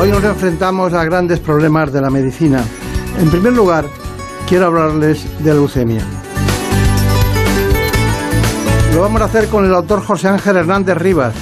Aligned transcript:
Hoy 0.00 0.12
nos 0.12 0.22
enfrentamos 0.22 0.92
a 0.92 1.04
grandes 1.04 1.40
problemas 1.40 1.92
de 1.92 2.00
la 2.00 2.08
medicina. 2.08 2.62
En 3.18 3.28
primer 3.30 3.52
lugar, 3.52 3.84
quiero 4.48 4.66
hablarles 4.66 5.26
de 5.42 5.52
leucemia. 5.52 6.04
Lo 8.94 9.00
vamos 9.00 9.20
a 9.20 9.24
hacer 9.24 9.48
con 9.48 9.64
el 9.64 9.72
doctor 9.72 10.00
José 10.00 10.28
Ángel 10.28 10.58
Hernández 10.58 10.96
Rivas. 10.98 11.34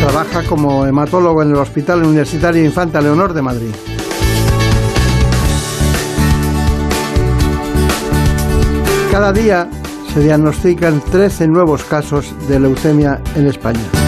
Trabaja 0.00 0.42
como 0.48 0.84
hematólogo 0.84 1.42
en 1.42 1.50
el 1.50 1.56
Hospital 1.56 2.02
Universitario 2.02 2.64
Infanta 2.64 3.00
Leonor 3.00 3.32
de 3.32 3.42
Madrid. 3.42 3.74
Cada 9.12 9.32
día 9.32 9.68
se 10.12 10.24
diagnostican 10.24 11.00
13 11.00 11.46
nuevos 11.46 11.84
casos 11.84 12.34
de 12.48 12.58
leucemia 12.58 13.20
en 13.36 13.46
España. 13.46 14.07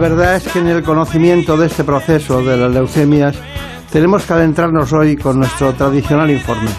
Verdad 0.00 0.36
es 0.36 0.48
que 0.48 0.58
en 0.58 0.66
el 0.66 0.82
conocimiento 0.82 1.58
de 1.58 1.66
este 1.66 1.84
proceso 1.84 2.42
de 2.42 2.56
las 2.56 2.72
leucemias 2.72 3.36
tenemos 3.92 4.24
que 4.24 4.32
adentrarnos 4.32 4.92
hoy 4.94 5.14
con 5.14 5.38
nuestro 5.38 5.74
tradicional 5.74 6.30
informe. 6.30 6.70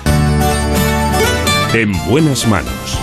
En 1.74 1.92
buenas 2.10 2.48
manos. 2.48 3.00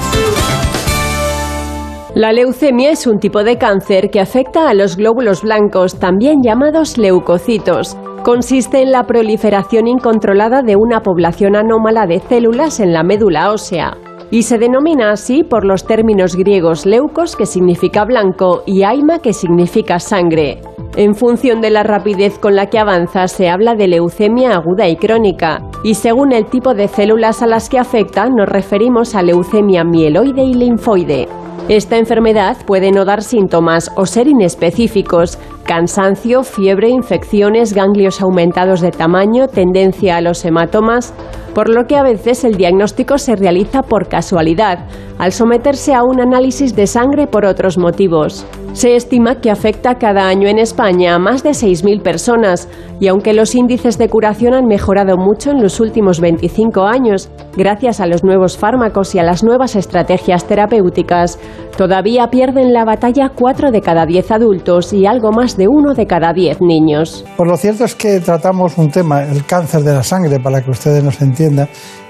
La 2.14 2.32
leucemia 2.32 2.90
es 2.90 3.06
un 3.06 3.20
tipo 3.20 3.44
de 3.44 3.58
cáncer 3.58 4.10
que 4.10 4.20
afecta 4.20 4.68
a 4.68 4.74
los 4.74 4.96
glóbulos 4.96 5.42
blancos, 5.42 6.00
también 6.00 6.42
llamados 6.42 6.98
leucocitos. 6.98 7.96
Consiste 8.24 8.82
en 8.82 8.90
la 8.90 9.04
proliferación 9.04 9.86
incontrolada 9.86 10.62
de 10.62 10.74
una 10.74 11.00
población 11.00 11.54
anómala 11.54 12.06
de 12.06 12.18
células 12.18 12.80
en 12.80 12.92
la 12.92 13.04
médula 13.04 13.52
ósea. 13.52 13.96
Y 14.30 14.42
se 14.42 14.58
denomina 14.58 15.10
así 15.10 15.42
por 15.42 15.64
los 15.64 15.84
términos 15.86 16.36
griegos 16.36 16.84
leucos, 16.84 17.34
que 17.34 17.46
significa 17.46 18.04
blanco, 18.04 18.62
y 18.66 18.82
aima, 18.82 19.20
que 19.20 19.32
significa 19.32 19.98
sangre. 19.98 20.60
En 20.96 21.14
función 21.14 21.62
de 21.62 21.70
la 21.70 21.82
rapidez 21.82 22.38
con 22.38 22.54
la 22.54 22.66
que 22.66 22.78
avanza, 22.78 23.26
se 23.28 23.48
habla 23.48 23.74
de 23.74 23.88
leucemia 23.88 24.54
aguda 24.54 24.86
y 24.88 24.96
crónica, 24.96 25.62
y 25.82 25.94
según 25.94 26.32
el 26.32 26.46
tipo 26.46 26.74
de 26.74 26.88
células 26.88 27.40
a 27.42 27.46
las 27.46 27.70
que 27.70 27.78
afecta, 27.78 28.28
nos 28.28 28.48
referimos 28.48 29.14
a 29.14 29.22
leucemia 29.22 29.84
mieloide 29.84 30.42
y 30.42 30.54
linfoide. 30.54 31.28
Esta 31.68 31.96
enfermedad 31.98 32.56
puede 32.66 32.90
no 32.90 33.04
dar 33.04 33.22
síntomas 33.22 33.90
o 33.94 34.06
ser 34.06 34.26
inespecíficos, 34.26 35.38
cansancio, 35.64 36.42
fiebre, 36.42 36.88
infecciones, 36.88 37.74
ganglios 37.74 38.22
aumentados 38.22 38.80
de 38.80 38.90
tamaño, 38.90 39.48
tendencia 39.48 40.16
a 40.16 40.20
los 40.22 40.44
hematomas, 40.44 41.14
por 41.54 41.69
lo 41.69 41.86
que 41.86 41.97
a 41.97 42.03
veces 42.03 42.44
el 42.44 42.56
diagnóstico 42.56 43.19
se 43.19 43.36
realiza 43.36 43.82
por 43.82 44.09
casualidad, 44.09 44.86
al 45.18 45.32
someterse 45.32 45.94
a 45.94 46.02
un 46.02 46.20
análisis 46.20 46.74
de 46.74 46.86
sangre 46.86 47.26
por 47.26 47.44
otros 47.44 47.78
motivos. 47.78 48.46
Se 48.72 48.94
estima 48.94 49.40
que 49.40 49.50
afecta 49.50 49.96
cada 49.96 50.28
año 50.28 50.48
en 50.48 50.58
España 50.58 51.14
a 51.14 51.18
más 51.18 51.42
de 51.42 51.50
6.000 51.50 52.02
personas 52.02 52.68
y 53.00 53.08
aunque 53.08 53.32
los 53.32 53.54
índices 53.54 53.98
de 53.98 54.08
curación 54.08 54.54
han 54.54 54.66
mejorado 54.66 55.16
mucho 55.16 55.50
en 55.50 55.62
los 55.62 55.80
últimos 55.80 56.20
25 56.20 56.84
años, 56.84 57.30
gracias 57.56 58.00
a 58.00 58.06
los 58.06 58.24
nuevos 58.24 58.56
fármacos 58.56 59.14
y 59.14 59.18
a 59.18 59.24
las 59.24 59.42
nuevas 59.42 59.74
estrategias 59.74 60.44
terapéuticas, 60.44 61.38
todavía 61.76 62.28
pierden 62.28 62.72
la 62.72 62.84
batalla 62.84 63.30
4 63.34 63.70
de 63.70 63.80
cada 63.80 64.06
10 64.06 64.30
adultos 64.30 64.92
y 64.92 65.06
algo 65.06 65.32
más 65.32 65.56
de 65.56 65.66
1 65.68 65.94
de 65.94 66.06
cada 66.06 66.32
10 66.32 66.60
niños. 66.60 67.24
Pues 67.36 67.48
lo 67.48 67.56
cierto 67.56 67.84
es 67.84 67.94
que 67.94 68.20
tratamos 68.20 68.76
un 68.78 68.90
tema, 68.90 69.22
el 69.22 69.44
cáncer 69.44 69.82
de 69.82 69.94
la 69.94 70.02
sangre, 70.02 70.38
para 70.40 70.60
que 70.62 70.70
ustedes 70.70 71.02
nos 71.02 71.20
entiendan, 71.20 71.68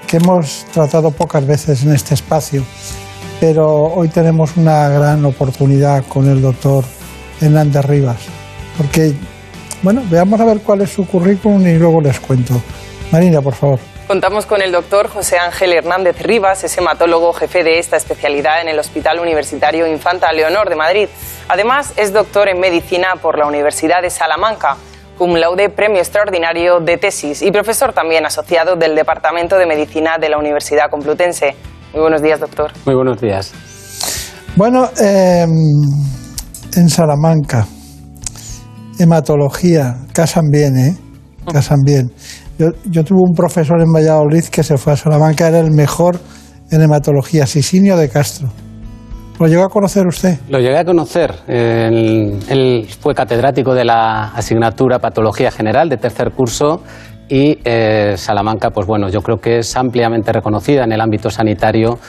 que 0.09 0.17
hemos 0.17 0.65
tratado 0.73 1.11
pocas 1.11 1.45
veces 1.45 1.83
en 1.83 1.93
este 1.93 2.15
espacio, 2.15 2.63
pero 3.39 3.67
hoy 3.67 4.09
tenemos 4.09 4.57
una 4.57 4.89
gran 4.89 5.23
oportunidad 5.23 6.03
con 6.07 6.27
el 6.27 6.41
doctor 6.41 6.83
Hernández 7.39 7.85
Rivas, 7.85 8.17
porque, 8.75 9.13
bueno, 9.83 10.01
veamos 10.09 10.39
a 10.41 10.45
ver 10.45 10.61
cuál 10.61 10.81
es 10.81 10.89
su 10.91 11.05
currículum 11.05 11.65
y 11.67 11.77
luego 11.77 12.01
les 12.01 12.19
cuento. 12.19 12.59
Marina, 13.11 13.39
por 13.39 13.53
favor. 13.53 13.79
Contamos 14.07 14.47
con 14.47 14.63
el 14.63 14.71
doctor 14.71 15.09
José 15.09 15.37
Ángel 15.37 15.73
Hernández 15.73 16.19
Rivas, 16.23 16.63
es 16.63 16.75
hematólogo 16.75 17.31
jefe 17.33 17.63
de 17.63 17.77
esta 17.77 17.95
especialidad 17.95 18.61
en 18.61 18.69
el 18.69 18.79
Hospital 18.79 19.19
Universitario 19.19 19.85
Infanta 19.85 20.33
Leonor 20.33 20.69
de 20.69 20.75
Madrid. 20.75 21.07
Además, 21.47 21.93
es 21.97 22.13
doctor 22.13 22.49
en 22.49 22.59
medicina 22.59 23.17
por 23.21 23.37
la 23.37 23.45
Universidad 23.45 24.01
de 24.01 24.09
Salamanca, 24.09 24.77
cum 25.19 25.35
laude 25.35 25.69
premio 25.69 25.99
extraordinario 25.99 26.79
de 26.79 26.95
tesis 26.95 27.41
y 27.41 27.51
profesor 27.51 27.91
también 27.91 28.25
asociado 28.25 28.77
del 28.77 28.95
Departamento 28.95 29.57
de 29.57 29.65
Medicina 29.65 30.17
de 30.17 30.29
la 30.29 30.37
Universidad 30.37 30.89
Complutense. 30.89 31.55
Muy 31.93 32.01
buenos 32.01 32.21
días, 32.21 32.39
doctor. 32.39 32.71
Muy 32.85 32.95
buenos 32.95 33.19
días. 33.19 33.51
Bueno, 34.55 34.89
eh, 34.97 35.43
en 35.43 36.89
Salamanca, 36.89 37.67
hematología, 38.97 39.97
casan 40.13 40.45
bien, 40.49 40.77
¿eh? 40.77 40.97
Casan 41.51 41.79
bien. 41.85 42.13
Yo, 42.57 42.67
yo 42.85 43.03
tuve 43.03 43.19
un 43.21 43.35
profesor 43.35 43.81
en 43.81 43.91
Valladolid 43.91 44.45
que 44.45 44.63
se 44.63 44.77
fue 44.77 44.93
a 44.93 44.95
Salamanca, 44.95 45.49
era 45.49 45.59
el 45.59 45.71
mejor 45.71 46.17
en 46.71 46.81
hematología, 46.81 47.45
Sisinio 47.45 47.97
de 47.97 48.07
Castro. 48.07 48.47
¿Lo 49.39 49.47
llegó 49.47 49.63
a 49.63 49.69
conocer 49.69 50.05
usted? 50.05 50.37
Lo 50.49 50.59
llegué 50.59 50.77
a 50.77 50.83
conocer. 50.83 51.33
Él, 51.47 52.85
fue 52.99 53.15
catedrático 53.15 53.73
de 53.73 53.85
la 53.85 54.33
asignatura 54.35 54.99
Patología 54.99 55.49
General 55.49 55.87
de 55.87 55.95
tercer 55.95 56.31
curso 56.31 56.81
y 57.29 57.57
eh, 57.63 58.15
Salamanca, 58.17 58.71
pues 58.71 58.85
bueno, 58.85 59.07
yo 59.07 59.21
creo 59.21 59.37
que 59.37 59.59
es 59.59 59.77
ampliamente 59.77 60.33
reconocida 60.33 60.83
en 60.83 60.91
el 60.91 60.99
ámbito 60.99 61.29
sanitario 61.29 61.99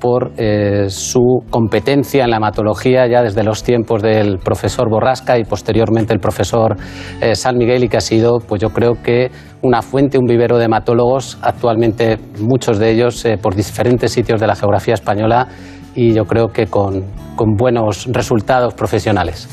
por 0.00 0.32
eh, 0.36 0.86
su 0.88 1.44
competencia 1.50 2.24
en 2.24 2.30
la 2.30 2.38
hematología 2.38 3.06
ya 3.06 3.22
desde 3.22 3.44
los 3.44 3.62
tiempos 3.62 4.02
del 4.02 4.38
profesor 4.38 4.88
Borrasca 4.88 5.38
y 5.38 5.44
posteriormente 5.44 6.12
el 6.12 6.18
profesor 6.18 6.76
eh, 7.20 7.36
San 7.36 7.56
Miguel 7.56 7.84
y 7.84 7.88
que 7.88 7.98
ha 7.98 8.00
sido, 8.00 8.38
pues 8.40 8.60
yo 8.60 8.70
creo 8.70 8.94
que 9.00 9.30
una 9.62 9.82
fuente, 9.82 10.18
un 10.18 10.24
vivero 10.24 10.58
de 10.58 10.64
hematólogos, 10.64 11.38
actualmente 11.42 12.18
muchos 12.40 12.80
de 12.80 12.90
ellos 12.90 13.24
por 13.40 13.54
diferentes 13.54 14.10
sitios 14.10 14.40
de 14.40 14.46
la 14.48 14.56
geografía 14.56 14.94
española 14.94 15.46
y 15.94 16.12
yo 16.12 16.24
creo 16.24 16.48
que 16.48 16.66
con, 16.66 17.04
con 17.36 17.54
buenos 17.56 18.06
resultados 18.10 18.74
profesionales. 18.74 19.48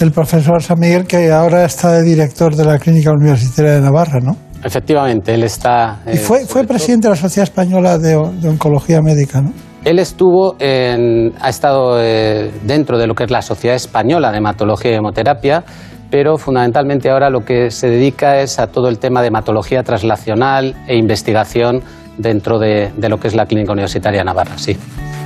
El 0.00 0.10
profesor 0.10 0.62
San 0.62 0.78
Miguel, 0.80 1.06
que 1.06 1.30
ahora 1.30 1.64
está 1.64 1.92
de 1.92 2.02
director 2.02 2.56
de 2.56 2.64
la 2.64 2.78
Clínica 2.78 3.10
Universitaria 3.12 3.72
de 3.74 3.80
Navarra, 3.80 4.20
¿no? 4.20 4.36
Efectivamente, 4.64 5.34
él 5.34 5.44
está... 5.44 6.00
Y 6.06 6.10
eh, 6.10 6.16
fue, 6.16 6.46
fue 6.46 6.62
todo- 6.62 6.68
presidente 6.68 7.06
de 7.08 7.14
la 7.14 7.20
Sociedad 7.20 7.44
Española 7.44 7.98
de, 7.98 8.10
de 8.40 8.48
Oncología 8.48 9.00
Médica, 9.02 9.40
¿no? 9.40 9.52
Él 9.84 9.98
estuvo 9.98 10.56
en- 10.58 11.32
ha 11.40 11.50
estado 11.50 12.00
eh, 12.02 12.50
dentro 12.66 12.98
de 12.98 13.06
lo 13.06 13.14
que 13.14 13.24
es 13.24 13.30
la 13.30 13.42
Sociedad 13.42 13.76
Española 13.76 14.32
de 14.32 14.38
Hematología 14.38 14.92
y 14.92 14.94
Hemoterapia, 14.94 15.62
pero 16.10 16.38
fundamentalmente 16.38 17.10
ahora 17.10 17.28
lo 17.28 17.40
que 17.44 17.70
se 17.70 17.88
dedica 17.88 18.40
es 18.40 18.58
a 18.58 18.68
todo 18.68 18.88
el 18.88 18.98
tema 18.98 19.20
de 19.20 19.28
hematología 19.28 19.82
translacional 19.82 20.74
e 20.88 20.96
investigación 20.96 21.82
dentro 22.16 22.58
de, 22.58 22.90
de 22.96 23.08
lo 23.08 23.18
que 23.18 23.28
es 23.28 23.34
la 23.34 23.44
Clínica 23.46 23.72
Universitaria 23.72 24.20
de 24.20 24.24
Navarra, 24.24 24.56
sí. 24.56 24.76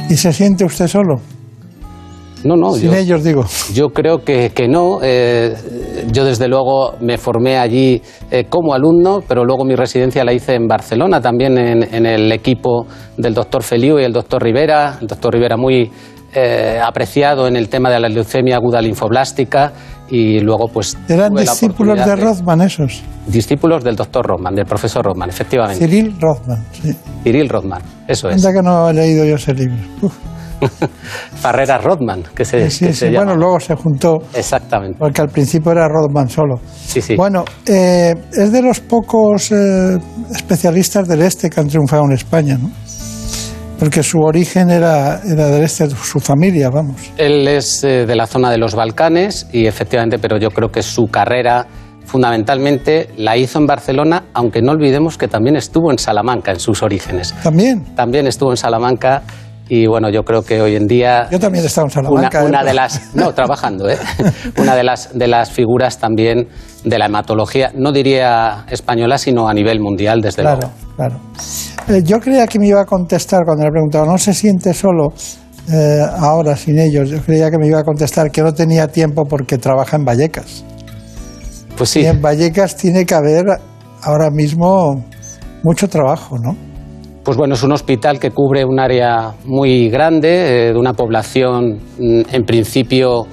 ¿Y 0.09 0.17
se 0.17 0.33
siente 0.33 0.65
usted 0.65 0.87
solo? 0.87 1.21
No, 2.45 2.57
no, 2.57 2.73
Sin 2.73 2.93
yo, 2.93 2.97
ellos, 2.97 3.25
digo. 3.25 3.45
yo 3.75 3.89
creo 3.89 4.19
que, 4.25 4.51
que 4.51 4.69
no. 4.69 5.01
Eh, 5.03 5.55
yo 6.13 6.25
desde 6.25 6.47
luego 6.47 6.95
me 7.01 7.19
formé 7.19 7.59
allí 7.59 8.01
eh, 8.31 8.45
como 8.49 8.75
alumno, 8.75 9.23
pero 9.27 9.45
luego 9.45 9.65
mi 9.65 9.75
residencia 9.75 10.25
la 10.25 10.33
hice 10.33 10.55
en 10.55 10.69
Barcelona, 10.69 11.21
también 11.21 11.59
en, 11.59 11.83
en 11.95 12.07
el 12.07 12.31
equipo 12.31 12.87
del 13.17 13.35
doctor 13.35 13.63
Feliu 13.65 13.99
y 13.99 14.05
el 14.05 14.13
doctor 14.13 14.43
Rivera. 14.43 14.99
El 15.01 15.09
doctor 15.09 15.35
Rivera 15.35 15.57
muy 15.57 15.91
eh, 16.35 16.79
apreciado 16.83 17.49
en 17.49 17.57
el 17.57 17.69
tema 17.69 17.91
de 17.91 17.99
la 17.99 18.09
leucemia 18.09 18.57
aguda 18.57 18.81
linfoblástica 18.83 19.73
y 20.11 20.41
luego 20.41 20.69
pues... 20.69 20.97
Eran 21.09 21.35
discípulos 21.35 22.05
de 22.05 22.17
Rothman 22.17 22.63
esos. 22.63 23.03
Discípulos 23.27 23.85
del 23.85 23.97
doctor 23.97 24.27
Rothman, 24.27 24.55
del 24.55 24.65
profesor 24.65 25.05
Rothman, 25.05 25.29
efectivamente. 25.29 25.85
Cyril 25.85 26.17
Rothman, 26.21 26.65
sí. 26.73 26.95
Cyril 27.23 27.49
Rothman, 27.49 27.83
eso 28.07 28.29
es. 28.29 28.37
Anda 28.45 28.59
que 28.59 28.63
no 28.63 28.91
he 28.91 28.95
leído 28.95 29.25
yo 29.25 29.37
ese 29.37 29.55
libro. 29.55 29.77
Uf, 30.03 30.15
Farrera 31.41 31.79
Rothman, 31.79 32.23
que 32.35 32.45
se, 32.45 32.71
sí, 32.71 32.87
que 32.87 32.93
sí, 32.93 32.99
se 32.99 33.11
llama. 33.11 33.27
Bueno, 33.27 33.41
luego 33.41 33.61
se 33.61 33.75
juntó, 33.75 34.19
Exactamente. 34.35 34.99
porque 34.99 35.21
al 35.21 35.29
principio 35.29 35.73
era 35.73 35.89
Rothman 35.89 36.29
solo. 36.29 36.57
Sí, 36.75 37.01
sí. 37.01 37.17
Bueno, 37.17 37.45
eh, 37.67 38.15
es 38.33 38.53
de 38.53 38.63
los 38.63 38.81
pocos 38.81 39.53
eh, 39.53 39.99
especialistas 40.35 41.07
del 41.07 41.23
este 41.23 41.51
que 41.51 41.61
han 41.61 41.69
triunfado 41.69 42.05
en 42.05 42.13
España, 42.13 42.59
¿no? 42.61 42.71
Porque 43.79 44.03
su 44.03 44.19
origen 44.21 44.71
era, 44.71 45.21
era 45.25 45.47
del 45.47 45.63
este, 45.65 45.89
su 45.91 46.19
familia, 46.21 46.69
vamos. 46.71 46.97
Él 47.17 47.47
es 47.47 47.85
eh, 47.85 48.07
de 48.07 48.17
la 48.17 48.27
zona 48.27 48.51
de 48.51 48.59
los 48.59 48.75
Balcanes 48.75 49.47
y 49.53 49.67
efectivamente, 49.67 50.19
pero 50.19 50.37
yo 50.39 50.51
creo 50.51 50.71
que 50.71 50.83
su 50.83 51.07
carrera 51.07 51.67
fundamentalmente 52.05 53.11
la 53.17 53.37
hizo 53.37 53.59
en 53.59 53.67
Barcelona, 53.67 54.25
aunque 54.35 54.63
no 54.63 54.73
olvidemos 54.73 55.17
que 55.19 55.29
también 55.29 55.57
estuvo 55.57 55.93
en 55.93 55.99
Salamanca 55.99 56.51
en 56.51 56.59
sus 56.59 56.83
orígenes. 56.83 57.35
También. 57.43 57.85
También 57.95 58.27
estuvo 58.27 58.51
en 58.51 58.57
Salamanca 58.57 59.23
y 59.69 59.87
bueno, 59.87 60.09
yo 60.09 60.23
creo 60.25 60.43
que 60.43 60.61
hoy 60.63 60.75
en 60.75 60.87
día 60.87 61.29
Yo 61.31 61.39
también 61.39 61.63
he 61.63 61.67
estado 61.67 61.87
en 61.87 61.91
Salamanca. 61.93 62.39
una, 62.41 62.49
una 62.49 62.63
¿eh? 62.63 62.65
de 62.65 62.75
las 62.75 63.15
no 63.15 63.33
trabajando, 63.35 63.89
¿eh? 63.89 63.99
una 64.59 64.75
de 64.75 64.83
las 64.83 65.17
de 65.17 65.29
las 65.29 65.51
figuras 65.51 65.99
también 65.99 66.49
de 66.85 66.99
la 66.99 67.07
hematología, 67.07 67.71
no 67.75 67.93
diría 67.93 68.65
española, 68.71 69.19
sino 69.19 69.49
a 69.49 69.55
nivel 69.55 69.79
mundial, 69.81 70.21
desde 70.23 70.43
Claro, 70.43 70.61
luego. 70.63 70.88
Claro. 70.99 71.21
Eh, 71.89 72.03
yo 72.05 72.19
creía 72.19 72.47
que 72.47 72.59
me 72.59 72.67
iba 72.67 72.83
a 72.83 72.85
contestar 72.85 73.45
cuando 73.45 73.65
le 73.65 73.71
preguntaba, 73.71 74.05
¿no 74.05 74.19
se 74.19 74.35
siente 74.35 74.75
solo 74.75 75.13
eh, 75.73 76.03
ahora 76.19 76.57
sin 76.57 76.79
ellos? 76.79 77.09
Yo 77.09 77.23
creía 77.23 77.51
que 77.51 77.57
me 77.57 77.69
iba 77.69 77.79
a 77.79 77.85
contestar 77.85 78.31
que 78.33 78.43
no 78.43 78.53
tenía 78.53 78.89
tiempo 78.89 79.25
porque 79.25 79.59
trabaja 79.59 79.97
en 79.97 80.05
Vallecas. 80.05 80.65
Pues 81.77 81.91
sí, 81.91 82.01
Y 82.01 82.07
en 82.07 82.21
Vallecas 82.21 82.77
tiene 82.77 83.07
que 83.07 83.15
haber 83.15 83.47
ahora 84.03 84.31
mismo 84.31 85.05
mucho 85.63 85.89
trabajo, 85.89 86.37
¿no? 86.37 86.57
Pues 87.23 87.37
bueno, 87.37 87.55
es 87.55 87.63
un 87.63 87.73
hospital 87.73 88.19
que 88.19 88.31
cubre 88.33 88.65
un 88.65 88.81
área 88.81 89.35
muy 89.45 89.89
grande, 89.91 90.29
eh, 90.69 90.73
de 90.73 90.79
una 90.79 90.95
población 90.95 91.79
mm, 91.99 92.23
en 92.33 92.45
principio 92.45 93.27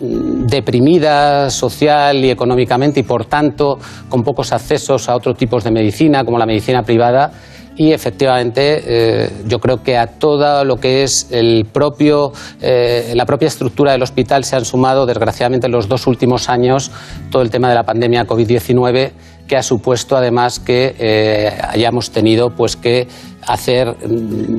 deprimida 0.00 1.50
social 1.50 2.24
y 2.24 2.30
económicamente 2.30 3.00
y 3.00 3.02
por 3.02 3.26
tanto 3.26 3.78
con 4.08 4.22
pocos 4.22 4.52
accesos 4.52 5.08
a 5.08 5.16
otros 5.16 5.36
tipos 5.36 5.64
de 5.64 5.70
medicina 5.70 6.24
como 6.24 6.38
la 6.38 6.46
medicina 6.46 6.82
privada. 6.82 7.32
Y 7.76 7.92
efectivamente 7.92 8.82
eh, 8.84 9.30
yo 9.46 9.58
creo 9.58 9.82
que 9.82 9.96
a 9.96 10.06
todo 10.06 10.64
lo 10.64 10.76
que 10.76 11.02
es 11.02 11.28
el 11.30 11.64
propio, 11.64 12.32
eh, 12.60 13.12
la 13.14 13.24
propia 13.24 13.48
estructura 13.48 13.92
del 13.92 14.02
hospital 14.02 14.44
se 14.44 14.56
han 14.56 14.66
sumado 14.66 15.06
desgraciadamente 15.06 15.66
en 15.66 15.72
los 15.72 15.88
dos 15.88 16.06
últimos 16.06 16.50
años 16.50 16.90
todo 17.30 17.40
el 17.40 17.50
tema 17.50 17.68
de 17.70 17.74
la 17.76 17.84
pandemia 17.84 18.26
COVID-19 18.26 19.12
que 19.50 19.56
ha 19.56 19.62
supuesto 19.64 20.16
además 20.16 20.60
que 20.60 20.94
eh, 20.96 21.50
hayamos 21.70 22.12
tenido 22.12 22.50
pues 22.54 22.76
que 22.76 23.08
hacer 23.44 23.96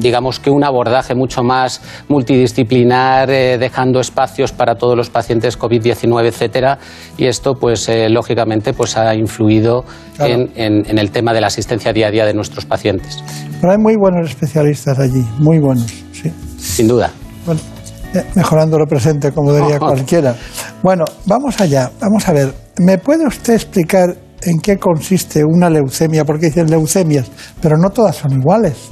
digamos 0.01 0.37
que 0.41 0.49
un 0.49 0.65
abordaje 0.65 1.15
mucho 1.15 1.43
más 1.43 1.81
multidisciplinar 2.09 3.29
eh, 3.31 3.57
dejando 3.57 4.01
espacios 4.01 4.51
para 4.51 4.75
todos 4.75 4.97
los 4.97 5.09
pacientes 5.09 5.57
COVID-19 5.57 6.27
etcétera 6.27 6.77
y 7.17 7.25
esto 7.27 7.53
pues 7.55 7.87
eh, 7.87 8.09
lógicamente 8.09 8.73
pues 8.73 8.97
ha 8.97 9.15
influido 9.15 9.85
Claro. 10.17 10.33
en, 10.33 10.51
en- 10.55 10.89
en 10.89 10.97
el 10.99 11.09
tema 11.09 11.33
de 11.33 11.39
la 11.39 11.47
asistencia 11.47 11.93
día 11.93 12.07
a 12.07 12.11
día 12.11 12.25
de 12.25 12.33
nuestros 12.33 12.65
pacientes 12.65 13.23
Pero 13.61 13.71
hay 13.71 13.77
muy 13.79 13.95
buenos 13.95 14.29
especialistas 14.29 14.99
allí, 14.99 15.25
muy 15.39 15.57
buenos, 15.59 15.87
sí. 16.11 16.29
sin 16.57 16.89
duda 16.89 17.11
Bueno, 17.45 17.61
mejorando 18.35 18.77
lo 18.77 18.85
presente, 18.87 19.31
como 19.31 19.53
diría 19.53 19.79
cualquiera. 19.79 20.35
Bueno, 20.83 21.05
vamos 21.25 21.59
allá, 21.61 21.89
vamos 22.01 22.27
a 22.27 22.33
ver. 22.33 22.53
¿Me 22.79 22.97
puede 22.97 23.25
usted 23.25 23.53
explicar 23.53 24.15
en 24.43 24.59
qué 24.59 24.77
consiste 24.77 25.43
una 25.43 25.69
leucemia? 25.69 26.25
Porque 26.25 26.47
dicen 26.47 26.69
leucemias, 26.69 27.29
pero 27.61 27.77
no 27.77 27.89
todas 27.89 28.15
son 28.15 28.33
iguales. 28.33 28.91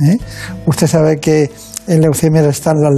¿eh? 0.00 0.18
Usted 0.66 0.86
sabe 0.86 1.18
que 1.18 1.50
en 1.86 2.00
leucemias 2.00 2.46
están 2.46 2.76
la, 2.80 2.90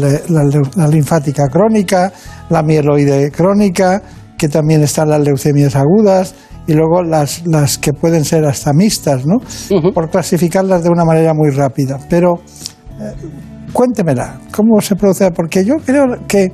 la 0.76 0.88
linfática 0.88 1.48
crónica, 1.48 2.12
la 2.50 2.62
mieloide 2.62 3.30
crónica, 3.30 4.02
que 4.38 4.48
también 4.48 4.82
están 4.82 5.10
las 5.10 5.20
leucemias 5.20 5.74
agudas 5.74 6.34
y 6.66 6.74
luego 6.74 7.02
las, 7.02 7.46
las 7.46 7.78
que 7.78 7.92
pueden 7.92 8.24
ser 8.24 8.44
hasta 8.44 8.72
mixtas, 8.72 9.24
¿no? 9.24 9.36
Por 9.92 10.10
clasificarlas 10.10 10.82
de 10.82 10.90
una 10.90 11.04
manera 11.04 11.32
muy 11.32 11.50
rápida. 11.50 11.98
Pero 12.10 12.34
cuéntemela, 13.72 14.40
¿cómo 14.50 14.80
se 14.80 14.96
produce? 14.96 15.30
Porque 15.30 15.64
yo 15.64 15.76
creo 15.84 16.04
que 16.26 16.52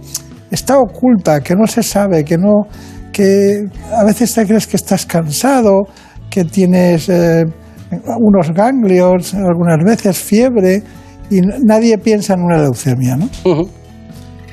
está 0.50 0.76
oculta, 0.78 1.40
que 1.40 1.54
no 1.54 1.66
se 1.66 1.82
sabe, 1.82 2.24
que 2.24 2.36
no, 2.36 2.66
que 3.12 3.66
a 3.96 4.04
veces 4.04 4.34
te 4.34 4.46
crees 4.46 4.66
que 4.66 4.76
estás 4.76 5.06
cansado, 5.06 5.82
que 6.30 6.44
tienes 6.44 7.08
eh, 7.08 7.44
unos 8.18 8.52
ganglios, 8.52 9.34
algunas 9.34 9.84
veces 9.84 10.18
fiebre, 10.18 10.82
y 11.30 11.40
nadie 11.64 11.98
piensa 11.98 12.34
en 12.34 12.42
una 12.42 12.58
leucemia, 12.58 13.16
¿no? 13.16 13.28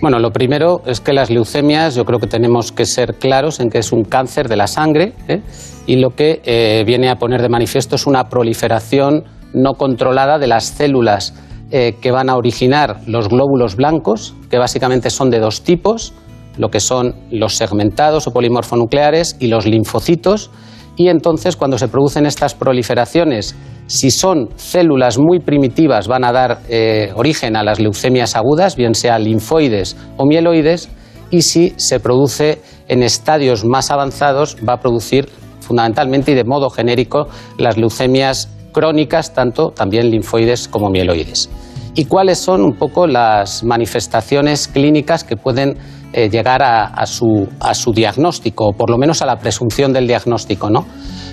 Bueno, 0.01 0.19
lo 0.19 0.31
primero 0.31 0.81
es 0.85 1.01
que 1.01 1.11
las 1.11 1.29
leucemias, 1.29 1.95
yo 1.95 2.05
creo 2.05 2.19
que 2.19 2.27
tenemos 2.27 2.71
que 2.71 2.85
ser 2.85 3.15
claros 3.15 3.59
en 3.59 3.69
que 3.69 3.79
es 3.79 3.91
un 3.91 4.03
cáncer 4.03 4.47
de 4.47 4.55
la 4.55 4.67
sangre 4.67 5.13
¿eh? 5.27 5.41
y 5.87 5.97
lo 5.97 6.11
que 6.11 6.41
eh, 6.45 6.85
viene 6.85 7.09
a 7.09 7.15
poner 7.15 7.41
de 7.41 7.49
manifiesto 7.49 7.97
es 7.97 8.07
una 8.07 8.29
proliferación 8.29 9.25
no 9.53 9.73
controlada 9.73 10.39
de 10.39 10.47
las 10.47 10.65
células 10.65 11.33
que 11.69 12.11
van 12.11 12.31
a 12.31 12.35
originar 12.35 12.97
los 13.05 13.29
glóbulos 13.29 13.75
blancos, 13.75 14.33
que 14.49 14.57
básicamente 14.57 15.11
son 15.11 15.29
de 15.29 15.37
dos 15.37 15.61
tipos, 15.61 16.15
lo 16.59 16.69
que 16.69 16.79
son 16.79 17.15
los 17.31 17.55
segmentados 17.55 18.27
o 18.27 18.31
polimorfonucleares 18.31 19.37
y 19.39 19.47
los 19.47 19.65
linfocitos, 19.65 20.51
y 20.97 21.07
entonces 21.07 21.55
cuando 21.55 21.77
se 21.77 21.87
producen 21.87 22.25
estas 22.25 22.53
proliferaciones, 22.53 23.55
si 23.87 24.11
son 24.11 24.49
células 24.57 25.17
muy 25.17 25.39
primitivas, 25.39 26.09
van 26.09 26.25
a 26.25 26.33
dar 26.33 26.59
eh, 26.67 27.11
origen 27.15 27.55
a 27.55 27.63
las 27.63 27.79
leucemias 27.79 28.35
agudas, 28.35 28.75
bien 28.75 28.93
sea 28.93 29.17
linfoides 29.17 29.95
o 30.17 30.25
mieloides, 30.25 30.89
y 31.31 31.43
si 31.43 31.73
se 31.77 32.01
produce 32.01 32.61
en 32.89 33.03
estadios 33.03 33.63
más 33.63 33.89
avanzados, 33.89 34.57
va 34.67 34.73
a 34.73 34.79
producir 34.81 35.29
fundamentalmente 35.61 36.31
y 36.31 36.35
de 36.35 36.43
modo 36.43 36.69
genérico 36.69 37.27
las 37.57 37.77
leucemias 37.77 38.49
crónicas, 38.73 39.33
tanto 39.33 39.69
también 39.69 40.11
linfoides 40.11 40.67
como 40.67 40.89
mieloides. 40.89 41.49
¿Y 41.95 42.05
cuáles 42.05 42.39
son 42.39 42.61
un 42.61 42.73
poco 42.73 43.07
las 43.07 43.63
manifestaciones 43.63 44.67
clínicas 44.67 45.23
que 45.23 45.35
pueden 45.35 45.77
eh, 46.13 46.29
llegar 46.29 46.61
a, 46.63 47.05
su, 47.05 47.47
diagnóstico, 47.93 48.67
o 48.67 48.73
por 48.73 48.89
lo 48.89 48.97
menos 48.97 49.21
a 49.21 49.25
la 49.25 49.37
presunción 49.37 49.91
del 49.91 50.07
diagnóstico? 50.07 50.69
¿no? 50.69 50.85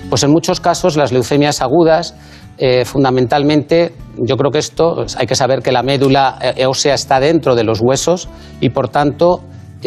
Pues 0.09 0.23
en 0.23 0.31
muchos 0.31 0.59
casos 0.59 0.97
las 0.97 1.11
leucemias 1.11 1.61
agudas, 1.61 2.15
eh, 2.57 2.85
fundamentalmente, 2.85 3.93
yo 4.17 4.35
creo 4.35 4.51
que 4.51 4.57
esto 4.57 4.95
pues, 4.95 5.15
hay 5.15 5.27
que 5.27 5.35
saber 5.35 5.61
que 5.61 5.71
la 5.71 5.83
médula 5.83 6.39
eh, 6.41 6.65
ósea 6.65 6.95
está 6.95 7.19
dentro 7.19 7.55
de 7.55 7.63
los 7.63 7.79
huesos 7.81 8.27
y 8.59 8.69
por 8.69 8.89
tanto 8.89 9.41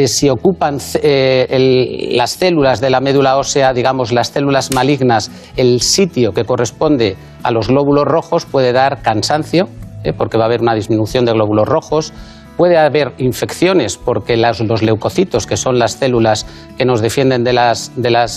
si 0.06 0.28
ocupan 0.30 0.78
las 1.02 2.30
células 2.30 2.80
de 2.80 2.90
la 2.90 3.00
médula 3.00 3.36
ósea, 3.36 3.72
digamos 3.72 4.12
las 4.12 4.28
células 4.28 4.72
malignas, 4.72 5.32
el 5.56 5.80
sitio 5.80 6.32
que 6.32 6.44
corresponde 6.44 7.16
a 7.42 7.50
los 7.50 7.66
glóbulos 7.66 8.04
rojos, 8.04 8.46
puede 8.46 8.72
dar 8.72 9.02
cansancio, 9.02 9.68
eh, 10.04 10.12
porque 10.12 10.38
va 10.38 10.45
a 10.45 10.47
haber 10.47 10.62
una 10.62 10.75
disminución 10.75 11.25
de 11.25 11.33
glóbulos 11.33 11.69
rojos. 11.69 12.12
Puede 12.57 12.76
haber 12.76 13.14
infecciones 13.19 13.97
porque 13.97 14.37
los 14.37 14.83
leucocitos, 14.83 15.47
que 15.47 15.57
son 15.57 15.78
las 15.78 15.92
células 15.92 16.47
que 16.76 16.85
nos 16.85 17.00
defienden 17.00 17.42
de 17.42 17.52
las, 17.54 17.90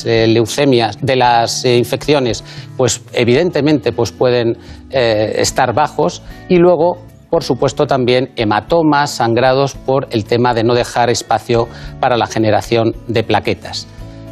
eh, 0.05 0.27
leucemias, 0.27 0.97
de 1.01 1.17
las 1.17 1.65
eh, 1.65 1.77
infecciones, 1.77 2.43
pues 2.77 3.01
evidentemente 3.11 3.91
pues 3.91 4.11
pueden 4.11 4.57
estar 4.89 5.73
bajos. 5.73 6.21
Y 6.47 6.57
luego 6.57 6.99
por 7.29 7.43
supuesto 7.43 7.87
también 7.87 8.29
hematomas, 8.35 9.09
sangrados 9.09 9.73
por 9.73 10.07
el 10.11 10.23
tema 10.23 10.53
de 10.53 10.63
no 10.63 10.75
dejar 10.75 11.09
espacio 11.09 11.67
para 11.99 12.15
la 12.15 12.27
generación 12.27 12.95
de 13.07 13.23
plaquetas. 13.23 13.87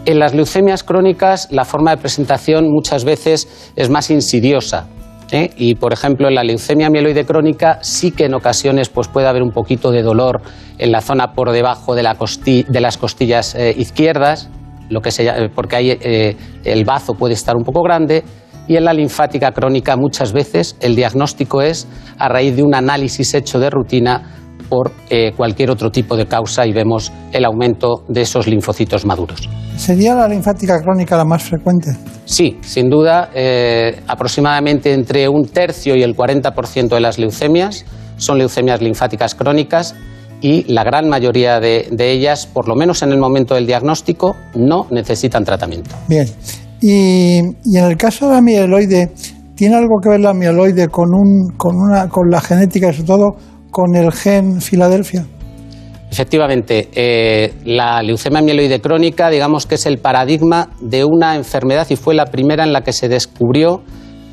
En 0.06 0.20
las 0.20 0.36
leucemias 0.36 0.84
crónicas 0.84 1.48
la 1.52 1.66
forma 1.66 1.92
de 1.92 1.98
presentación 1.98 2.72
muchas 2.72 3.04
veces 3.04 3.72
es 3.76 3.90
más 3.90 4.12
insidiosa. 4.12 4.88
¿Eh? 5.34 5.52
Y 5.56 5.76
por 5.76 5.94
ejemplo 5.94 6.28
en 6.28 6.36
la 6.36 6.44
leucemia 6.44 6.90
mieloide 6.90 7.26
crónica 7.26 7.80
sí 7.82 8.12
que 8.12 8.26
en 8.26 8.34
ocasiones 8.34 8.90
pues, 8.90 9.08
puede 9.08 9.28
haber 9.28 9.44
un 9.44 9.52
poquito 9.52 9.92
de 9.92 10.02
dolor 10.02 10.42
en 10.78 10.92
la 10.92 11.02
zona 11.02 11.34
por 11.34 11.52
debajo 11.52 11.96
de, 11.96 12.04
las 12.04 12.98
costillas 12.98 13.56
eh, 13.56 13.74
izquierdas, 13.78 14.50
lo 14.90 15.02
que 15.02 15.12
se 15.12 15.24
llama- 15.24 15.50
porque 15.54 15.76
ahí 15.76 15.92
eh, 15.92 16.36
el 16.64 16.86
bazo 16.86 17.14
puede 17.14 17.34
estar 17.34 17.56
un 17.56 17.64
poco 17.64 17.82
grande. 17.82 18.24
Y 18.68 18.78
en 18.78 18.86
la 18.86 18.94
linfática 18.94 19.52
crónica 19.52 19.98
muchas 19.98 20.34
veces 20.34 20.78
el 20.82 20.96
diagnóstico 20.96 21.62
es 21.62 21.88
a 22.18 22.30
raíz 22.30 22.56
de 22.56 22.64
un 22.64 22.76
análisis 22.76 23.34
hecho 23.34 23.60
de 23.60 23.70
rutina 23.70 24.40
por 24.72 24.94
eh, 25.10 25.34
cualquier 25.36 25.70
otro 25.70 25.92
tipo 25.92 26.16
de 26.16 26.28
causa 26.28 26.66
y 26.66 26.72
vemos 26.72 27.12
el 27.34 27.44
aumento 27.44 28.06
de 28.08 28.22
esos 28.22 28.48
linfocitos 28.48 29.06
maduros. 29.06 29.50
¿Sería 29.75 30.16
la 30.16 30.30
linfática 30.30 30.82
crónica 30.82 31.18
la 31.18 31.25
más 31.25 31.44
frecuente? 31.44 31.92
Sí, 32.24 32.58
sin 32.62 32.90
duda, 32.90 33.32
eh, 33.36 34.01
aproximadamente 34.08 34.94
entre 34.94 35.28
un 35.28 35.44
tercio 35.44 35.94
y 35.98 36.04
el 36.04 36.16
40% 36.16 36.88
de 36.88 37.01
las 37.01 37.20
leucemias 37.20 37.84
son 38.16 38.38
leucemias 38.38 38.82
linfáticas 38.82 39.36
crónicas 39.36 39.94
y 40.40 40.63
la 40.72 40.86
gran 40.86 41.10
mayoría 41.10 41.60
de, 41.60 41.90
de 41.92 42.12
ellas, 42.12 42.46
por 42.48 42.70
lo 42.70 42.75
menos 42.75 43.04
en 43.04 43.12
el 43.12 43.20
momento 43.20 43.56
del 43.56 43.68
diagnóstico, 43.68 44.38
no 44.56 44.88
necesitan 44.90 45.44
tratamiento. 45.44 45.92
Bien. 46.08 46.28
Y, 46.80 47.42
y 47.66 47.78
en 47.78 47.84
el 47.84 47.98
caso 47.98 48.30
de 48.30 48.36
la 48.36 48.42
mieloide, 48.42 49.12
¿tiene 49.56 49.75
algo 49.75 50.00
que 50.01 50.10
ver 50.10 50.22
la 50.22 50.34
mieloide 50.34 50.88
con, 50.88 51.13
un, 51.13 51.50
con, 51.58 51.75
una, 51.75 52.08
con 52.08 52.30
la 52.30 52.40
genética 52.40 52.90
y 52.90 52.94
sobre 52.94 53.08
todo 53.08 53.36
con 53.72 53.96
el 53.96 54.12
gen 54.12 54.62
Filadelfia? 54.62 55.25
Efectivamente, 56.12 56.90
eh, 56.94 57.54
la 57.63 58.04
leucemia 58.04 58.42
mieloide 58.42 58.82
crónica, 58.82 59.30
digamos 59.30 59.66
que 59.66 59.75
es 59.75 59.86
el 59.86 59.98
paradigma 59.98 60.70
de 60.82 61.06
una 61.06 61.36
enfermedad 61.36 61.88
y 61.90 61.96
fue 61.96 62.13
la 62.13 62.25
primera 62.25 62.66
en 62.66 62.74
la 62.74 62.82
que 62.82 62.92
se 62.92 63.08
descubrió 63.08 63.82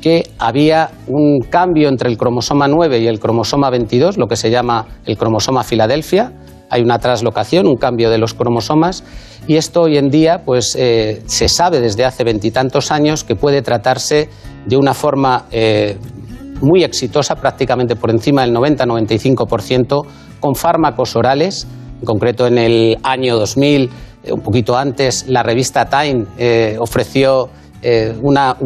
que 0.01 0.29
había 0.39 0.91
un 1.07 1.39
cambio 1.39 1.87
entre 1.87 2.09
el 2.09 2.17
cromosoma 2.17 2.67
9 2.67 2.99
y 2.99 3.07
el 3.07 3.19
cromosoma 3.19 3.69
22, 3.69 4.17
lo 4.17 4.27
que 4.27 4.35
se 4.35 4.49
llama 4.49 4.87
el 5.05 5.17
cromosoma 5.17 5.63
Filadelfia. 5.63 6.33
Hay 6.69 6.81
una 6.81 6.99
traslocación, 6.99 7.65
un 7.65 7.77
cambio 7.77 8.09
de 8.09 8.17
los 8.17 8.33
cromosomas, 8.33 9.03
y 9.47 9.55
esto 9.55 9.81
hoy 9.81 9.97
en 9.97 10.09
día 10.09 10.43
pues, 10.45 10.75
eh, 10.77 11.23
se 11.25 11.49
sabe 11.49 11.79
desde 11.81 12.05
hace 12.05 12.23
veintitantos 12.23 12.91
años 12.91 13.23
que 13.23 13.35
puede 13.35 13.61
tratarse 13.61 14.29
de 14.65 14.77
una 14.77 14.93
forma 14.93 15.45
eh, 15.51 15.97
muy 16.61 16.83
exitosa, 16.83 17.35
prácticamente 17.35 17.95
por 17.95 18.09
encima 18.09 18.41
del 18.41 18.53
90-95%, 18.53 20.05
con 20.39 20.55
fármacos 20.55 21.15
orales. 21.15 21.67
En 21.99 22.05
concreto, 22.05 22.47
en 22.47 22.57
el 22.57 22.97
año 23.03 23.37
2000, 23.37 23.89
eh, 24.23 24.33
un 24.33 24.41
poquito 24.41 24.77
antes, 24.77 25.27
la 25.27 25.43
revista 25.43 25.89
Time 25.89 26.25
eh, 26.37 26.77
ofreció 26.79 27.49
eh, 27.81 28.13
una, 28.21 28.57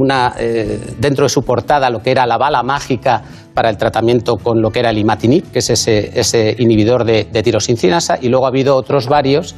dentro 0.97 1.25
de 1.25 1.29
su 1.29 1.43
portada 1.43 1.91
lo 1.91 2.01
que 2.01 2.09
era 2.09 2.25
la 2.25 2.37
bala 2.37 2.63
mágica 2.63 3.21
para 3.53 3.69
el 3.69 3.77
tratamiento 3.77 4.37
con 4.37 4.59
lo 4.59 4.71
que 4.71 4.79
era 4.79 4.89
el 4.89 4.97
imatinib, 4.97 5.51
que 5.51 5.59
es 5.59 5.69
ese, 5.69 6.19
ese 6.19 6.55
inhibidor 6.57 7.05
de, 7.05 7.25
de 7.31 8.17
y 8.21 8.29
luego 8.29 8.45
ha 8.45 8.47
habido 8.47 8.75
otros 8.75 9.07
varios 9.07 9.55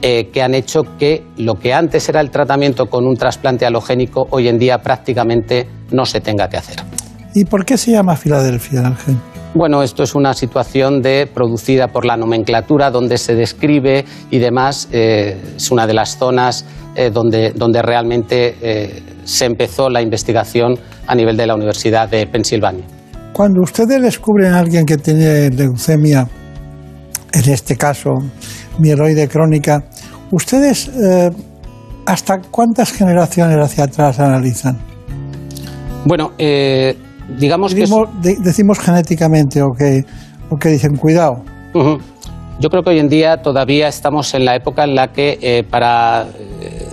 que 0.00 0.42
han 0.42 0.54
hecho 0.54 0.82
que 0.98 1.24
lo 1.36 1.56
que 1.56 1.74
antes 1.74 2.08
era 2.08 2.20
el 2.20 2.30
tratamiento 2.30 2.86
con 2.86 3.06
un 3.06 3.16
trasplante 3.16 3.66
halogénico, 3.66 4.28
hoy 4.30 4.46
en 4.46 4.58
día 4.58 4.78
prácticamente 4.78 5.68
no 5.90 6.06
se 6.06 6.20
tenga 6.20 6.48
que 6.48 6.56
hacer. 6.56 6.76
¿Y 7.36 7.44
por 7.44 7.66
qué 7.66 7.76
se 7.76 7.90
llama 7.90 8.16
Filadelfia 8.16 8.80
el 8.80 8.96
gen? 8.96 9.20
Bueno, 9.52 9.82
esto 9.82 10.02
es 10.02 10.14
una 10.14 10.32
situación 10.32 11.02
de, 11.02 11.26
producida 11.26 11.88
por 11.88 12.06
la 12.06 12.16
nomenclatura 12.16 12.90
donde 12.90 13.18
se 13.18 13.34
describe 13.34 14.06
y 14.30 14.38
demás. 14.38 14.88
eh, 14.90 15.36
es 15.54 15.70
una 15.70 15.86
de 15.86 15.92
las 15.92 16.16
zonas 16.16 16.64
eh, 16.94 17.10
donde, 17.10 17.52
donde 17.54 17.82
realmente 17.82 18.56
eh, 18.62 19.02
se 19.24 19.44
empezó 19.44 19.90
la 19.90 20.00
investigación 20.00 20.78
a 21.06 21.14
nivel 21.14 21.36
de 21.36 21.46
la 21.46 21.54
Universidad 21.54 22.08
de 22.08 22.26
Pensilvania. 22.26 22.86
Cuando 23.34 23.60
ustedes 23.60 24.00
descubren 24.00 24.54
a 24.54 24.60
alguien 24.60 24.86
que 24.86 24.96
tiene 24.96 25.50
leucemia, 25.50 26.26
en 27.34 27.52
este 27.52 27.76
caso 27.76 28.14
mieloide 28.78 29.28
crónica, 29.28 29.84
¿ustedes 30.30 30.90
hasta 32.06 32.38
cuántas 32.50 32.92
generaciones 32.92 33.58
hacia 33.58 33.84
atrás 33.84 34.20
analizan? 34.20 34.78
Bueno, 36.06 36.34
eh, 36.38 36.96
digamos 37.38 37.74
que... 37.74 37.82
es- 37.82 37.90
Decimos, 37.90 38.08
de- 38.22 38.36
decimos 38.40 38.78
genéticamente 38.78 39.62
o 39.62 39.72
que, 39.72 40.04
o 40.50 40.56
que 40.58 40.68
dicen 40.70 40.96
cuidado. 40.96 41.42
Yo 42.58 42.70
creo 42.70 42.82
que 42.82 42.90
hoy 42.90 42.98
en 42.98 43.08
día 43.08 43.42
todavía 43.42 43.88
estamos 43.88 44.32
en 44.34 44.44
la 44.46 44.54
época 44.54 44.84
en 44.84 44.94
la 44.94 45.12
que 45.12 45.38
eh, 45.42 45.62
para 45.68 46.26
eh, 46.40 46.88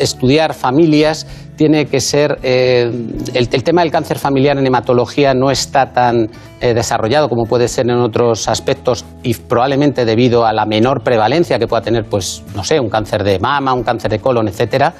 estudiar 0.00 0.54
familias 0.54 1.26
tiene 1.58 1.86
que 1.86 2.00
ser 2.00 2.38
eh, 2.44 2.88
el, 3.34 3.48
tema 3.64 3.82
del 3.82 3.90
cáncer 3.90 4.16
familiar 4.16 4.56
en 4.56 4.64
hematología 4.64 5.34
no 5.34 5.50
está 5.50 5.92
tan 5.92 6.30
eh, 6.60 6.72
desarrollado 6.72 7.28
como 7.28 7.46
puede 7.46 7.66
ser 7.66 7.90
en 7.90 7.98
otros 7.98 8.46
aspectos 8.48 9.04
y 9.24 9.34
probablemente 9.34 10.04
debido 10.04 10.46
a 10.46 10.52
la 10.52 10.66
menor 10.66 11.02
prevalencia 11.02 11.58
que 11.58 11.66
pueda 11.66 11.82
tener 11.82 12.04
pues 12.04 12.44
no 12.54 12.62
sé 12.62 12.78
un 12.78 12.88
cáncer 12.88 13.24
de 13.24 13.40
mama 13.40 13.74
un 13.74 13.82
cáncer 13.82 14.12
de 14.12 14.20
colon 14.20 14.46
etcétera. 14.46 14.94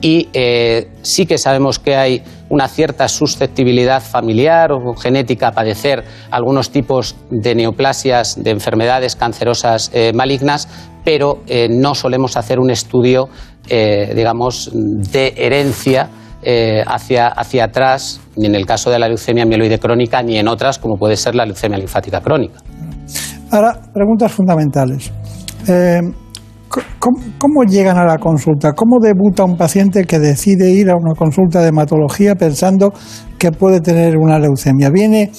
Y 0.00 0.28
eh, 0.32 0.88
sí 1.02 1.26
que 1.26 1.36
sabemos 1.36 1.78
que 1.78 1.94
hay 1.94 2.22
una 2.48 2.68
cierta 2.68 3.06
susceptibilidad 3.08 4.00
familiar 4.02 4.72
o 4.72 4.94
genética 4.94 5.48
a 5.48 5.52
padecer 5.52 6.04
algunos 6.30 6.70
tipos 6.70 7.16
de 7.30 7.54
neoplasias, 7.54 8.42
de 8.42 8.50
enfermedades 8.50 9.16
cancerosas 9.16 9.90
malignas, 10.14 10.68
pero 11.04 11.42
no 11.68 11.94
solemos 11.94 12.38
hacer 12.38 12.58
un 12.58 12.70
estudio, 12.70 13.28
eh, 13.68 14.12
digamos, 14.14 14.70
de 14.72 15.34
herencia 15.36 16.08
eh, 16.42 16.82
hacia, 16.86 17.28
hacia 17.28 17.64
atrás, 17.64 18.20
ni 18.36 18.46
en 18.46 18.54
el 18.54 18.64
caso 18.66 18.90
de 18.90 18.98
la 18.98 19.08
leucemia 19.08 19.44
mieloide 19.44 19.78
crónica, 19.78 20.22
ni 20.22 20.38
en 20.38 20.48
otras, 20.48 20.78
como 20.78 20.96
puede 20.96 21.16
ser 21.16 21.34
la 21.34 21.44
leucemia 21.44 21.78
linfática 21.78 22.20
crónica. 22.20 22.60
Ahora, 23.50 23.80
preguntas 23.92 24.30
fundamentales. 24.32 25.10
Eh, 25.66 26.00
c- 26.72 26.80
¿cómo, 26.98 27.18
cómo 27.38 27.64
llegan 27.64 27.98
a 27.98 28.04
la 28.04 28.18
consulta? 28.18 28.72
¿Cómo 28.72 28.98
debuta 29.00 29.44
un 29.44 29.56
paciente 29.56 30.04
que 30.04 30.18
decide 30.18 30.70
ir 30.70 30.90
a 30.90 30.94
una 30.96 31.14
consulta 31.14 31.60
de 31.60 31.68
hematología 31.68 32.34
pensando 32.34 32.92
que 33.38 33.50
puede 33.50 33.80
tener 33.80 34.16
una 34.16 34.38
leucemia? 34.38 34.90
¿Viene 34.90 35.30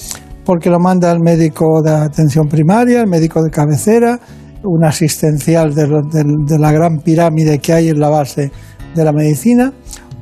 porque 0.44 0.68
lo 0.70 0.80
manda 0.80 1.12
el 1.12 1.20
médico 1.20 1.80
de 1.82 1.92
atención 1.92 2.48
primaria, 2.48 3.02
el 3.02 3.06
médico 3.08 3.42
de 3.42 3.50
cabecera, 3.50 4.18
un 4.64 4.84
asistencial 4.84 5.74
de, 5.74 5.86
lo- 5.86 6.02
del- 6.02 6.44
de 6.46 6.58
la 6.58 6.72
gran 6.72 6.98
pirámide 6.98 7.58
que 7.58 7.72
hay 7.72 7.88
en 7.88 8.00
la 8.00 8.08
base 8.08 8.50
de 8.94 9.04
la 9.04 9.12
medicina? 9.12 9.72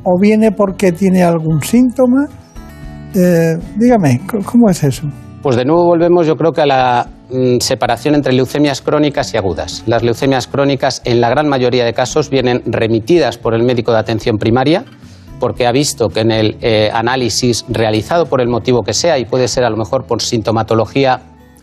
¿O 0.04 0.18
viene 0.21 0.52
porque 0.52 0.92
tiene 0.92 1.23
algún 1.23 1.61
síntoma? 1.62 2.26
Eh, 3.14 3.57
dígame, 3.76 4.21
¿cómo 4.45 4.68
es 4.71 4.85
eso? 4.85 5.07
Pues 5.42 5.57
de 5.57 5.64
nuevo 5.64 5.85
volvemos 5.85 6.26
yo 6.26 6.35
creo 6.37 6.52
que 6.52 6.62
a 6.62 6.66
la 6.66 7.07
mm, 7.30 7.59
separación 7.61 8.14
entre 8.14 8.33
leucemias 8.33 8.80
crónicas 8.83 9.33
y 9.33 9.37
agudas. 9.37 9.83
Las 9.87 10.02
leucemias 10.02 10.47
crónicas 10.47 11.00
en 11.04 11.21
la 11.21 11.30
gran 11.30 11.49
mayoría 11.49 11.85
de 11.85 11.92
casos 11.95 12.28
vienen 12.30 12.62
remitidas 12.66 13.38
por 13.38 13.54
el 13.54 13.62
médico 13.62 13.92
de 13.92 13.99
atención 13.99 14.37
primaria 14.37 14.85
porque 15.40 15.66
ha 15.68 15.73
visto 15.73 16.09
que 16.09 16.21
en 16.21 16.33
el 16.33 16.57
eh, 16.61 16.90
análisis 16.92 17.64
realizado 17.68 18.26
por 18.26 18.40
el 18.40 18.49
motivo 18.49 18.83
que 18.83 18.92
sea 18.92 19.18
y 19.18 19.25
puede 19.25 19.47
ser 19.47 19.62
a 19.64 19.71
lo 19.71 19.76
mejor 19.76 20.04
por 20.04 20.21
sintomatología 20.21 21.21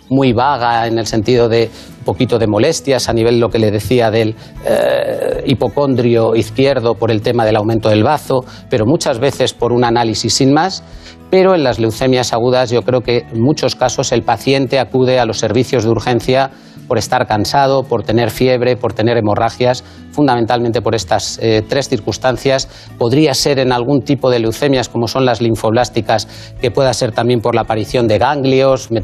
muy 0.09 0.31
vaga 0.33 0.87
en 0.87 0.97
el 0.97 1.05
sentido 1.07 1.49
de 1.49 1.69
poquito 2.05 2.39
de 2.39 2.47
molestias 2.47 3.09
a 3.09 3.13
nivel 3.13 3.39
lo 3.39 3.49
que 3.49 3.59
le 3.59 3.71
decía 3.71 4.11
del 4.11 4.35
eh, 4.65 5.43
hipocondrio 5.45 6.35
izquierdo 6.35 6.95
por 6.95 7.11
el 7.11 7.21
tema 7.21 7.43
del 7.43 7.57
aumento 7.57 7.89
del 7.89 8.03
bazo, 8.03 8.45
pero 8.69 8.85
muchas 8.85 9.19
veces 9.19 9.53
por 9.53 9.73
un 9.73 9.83
análisis 9.83 10.33
sin 10.33 10.53
más. 10.53 10.83
Pero 11.31 11.55
en 11.55 11.63
las 11.63 11.79
leucemias 11.79 12.31
agudas 12.33 12.69
yo 12.69 12.83
creo 12.83 13.01
que 13.01 13.25
en 13.29 13.41
muchos 13.41 13.75
casos 13.75 14.11
el 14.11 14.21
paciente 14.21 14.79
acude 14.79 15.19
a 15.19 15.25
los 15.25 15.39
servicios 15.39 15.83
de 15.83 15.89
urgencia 15.89 16.51
por 16.87 16.97
estar 16.97 17.27
cansado, 17.27 17.83
por 17.83 18.03
tener 18.03 18.31
fiebre, 18.31 18.77
por 18.77 18.93
tener 18.93 19.17
hemorragias, 19.17 19.83
fundamentalmente 20.11 20.81
por 20.81 20.95
estas 20.95 21.39
eh, 21.41 21.61
tres 21.67 21.89
circunstancias. 21.89 22.67
Podría 22.97 23.33
ser 23.33 23.59
en 23.59 23.71
algún 23.71 24.01
tipo 24.03 24.29
de 24.29 24.39
leucemias 24.39 24.87
como 24.89 25.07
son 25.07 25.25
las 25.25 25.41
linfoblásticas, 25.41 26.27
que 26.61 26.71
pueda 26.71 26.93
ser 26.93 27.11
también 27.11 27.41
por 27.41 27.55
la 27.55 27.61
aparición 27.61 28.07
de 28.07 28.17
ganglios. 28.17 28.91
Me 28.91 29.03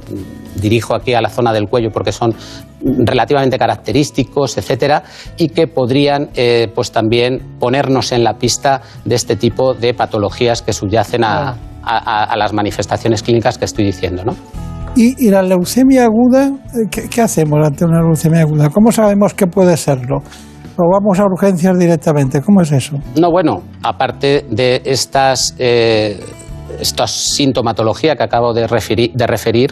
dirijo 0.56 0.96
aquí 0.96 1.14
a 1.14 1.22
la 1.22 1.30
zona 1.30 1.52
del 1.54 1.68
cuello 1.68 1.92
porque 1.92 2.12
son 2.12 2.34
relativamente 2.84 3.58
característicos, 3.60 4.58
etcétera, 4.58 5.04
y 5.38 5.50
que 5.50 5.68
podrían 5.68 6.30
eh, 6.36 6.68
pues 6.74 6.92
también 6.92 7.58
ponernos 7.60 8.12
en 8.12 8.24
la 8.24 8.34
pista 8.38 8.82
de 9.06 9.16
este 9.16 9.36
tipo 9.36 9.74
de 9.74 9.94
patologías 9.94 10.62
que 10.62 10.74
subyacen 10.74 11.24
a, 11.24 11.56
a- 11.84 12.24
a 12.24 12.38
las 12.38 12.54
manifestaciones 12.54 13.22
clínicas 13.24 13.58
que 13.58 13.66
estoy 13.66 13.86
diciendo, 13.86 14.24
¿no? 14.26 14.36
¿Y, 14.95 15.29
la 15.29 15.41
leucemia 15.41 16.03
aguda? 16.03 16.48
eh, 16.48 16.88
¿qué, 16.91 17.07
qué 17.07 17.21
hacemos 17.21 17.65
ante 17.65 17.86
una 17.86 18.01
leucemia 18.01 18.41
aguda? 18.41 18.69
¿Cómo 18.69 18.91
sabemos 18.91 19.33
que 19.33 19.48
puede 19.48 19.77
serlo? 19.77 20.17
¿O 20.77 20.89
vamos 20.91 21.17
a 21.19 21.24
urgencias 21.24 21.77
directamente? 21.77 22.41
¿Cómo 22.41 22.62
es 22.62 22.71
eso? 22.74 22.98
No, 23.19 23.31
bueno, 23.31 23.62
aparte 23.83 24.45
de 24.50 24.81
estas, 24.83 25.55
eh, 25.60 26.19
esta 26.79 27.07
sintomatología 27.07 28.15
que 28.15 28.24
acabo 28.24 28.53
de 28.53 28.67
referir, 28.67 29.12
de 29.13 29.27
referir, 29.27 29.71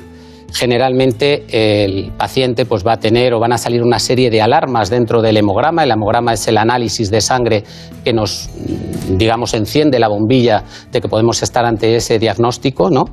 generalmente 0.54 1.46
el 1.50 2.12
paciente 2.18 2.66
pues, 2.66 2.86
va 2.86 2.94
a 2.94 2.98
tener 2.98 3.34
o 3.34 3.40
van 3.40 3.54
a 3.54 3.58
salir 3.58 3.84
una 3.84 4.00
serie 4.00 4.30
de 4.30 4.42
alarmas 4.42 4.90
dentro 4.90 5.22
del 5.22 5.38
hemograma. 5.38 5.84
El 5.84 5.92
hemograma 5.92 6.34
es 6.34 6.48
el 6.48 6.58
análisis 6.58 7.10
de 7.12 7.22
sangre 7.22 7.64
que 8.04 8.14
nos, 8.14 8.50
digamos, 9.18 9.54
enciende 9.54 10.00
la 10.00 10.08
bombilla 10.08 10.64
de 10.92 11.02
que 11.02 11.08
podemos 11.08 11.42
estar 11.44 11.66
ante 11.66 11.96
ese 11.96 12.20
diagnóstico, 12.20 12.90
¿no? 12.90 13.06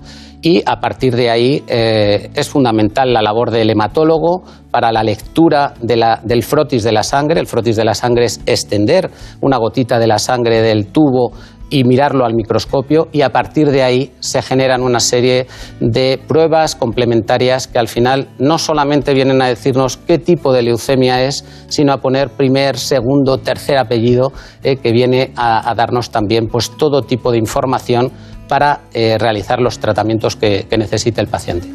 Y 0.43 0.63
a 0.67 0.81
partir 0.81 1.17
de 1.17 1.31
ahí 1.31 1.65
eh, 1.67 2.31
es 2.35 2.49
fundamental 2.49 3.13
la 3.13 3.23
labor 3.23 3.51
del 3.51 3.71
hematólogo 3.71 4.43
para 4.71 4.93
la 4.93 5.03
lectura 5.03 5.73
de 5.81 5.97
la- 5.97 6.21
del 6.23 6.43
frotis 6.43 6.85
de 6.85 6.93
la 6.93 7.03
sangre. 7.03 7.41
El 7.41 7.47
frotis 7.47 7.75
de 7.77 7.85
la 7.85 7.95
sangre 7.95 8.27
es 8.27 8.41
extender 8.47 9.11
una 9.41 9.57
gotita 9.57 9.99
de 9.99 10.07
la 10.07 10.19
sangre 10.19 10.61
del 10.63 10.89
tubo 10.89 11.33
y 11.71 11.85
mirarlo 11.85 12.25
al 12.25 12.35
microscopio 12.35 13.09
y 13.13 13.23
a 13.23 13.31
partir 13.31 13.71
de 13.71 13.83
ahí 13.83 14.13
se 14.21 14.43
generan 14.43 14.83
una 14.83 15.01
serie 15.01 15.47
de 15.81 16.21
pruebas 16.27 16.77
complementarias 16.77 17.67
que 17.67 17.79
al 17.79 17.89
final 17.89 18.29
no 18.39 18.59
solamente 18.59 19.15
vienen 19.15 19.43
a 19.43 19.49
decirnos 19.49 19.97
qué 19.97 20.19
tipo 20.19 20.53
de 20.53 20.63
leucemia 20.63 21.25
es, 21.25 21.45
sino 21.69 21.93
a 21.93 21.99
poner 21.99 22.31
primer, 22.31 22.79
segundo, 22.79 23.39
tercer 23.39 23.79
apellido 23.79 24.33
eh, 24.63 24.77
que 24.77 24.93
viene 24.93 25.33
a, 25.37 25.75
darnos 25.75 26.11
también 26.11 26.49
pues 26.49 26.71
todo 26.77 27.03
tipo 27.03 27.33
de 27.33 27.39
información 27.39 28.11
para 28.49 28.83
eh, 28.95 29.19
realizar 29.19 29.61
los 29.61 29.79
tratamientos 29.79 30.37
que, 30.37 30.67
que 30.71 30.79
necesite 30.79 31.21
el 31.21 31.27
paciente. 31.27 31.69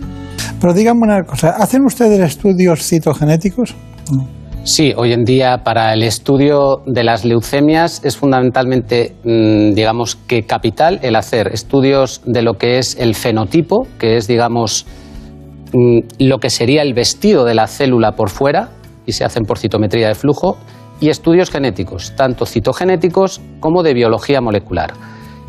Pero 0.59 0.73
díganme 0.73 1.01
una 1.03 1.23
cosa, 1.23 1.49
¿hacen 1.57 1.83
ustedes 1.85 2.19
estudios 2.19 2.81
citogenéticos? 2.87 3.75
Sí, 4.63 4.93
hoy 4.95 5.11
en 5.11 5.23
día 5.23 5.63
para 5.63 5.91
el 5.91 6.03
estudio 6.03 6.83
de 6.85 7.03
las 7.03 7.25
leucemias 7.25 8.05
es 8.05 8.15
fundamentalmente, 8.15 9.15
mm, 9.23 9.73
digamos, 9.73 10.15
que 10.15 10.43
capital 10.43 10.99
el 11.01 11.15
hacer 11.15 11.47
estudios 11.47 12.21
de 12.25 12.43
lo 12.43 12.53
que 12.53 12.77
es 12.77 12.95
el 12.99 13.15
fenotipo, 13.15 13.87
que 13.97 14.17
es, 14.17 14.27
digamos, 14.27 14.85
mm, 15.73 15.99
lo 16.19 16.37
que 16.37 16.51
sería 16.51 16.83
el 16.83 16.93
vestido 16.93 17.43
de 17.43 17.55
la 17.55 17.65
célula 17.65 18.11
por 18.11 18.29
fuera, 18.29 18.69
y 19.07 19.13
se 19.13 19.25
hacen 19.25 19.45
por 19.45 19.57
citometría 19.57 20.07
de 20.07 20.13
flujo, 20.13 20.57
y 20.99 21.09
estudios 21.09 21.49
genéticos, 21.49 22.15
tanto 22.15 22.45
citogenéticos 22.45 23.41
como 23.59 23.81
de 23.81 23.95
biología 23.95 24.41
molecular. 24.41 24.93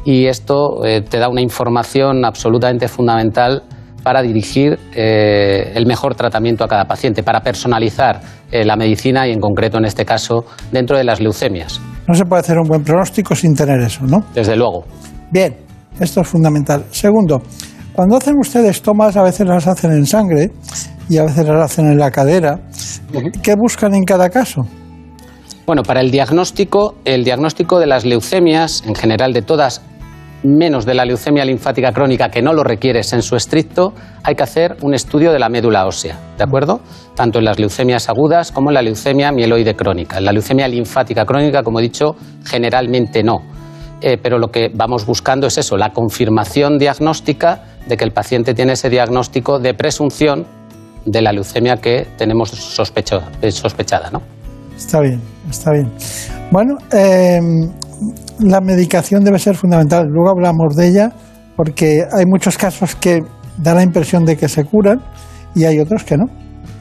Y 0.06 0.24
esto 0.24 0.86
eh, 0.86 1.02
te 1.02 1.18
da 1.18 1.28
una 1.28 1.42
información 1.42 2.24
absolutamente 2.24 2.88
fundamental 2.88 3.62
para 4.02 4.22
dirigir 4.22 4.78
eh, 4.94 5.72
el 5.74 5.86
mejor 5.86 6.14
tratamiento 6.14 6.64
a 6.64 6.68
cada 6.68 6.84
paciente, 6.84 7.22
para 7.22 7.40
personalizar 7.40 8.20
eh, 8.50 8.64
la 8.64 8.76
medicina 8.76 9.26
y 9.26 9.32
en 9.32 9.40
concreto 9.40 9.78
en 9.78 9.84
este 9.84 10.04
caso 10.04 10.44
dentro 10.70 10.96
de 10.96 11.04
las 11.04 11.20
leucemias. 11.20 11.80
No 12.06 12.14
se 12.14 12.24
puede 12.24 12.40
hacer 12.40 12.58
un 12.58 12.68
buen 12.68 12.82
pronóstico 12.82 13.34
sin 13.34 13.54
tener 13.54 13.80
eso, 13.80 14.04
¿no? 14.04 14.24
Desde 14.34 14.56
luego. 14.56 14.84
Bien, 15.30 15.56
esto 16.00 16.20
es 16.20 16.28
fundamental. 16.28 16.84
Segundo, 16.90 17.42
cuando 17.92 18.16
hacen 18.16 18.34
ustedes 18.38 18.82
tomas, 18.82 19.16
a 19.16 19.22
veces 19.22 19.46
las 19.46 19.66
hacen 19.66 19.92
en 19.92 20.06
sangre 20.06 20.50
y 21.08 21.18
a 21.18 21.24
veces 21.24 21.46
las 21.46 21.72
hacen 21.72 21.86
en 21.86 21.98
la 21.98 22.10
cadera. 22.10 22.58
¿Qué 23.42 23.54
buscan 23.54 23.94
en 23.94 24.04
cada 24.04 24.30
caso? 24.30 24.62
Bueno, 25.66 25.82
para 25.82 26.00
el 26.00 26.10
diagnóstico, 26.10 26.96
el 27.04 27.22
diagnóstico 27.22 27.78
de 27.78 27.86
las 27.86 28.04
leucemias, 28.04 28.82
en 28.86 28.94
general 28.94 29.32
de 29.32 29.42
todas, 29.42 29.82
menos 30.42 30.84
de 30.84 30.94
la 30.94 31.04
leucemia 31.04 31.44
linfática 31.44 31.92
crónica 31.92 32.30
que 32.30 32.42
no 32.42 32.52
lo 32.52 32.64
requiere 32.64 33.00
en 33.12 33.22
su 33.22 33.36
estricto, 33.36 33.92
hay 34.22 34.34
que 34.34 34.42
hacer 34.42 34.76
un 34.82 34.94
estudio 34.94 35.32
de 35.32 35.38
la 35.38 35.48
médula 35.48 35.86
ósea, 35.86 36.18
¿de 36.36 36.44
acuerdo? 36.44 36.80
Tanto 37.14 37.38
en 37.38 37.44
las 37.44 37.58
leucemias 37.58 38.08
agudas 38.08 38.52
como 38.52 38.70
en 38.70 38.74
la 38.74 38.82
leucemia 38.82 39.30
mieloide 39.32 39.74
crónica. 39.74 40.18
En 40.18 40.24
la 40.24 40.32
leucemia 40.32 40.66
linfática 40.68 41.24
crónica, 41.24 41.62
como 41.62 41.78
he 41.78 41.82
dicho, 41.82 42.16
generalmente 42.44 43.22
no. 43.22 43.40
Eh, 44.00 44.18
pero 44.20 44.38
lo 44.38 44.48
que 44.48 44.68
vamos 44.74 45.06
buscando 45.06 45.46
es 45.46 45.58
eso, 45.58 45.76
la 45.76 45.90
confirmación 45.90 46.76
diagnóstica 46.78 47.62
de 47.86 47.96
que 47.96 48.04
el 48.04 48.12
paciente 48.12 48.52
tiene 48.52 48.72
ese 48.72 48.90
diagnóstico 48.90 49.60
de 49.60 49.74
presunción 49.74 50.46
de 51.04 51.22
la 51.22 51.32
leucemia 51.32 51.76
que 51.76 52.08
tenemos 52.16 52.52
eh, 52.52 53.50
sospechada, 53.52 54.10
¿no? 54.10 54.22
Está 54.76 55.00
bien, 55.00 55.20
está 55.48 55.72
bien. 55.72 55.92
Bueno, 56.50 56.76
eh, 56.92 57.38
la 58.38 58.60
medicación 58.60 59.24
debe 59.24 59.38
ser 59.38 59.56
fundamental. 59.56 60.06
Luego 60.08 60.30
hablamos 60.30 60.76
de 60.76 60.88
ella 60.88 61.12
porque 61.56 62.04
hay 62.10 62.24
muchos 62.26 62.56
casos 62.56 62.94
que 62.96 63.20
da 63.58 63.74
la 63.74 63.82
impresión 63.82 64.24
de 64.24 64.36
que 64.36 64.48
se 64.48 64.64
curan 64.64 65.00
y 65.54 65.64
hay 65.64 65.78
otros 65.78 66.04
que 66.04 66.16
no. 66.16 66.24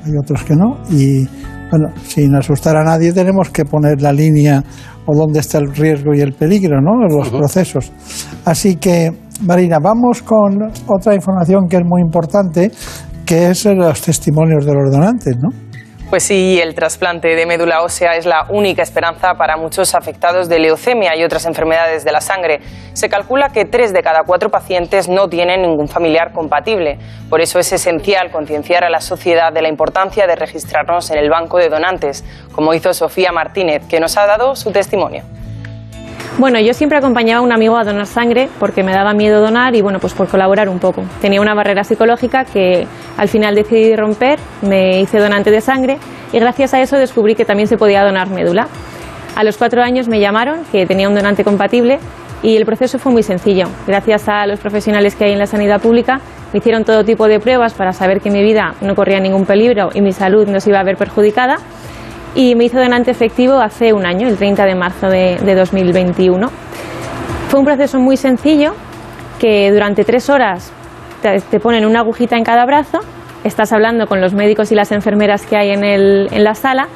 Hay 0.05 0.13
otros 0.17 0.43
que 0.43 0.55
no. 0.55 0.77
Y 0.89 1.25
bueno, 1.69 1.89
sin 2.03 2.35
asustar 2.35 2.75
a 2.75 2.83
nadie 2.83 3.13
tenemos 3.13 3.49
que 3.49 3.65
poner 3.65 4.01
la 4.01 4.11
línea 4.11 4.63
o 5.05 5.15
dónde 5.15 5.39
está 5.39 5.57
el 5.57 5.73
riesgo 5.73 6.13
y 6.13 6.21
el 6.21 6.33
peligro, 6.33 6.81
¿no? 6.81 7.07
Los 7.07 7.29
procesos. 7.29 7.91
Así 8.45 8.75
que, 8.75 9.11
Marina, 9.41 9.77
vamos 9.81 10.21
con 10.21 10.71
otra 10.87 11.15
información 11.15 11.67
que 11.67 11.77
es 11.77 11.83
muy 11.85 12.01
importante, 12.01 12.71
que 13.25 13.49
es 13.49 13.65
los 13.65 14.01
testimonios 14.01 14.65
de 14.65 14.73
los 14.73 14.91
donantes, 14.91 15.37
¿no? 15.37 15.49
Pues 16.11 16.23
sí, 16.23 16.59
el 16.59 16.75
trasplante 16.75 17.37
de 17.37 17.45
médula 17.45 17.83
ósea 17.83 18.17
es 18.17 18.25
la 18.25 18.45
única 18.49 18.83
esperanza 18.83 19.35
para 19.35 19.55
muchos 19.55 19.95
afectados 19.95 20.49
de 20.49 20.59
leucemia 20.59 21.15
y 21.15 21.23
otras 21.23 21.45
enfermedades 21.45 22.03
de 22.03 22.11
la 22.11 22.19
sangre. 22.19 22.59
Se 22.91 23.07
calcula 23.07 23.53
que 23.53 23.63
tres 23.63 23.93
de 23.93 24.03
cada 24.03 24.23
cuatro 24.23 24.49
pacientes 24.49 25.07
no 25.07 25.29
tienen 25.29 25.61
ningún 25.61 25.87
familiar 25.87 26.33
compatible. 26.33 26.99
Por 27.29 27.39
eso 27.39 27.59
es 27.59 27.71
esencial 27.71 28.29
concienciar 28.29 28.83
a 28.83 28.89
la 28.89 28.99
sociedad 28.99 29.53
de 29.53 29.61
la 29.61 29.69
importancia 29.69 30.27
de 30.27 30.35
registrarnos 30.35 31.09
en 31.11 31.17
el 31.17 31.29
banco 31.29 31.59
de 31.59 31.69
donantes, 31.69 32.25
como 32.51 32.73
hizo 32.73 32.93
Sofía 32.93 33.31
Martínez, 33.31 33.87
que 33.87 34.01
nos 34.01 34.17
ha 34.17 34.25
dado 34.25 34.57
su 34.57 34.73
testimonio. 34.73 35.23
Bueno, 36.37 36.59
yo 36.59 36.73
siempre 36.73 36.97
acompañaba 36.97 37.39
a 37.39 37.41
un 37.41 37.51
amigo 37.51 37.77
a 37.77 37.83
donar 37.83 38.07
sangre 38.07 38.49
porque 38.57 38.83
me 38.83 38.93
daba 38.93 39.13
miedo 39.13 39.41
donar 39.41 39.75
y 39.75 39.81
bueno, 39.81 39.99
pues 39.99 40.13
por 40.13 40.27
colaborar 40.27 40.69
un 40.69 40.79
poco. 40.79 41.03
Tenía 41.19 41.41
una 41.41 41.53
barrera 41.53 41.83
psicológica 41.83 42.45
que 42.45 42.87
al 43.17 43.27
final 43.27 43.53
decidí 43.53 43.95
romper, 43.95 44.39
me 44.61 45.01
hice 45.01 45.19
donante 45.19 45.51
de 45.51 45.59
sangre 45.59 45.97
y 46.31 46.39
gracias 46.39 46.73
a 46.73 46.81
eso 46.81 46.97
descubrí 46.97 47.35
que 47.35 47.43
también 47.43 47.67
se 47.67 47.77
podía 47.77 48.03
donar 48.03 48.29
médula. 48.29 48.67
A 49.35 49.43
los 49.43 49.57
cuatro 49.57 49.83
años 49.83 50.07
me 50.07 50.19
llamaron 50.19 50.61
que 50.71 50.85
tenía 50.85 51.09
un 51.09 51.15
donante 51.15 51.43
compatible 51.43 51.99
y 52.41 52.55
el 52.55 52.65
proceso 52.65 52.97
fue 52.97 53.11
muy 53.11 53.23
sencillo. 53.23 53.67
Gracias 53.85 54.27
a 54.29 54.47
los 54.47 54.59
profesionales 54.59 55.15
que 55.15 55.25
hay 55.25 55.33
en 55.33 55.39
la 55.39 55.47
sanidad 55.47 55.81
pública 55.81 56.21
me 56.53 56.59
hicieron 56.59 56.83
todo 56.83 57.05
tipo 57.05 57.27
de 57.27 57.39
pruebas 57.39 57.73
para 57.73 57.93
saber 57.93 58.19
que 58.19 58.29
mi 58.29 58.41
vida 58.41 58.75
no 58.81 58.95
corría 58.95 59.19
ningún 59.19 59.45
peligro 59.45 59.89
y 59.93 60.01
mi 60.01 60.11
salud 60.11 60.47
no 60.47 60.59
se 60.59 60.69
iba 60.69 60.79
a 60.79 60.83
ver 60.83 60.97
perjudicada 60.97 61.57
y 62.35 62.55
me 62.55 62.65
hizo 62.65 62.79
donante 62.79 63.11
efectivo 63.11 63.59
hace 63.59 63.93
un 63.93 64.05
año, 64.05 64.27
el 64.27 64.37
30 64.37 64.65
de 64.65 64.75
marzo 64.75 65.07
de, 65.07 65.37
de 65.43 65.55
2021. 65.55 66.47
Fue 67.49 67.59
un 67.59 67.65
proceso 67.65 67.99
muy 67.99 68.17
sencillo 68.17 68.73
que 69.39 69.71
durante 69.71 70.03
tres 70.05 70.29
horas 70.29 70.71
te, 71.21 71.39
te 71.41 71.59
ponen 71.59 71.85
una 71.85 71.99
agujita 71.99 72.37
en 72.37 72.43
cada 72.43 72.65
brazo, 72.65 72.99
estás 73.43 73.73
hablando 73.73 74.07
con 74.07 74.21
los 74.21 74.33
médicos 74.33 74.71
y 74.71 74.75
las 74.75 74.91
enfermeras 74.91 75.45
que 75.45 75.57
hay 75.57 75.71
en, 75.71 75.83
el- 75.83 76.29
en 76.31 76.43
la 76.43 76.53
sala 76.53 76.87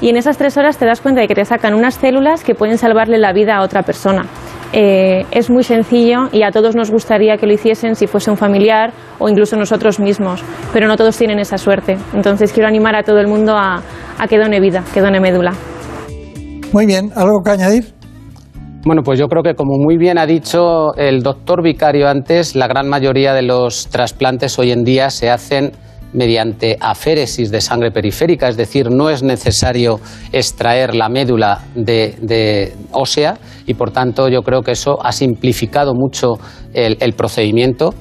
y 0.00 0.08
en 0.08 0.16
esas 0.16 0.36
tres 0.36 0.56
horas 0.56 0.76
te 0.78 0.84
das 0.84 1.00
cuenta 1.00 1.20
de 1.20 1.28
que 1.28 1.34
te 1.34 1.44
sacan 1.44 1.74
unas 1.74 1.94
células 1.94 2.42
que 2.42 2.54
pueden 2.56 2.76
salvarle 2.76 3.18
la 3.18 3.32
vida 3.32 3.54
a 3.56 3.62
otra 3.62 3.82
persona. 3.84 4.26
Eh, 4.74 5.26
es 5.30 5.48
muy 5.50 5.62
sencillo 5.62 6.28
y 6.32 6.42
a 6.42 6.50
todos 6.50 6.74
nos 6.74 6.90
gustaría 6.90 7.36
que 7.36 7.46
lo 7.46 7.52
hiciesen 7.52 7.94
si 7.94 8.06
fuese 8.06 8.30
un 8.30 8.36
familiar 8.38 8.90
o 9.20 9.28
incluso 9.28 9.54
nosotros 9.56 10.00
mismos, 10.00 10.42
pero 10.72 10.88
no 10.88 10.96
todos 10.96 11.16
tienen 11.16 11.38
esa 11.38 11.56
suerte. 11.56 11.98
Entonces 12.14 12.52
quiero 12.52 12.68
animar 12.68 12.96
a 12.96 13.02
todo 13.04 13.18
el 13.20 13.28
mundo 13.28 13.54
a, 13.56 13.80
a 14.22 14.28
que 14.28 14.38
done 14.38 14.60
vida, 14.60 14.84
que 14.94 15.00
done 15.00 15.18
médula. 15.18 15.52
Muy 16.72 16.86
bien, 16.86 17.10
¿algo 17.16 17.42
que 17.42 17.50
añadir? 17.50 17.92
Bueno, 18.84 19.02
pues 19.02 19.18
yo 19.18 19.26
creo 19.26 19.42
que 19.42 19.54
como 19.54 19.78
muy 19.78 19.96
bien 19.96 20.16
ha 20.16 20.26
dicho 20.26 20.94
el 20.96 21.24
doctor 21.24 21.60
Vicario 21.60 22.08
antes, 22.08 22.54
la 22.54 22.68
gran 22.68 22.88
mayoría 22.88 23.34
de 23.34 23.42
los 23.42 23.88
trasplantes 23.88 24.60
hoy 24.60 24.70
en 24.70 24.84
día 24.84 25.10
se 25.10 25.28
hacen 25.28 25.72
mediante 26.12 26.76
aféresis 26.80 27.50
de 27.50 27.60
sangre 27.60 27.90
periférica, 27.90 28.48
es 28.48 28.56
decir, 28.56 28.92
no 28.92 29.10
es 29.10 29.24
necesario 29.24 29.98
extraer 30.30 30.94
la 30.94 31.08
médula 31.08 31.62
de, 31.74 32.14
de 32.22 32.74
ósea 32.92 33.38
y 33.66 33.74
por 33.74 33.90
tanto 33.90 34.28
yo 34.28 34.42
creo 34.42 34.62
que 34.62 34.72
eso 34.72 35.04
ha 35.04 35.10
simplificado 35.10 35.94
mucho 35.94 36.34
el, 36.74 36.96
el 37.00 37.14
procedimiento. 37.14 37.92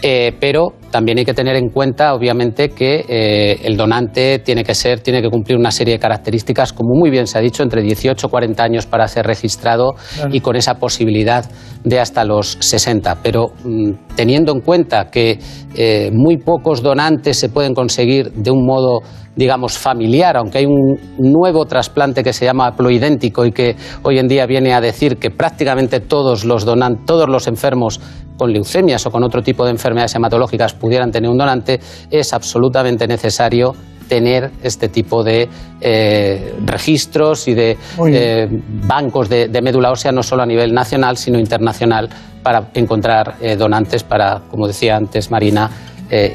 Eh, 0.00 0.32
pero 0.38 0.74
también 0.90 1.18
hay 1.18 1.24
que 1.24 1.34
tener 1.34 1.56
en 1.56 1.68
cuenta, 1.70 2.14
obviamente, 2.14 2.70
que 2.70 3.04
eh, 3.08 3.60
el 3.64 3.76
donante 3.76 4.38
tiene 4.40 4.64
que 4.64 4.74
ser, 4.74 5.00
tiene 5.00 5.20
que 5.22 5.28
cumplir 5.30 5.56
una 5.58 5.70
serie 5.70 5.94
de 5.94 5.98
características, 6.00 6.72
como 6.72 6.94
muy 6.94 7.10
bien 7.10 7.26
se 7.26 7.38
ha 7.38 7.40
dicho, 7.40 7.62
entre 7.62 7.82
18 7.82 8.26
y 8.26 8.30
40 8.30 8.62
años 8.62 8.86
para 8.86 9.06
ser 9.08 9.26
registrado 9.26 9.94
y 10.32 10.40
con 10.40 10.56
esa 10.56 10.74
posibilidad 10.74 11.44
de 11.84 12.00
hasta 12.00 12.24
los 12.24 12.56
60. 12.60 13.18
Pero 13.22 13.52
mm, 13.64 13.90
teniendo 14.16 14.52
en 14.52 14.60
cuenta 14.60 15.10
que 15.10 15.38
eh, 15.76 16.10
muy 16.12 16.38
pocos 16.38 16.82
donantes 16.82 17.38
se 17.38 17.48
pueden 17.48 17.74
conseguir 17.74 18.32
de 18.32 18.50
un 18.50 18.64
modo 18.66 19.00
digamos, 19.36 19.78
familiar, 19.78 20.36
aunque 20.36 20.58
hay 20.58 20.66
un 20.66 20.98
nuevo 21.16 21.64
trasplante 21.64 22.24
que 22.24 22.32
se 22.32 22.44
llama 22.44 22.66
haploidéntico 22.66 23.46
y 23.46 23.52
que 23.52 23.76
hoy 24.02 24.18
en 24.18 24.26
día 24.26 24.46
viene 24.46 24.74
a 24.74 24.80
decir 24.80 25.16
que 25.18 25.30
prácticamente 25.30 26.00
todos 26.00 26.44
los, 26.44 26.66
donan- 26.66 27.04
todos 27.06 27.28
los 27.28 27.46
enfermos 27.46 28.00
con 28.36 28.52
leucemias 28.52 29.06
o 29.06 29.12
con 29.12 29.22
otro 29.22 29.40
tipo 29.40 29.64
de 29.64 29.70
enfermedades 29.70 30.16
hematológicas 30.16 30.74
pudieran 30.78 31.10
tener 31.10 31.30
un 31.30 31.38
donante, 31.38 31.80
es 32.10 32.32
absolutamente 32.32 33.06
necesario 33.06 33.74
tener 34.08 34.50
este 34.62 34.88
tipo 34.88 35.22
de 35.22 35.48
eh, 35.80 36.54
registros 36.64 37.46
y 37.46 37.54
de 37.54 37.76
eh, 38.06 38.48
bancos 38.86 39.28
de, 39.28 39.48
de 39.48 39.62
médula 39.62 39.90
ósea, 39.90 40.10
no 40.10 40.22
solo 40.22 40.42
a 40.42 40.46
nivel 40.46 40.72
nacional, 40.72 41.16
sino 41.16 41.38
internacional, 41.38 42.08
para 42.42 42.70
encontrar 42.74 43.34
eh, 43.40 43.56
donantes 43.56 44.02
para, 44.02 44.40
como 44.50 44.66
decía 44.66 44.96
antes 44.96 45.30
Marina, 45.30 45.70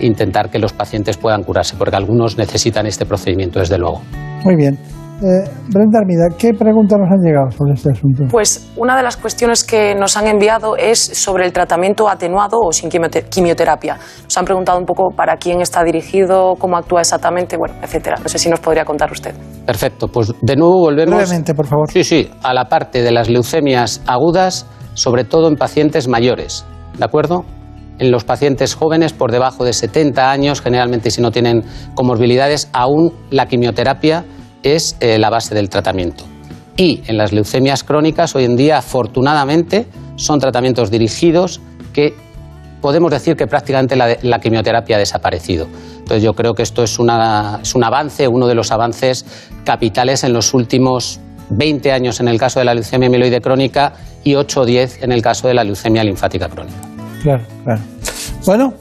intentar 0.02 0.52
que 0.52 0.60
los 0.60 0.72
pacientes 0.72 1.18
puedan 1.18 1.42
curarse, 1.42 1.76
porque 1.76 1.96
algunos 1.96 2.38
necesitan 2.38 2.86
este 2.86 3.08
procedimiento, 3.08 3.58
desde 3.58 3.80
luego. 3.80 4.04
Muy 4.44 4.56
bien. 4.56 4.78
Eh, 5.22 5.50
Brenda 5.70 6.00
Armida, 6.00 6.28
¿qué 6.38 6.54
preguntas 6.54 7.00
nos 7.00 7.10
han 7.10 7.22
llegado 7.24 7.50
sobre 7.52 7.74
este 7.74 7.92
asunto? 7.92 8.24
Pues 8.30 8.72
una 8.76 8.98
de 8.98 9.04
las 9.04 9.16
cuestiones 9.16 9.64
que 9.64 9.96
nos 9.96 10.18
han 10.18 10.28
enviado 10.28 10.76
es 10.76 11.00
sobre 11.00 11.46
el 11.46 11.54
tratamiento 11.54 12.10
atenuado 12.10 12.60
o 12.60 12.74
sin 12.74 12.90
quimiote- 12.90 13.24
quimioterapia. 13.30 13.98
Nos 14.24 14.38
han 14.38 14.44
preguntado 14.44 14.78
un 14.80 14.86
poco 14.86 15.12
para 15.16 15.38
quién 15.38 15.62
está 15.62 15.82
dirigido, 15.84 16.56
cómo 16.60 16.76
actúa 16.76 17.02
exactamente, 17.02 17.56
bueno, 17.58 17.76
etcétera. 17.82 18.18
No 18.22 18.28
sé 18.28 18.38
si 18.38 18.50
nos 18.50 18.60
podría 18.60 18.84
contar 18.84 19.12
usted. 19.12 19.34
Perfecto, 19.66 20.10
pues 20.10 20.34
de 20.42 20.56
nuevo 20.58 20.80
volvemos. 20.80 21.16
Brevemente, 21.16 21.54
por 21.54 21.68
favor. 21.68 21.90
Sí, 21.90 22.04
sí, 22.04 22.30
a 22.42 22.54
la 22.54 22.66
parte 22.66 23.02
de 23.02 23.12
las 23.12 23.30
leucemias 23.30 24.02
agudas, 24.06 24.66
sobre 24.94 25.24
todo 25.24 25.48
en 25.48 25.56
pacientes 25.56 26.10
mayores, 26.10 26.66
¿de 26.98 27.06
acuerdo? 27.06 27.46
En 28.00 28.12
los 28.12 28.26
pacientes 28.26 28.76
jóvenes 28.76 29.14
por 29.14 29.32
debajo 29.32 29.64
de 29.64 29.72
70 29.72 30.32
años, 30.32 30.62
generalmente 30.62 31.12
si 31.12 31.22
no 31.22 31.32
tienen 31.32 31.64
comorbilidades, 31.96 32.70
aún 32.74 33.14
la 33.30 33.46
quimioterapia 33.46 34.26
es 34.64 34.96
eh, 35.00 35.18
la 35.20 35.30
base 35.30 35.54
del 35.56 35.70
tratamiento. 35.70 36.24
Y 36.76 37.02
en 37.08 37.18
las 37.18 37.32
leucemias 37.32 37.84
crónicas, 37.84 38.36
hoy 38.36 38.46
en 38.46 38.56
día, 38.56 38.78
afortunadamente, 38.78 39.86
son 40.16 40.40
tratamientos 40.40 40.90
dirigidos 40.90 41.62
que 41.94 42.14
podemos 42.82 43.12
decir 43.12 43.36
que 43.36 43.48
prácticamente 43.48 43.96
la, 43.96 44.40
quimioterapia 44.40 44.98
ha 44.98 45.00
desaparecido. 45.00 45.68
Entonces 46.00 46.22
yo 46.24 46.34
creo 46.34 46.54
que 46.54 46.64
esto 46.64 46.84
es, 46.84 47.00
una- 47.00 47.60
es 47.62 47.76
un 47.76 47.84
avance, 47.84 48.28
uno 48.28 48.48
de 48.48 48.56
los 48.56 48.72
avances 48.72 49.26
capitales 49.64 50.24
en 50.26 50.34
los 50.34 50.54
últimos 50.54 51.20
20 51.50 51.92
años 51.92 52.20
en 52.20 52.28
el 52.28 52.38
caso 52.38 52.60
de 52.60 52.66
la 52.66 52.74
leucemia 52.74 53.10
mieloide 53.10 53.40
crónica 53.40 53.94
y 54.24 54.36
8 54.36 54.62
o 54.62 54.66
10 54.66 55.04
en 55.04 55.12
el 55.12 55.22
caso 55.22 55.48
de 55.48 55.54
la 55.54 55.64
leucemia 55.64 56.04
linfática 56.04 56.50
crónica. 56.50 56.78
Claro, 57.22 57.46
claro. 57.64 57.82
Bueno, 58.46 58.74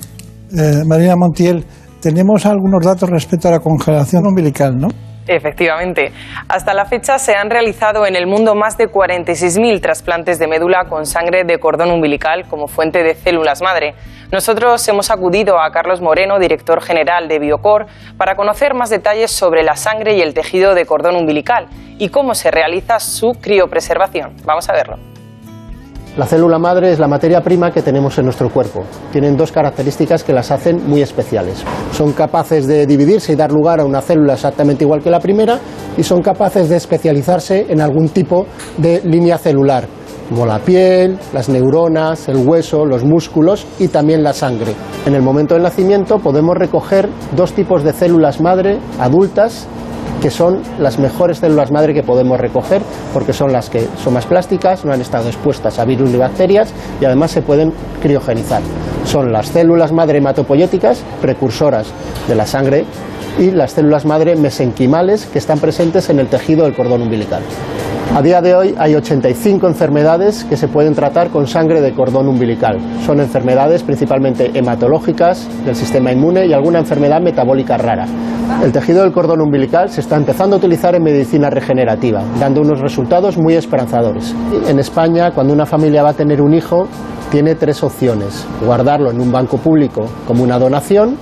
eh, 0.56 0.82
Marina 0.84 1.14
Montiel, 1.16 1.64
tenemos 2.00 2.44
algunos 2.46 2.84
datos 2.84 3.08
respecto 3.08 3.48
a 3.48 3.52
la 3.52 3.60
congelación 3.60 4.26
umbilical, 4.26 4.76
¿no? 4.76 4.88
Efectivamente. 5.26 6.12
Hasta 6.48 6.74
la 6.74 6.84
fecha 6.84 7.18
se 7.18 7.34
han 7.34 7.50
realizado 7.50 8.06
en 8.06 8.16
el 8.16 8.26
mundo 8.26 8.54
más 8.54 8.76
de 8.76 8.88
46.000 8.88 9.80
trasplantes 9.80 10.38
de 10.38 10.48
médula 10.48 10.86
con 10.88 11.06
sangre 11.06 11.44
de 11.44 11.58
cordón 11.58 11.90
umbilical 11.92 12.46
como 12.48 12.66
fuente 12.66 13.02
de 13.02 13.14
células 13.14 13.62
madre. 13.62 13.94
Nosotros 14.32 14.86
hemos 14.88 15.10
acudido 15.10 15.60
a 15.60 15.70
Carlos 15.70 16.00
Moreno, 16.00 16.38
director 16.38 16.82
general 16.82 17.28
de 17.28 17.38
Biocor, 17.38 17.86
para 18.16 18.34
conocer 18.34 18.74
más 18.74 18.90
detalles 18.90 19.30
sobre 19.30 19.62
la 19.62 19.76
sangre 19.76 20.14
y 20.16 20.22
el 20.22 20.34
tejido 20.34 20.74
de 20.74 20.86
cordón 20.86 21.16
umbilical 21.16 21.68
y 21.98 22.08
cómo 22.08 22.34
se 22.34 22.50
realiza 22.50 22.98
su 22.98 23.32
criopreservación. 23.40 24.36
Vamos 24.44 24.68
a 24.68 24.72
verlo. 24.72 25.11
La 26.18 26.26
célula 26.26 26.58
madre 26.58 26.92
es 26.92 26.98
la 26.98 27.08
materia 27.08 27.40
prima 27.40 27.70
que 27.70 27.80
tenemos 27.80 28.18
en 28.18 28.26
nuestro 28.26 28.50
cuerpo. 28.50 28.82
Tienen 29.10 29.34
dos 29.34 29.50
características 29.50 30.22
que 30.22 30.34
las 30.34 30.50
hacen 30.50 30.86
muy 30.86 31.00
especiales. 31.00 31.64
Son 31.92 32.12
capaces 32.12 32.66
de 32.66 32.86
dividirse 32.86 33.32
y 33.32 33.36
dar 33.36 33.50
lugar 33.50 33.80
a 33.80 33.86
una 33.86 34.02
célula 34.02 34.34
exactamente 34.34 34.84
igual 34.84 35.02
que 35.02 35.08
la 35.08 35.20
primera 35.20 35.58
y 35.96 36.02
son 36.02 36.20
capaces 36.20 36.68
de 36.68 36.76
especializarse 36.76 37.64
en 37.70 37.80
algún 37.80 38.10
tipo 38.10 38.46
de 38.76 39.00
línea 39.04 39.38
celular, 39.38 39.86
como 40.28 40.44
la 40.44 40.58
piel, 40.58 41.18
las 41.32 41.48
neuronas, 41.48 42.28
el 42.28 42.46
hueso, 42.46 42.84
los 42.84 43.04
músculos 43.04 43.66
y 43.78 43.88
también 43.88 44.22
la 44.22 44.34
sangre. 44.34 44.74
En 45.06 45.14
el 45.14 45.22
momento 45.22 45.54
del 45.54 45.62
nacimiento 45.62 46.18
podemos 46.18 46.58
recoger 46.58 47.08
dos 47.34 47.54
tipos 47.54 47.84
de 47.84 47.94
células 47.94 48.38
madre 48.38 48.78
adultas 49.00 49.66
que 50.22 50.30
son 50.30 50.62
las 50.78 51.00
mejores 51.00 51.38
células 51.38 51.72
madre 51.72 51.92
que 51.92 52.04
podemos 52.04 52.38
recoger 52.38 52.80
porque 53.12 53.32
son 53.32 53.52
las 53.52 53.68
que 53.68 53.88
son 54.02 54.14
más 54.14 54.24
plásticas, 54.24 54.84
no 54.84 54.92
han 54.92 55.00
estado 55.00 55.28
expuestas 55.28 55.80
a 55.80 55.84
virus 55.84 56.10
ni 56.10 56.16
bacterias 56.16 56.72
y 57.00 57.04
además 57.04 57.32
se 57.32 57.42
pueden 57.42 57.72
criogenizar. 58.00 58.62
Son 59.04 59.32
las 59.32 59.48
células 59.48 59.92
madre 59.92 60.18
hematopoyéticas, 60.18 61.02
precursoras 61.20 61.88
de 62.28 62.34
la 62.36 62.46
sangre, 62.46 62.84
y 63.38 63.50
las 63.50 63.72
células 63.72 64.04
madre 64.04 64.36
mesenquimales 64.36 65.26
que 65.26 65.38
están 65.38 65.58
presentes 65.58 66.10
en 66.10 66.18
el 66.18 66.28
tejido 66.28 66.64
del 66.64 66.74
cordón 66.74 67.02
umbilical. 67.02 67.42
A 68.14 68.20
día 68.20 68.42
de 68.42 68.54
hoy 68.54 68.74
hay 68.76 68.94
85 68.94 69.66
enfermedades 69.66 70.44
que 70.44 70.58
se 70.58 70.68
pueden 70.68 70.94
tratar 70.94 71.30
con 71.30 71.46
sangre 71.46 71.80
de 71.80 71.94
cordón 71.94 72.28
umbilical. 72.28 72.78
Son 73.06 73.20
enfermedades 73.20 73.82
principalmente 73.82 74.50
hematológicas 74.52 75.48
del 75.64 75.74
sistema 75.74 76.12
inmune 76.12 76.44
y 76.44 76.52
alguna 76.52 76.80
enfermedad 76.80 77.22
metabólica 77.22 77.78
rara. 77.78 78.06
El 78.62 78.70
tejido 78.70 79.02
del 79.02 79.12
cordón 79.12 79.40
umbilical 79.40 79.88
se 79.88 80.02
está 80.02 80.16
empezando 80.16 80.56
a 80.56 80.58
utilizar 80.58 80.94
en 80.94 81.02
medicina 81.02 81.48
regenerativa, 81.48 82.22
dando 82.38 82.60
unos 82.60 82.82
resultados 82.82 83.38
muy 83.38 83.54
esperanzadores. 83.54 84.34
En 84.68 84.78
España, 84.78 85.30
cuando 85.30 85.54
una 85.54 85.64
familia 85.64 86.02
va 86.02 86.10
a 86.10 86.14
tener 86.14 86.42
un 86.42 86.52
hijo, 86.52 86.86
tiene 87.30 87.54
tres 87.54 87.82
opciones. 87.82 88.46
Guardarlo 88.62 89.10
en 89.10 89.22
un 89.22 89.32
banco 89.32 89.56
público 89.56 90.02
como 90.26 90.42
una 90.42 90.58
donación, 90.58 91.16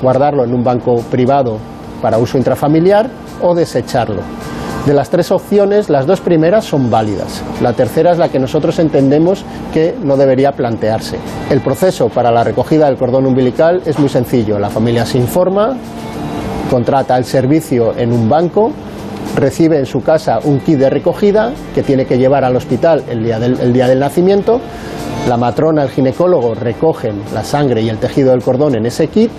guardarlo 0.00 0.44
en 0.44 0.54
un 0.54 0.62
banco 0.62 1.02
privado 1.10 1.58
para 2.00 2.18
uso 2.18 2.38
intrafamiliar 2.38 3.10
o 3.42 3.52
desecharlo. 3.52 4.22
De 4.86 4.94
las 4.94 5.10
tres 5.10 5.32
opciones, 5.32 5.90
las 5.90 6.06
dos 6.06 6.20
primeras 6.20 6.64
son 6.64 6.88
válidas. 6.88 7.42
La 7.60 7.72
tercera 7.72 8.12
es 8.12 8.18
la 8.18 8.28
que 8.28 8.38
nosotros 8.38 8.78
entendemos 8.78 9.44
que 9.74 9.96
no 10.00 10.16
debería 10.16 10.52
plantearse. 10.52 11.18
El 11.50 11.60
proceso 11.60 12.08
para 12.08 12.30
la 12.30 12.44
recogida 12.44 12.86
del 12.86 12.96
cordón 12.96 13.26
umbilical 13.26 13.82
es 13.84 13.98
muy 13.98 14.08
sencillo. 14.08 14.60
La 14.60 14.70
familia 14.70 15.04
se 15.04 15.18
informa, 15.18 15.76
contrata 16.70 17.16
el 17.18 17.24
servicio 17.24 17.98
en 17.98 18.12
un 18.12 18.28
banco, 18.28 18.70
recibe 19.34 19.76
en 19.76 19.86
su 19.86 20.04
casa 20.04 20.38
un 20.44 20.60
kit 20.60 20.78
de 20.78 20.88
recogida 20.88 21.52
que 21.74 21.82
tiene 21.82 22.06
que 22.06 22.16
llevar 22.16 22.44
al 22.44 22.54
hospital 22.54 23.02
el 23.10 23.24
día 23.24 23.40
del, 23.40 23.58
el 23.58 23.72
día 23.72 23.88
del 23.88 23.98
nacimiento. 23.98 24.60
La 25.28 25.36
matrona, 25.36 25.82
el 25.82 25.90
ginecólogo 25.90 26.54
recogen 26.54 27.22
la 27.34 27.42
sangre 27.42 27.82
y 27.82 27.88
el 27.88 27.98
tejido 27.98 28.30
del 28.30 28.42
cordón 28.42 28.76
en 28.76 28.86
ese 28.86 29.08
kit, 29.08 29.32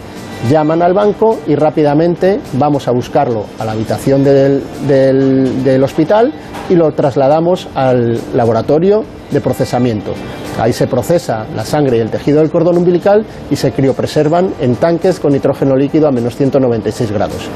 llaman 0.50 0.82
al 0.82 0.93
banco 0.93 1.39
y 1.47 1.56
rápidamente 1.56 2.39
vamos 2.54 2.88
a 2.88 2.91
buscarlo 2.91 3.45
a 3.60 3.65
la 3.65 3.73
habitación 3.73 4.23
del, 4.23 5.84
hospital 5.84 6.32
y 6.69 6.76
lo 6.76 6.91
trasladamos 6.91 7.67
al 7.76 8.19
laboratorio 8.36 9.04
de 9.32 9.41
procesamiento. 9.41 10.13
Ahí 10.60 10.73
se 10.73 10.88
procesa 10.88 11.45
la 11.56 11.65
sangre 11.65 11.97
y 11.97 12.00
el 12.00 12.10
tejido 12.10 12.39
del 12.39 12.50
cordón 12.50 12.78
umbilical 12.78 13.26
y 13.50 13.56
se 13.56 13.71
criopreservan 13.71 14.54
en 14.60 14.76
tanques 14.76 15.19
con 15.19 15.34
nitrógeno 15.34 15.76
líquido 15.76 16.08
a 16.08 16.12
menos 16.12 16.36
196 16.36 17.12
grados. 17.12 17.50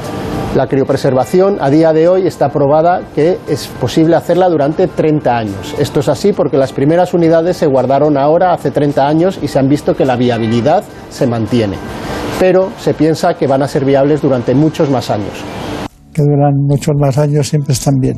La 0.54 0.66
criopreservación 0.66 1.56
a 1.60 1.70
día 1.70 1.94
de 1.94 2.08
hoy 2.08 2.26
está 2.26 2.50
probada 2.50 3.00
que 3.14 3.38
es 3.48 3.68
posible 3.68 4.16
hacerla 4.16 4.50
durante 4.50 4.86
30 4.86 5.36
años. 5.36 5.74
Esto 5.78 6.00
es 6.00 6.08
así 6.10 6.34
porque 6.34 6.58
las 6.58 6.74
primeras 6.74 7.14
unidades 7.14 7.56
se 7.56 7.66
guardaron 7.66 8.18
ahora 8.18 8.52
hace 8.52 8.70
30 8.70 9.08
años 9.08 9.38
y 9.40 9.48
se 9.48 9.58
han 9.58 9.68
visto 9.68 9.96
que 9.96 10.04
la 10.04 10.16
viabilidad 10.16 10.84
se 11.08 11.26
mantiene. 11.26 11.78
Pero 12.42 12.72
se 12.76 12.92
piensa 12.92 13.34
que 13.34 13.46
van 13.46 13.62
a 13.62 13.68
ser 13.68 13.84
viables 13.84 14.20
durante 14.20 14.52
muchos 14.52 14.90
más 14.90 15.10
años. 15.10 15.44
que 16.12 16.22
duran 16.22 16.54
muchos 16.66 16.92
más 16.98 17.16
años, 17.16 17.48
siempre 17.48 17.72
están 17.72 17.94
bien. 18.00 18.16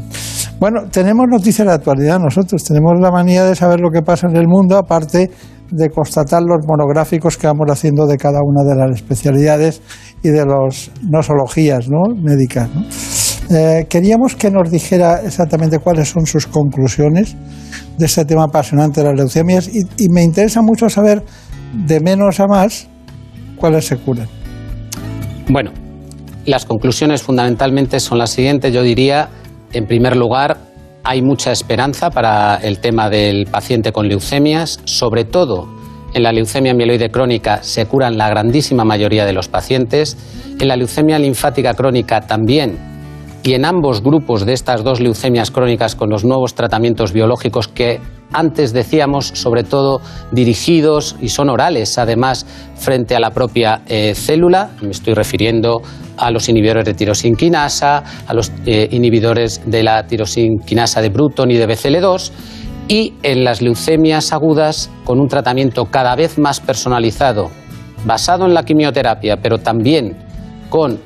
Bueno, 0.59 0.89
tenemos 0.91 1.27
noticias 1.31 1.69
de 1.69 1.75
actualidad 1.75 2.19
nosotros, 2.19 2.65
tenemos 2.65 2.95
la 2.99 3.11
manía 3.11 3.45
de 3.45 3.55
saber 3.55 3.81
lo 3.81 3.91
que 3.91 4.01
pasa 4.01 4.27
en 4.27 4.37
el 4.37 4.49
mundo, 4.49 4.79
aparte 4.79 5.31
de 5.71 5.91
constatar 5.91 6.41
los 6.43 6.67
monográficos 6.67 7.37
que 7.37 7.47
vamos 7.49 7.67
haciendo 7.71 8.07
de 8.07 8.17
cada 8.17 8.39
una 8.43 8.65
de 8.65 8.75
las 8.75 8.97
especialidades 8.97 9.83
y 10.23 10.31
de 10.31 10.47
las 10.47 10.91
nosologías 11.03 11.91
¿no? 11.91 12.15
médicas. 12.17 12.71
¿no? 12.75 12.83
Eh, 13.55 13.87
queríamos 13.91 14.37
que 14.37 14.51
nos 14.51 14.71
dijera 14.71 15.21
exactamente 15.23 15.81
cuáles 15.81 16.09
son 16.09 16.25
sus 16.25 16.47
conclusiones 16.47 17.37
de 17.99 18.07
este 18.07 18.25
tema 18.25 18.45
apasionante 18.45 19.03
de 19.03 19.09
las 19.09 19.19
leucemias 19.19 19.69
y, 19.69 19.83
y 19.99 20.09
me 20.09 20.23
interesa 20.23 20.63
mucho 20.63 20.89
saber 20.89 21.23
de 21.87 22.01
menos 22.01 22.41
a 22.41 22.47
más 22.47 22.89
cuáles 23.65 23.87
se 23.87 23.97
curan. 23.97 24.29
Bueno, 25.49 25.71
las 26.45 26.67
conclusiones 26.67 27.23
fundamentalmente 27.23 27.99
son 27.99 28.19
las 28.19 28.29
siguientes. 28.29 28.75
Yo 28.75 28.83
diría, 28.83 29.31
en 29.73 29.87
primer 29.87 30.17
lugar, 30.17 30.59
hay 31.03 31.23
mucha 31.23 31.51
esperanza 31.51 32.11
para 32.11 32.57
el 32.57 32.79
tema 32.81 33.09
del 33.09 33.47
paciente 33.47 33.91
con 33.91 34.07
leucemias, 34.07 34.81
sobre 34.85 35.25
todo 35.25 35.67
en 36.13 36.25
la 36.25 36.33
leucemia 36.33 36.75
mieloide 36.75 37.11
crónica 37.11 37.63
se 37.63 37.87
curan 37.87 38.19
la 38.19 38.29
grandísima 38.29 38.85
mayoría 38.85 39.25
de 39.25 39.33
los 39.33 39.49
pacientes, 39.49 40.19
en 40.61 40.69
la 40.69 40.77
leucemia 40.77 41.19
linfática 41.19 41.73
crónica 41.73 42.21
también, 42.21 42.77
y 43.45 43.53
en 43.53 43.67
ambos 43.67 44.03
grupos 44.03 44.47
de 44.47 44.55
estas 44.55 44.83
dos 44.83 45.01
leucemias 45.01 45.51
crónicas 45.51 45.95
con 45.95 46.09
los 46.09 46.25
nuevos 46.25 46.55
tratamientos 46.55 47.13
biológicos 47.13 47.69
que 47.69 48.01
antes 48.33 48.73
decíamos, 48.73 49.27
sobre 49.27 49.65
todo 49.65 50.01
dirigidos 50.33 51.15
y 51.21 51.29
son 51.29 51.51
orales, 51.51 51.99
además, 51.99 52.47
frente 52.75 53.15
a 53.15 53.21
la 53.21 53.31
propia 53.31 53.83
eh, 53.87 54.15
célula. 54.15 54.71
Me 54.81 54.91
estoy 54.91 55.13
refiriendo 55.13 55.83
a 56.17 56.31
los 56.31 56.49
inhibidores 56.49 56.87
de 56.87 56.95
tirosinquinasa, 56.95 58.03
a 58.27 58.35
los 58.35 58.51
eh, 58.65 58.89
inhibidores 58.91 59.61
de 59.67 59.83
la 59.83 60.07
tirosinquinasa 60.07 61.03
de 61.03 61.11
Bruton 61.11 61.51
y 61.51 61.57
de 61.57 61.69
BCL2 61.69 62.33
y 62.89 63.13
en 63.23 63.45
las 63.45 63.61
leucemias 63.61 64.33
agudas 64.33 64.91
con 65.05 65.21
un 65.21 65.29
tratamiento 65.29 65.85
cada 65.85 66.17
vez 66.17 66.39
más 66.39 66.61
personalizado, 66.61 67.51
basado 68.07 68.47
en 68.47 68.55
la 68.55 68.63
quimioterapia, 68.63 69.37
pero 69.37 69.59
también 69.59 70.24
con 70.75 70.99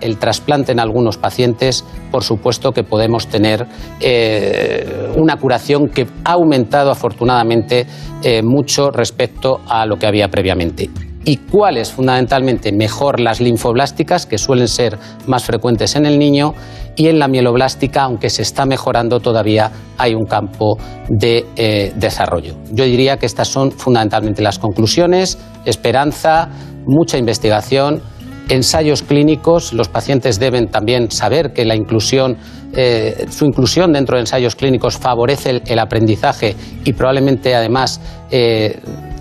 el 0.00 0.18
trasplante 0.18 0.72
en 0.72 0.80
algunos 0.80 1.18
pacientes, 1.18 1.84
por 2.10 2.24
supuesto 2.24 2.72
que 2.72 2.82
podemos 2.82 3.28
tener 3.28 3.64
eh, 4.00 5.12
una 5.14 5.36
curación 5.36 5.86
que 5.86 6.08
ha 6.24 6.32
aumentado 6.32 6.90
afortunadamente 6.90 7.86
eh, 8.24 8.42
mucho 8.42 8.90
respecto 8.90 9.60
a 9.68 9.86
lo 9.86 10.00
que 10.00 10.08
había 10.08 10.26
previamente. 10.26 10.90
¿Y 11.24 11.36
cuáles? 11.36 11.92
Fundamentalmente, 11.92 12.72
mejor 12.72 13.20
las 13.20 13.40
linfoblásticas, 13.40 14.26
que 14.26 14.36
suelen 14.36 14.66
ser 14.66 14.98
más 15.28 15.44
frecuentes 15.44 15.94
en 15.94 16.06
el 16.06 16.18
niño, 16.18 16.52
y 16.96 17.06
en 17.06 17.20
la 17.20 17.28
mieloblástica, 17.28 18.02
aunque 18.02 18.30
se 18.30 18.42
está 18.42 18.66
mejorando 18.66 19.20
todavía, 19.20 19.70
hay 19.96 20.14
un 20.14 20.24
campo 20.24 20.76
de 21.08 21.46
eh, 21.54 21.92
desarrollo. 21.94 22.56
Yo 22.72 22.84
diría 22.84 23.16
que 23.16 23.26
estas 23.26 23.46
son 23.46 23.70
fundamentalmente 23.70 24.42
las 24.42 24.58
conclusiones, 24.58 25.38
esperanza, 25.64 26.48
mucha 26.84 27.16
investigación, 27.16 28.02
ensayos 28.48 29.02
clínicos. 29.02 29.72
Los 29.72 29.88
pacientes 29.88 30.38
deben 30.38 30.68
también 30.68 31.10
saber 31.10 31.52
que 31.52 31.64
la 31.64 31.74
inclusión 31.74 32.36
eh, 32.76 33.26
su 33.30 33.44
inclusión 33.44 33.92
dentro 33.92 34.16
de 34.16 34.22
ensayos 34.22 34.56
clínicos 34.56 34.98
favorece 34.98 35.50
el, 35.50 35.62
el 35.66 35.78
aprendizaje 35.78 36.56
y 36.84 36.92
probablemente 36.92 37.54
además 37.54 38.00
eh, 38.32 38.80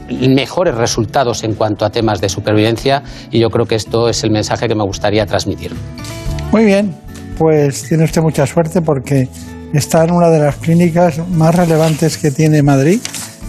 mejores 0.10 0.76
resultados 0.76 1.44
en 1.44 1.54
cuanto 1.54 1.86
a 1.86 1.92
temas 1.92 2.20
de 2.20 2.30
supervivencia 2.30 3.04
y 3.32 3.40
yo 3.40 3.50
creo 3.50 3.66
que 3.66 3.76
esto 3.76 4.10
es 4.10 4.24
el 4.24 4.32
mensaje 4.32 4.68
que 4.68 4.76
me 4.76 4.84
gustaría 4.84 5.26
transmitir. 5.26 5.72
Muy 6.52 6.66
bien, 6.66 6.96
pues 7.38 7.84
tiene 7.84 8.04
usted 8.06 8.22
mucha 8.22 8.46
suerte 8.48 8.82
porque 8.82 9.28
está 9.74 10.04
en 10.04 10.12
una 10.12 10.30
de 10.30 10.40
las 10.40 10.56
clínicas 10.58 11.20
más 11.30 11.56
relevantes 11.56 12.18
que 12.18 12.32
tiene 12.32 12.62
Madrid, 12.64 13.00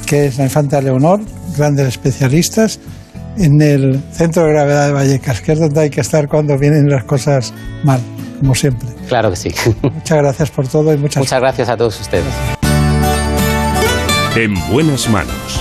que 0.06 0.26
es 0.26 0.38
la 0.38 0.44
Infanta 0.44 0.80
Leonor, 0.80 1.20
grandes 1.56 1.88
especialistas, 1.88 2.78
en 3.36 3.60
el 3.60 4.00
centro 4.12 4.44
de 4.44 4.52
gravedad 4.52 4.86
de 4.86 4.92
Vallecas, 4.92 5.40
que 5.40 5.52
es 5.52 5.60
donde 5.60 5.80
hay 5.80 5.90
que 5.90 6.00
estar 6.00 6.28
cuando 6.28 6.56
vienen 6.58 6.88
las 6.88 7.04
cosas 7.04 7.52
mal, 7.82 8.00
como 8.40 8.54
siempre. 8.54 8.88
Claro 9.08 9.30
que 9.30 9.36
sí. 9.36 9.54
Muchas 9.82 10.18
gracias 10.18 10.50
por 10.50 10.68
todo 10.68 10.92
y 10.92 10.96
muchas 10.96 11.22
Muchas 11.22 11.40
gracias 11.40 11.68
a 11.68 11.76
todos 11.76 12.00
ustedes. 12.00 12.32
En 14.36 14.54
buenas 14.70 15.08
manos. 15.08 15.60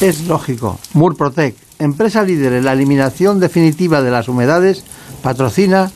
Es 0.00 0.26
lógico. 0.26 0.80
Murprotec, 0.94 1.54
empresa 1.78 2.24
líder 2.24 2.54
en 2.54 2.64
la 2.64 2.72
eliminación 2.72 3.38
definitiva 3.38 4.02
de 4.02 4.10
las 4.10 4.28
humedades, 4.28 4.84
patrocina 5.22 5.92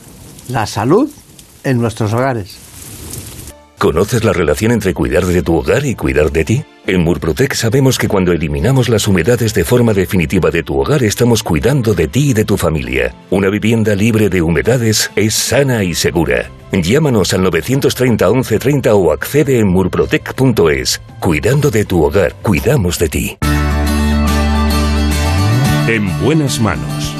la 0.47 0.65
salud 0.65 1.09
en 1.65 1.77
nuestros 1.77 2.13
hogares. 2.13 2.57
¿Conoces 3.77 4.23
la 4.23 4.33
relación 4.33 4.71
entre 4.71 4.93
cuidar 4.93 5.25
de 5.25 5.41
tu 5.41 5.55
hogar 5.55 5.85
y 5.85 5.95
cuidar 5.95 6.31
de 6.31 6.45
ti? 6.45 6.65
En 6.87 7.03
Murprotec 7.03 7.53
sabemos 7.53 7.97
que 7.97 8.07
cuando 8.07 8.31
eliminamos 8.31 8.87
las 8.87 9.09
humedades 9.09 9.53
de 9.53 9.65
forma 9.65 9.93
definitiva 9.93 10.51
de 10.51 10.63
tu 10.63 10.79
hogar 10.79 11.03
estamos 11.03 11.43
cuidando 11.43 11.93
de 11.93 12.07
ti 12.07 12.29
y 12.29 12.33
de 12.33 12.45
tu 12.45 12.55
familia. 12.55 13.13
Una 13.29 13.49
vivienda 13.49 13.93
libre 13.93 14.29
de 14.29 14.41
humedades 14.41 15.11
es 15.17 15.33
sana 15.33 15.83
y 15.83 15.93
segura. 15.93 16.49
Llámanos 16.71 17.33
al 17.33 17.43
930 17.43 18.29
1130 18.29 18.95
o 18.95 19.11
accede 19.11 19.59
en 19.59 19.67
murprotec.es. 19.67 21.01
Cuidando 21.19 21.71
de 21.71 21.83
tu 21.83 22.05
hogar, 22.05 22.35
cuidamos 22.41 22.97
de 22.99 23.09
ti. 23.09 23.37
En 25.89 26.21
buenas 26.23 26.61
manos. 26.61 27.13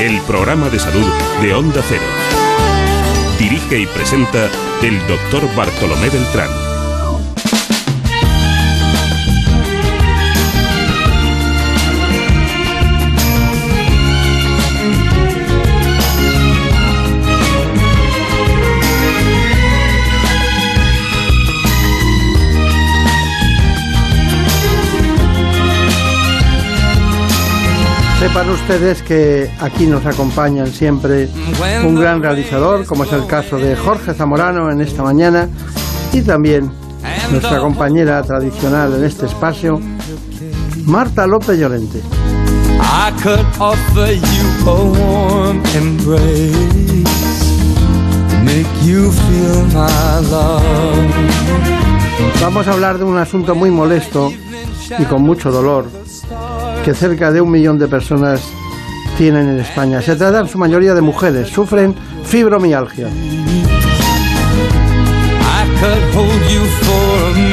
El 0.00 0.20
programa 0.28 0.70
de 0.70 0.78
salud 0.78 1.10
de 1.42 1.54
Onda 1.54 1.82
Cero. 1.88 2.02
Dirige 3.36 3.80
y 3.80 3.86
presenta 3.86 4.48
el 4.80 4.96
doctor 5.08 5.42
Bartolomé 5.56 6.08
Beltrán. 6.08 6.73
Sepan 28.24 28.48
ustedes 28.48 29.02
que 29.02 29.50
aquí 29.60 29.86
nos 29.86 30.06
acompañan 30.06 30.68
siempre 30.68 31.28
un 31.84 31.94
gran 31.94 32.22
realizador, 32.22 32.86
como 32.86 33.04
es 33.04 33.12
el 33.12 33.26
caso 33.26 33.58
de 33.58 33.76
Jorge 33.76 34.14
Zamorano 34.14 34.70
en 34.70 34.80
esta 34.80 35.02
mañana, 35.02 35.46
y 36.10 36.22
también 36.22 36.72
nuestra 37.30 37.58
compañera 37.58 38.22
tradicional 38.22 38.94
en 38.94 39.04
este 39.04 39.26
espacio, 39.26 39.78
Marta 40.86 41.26
López 41.26 41.58
Llorente. 41.58 42.00
I 42.80 43.12
could 43.22 43.44
offer 43.60 44.14
you 44.14 44.70
a 44.70 44.74
warm 44.74 45.62
embrace 45.76 47.04
to 48.30 48.36
make 48.42 48.66
you 48.86 49.12
feel 49.12 49.66
my 49.66 50.26
love. 50.30 50.64
Vamos 52.40 52.66
a 52.68 52.72
hablar 52.72 52.96
de 52.96 53.04
un 53.04 53.18
asunto 53.18 53.54
muy 53.54 53.70
molesto 53.70 54.32
y 54.98 55.04
con 55.04 55.20
mucho 55.20 55.50
dolor 55.50 55.84
que 56.84 56.92
cerca 56.92 57.32
de 57.32 57.40
un 57.40 57.50
millón 57.50 57.78
de 57.78 57.88
personas 57.88 58.42
tienen 59.16 59.48
en 59.48 59.60
España. 59.60 60.02
Se 60.02 60.16
trata 60.16 60.40
en 60.40 60.48
su 60.48 60.58
mayoría 60.58 60.92
de 60.92 61.00
mujeres, 61.00 61.48
sufren 61.48 61.94
fibromialgia. 62.24 63.06
I 63.08 63.10
could 65.80 66.02
hold 66.14 66.42
you 66.50 66.60
for 66.82 67.30
a 67.30 67.44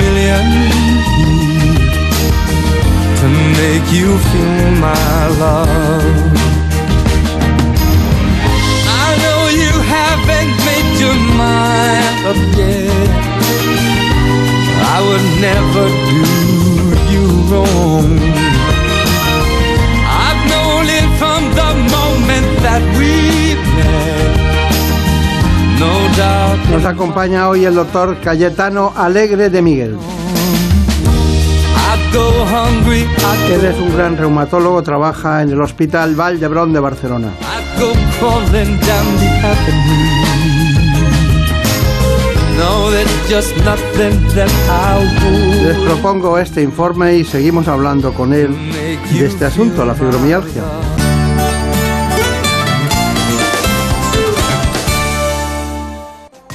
that 22.64 22.82
we 22.98 23.56
met. 23.76 24.32
No 25.80 25.94
doubt. 26.16 26.60
Nos 26.70 26.86
acompaña 26.86 27.50
hoy 27.50 27.66
el 27.66 27.76
doctor 27.76 28.18
Cayetano 28.22 28.94
Alegre 28.96 29.50
de 29.50 29.62
Miguel. 29.62 29.98
Él 33.50 33.66
es 33.66 33.78
un 33.80 33.96
gran 33.96 34.18
reumatólogo, 34.18 34.84
trabaja 34.84 35.42
en 35.42 35.50
el 35.50 35.62
Hospital 35.62 36.16
Vall 36.16 36.40
d'Hebron 36.40 36.74
de 36.74 36.80
Barcelona. 36.80 37.32
Les 45.64 45.78
propongo 45.78 46.38
este 46.38 46.62
informe 46.62 47.16
y 47.16 47.24
seguimos 47.24 47.68
hablando 47.68 48.14
con 48.14 48.34
él 48.34 48.56
de 49.12 49.26
este 49.26 49.46
asunto, 49.46 49.84
la 49.86 49.96
fibromialgia. 49.96 50.64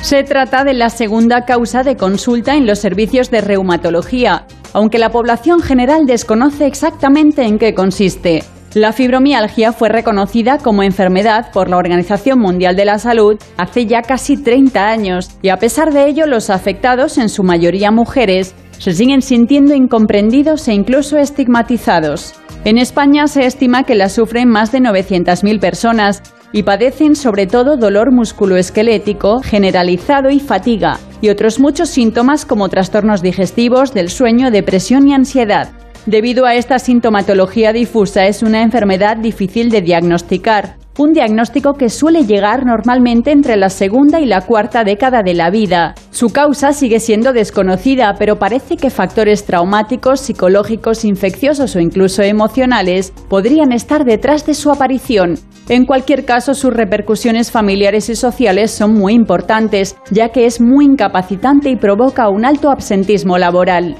Se 0.06 0.22
trata 0.22 0.62
de 0.62 0.72
la 0.72 0.88
segunda 0.88 1.44
causa 1.44 1.82
de 1.82 1.96
consulta 1.96 2.54
en 2.54 2.64
los 2.64 2.78
servicios 2.78 3.28
de 3.28 3.40
reumatología, 3.40 4.46
aunque 4.72 5.00
la 5.00 5.10
población 5.10 5.60
general 5.60 6.06
desconoce 6.06 6.64
exactamente 6.66 7.42
en 7.42 7.58
qué 7.58 7.74
consiste. 7.74 8.44
La 8.74 8.92
fibromialgia 8.92 9.72
fue 9.72 9.88
reconocida 9.88 10.58
como 10.58 10.84
enfermedad 10.84 11.50
por 11.52 11.68
la 11.68 11.78
Organización 11.78 12.38
Mundial 12.38 12.76
de 12.76 12.84
la 12.84 13.00
Salud 13.00 13.36
hace 13.56 13.86
ya 13.86 14.02
casi 14.02 14.36
30 14.36 14.88
años 14.88 15.28
y 15.42 15.48
a 15.48 15.56
pesar 15.56 15.92
de 15.92 16.06
ello 16.06 16.28
los 16.28 16.50
afectados, 16.50 17.18
en 17.18 17.28
su 17.28 17.42
mayoría 17.42 17.90
mujeres, 17.90 18.54
se 18.78 18.92
siguen 18.92 19.22
sintiendo 19.22 19.74
incomprendidos 19.74 20.68
e 20.68 20.74
incluso 20.74 21.18
estigmatizados. 21.18 22.34
En 22.64 22.78
España 22.78 23.26
se 23.26 23.44
estima 23.44 23.82
que 23.82 23.96
la 23.96 24.08
sufren 24.08 24.48
más 24.48 24.70
de 24.70 24.78
900.000 24.78 25.58
personas 25.58 26.22
y 26.56 26.62
padecen 26.62 27.16
sobre 27.16 27.46
todo 27.46 27.76
dolor 27.76 28.10
musculoesquelético 28.12 29.42
generalizado 29.42 30.30
y 30.30 30.40
fatiga, 30.40 30.98
y 31.20 31.28
otros 31.28 31.60
muchos 31.60 31.90
síntomas 31.90 32.46
como 32.46 32.70
trastornos 32.70 33.20
digestivos, 33.20 33.92
del 33.92 34.08
sueño, 34.08 34.50
depresión 34.50 35.06
y 35.06 35.12
ansiedad. 35.12 35.68
Debido 36.06 36.46
a 36.46 36.54
esta 36.54 36.78
sintomatología 36.78 37.74
difusa 37.74 38.24
es 38.24 38.42
una 38.42 38.62
enfermedad 38.62 39.18
difícil 39.18 39.68
de 39.68 39.82
diagnosticar, 39.82 40.76
un 40.98 41.12
diagnóstico 41.12 41.74
que 41.74 41.90
suele 41.90 42.24
llegar 42.24 42.64
normalmente 42.64 43.30
entre 43.30 43.56
la 43.56 43.70
segunda 43.70 44.20
y 44.20 44.26
la 44.26 44.40
cuarta 44.42 44.84
década 44.84 45.22
de 45.22 45.34
la 45.34 45.50
vida. 45.50 45.94
Su 46.10 46.30
causa 46.30 46.72
sigue 46.72 47.00
siendo 47.00 47.32
desconocida, 47.32 48.14
pero 48.18 48.38
parece 48.38 48.76
que 48.76 48.90
factores 48.90 49.44
traumáticos, 49.44 50.20
psicológicos, 50.20 51.04
infecciosos 51.04 51.76
o 51.76 51.80
incluso 51.80 52.22
emocionales 52.22 53.12
podrían 53.28 53.72
estar 53.72 54.04
detrás 54.04 54.46
de 54.46 54.54
su 54.54 54.70
aparición. 54.70 55.38
En 55.68 55.84
cualquier 55.84 56.24
caso, 56.24 56.54
sus 56.54 56.72
repercusiones 56.72 57.50
familiares 57.50 58.08
y 58.08 58.16
sociales 58.16 58.70
son 58.70 58.94
muy 58.94 59.14
importantes, 59.14 59.96
ya 60.10 60.30
que 60.30 60.46
es 60.46 60.60
muy 60.60 60.84
incapacitante 60.84 61.70
y 61.70 61.76
provoca 61.76 62.28
un 62.28 62.44
alto 62.44 62.70
absentismo 62.70 63.36
laboral. 63.36 63.96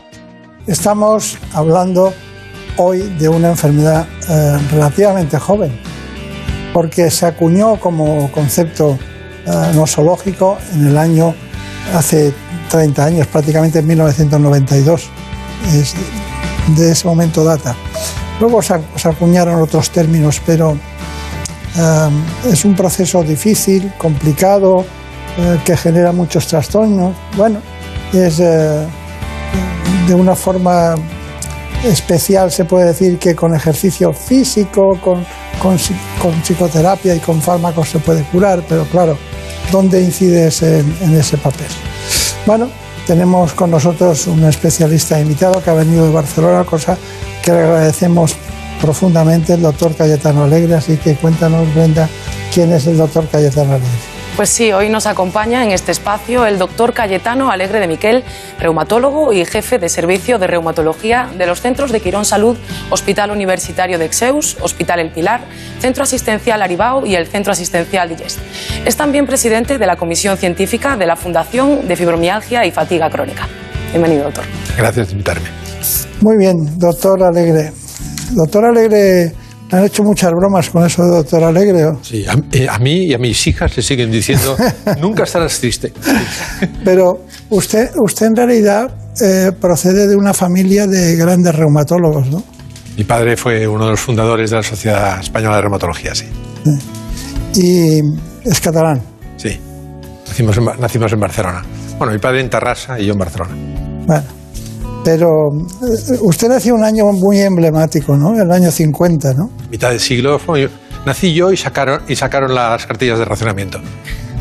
Estamos 0.66 1.38
hablando 1.52 2.12
hoy 2.76 3.00
de 3.18 3.28
una 3.28 3.50
enfermedad 3.50 4.06
eh, 4.28 4.58
relativamente 4.72 5.38
joven, 5.38 5.72
porque 6.72 7.10
se 7.10 7.26
acuñó 7.26 7.78
como 7.80 8.30
concepto 8.32 8.98
eh, 9.46 9.50
nosológico 9.74 10.58
en 10.74 10.86
el 10.88 10.98
año 10.98 11.34
hace 11.94 12.32
30 12.70 13.04
años, 13.04 13.26
prácticamente 13.28 13.78
en 13.80 13.86
1992. 13.86 15.08
Es- 15.74 15.94
de 16.76 16.90
ese 16.90 17.06
momento 17.06 17.44
data. 17.44 17.76
Luego 18.40 18.60
se, 18.60 18.74
ac- 18.74 18.82
se 18.96 19.08
acuñaron 19.08 19.62
otros 19.62 19.90
términos, 19.90 20.42
pero 20.44 20.76
eh, 21.76 22.08
es 22.50 22.64
un 22.64 22.74
proceso 22.74 23.22
difícil, 23.22 23.92
complicado, 23.96 24.84
eh, 25.38 25.58
que 25.64 25.76
genera 25.76 26.10
muchos 26.10 26.46
trastornos. 26.48 27.14
Bueno, 27.36 27.60
es 28.12 28.40
eh, 28.40 28.84
de 30.08 30.14
una 30.14 30.34
forma 30.34 30.96
especial 31.84 32.50
se 32.50 32.64
puede 32.64 32.86
decir 32.86 33.18
que 33.18 33.36
con 33.36 33.54
ejercicio 33.54 34.12
físico, 34.12 34.98
con 35.00 35.24
con, 35.62 35.76
psi- 35.78 35.96
con 36.20 36.32
psicoterapia 36.42 37.14
y 37.14 37.20
con 37.20 37.40
fármacos 37.40 37.88
se 37.90 37.98
puede 37.98 38.22
curar, 38.24 38.62
pero 38.68 38.84
claro, 38.84 39.16
¿dónde 39.72 40.00
incides 40.02 40.62
en, 40.62 40.96
en 41.00 41.14
ese 41.14 41.36
papel? 41.38 41.66
Bueno, 42.46 42.68
tenemos 43.06 43.52
con 43.52 43.70
nosotros 43.70 44.26
un 44.26 44.44
especialista 44.44 45.18
invitado 45.20 45.62
que 45.62 45.70
ha 45.70 45.74
venido 45.74 46.06
de 46.06 46.12
Barcelona, 46.12 46.64
cosa 46.64 46.96
que 47.42 47.52
le 47.52 47.58
agradecemos 47.58 48.34
profundamente, 48.80 49.54
el 49.54 49.62
doctor 49.62 49.94
Cayetano 49.94 50.44
Alegre, 50.44 50.74
así 50.74 50.96
que 50.96 51.14
cuéntanos, 51.14 51.72
Brenda, 51.74 52.08
quién 52.52 52.72
es 52.72 52.86
el 52.86 52.96
doctor 52.98 53.26
Cayetano 53.28 53.70
Alegre. 53.74 54.15
Pues 54.36 54.50
sí, 54.50 54.70
hoy 54.70 54.90
nos 54.90 55.06
acompaña 55.06 55.64
en 55.64 55.70
este 55.70 55.92
espacio 55.92 56.44
el 56.44 56.58
doctor 56.58 56.92
Cayetano 56.92 57.50
Alegre 57.50 57.80
de 57.80 57.88
Miquel, 57.88 58.22
reumatólogo 58.60 59.32
y 59.32 59.46
jefe 59.46 59.78
de 59.78 59.88
servicio 59.88 60.38
de 60.38 60.46
reumatología 60.46 61.30
de 61.38 61.46
los 61.46 61.62
centros 61.62 61.90
de 61.90 62.00
Quirón 62.00 62.26
Salud, 62.26 62.54
Hospital 62.90 63.30
Universitario 63.30 63.98
de 63.98 64.04
Exeus, 64.04 64.58
Hospital 64.60 65.00
El 65.00 65.10
Pilar, 65.10 65.40
Centro 65.80 66.02
Asistencial 66.02 66.60
Aribao 66.60 67.06
y 67.06 67.14
el 67.14 67.26
Centro 67.26 67.52
Asistencial 67.52 68.10
Digest. 68.10 68.38
Es 68.84 68.94
también 68.94 69.24
presidente 69.26 69.78
de 69.78 69.86
la 69.86 69.96
Comisión 69.96 70.36
Científica 70.36 70.98
de 70.98 71.06
la 71.06 71.16
Fundación 71.16 71.88
de 71.88 71.96
Fibromialgia 71.96 72.66
y 72.66 72.70
Fatiga 72.70 73.08
Crónica. 73.08 73.48
Bienvenido, 73.90 74.24
doctor. 74.24 74.44
Gracias 74.76 75.06
por 75.06 75.12
invitarme. 75.12 75.48
Muy 76.20 76.36
bien, 76.36 76.56
doctor 76.78 77.22
Alegre. 77.24 77.72
Doctor 78.32 78.66
Alegre, 78.66 79.32
¿le 79.32 79.45
han 79.70 79.84
hecho 79.84 80.02
muchas 80.02 80.30
bromas 80.32 80.70
con 80.70 80.84
eso 80.84 81.02
de 81.02 81.10
doctor 81.16 81.44
Alegre? 81.44 81.92
Sí, 82.02 82.24
a, 82.26 82.36
eh, 82.52 82.68
a 82.68 82.78
mí 82.78 83.06
y 83.06 83.14
a 83.14 83.18
mis 83.18 83.46
hijas 83.46 83.76
le 83.76 83.82
siguen 83.82 84.10
diciendo, 84.10 84.56
nunca 85.00 85.24
estarás 85.24 85.58
triste. 85.58 85.92
Pero 86.84 87.24
usted, 87.50 87.90
usted 87.96 88.26
en 88.26 88.36
realidad 88.36 88.94
eh, 89.20 89.52
procede 89.60 90.06
de 90.06 90.16
una 90.16 90.34
familia 90.34 90.86
de 90.86 91.16
grandes 91.16 91.54
reumatólogos, 91.54 92.28
¿no? 92.28 92.42
Mi 92.96 93.04
padre 93.04 93.36
fue 93.36 93.66
uno 93.66 93.84
de 93.84 93.90
los 93.90 94.00
fundadores 94.00 94.50
de 94.50 94.56
la 94.56 94.62
Sociedad 94.62 95.20
Española 95.20 95.56
de 95.56 95.62
Reumatología, 95.62 96.14
sí. 96.14 96.26
Y 97.54 98.00
es 98.48 98.60
catalán. 98.60 99.02
Sí. 99.36 99.58
Nacimos 100.28 100.56
en, 100.56 100.64
nacimos 100.80 101.12
en 101.12 101.20
Barcelona. 101.20 101.62
Bueno, 101.98 102.12
mi 102.12 102.18
padre 102.18 102.40
en 102.40 102.48
Tarrasa 102.48 102.98
y 102.98 103.06
yo 103.06 103.12
en 103.12 103.18
Barcelona. 103.18 103.54
Bueno, 104.06 104.22
pero 105.06 105.52
eh, 105.54 106.18
usted 106.22 106.48
nació 106.48 106.74
un 106.74 106.82
año 106.82 107.12
muy 107.12 107.38
emblemático, 107.40 108.16
¿no? 108.16 108.34
El 108.42 108.50
año 108.50 108.72
50, 108.72 109.34
¿no? 109.34 109.50
Mitad 109.70 109.90
del 109.90 110.00
siglo 110.00 110.36
fue- 110.40 110.68
nací 111.06 111.32
yo 111.32 111.52
y 111.52 111.56
sacaron, 111.56 112.00
y 112.08 112.16
sacaron 112.16 112.52
las 112.52 112.84
cartillas 112.86 113.16
de 113.20 113.24
racionamiento. 113.24 113.78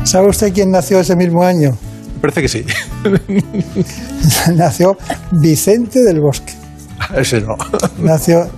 ¿Sabe 0.02 0.26
usted 0.28 0.52
quién 0.52 0.72
nació 0.72 0.98
ese 0.98 1.14
mismo 1.14 1.44
año? 1.44 1.70
Me 2.16 2.20
parece 2.20 2.42
que 2.42 2.48
sí. 2.48 2.64
nació 4.56 4.96
Vicente 5.30 6.02
del 6.02 6.20
Bosque. 6.20 6.52
Ese 7.14 7.40
no. 7.42 7.54
Nació, 7.98 8.48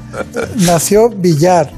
nació 0.65 1.11
Villar, 1.11 1.71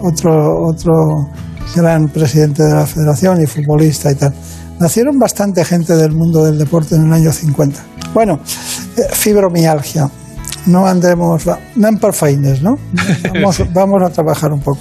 otro, 0.00 0.64
otro 0.68 1.28
gran 1.74 2.08
presidente 2.08 2.62
de 2.62 2.72
la 2.72 2.86
federación 2.86 3.42
y 3.42 3.46
futbolista 3.46 4.12
y 4.12 4.14
tal. 4.14 4.32
Nacieron 4.78 5.18
bastante 5.18 5.64
gente 5.64 5.96
del 5.96 6.12
mundo 6.12 6.44
del 6.44 6.56
deporte 6.58 6.94
en 6.94 7.06
el 7.06 7.12
año 7.12 7.32
50. 7.32 7.80
Bueno, 8.14 8.40
eh, 8.96 9.02
fibromialgia. 9.12 10.10
No 10.66 10.86
andemos, 10.86 11.44
no 11.74 11.88
en 11.88 11.98
perfeines, 11.98 12.62
¿no? 12.62 12.78
Vamos, 13.34 13.62
vamos 13.72 14.02
a 14.02 14.10
trabajar 14.10 14.52
un 14.52 14.60
poco. 14.60 14.80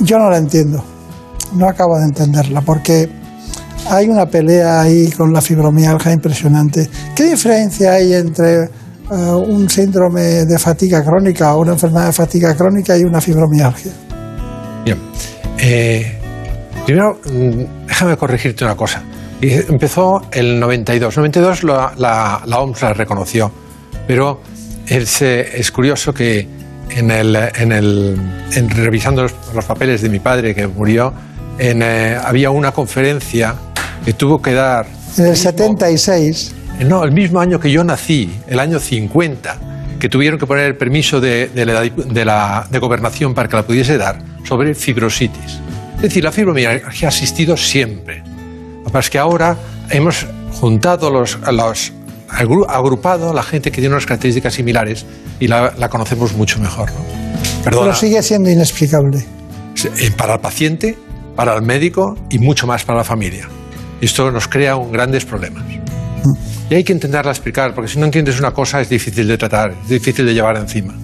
Yo 0.00 0.18
no 0.18 0.28
la 0.28 0.36
entiendo, 0.36 0.84
no 1.54 1.66
acabo 1.66 1.96
de 1.98 2.04
entenderla, 2.04 2.60
porque 2.60 3.08
hay 3.88 4.08
una 4.08 4.26
pelea 4.26 4.82
ahí 4.82 5.10
con 5.10 5.32
la 5.32 5.40
fibromialgia 5.40 6.12
impresionante. 6.12 6.88
¿Qué 7.14 7.24
diferencia 7.24 7.92
hay 7.92 8.12
entre 8.12 8.64
eh, 8.64 8.68
un 9.10 9.68
síndrome 9.68 10.44
de 10.44 10.58
fatiga 10.58 11.02
crónica 11.02 11.54
o 11.54 11.60
una 11.60 11.72
enfermedad 11.72 12.06
de 12.06 12.12
fatiga 12.12 12.54
crónica 12.54 12.98
y 12.98 13.04
una 13.04 13.20
fibromialgia? 13.20 13.92
Bien. 14.84 14.98
Eh, 15.58 16.18
primero, 16.84 17.18
mm, 17.24 17.86
déjame 17.86 18.16
corregirte 18.16 18.64
una 18.64 18.76
cosa. 18.76 19.02
Y 19.44 19.52
Empezó 19.52 20.22
el 20.32 20.58
92. 20.58 21.16
92 21.18 21.64
la, 21.64 21.92
la, 21.98 22.42
la 22.46 22.58
OMS 22.60 22.80
la 22.80 22.94
reconoció, 22.94 23.52
pero 24.06 24.40
es, 24.86 25.20
eh, 25.20 25.58
es 25.58 25.70
curioso 25.70 26.14
que 26.14 26.48
en 26.90 27.10
el, 27.10 27.36
en 27.36 27.72
el, 27.72 28.16
en 28.54 28.70
revisando 28.70 29.22
los, 29.22 29.34
los 29.54 29.64
papeles 29.66 30.00
de 30.00 30.08
mi 30.08 30.18
padre 30.18 30.54
que 30.54 30.66
murió, 30.66 31.12
en, 31.58 31.82
eh, 31.82 32.16
había 32.24 32.50
una 32.50 32.72
conferencia 32.72 33.54
que 34.04 34.14
tuvo 34.14 34.40
que 34.40 34.52
dar 34.54 34.86
En 35.18 35.26
el 35.26 35.36
76, 35.36 36.54
eh, 36.80 36.84
No, 36.84 37.04
el 37.04 37.12
mismo 37.12 37.38
año 37.38 37.60
que 37.60 37.70
yo 37.70 37.84
nací, 37.84 38.30
el 38.46 38.58
año 38.58 38.78
50, 38.80 39.58
que 40.00 40.08
tuvieron 40.08 40.38
que 40.38 40.46
poner 40.46 40.64
el 40.64 40.76
permiso 40.76 41.20
de, 41.20 41.48
de 41.48 41.66
la, 41.66 41.82
de 41.82 42.24
la- 42.24 42.66
de 42.70 42.78
gobernación 42.78 43.34
para 43.34 43.46
que 43.48 43.56
la 43.56 43.62
pudiese 43.66 43.98
dar 43.98 44.18
sobre 44.48 44.74
fibrositis. 44.74 45.60
Es 45.96 46.02
decir, 46.02 46.24
la 46.24 46.32
fibromialgia 46.32 47.08
ha 47.08 47.10
existido 47.10 47.56
siempre. 47.58 48.22
Lo 48.94 49.10
que 49.10 49.18
ahora 49.18 49.56
hemos 49.90 50.26
juntado 50.52 51.10
los, 51.10 51.38
los 51.52 51.92
agru- 52.28 52.66
agrupado 52.68 53.30
a 53.30 53.34
la 53.34 53.42
gente 53.42 53.70
que 53.70 53.80
tiene 53.80 53.94
unas 53.94 54.06
características 54.06 54.54
similares 54.54 55.04
y 55.40 55.48
la, 55.48 55.72
la 55.76 55.88
conocemos 55.88 56.32
mucho 56.34 56.60
mejor. 56.60 56.90
¿no? 56.92 56.98
Perdona, 57.64 57.86
pero 57.86 57.94
sigue 57.96 58.22
siendo 58.22 58.50
inexplicable. 58.50 59.24
eh, 59.98 60.10
para 60.16 60.34
el 60.34 60.40
paciente, 60.40 60.96
para 61.34 61.54
el 61.56 61.62
médico 61.62 62.14
y 62.30 62.38
mucho 62.38 62.66
más 62.66 62.84
para 62.84 62.98
la 62.98 63.04
familia. 63.04 63.48
Esto 64.00 64.30
nos 64.30 64.46
crea 64.48 64.76
un 64.76 64.92
grandes 64.92 65.24
problemas. 65.24 65.64
Y 66.70 66.74
hay 66.74 66.84
que 66.84 66.92
intentarla 66.92 67.30
explicar, 67.32 67.74
porque 67.74 67.90
si 67.90 67.98
no 67.98 68.06
entiendes 68.06 68.38
una 68.38 68.52
cosa 68.52 68.80
es 68.80 68.88
difícil 68.88 69.26
de 69.28 69.36
tratar, 69.36 69.72
es 69.82 69.88
difícil 69.88 70.24
de 70.24 70.32
llevar 70.34 70.56
encima. 70.56 70.94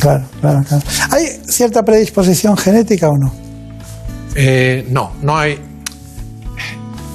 Claro, 0.00 0.24
claro, 0.40 0.62
claro. 0.66 0.82
¿Hay 1.10 1.26
cierta 1.46 1.82
predisposición 1.82 2.56
genética 2.56 3.08
o 3.08 3.16
no? 3.18 3.34
Eh, 4.34 4.86
no, 4.90 5.12
no 5.22 5.36
hay, 5.36 5.58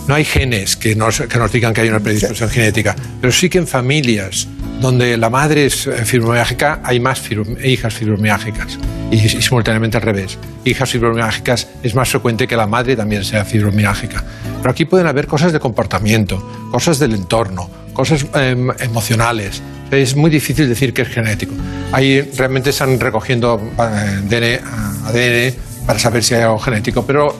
no 0.10 0.15
hay 0.15 0.26
genes 0.26 0.76
que 0.76 0.95
nos, 0.95 1.22
digan 1.54 1.72
que 1.72 1.82
hay 1.82 1.89
una 1.89 2.00
predisposición 2.00 2.50
genética, 2.50 2.95
pero 3.22 3.32
sí 3.32 3.48
que 3.48 3.60
en 3.60 3.67
familias 3.67 4.48
donde 4.82 5.15
la 5.17 5.30
madre 5.30 5.67
es 5.67 5.86
eh, 5.86 6.04
fibromialgica 6.04 6.80
hay 6.84 7.00
más 7.00 7.22
hijas 7.63 7.93
fibromialgicas 7.93 8.80
y, 9.12 9.19
simultáneamente 9.30 9.98
al 9.98 10.04
revés. 10.04 10.39
Hijas 10.65 10.89
fibromialgicas 10.89 11.67
es 11.84 11.93
más 11.93 12.10
frecuente 12.10 12.48
que 12.48 12.56
la 12.56 12.65
madre 12.65 12.95
también 12.95 13.24
sea 13.24 13.45
fibromialgica. 13.45 14.24
Pero 14.58 14.72
aquí 14.72 14.86
pueden 14.86 15.06
haber 15.06 15.28
cosas 15.28 15.54
de 15.54 15.60
comportamiento, 15.60 16.41
cosas 16.72 16.98
del 16.98 17.13
entorno, 17.13 17.69
cosas 17.93 18.26
em, 18.34 18.72
emocionales. 18.80 19.62
Es 19.91 20.15
muy 20.15 20.32
difícil 20.32 20.67
decir 20.67 20.91
que 20.91 21.04
es 21.04 21.10
genético. 21.10 21.54
Ahí 21.91 22.22
realmente 22.36 22.72
están 22.72 23.00
recogiendo 23.00 23.62
eh, 23.78 24.22
DNA, 24.24 25.86
para 25.86 26.00
saber 26.00 26.24
si 26.24 26.34
hay 26.34 26.41
algo 26.41 26.58
genético, 26.58 27.06
pero 27.06 27.36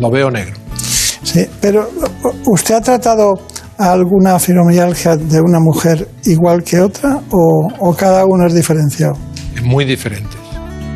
lo 0.00 0.10
veo 0.10 0.32
negro. 0.32 0.61
Sí, 1.22 1.46
pero 1.60 1.88
¿usted 2.46 2.74
ha 2.76 2.80
tratado 2.80 3.34
alguna 3.78 4.38
fibromialgia 4.38 5.16
de 5.16 5.40
una 5.40 5.58
mujer 5.60 6.08
igual 6.24 6.62
que 6.62 6.80
otra 6.80 7.20
o, 7.30 7.94
cada 7.96 8.24
uno 8.26 8.46
es 8.46 8.54
diferenciado? 8.54 9.14
muy 9.62 9.84
diferentes. 9.84 10.36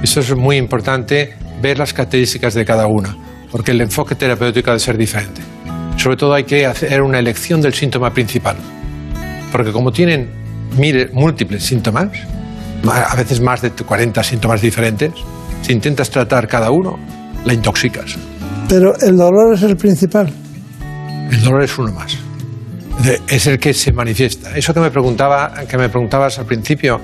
Eso 0.03 0.21
es 0.21 0.35
muy 0.37 0.57
importante, 0.57 1.35
ver 1.62 1.79
las 1.79 1.93
características 1.93 2.55
de 2.55 2.65
cada 2.65 2.87
una, 2.89 3.17
porque 3.53 3.71
el 3.71 3.81
enfoque 3.81 4.15
terapéutico 4.17 4.71
ha 4.71 4.75
de 4.75 4.81
ser 4.81 4.97
diferente. 4.99 5.41
Sobre 5.97 6.17
todo 6.17 6.35
hay 6.35 6.45
que 6.45 6.67
hacer 6.67 7.01
una 7.03 7.19
elección 7.21 7.61
del 7.61 7.75
síntoma 7.75 8.11
principal, 8.12 8.57
porque 9.53 9.73
como 9.73 9.93
tienen 9.93 10.31
múltiples 11.12 11.65
síntomas, 11.65 12.09
ma- 12.83 13.03
a 13.03 13.15
veces 13.15 13.41
más 13.41 13.62
de 13.62 13.71
40 13.71 14.23
síntomas 14.25 14.61
diferentes, 14.61 15.12
si 15.62 15.73
intentas 15.73 16.11
tratar 16.11 16.49
cada 16.49 16.71
uno, 16.71 16.99
la 17.45 17.55
intoxicas. 17.55 18.17
Pero 18.68 18.94
el 19.00 19.16
dolor 19.16 19.55
es 19.55 19.62
el 19.62 19.76
principal. 19.76 20.33
El 21.31 21.42
dolor 21.42 21.62
es 21.62 21.79
uno 21.79 21.92
más. 21.92 22.16
Es 23.29 23.46
el 23.46 23.59
que 23.59 23.72
se 23.74 23.92
manifiesta. 23.92 24.57
Eso 24.57 24.72
que 24.74 24.81
me, 24.81 24.90
preguntaba, 24.90 25.52
que 25.68 25.76
me 25.79 25.88
preguntabas 25.88 26.38
al 26.38 26.46
principio, 26.46 27.00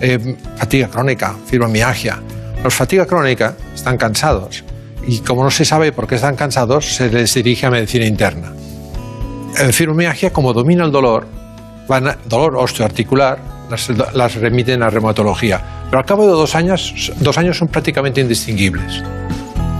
eh, 0.00 0.36
fatiga 0.56 0.88
crónica, 0.88 1.34
fibromialgia. 1.46 2.20
Los 2.62 2.74
fatiga 2.74 3.06
crónica 3.06 3.54
están 3.74 3.96
cansados 3.98 4.64
y 5.06 5.18
como 5.18 5.44
no 5.44 5.50
se 5.50 5.64
sabe 5.64 5.92
por 5.92 6.06
qué 6.06 6.14
están 6.14 6.34
cansados, 6.34 6.86
se 6.96 7.10
les 7.10 7.34
dirige 7.34 7.66
a 7.66 7.70
medicina 7.70 8.06
interna. 8.06 8.52
El 9.58 9.72
fibromialgia, 9.72 10.32
como 10.32 10.52
domina 10.52 10.84
el 10.84 10.90
dolor, 10.90 11.26
van 11.86 12.08
a- 12.08 12.18
dolor 12.24 12.56
osteoarticular, 12.56 13.38
las, 13.70 13.88
las 14.14 14.34
remiten 14.36 14.82
a 14.82 14.88
reumatología. 14.90 15.60
Pero 15.90 15.98
al 15.98 16.06
cabo 16.06 16.22
de 16.24 16.30
dos 16.32 16.54
años, 16.54 17.12
dos 17.20 17.36
años 17.38 17.58
son 17.58 17.68
prácticamente 17.68 18.20
indistinguibles. 18.22 19.02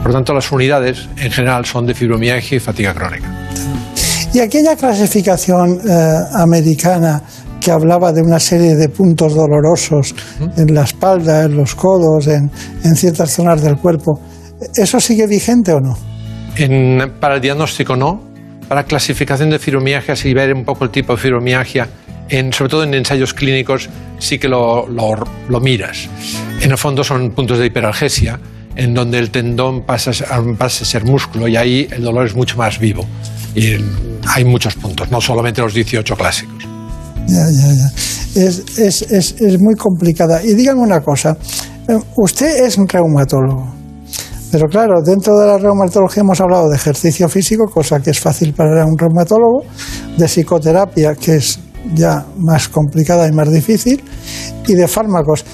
Por 0.05 0.12
lo 0.12 0.18
tanto, 0.18 0.34
las 0.34 0.52
unidades 0.52 1.09
en 1.16 1.32
general 1.32 1.64
son 1.64 1.86
de 1.86 1.94
fibromialgia 1.94 2.57
y 2.59 2.61
fatiga 2.61 2.92
crónica. 2.92 3.26
Y 4.34 4.38
aquella 4.40 4.76
clasificación 4.76 5.80
eh, 5.88 6.18
americana 6.34 7.22
que 7.59 7.70
hablaba 7.70 8.12
de 8.12 8.20
una 8.20 8.38
serie 8.38 8.74
de 8.74 8.90
puntos 8.90 9.34
dolorosos 9.34 10.14
en 10.59 10.74
la 10.74 10.82
espalda, 10.82 11.44
en 11.44 11.57
los 11.57 11.74
codos, 11.74 12.26
en, 12.26 12.50
en 12.84 12.96
ciertas 12.96 13.30
zonas 13.30 13.62
del 13.62 13.76
cuerpo, 13.78 14.20
¿eso 14.76 15.00
sigue 15.00 15.26
vigente 15.26 15.72
o 15.72 15.80
no? 15.80 15.96
En- 16.57 17.14
para 17.18 17.36
el 17.36 17.40
diagnóstico 17.40 17.96
no, 17.96 18.20
para 18.68 18.84
clasificación 18.84 19.48
de 19.48 19.59
fibromialgias 19.59 20.22
y 20.26 20.34
ver 20.34 20.52
un 20.52 20.66
poco 20.66 20.84
el 20.84 20.90
tipo 20.90 21.14
de 21.14 21.18
fibromialgia, 21.22 21.88
en, 22.28 22.52
sobre 22.52 22.68
todo 22.70 22.84
en 22.84 22.92
ensayos 22.92 23.32
clínicos, 23.32 23.88
sí 24.18 24.38
que 24.38 24.48
lo, 24.48 24.86
lo- 24.86 25.24
lo 25.48 25.61
miras. 25.61 26.11
En 26.61 26.70
el 26.72 26.76
fondo 26.76 27.02
son 27.02 27.30
puntos 27.30 27.59
de 27.59 27.64
hiperalgesia 27.64 28.38
en 28.76 28.94
donde 28.94 29.18
el 29.18 29.30
tendón 29.30 29.82
pasa, 29.82 30.12
pasa 30.58 30.84
a 30.84 30.86
ser 30.86 31.04
músculo 31.04 31.48
y 31.48 31.56
ahí 31.56 31.88
el 31.90 32.02
dolor 32.02 32.26
es 32.26 32.34
mucho 32.34 32.56
más 32.56 32.78
vivo. 32.78 33.04
Y 33.54 33.76
hay 34.26 34.44
muchos 34.44 34.74
puntos, 34.74 35.10
no 35.10 35.20
solamente 35.20 35.60
los 35.60 35.74
18 35.74 36.16
clásicos. 36.16 36.64
Ya, 37.26 37.46
ya, 37.50 37.72
ya. 37.72 38.42
Es, 38.42 38.78
es, 38.78 39.02
es, 39.02 39.40
es 39.40 39.60
muy 39.60 39.74
complicada. 39.76 40.42
Y 40.42 40.54
dígame 40.54 40.80
una 40.80 41.00
cosa, 41.00 41.36
eh, 41.88 41.98
usted 42.16 42.64
es 42.64 42.76
un 42.76 42.88
reumatólogo, 42.88 43.74
pero 44.54 44.68
claro, 44.68 45.02
dentro 45.02 45.36
de 45.36 45.48
la 45.48 45.58
reumatología 45.58 46.22
hemos 46.22 46.40
hablado 46.40 46.68
de 46.68 46.76
ejercicio 46.76 47.28
físico, 47.28 47.64
cosa 47.66 47.98
que 47.98 48.10
es 48.10 48.20
fácil 48.20 48.54
para 48.54 48.86
un 48.86 48.96
reumatólogo, 48.96 49.64
de 50.16 50.28
psicoterapia, 50.28 51.16
que 51.16 51.34
es 51.34 51.58
ya 51.92 52.24
más 52.38 52.68
complicada 52.68 53.26
y 53.26 53.32
más 53.32 53.50
difícil, 53.50 54.00
y 54.68 54.74
de 54.74 54.86
fármacos. 54.86 55.44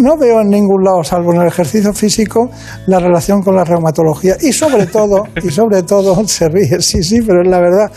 No 0.00 0.16
veo 0.16 0.40
en 0.40 0.48
ningún 0.48 0.82
lado, 0.82 1.04
salvo 1.04 1.34
en 1.34 1.42
el 1.42 1.48
ejercicio 1.48 1.92
físico, 1.92 2.50
la 2.86 2.98
relación 2.98 3.42
con 3.42 3.54
la 3.54 3.64
reumatología. 3.64 4.36
Y 4.40 4.52
sobre 4.52 4.86
todo, 4.86 5.24
y 5.42 5.50
sobre 5.50 5.82
todo, 5.82 6.16
se 6.26 6.48
ríe, 6.48 6.80
sí, 6.80 7.02
sí, 7.02 7.20
pero 7.20 7.42
es 7.42 7.48
la 7.48 7.60
verdad. 7.60 7.92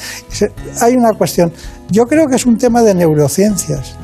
Hay 0.81 0.95
una 0.95 1.13
cuestión. 1.13 1.51
Yo 1.89 2.05
creo 2.05 2.27
que 2.27 2.35
es 2.35 2.45
un 2.45 2.57
tema 2.57 2.83
de 2.83 2.93
neurociencias. 2.93 3.95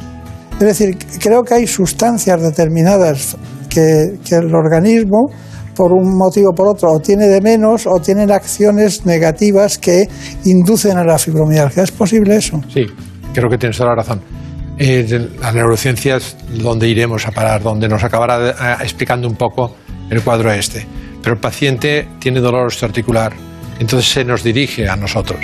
Es 0.54 0.68
decir, 0.68 0.98
creo 1.20 1.44
que 1.44 1.56
hay 1.56 1.68
sustancias 1.68 2.42
determinadas 2.42 3.36
que, 3.68 4.20
que 4.24 4.36
el 4.36 4.54
organismo, 4.54 5.30
por 5.76 5.92
un 5.92 6.18
motivo 6.18 6.52
o 6.52 6.54
por 6.54 6.68
otro, 6.68 6.92
o 6.92 7.00
tiene 7.00 7.28
de 7.28 7.42
menos 7.42 7.88
o 7.88 8.00
tienen 8.00 8.32
acciones 8.32 9.06
negativas 9.06 9.78
que 9.78 10.08
inducen 10.46 10.98
a 10.98 11.04
la 11.04 11.18
fibromialgia. 11.18 11.84
¿Es 11.84 11.92
posible 11.92 12.36
eso? 12.36 12.62
Sí, 12.72 12.86
creo 13.34 13.50
que 13.50 13.58
tienes 13.58 13.78
toda 13.78 13.90
la 13.90 13.96
razón. 13.96 14.41
Eh, 14.84 15.04
de- 15.04 15.30
la 15.40 15.52
neurociencia 15.52 16.16
es 16.16 16.36
donde 16.50 16.90
iremos 16.90 17.28
a 17.28 17.32
parar, 17.32 17.62
donde 17.62 17.88
nos 17.88 18.04
acabará 18.04 18.50
eh, 18.50 18.76
explicando 18.82 19.28
un 19.28 19.36
poco 19.36 19.76
el 20.10 20.24
cuadro 20.24 20.52
este. 20.52 20.88
Pero 21.22 21.36
el 21.36 21.40
paciente 21.40 22.08
tiene 22.20 22.40
dolor 22.40 22.66
osteoarticular, 22.66 23.32
entonces 23.80 24.12
se 24.12 24.26
nos 24.26 24.42
dirige 24.44 24.90
a 24.90 24.96
nosotros, 24.96 25.40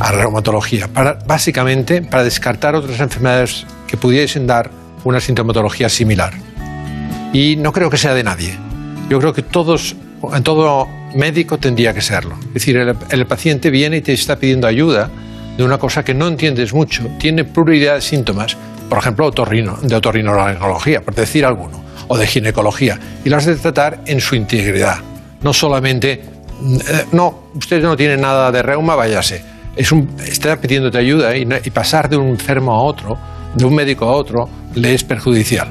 a 0.00 0.10
la 0.10 0.18
reumatología, 0.22 0.88
básicamente 1.24 2.02
para 2.02 2.24
descartar 2.24 2.74
otras 2.74 2.98
enfermedades 2.98 3.64
que 3.86 3.96
pudiesen 3.96 4.44
dar 4.48 4.72
una 5.04 5.20
sintomatología 5.20 5.88
similar. 5.88 6.32
Y 7.32 7.54
no 7.54 7.70
creo 7.72 7.90
que 7.90 7.96
sea 7.96 8.12
de 8.12 8.24
nadie. 8.24 8.56
Yo 9.08 9.20
creo 9.20 9.32
que 9.32 9.42
todos, 9.42 9.94
en 10.34 10.42
todo 10.42 10.88
médico 11.14 11.58
tendría 11.58 11.94
que 11.94 12.00
serlo. 12.00 12.36
Es 12.48 12.54
decir, 12.54 12.76
el 13.10 13.26
paciente 13.26 13.70
viene 13.70 13.98
y 13.98 14.00
te 14.00 14.12
está 14.14 14.34
pidiendo 14.36 14.66
ayuda 14.66 15.10
de 15.56 15.64
una 15.64 15.78
cosa 15.78 16.04
que 16.04 16.14
no 16.14 16.28
entiendes 16.28 16.74
mucho, 16.74 17.08
tiene 17.18 17.44
pluralidad 17.44 17.96
de 17.96 18.00
síntomas, 18.00 18.56
por 18.88 18.98
ejemplo, 18.98 19.26
otorrino, 19.26 19.76
de 19.82 19.94
otorrinolaringología, 19.94 21.00
por 21.02 21.14
decir 21.14 21.44
alguno, 21.44 21.82
o 22.08 22.18
de 22.18 22.26
ginecología, 22.26 22.98
y 23.24 23.28
las 23.28 23.46
de 23.46 23.56
tratar 23.56 24.00
en 24.06 24.20
su 24.20 24.34
integridad. 24.34 24.98
No 25.42 25.52
solamente, 25.52 26.12
eh, 26.12 27.04
no, 27.12 27.44
usted 27.54 27.82
no 27.82 27.96
tiene 27.96 28.16
nada 28.16 28.50
de 28.50 28.62
reuma, 28.62 28.94
váyase. 28.94 29.42
Es 29.76 29.90
un, 29.92 30.16
está 30.26 30.56
pidiéndote 30.56 30.98
ayuda 30.98 31.36
y 31.36 31.70
pasar 31.70 32.08
de 32.08 32.16
un 32.16 32.28
enfermo 32.28 32.72
a 32.72 32.82
otro, 32.82 33.18
de 33.54 33.64
un 33.64 33.74
médico 33.74 34.04
a 34.04 34.12
otro, 34.12 34.48
le 34.74 34.94
es 34.94 35.02
perjudicial. 35.02 35.68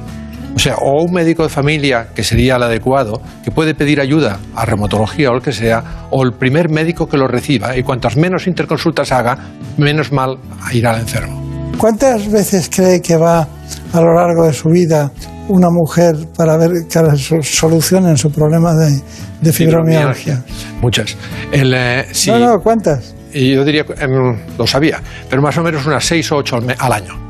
O 0.55 0.59
sea, 0.59 0.75
o 0.75 1.01
un 1.03 1.11
médico 1.11 1.43
de 1.43 1.49
familia, 1.49 2.07
que 2.15 2.23
sería 2.23 2.57
el 2.57 2.63
adecuado, 2.63 3.21
que 3.43 3.49
puede 3.51 3.73
pedir 3.73 3.99
ayuda 3.99 4.37
a 4.55 4.65
reumatología 4.65 5.31
o 5.31 5.35
el 5.35 5.41
que 5.41 5.51
sea, 5.51 6.07
o 6.11 6.23
el 6.23 6.33
primer 6.33 6.69
médico 6.69 7.07
que 7.07 7.17
lo 7.17 7.27
reciba, 7.27 7.75
y 7.75 7.81
cuantas 7.83 8.15
menos 8.17 8.45
interconsultas 8.47 9.11
haga, 9.11 9.37
menos 9.77 10.11
mal 10.11 10.37
irá 10.71 10.91
al 10.91 11.01
enfermo. 11.01 11.41
¿Cuántas 11.77 12.31
veces 12.31 12.69
cree 12.73 13.01
que 13.01 13.17
va 13.17 13.47
a 13.93 13.99
lo 14.01 14.13
largo 14.13 14.45
de 14.45 14.53
su 14.53 14.69
vida 14.69 15.11
una 15.49 15.69
mujer 15.71 16.15
para 16.37 16.55
ver 16.55 16.69
que 16.87 17.17
so- 17.17 17.41
solucionen 17.41 18.15
su 18.15 18.31
problema 18.31 18.73
de, 18.75 19.01
de 19.41 19.51
fibromialgia? 19.51 20.43
Muchas. 20.81 21.17
El, 21.51 21.73
eh, 21.73 22.05
sí, 22.11 22.29
No, 22.29 22.37
no, 22.39 22.59
¿cuántas? 22.61 23.15
y 23.33 23.55
yo 23.55 23.65
diría, 23.65 23.83
que, 23.85 23.93
em, 23.93 24.37
lo 24.57 24.67
sabía, 24.67 25.01
pero 25.27 25.41
más 25.41 25.57
o 25.57 25.63
menos 25.63 25.83
unas 25.87 26.05
seis 26.05 26.31
o 26.31 26.37
ocho 26.37 26.57
al 26.77 26.91
año. 26.93 27.22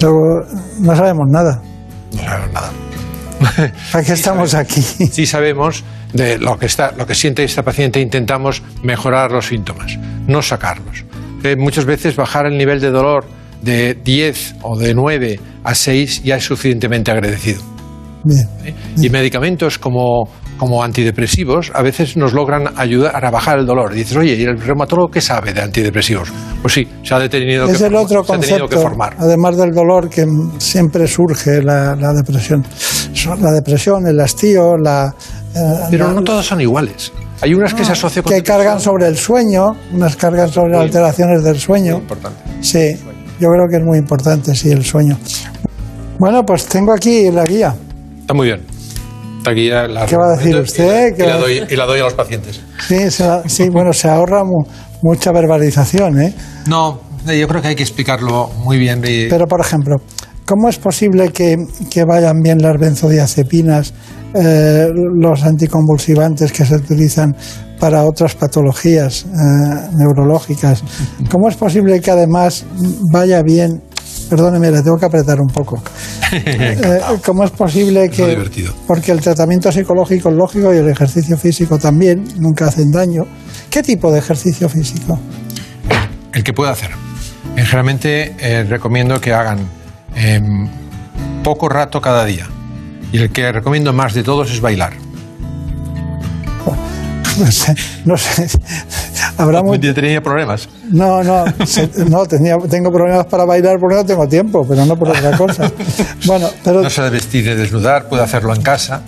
Luego, 0.00 0.44
no 0.80 0.96
sabemos 0.96 1.26
nada. 1.30 1.62
No 2.12 2.22
sabemos 2.22 2.52
nada. 2.52 2.70
¿Para 3.92 4.04
qué 4.04 4.12
estamos 4.12 4.54
aquí? 4.54 4.80
Sí 4.82 5.26
sabemos 5.26 5.84
de 6.12 6.38
lo 6.38 6.58
que, 6.58 6.66
está, 6.66 6.92
lo 6.92 7.06
que 7.06 7.14
siente 7.14 7.44
esta 7.44 7.62
paciente, 7.62 8.00
intentamos 8.00 8.62
mejorar 8.82 9.30
los 9.30 9.46
síntomas, 9.46 9.98
no 10.26 10.42
sacarlos. 10.42 11.04
Muchas 11.58 11.84
veces 11.84 12.16
bajar 12.16 12.46
el 12.46 12.58
nivel 12.58 12.80
de 12.80 12.90
dolor 12.90 13.24
de 13.62 13.94
10 13.94 14.56
o 14.62 14.76
de 14.76 14.94
9 14.94 15.40
a 15.62 15.74
6 15.74 16.24
ya 16.24 16.36
es 16.36 16.44
suficientemente 16.44 17.10
agradecido. 17.10 17.62
Bien. 18.24 18.48
Y 18.96 19.08
medicamentos 19.10 19.78
como, 19.78 20.28
como 20.56 20.82
antidepresivos 20.82 21.70
a 21.74 21.82
veces 21.82 22.16
nos 22.16 22.32
logran 22.32 22.70
ayudar 22.76 23.24
a 23.24 23.30
bajar 23.30 23.58
el 23.58 23.66
dolor. 23.66 23.92
Dices, 23.92 24.16
oye, 24.16 24.34
¿y 24.34 24.42
el 24.44 24.60
reumatólogo 24.60 25.10
qué 25.10 25.20
sabe 25.20 25.52
de 25.52 25.60
antidepresivos? 25.62 26.28
Pues 26.62 26.74
sí, 26.74 26.88
se 27.02 27.14
ha 27.14 27.28
tenido, 27.28 27.66
Es 27.66 27.78
que, 27.78 27.86
el 27.86 27.94
otro 27.94 28.24
se 28.24 28.32
ha 28.32 28.38
tenido 28.38 28.56
que 28.68 28.74
concepto, 28.76 28.80
formar. 28.82 29.16
además 29.18 29.56
del 29.56 29.72
dolor 29.72 30.08
que 30.08 30.26
siempre 30.58 31.06
surge 31.06 31.62
la, 31.62 31.94
la 31.96 32.12
depresión. 32.12 32.64
La 33.40 33.52
depresión, 33.52 34.06
el 34.06 34.20
hastío, 34.20 34.76
la... 34.76 35.14
eh, 35.54 35.60
Pero 35.90 36.08
la- 36.08 36.14
no 36.14 36.22
todas 36.22 36.46
son 36.46 36.60
iguales. 36.60 37.12
Hay 37.42 37.52
unas 37.54 37.74
que 37.74 37.84
se 37.84 37.92
asocian 37.92 38.22
con 38.22 38.32
que 38.32 38.42
cargan 38.42 38.80
sobre 38.80 39.06
el 39.08 39.16
sueño, 39.16 39.76
unas 39.92 40.16
cargan 40.16 40.48
sobre 40.50 40.76
alteraciones 40.76 41.42
del 41.44 41.58
sueño. 41.58 41.96
importante. 41.98 42.38
Sí, 42.62 42.96
yo 43.38 43.50
creo 43.50 43.66
que 43.70 43.76
es 43.76 43.82
muy 43.84 43.98
importante, 43.98 44.54
sí, 44.54 44.70
el 44.70 44.84
sueño. 44.84 45.18
Bueno, 46.18 46.44
pues 46.46 46.64
tengo 46.66 46.92
aquí 46.94 47.30
la 47.30 47.44
guía. 47.44 47.74
Está 48.20 48.32
muy 48.32 48.46
bien. 48.46 48.62
La 49.46 50.06
¿Qué 50.06 50.16
va 50.16 50.32
a 50.32 50.36
decir 50.36 50.56
usted? 50.56 51.12
Y 51.12 51.16
¿Qué 51.16 51.26
la, 51.26 51.36
doy, 51.38 51.62
y 51.68 51.76
la 51.76 51.86
doy 51.86 52.00
a 52.00 52.04
los 52.04 52.14
pacientes. 52.14 52.60
Sí, 52.86 53.10
se 53.10 53.24
la- 53.26 53.42
sí, 53.48 53.68
bueno, 53.68 53.92
se 53.92 54.08
ahorra 54.08 54.42
mu- 54.44 54.64
mucha 55.02 55.30
verbalización, 55.32 56.20
¿eh? 56.20 56.34
No, 56.66 57.00
yo 57.26 57.46
creo 57.48 57.62
que 57.62 57.68
hay 57.68 57.74
que 57.76 57.82
explicarlo 57.82 58.48
muy 58.64 58.78
bien. 58.78 59.02
y- 59.06 59.28
Pero, 59.28 59.46
por 59.46 59.60
ejemplo, 59.60 59.96
¿cómo 60.46 60.68
es 60.68 60.78
posible 60.78 61.28
que, 61.30 61.56
que 61.90 62.04
vayan 62.04 62.40
bien 62.42 62.58
las 62.60 62.76
benzodiazepinas, 62.78 63.94
eh, 64.34 64.88
los 65.14 65.44
anticonvulsivantes 65.44 66.52
que 66.52 66.64
se 66.64 66.74
utilizan 66.76 67.34
para 67.78 68.04
otras 68.04 68.34
patologías 68.34 69.24
eh, 69.26 69.88
neurológicas? 69.96 70.82
¿Cómo 71.30 71.48
es 71.48 71.56
posible 71.56 72.00
que 72.00 72.10
además 72.10 72.64
vaya 73.12 73.42
bien? 73.42 73.82
Perdóneme, 74.28 74.70
le 74.70 74.82
tengo 74.82 74.96
que 74.98 75.06
apretar 75.06 75.40
un 75.40 75.48
poco. 75.48 75.82
Eh, 76.32 77.00
¿Cómo 77.24 77.44
es 77.44 77.50
posible 77.52 78.10
que.? 78.10 78.26
divertido. 78.26 78.74
Porque 78.86 79.12
el 79.12 79.20
tratamiento 79.20 79.70
psicológico 79.70 80.28
es 80.30 80.34
lógico 80.34 80.74
y 80.74 80.78
el 80.78 80.88
ejercicio 80.88 81.36
físico 81.38 81.78
también, 81.78 82.24
nunca 82.38 82.66
hacen 82.66 82.90
daño. 82.90 83.22
¿Qué 83.70 83.82
tipo 83.82 84.10
de 84.10 84.18
ejercicio 84.18 84.68
físico? 84.68 85.18
El 86.32 86.42
que 86.42 86.52
pueda 86.52 86.72
hacer. 86.72 86.90
Eh, 87.56 87.64
Generalmente 87.64 88.34
eh, 88.38 88.64
recomiendo 88.64 89.20
que 89.20 89.32
hagan 89.32 89.60
em, 90.14 90.68
poco 91.42 91.68
rato 91.68 92.00
cada 92.00 92.24
día. 92.24 92.46
Y 93.12 93.18
el 93.18 93.30
que 93.30 93.52
recomiendo 93.52 93.92
más 93.92 94.14
de 94.14 94.22
todos 94.22 94.50
es 94.50 94.60
bailar. 94.60 94.94
No 97.44 97.50
sé, 97.52 97.74
no 98.04 98.16
sé. 98.16 98.48
Habrá 99.36 99.62
tenía 99.94 100.22
problemas. 100.22 100.68
No, 100.90 101.22
no, 101.22 101.44
se- 101.66 101.90
no 102.08 102.24
tenía, 102.26 102.56
tengo 102.70 102.90
problemas 102.92 103.26
para 103.26 103.44
bailar 103.44 103.78
porque 103.78 103.96
no 103.96 104.04
tengo 104.06 104.26
tiempo, 104.28 104.66
pero 104.66 104.86
no 104.86 104.96
por 104.96 105.10
otra 105.10 105.36
cosa. 105.36 105.70
Bueno, 106.24 106.48
pero 106.64 106.82
No 106.82 106.90
se 106.90 107.02
debe 107.02 107.16
vestir 107.16 107.46
ni 107.46 107.54
desnudar, 107.54 108.08
puede 108.08 108.22
hacerlo 108.22 108.54
en 108.54 108.62
casa. 108.62 109.02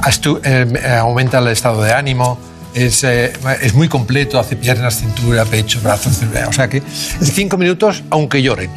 Astu- 0.00 0.40
eh, 0.44 0.66
eh, 0.82 0.94
aumenta 0.96 1.38
el 1.38 1.48
estado 1.48 1.82
de 1.82 1.92
ánimo. 1.92 2.38
Es, 2.74 3.04
eh, 3.04 3.32
es 3.62 3.74
muy 3.74 3.88
completo, 3.88 4.38
hace 4.38 4.56
piernas, 4.56 4.96
cintura, 4.98 5.44
pecho, 5.44 5.80
brazos. 5.82 6.20
O 6.48 6.52
sea 6.52 6.68
que 6.68 6.82
cinco 7.22 7.56
minutos, 7.56 8.02
aunque 8.10 8.42
lloren. 8.42 8.70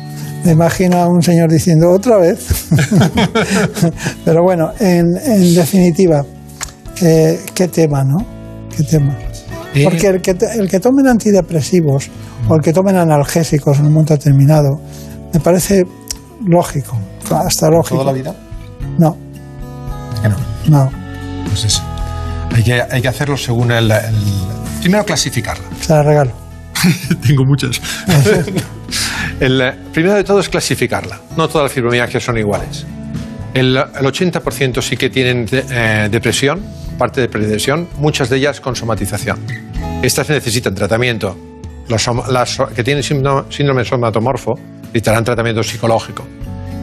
me 0.43 0.51
imagino 0.51 0.97
a 0.97 1.07
un 1.07 1.23
señor 1.23 1.49
diciendo 1.51 1.89
otra 1.91 2.17
vez. 2.17 2.45
Pero 4.25 4.43
bueno, 4.43 4.71
en, 4.79 5.17
en 5.17 5.55
definitiva, 5.55 6.23
eh, 7.01 7.39
qué 7.55 7.67
tema, 7.67 8.03
¿no? 8.03 8.36
Qué 8.75 8.83
tema. 8.83 9.15
Eh. 9.73 9.83
Porque 9.83 10.07
el 10.07 10.21
que, 10.21 10.33
te- 10.33 10.53
el 10.59 10.69
que 10.69 10.79
tomen 10.79 11.07
antidepresivos 11.07 12.09
o 12.47 12.55
el 12.55 12.61
que 12.61 12.73
tomen 12.73 12.95
analgésicos 12.95 13.79
en 13.79 13.85
un 13.87 13.93
momento 13.93 14.13
determinado, 14.13 14.79
me 15.33 15.39
parece 15.39 15.83
lógico, 16.45 16.97
hasta 17.31 17.69
lógico. 17.69 17.97
¿Toda 17.99 18.11
la 18.11 18.17
vida? 18.17 18.35
No, 18.97 19.17
no. 20.23 20.35
no, 20.67 20.91
Pues 21.49 21.65
eso. 21.65 21.83
Hay 22.55 22.63
que, 22.63 22.81
hay 22.81 23.01
que 23.01 23.07
hacerlo 23.07 23.37
según 23.37 23.71
el, 23.71 23.91
el- 23.91 24.15
Primero 24.81 25.03
clasificarla. 25.05 25.63
se 25.81 25.93
la 25.93 26.03
regalo. 26.03 26.31
Tengo 27.27 27.43
muchas. 27.45 27.81
el, 29.39 29.61
eh, 29.61 29.73
primero 29.93 30.15
de 30.15 30.23
todo 30.23 30.39
es 30.39 30.49
clasificarla. 30.49 31.19
No 31.35 31.47
todas 31.47 31.65
las 31.65 31.71
fibromialgias 31.73 32.23
son 32.23 32.37
iguales. 32.37 32.85
El, 33.57 33.75
el 33.77 34.05
80% 34.05 34.81
sí 34.81 34.97
que 34.97 35.09
tienen 35.09 35.47
eh, 35.51 36.09
depresión, 36.11 36.61
parte 36.97 37.21
de 37.21 37.27
predepresión, 37.29 37.87
muchas 37.97 38.29
de 38.29 38.37
ellas 38.37 38.61
con 38.61 38.75
somatización. 38.75 39.39
Estas 40.03 40.29
necesitan 40.29 40.75
tratamiento. 40.75 41.35
Som- 41.89 42.27
las 42.27 42.57
que 42.75 42.83
tienen 42.83 43.01
síndrome, 43.03 43.51
síndrome 43.51 43.83
somatomorfo 43.85 44.59
necesitarán 44.81 45.23
tratamiento 45.23 45.63
psicológico. 45.63 46.23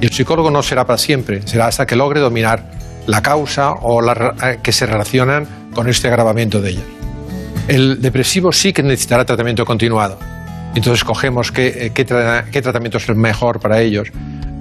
Y 0.01 0.07
el 0.07 0.13
psicólogo 0.13 0.51
no 0.51 0.63
será 0.63 0.85
para 0.87 0.99
siempre, 0.99 1.43
será 1.47 1.67
hasta 1.69 1.87
que 1.87 1.95
logre 1.95 2.21
dominar 2.21 2.71
la 3.07 3.23
causa 3.23 3.73
o 3.73 4.01
la, 4.01 4.35
eh, 4.43 4.59
que 4.63 4.73
se 4.73 4.87
relacionan 4.87 5.47
con 5.75 5.89
este 5.89 6.09
agravamiento 6.09 6.61
de 6.61 6.71
ella. 6.71 6.83
El 7.69 8.01
depresivo 8.03 8.51
sí 8.53 8.73
que 8.73 8.83
necesitará 8.83 9.25
tratamiento 9.25 9.65
continuado. 9.65 10.19
Entonces 10.75 11.05
cogemos 11.05 11.53
qué, 11.53 11.93
eh, 11.97 12.05
tratamiento 12.63 12.99
es 12.99 13.09
el 13.09 13.15
mejor 13.15 13.61
para 13.61 13.81
ellos 13.81 14.09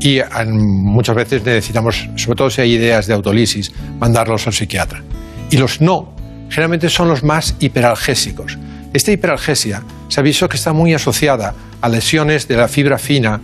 y 0.04 0.20
muchas 0.48 1.16
veces 1.16 1.46
necesitamos, 1.46 2.10
sobre 2.18 2.36
todo 2.36 2.50
si 2.50 2.60
hay 2.60 2.74
ideas 2.74 3.08
de 3.08 3.14
autolisis, 3.14 3.72
mandarlos 4.00 4.46
al 4.46 4.54
psiquiatra. 4.54 5.02
Y 5.50 5.56
los 5.56 5.80
no, 5.80 6.14
generalmente 6.50 6.90
son 6.90 7.08
los 7.08 7.24
más 7.24 7.56
hiperalgésicos. 7.60 8.58
Esta 8.94 9.14
hiperalgesia 9.14 9.82
se 10.10 10.20
ha 10.20 10.24
visto 10.24 10.50
que 10.50 10.58
está 10.58 10.74
muy 10.74 10.94
asociada 10.94 11.56
a 11.80 11.88
lesiones 11.88 12.50
de 12.50 12.58
la 12.58 12.68
fibra 12.68 12.98
fina, 12.98 13.40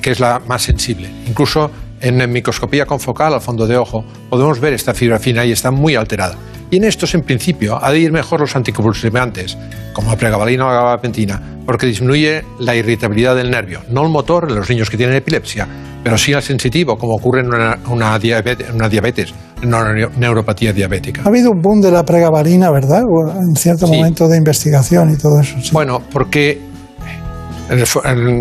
que 0.00 0.10
es 0.12 0.18
la 0.18 0.40
más 0.40 0.62
sensible. 0.62 1.10
Incluso 1.28 1.70
en 2.00 2.32
microscopía 2.32 2.86
confocal 2.86 3.34
al 3.34 3.40
fondo 3.42 3.66
de 3.66 3.76
ojo 3.76 4.02
podemos 4.30 4.60
ver 4.60 4.72
esta 4.72 4.94
fibra 4.94 5.18
fina 5.18 5.44
y 5.44 5.52
está 5.52 5.70
muy 5.70 5.94
alterada. 5.94 6.36
Y 6.70 6.76
en 6.76 6.84
estos, 6.84 7.14
en 7.14 7.22
principio, 7.22 7.82
ha 7.82 7.90
de 7.92 7.98
ir 7.98 8.12
mejor 8.12 8.40
los 8.40 8.54
anticonvulsivantes, 8.56 9.56
como 9.92 10.10
la 10.10 10.16
pregabalina 10.16 10.66
o 10.66 10.68
la 10.68 10.74
gabapentina, 10.74 11.40
porque 11.64 11.86
disminuye 11.86 12.44
la 12.58 12.74
irritabilidad 12.74 13.36
del 13.36 13.50
nervio, 13.50 13.82
no 13.90 14.02
el 14.02 14.10
motor 14.10 14.46
en 14.48 14.56
los 14.56 14.68
niños 14.68 14.90
que 14.90 14.96
tienen 14.96 15.16
epilepsia, 15.16 15.66
pero 16.08 16.16
sí 16.16 16.32
al 16.32 16.42
sensitivo, 16.42 16.96
como 16.96 17.16
ocurre 17.16 17.40
en 17.40 17.48
una, 17.48 17.78
una 17.90 18.18
diabetes, 18.18 18.70
una 18.74 18.88
diabetes, 18.88 19.34
una 19.62 19.92
neuropatía 20.16 20.72
diabética. 20.72 21.20
Ha 21.22 21.28
habido 21.28 21.50
un 21.50 21.60
boom 21.60 21.82
de 21.82 21.90
la 21.90 22.02
pregabalina, 22.02 22.70
¿verdad? 22.70 23.02
En 23.46 23.54
cierto 23.54 23.86
momento 23.86 24.26
de 24.26 24.38
investigación 24.38 25.12
y 25.12 25.18
todo 25.18 25.38
eso. 25.38 25.56
sí. 25.62 25.68
Bueno, 25.70 26.00
porque 26.10 26.62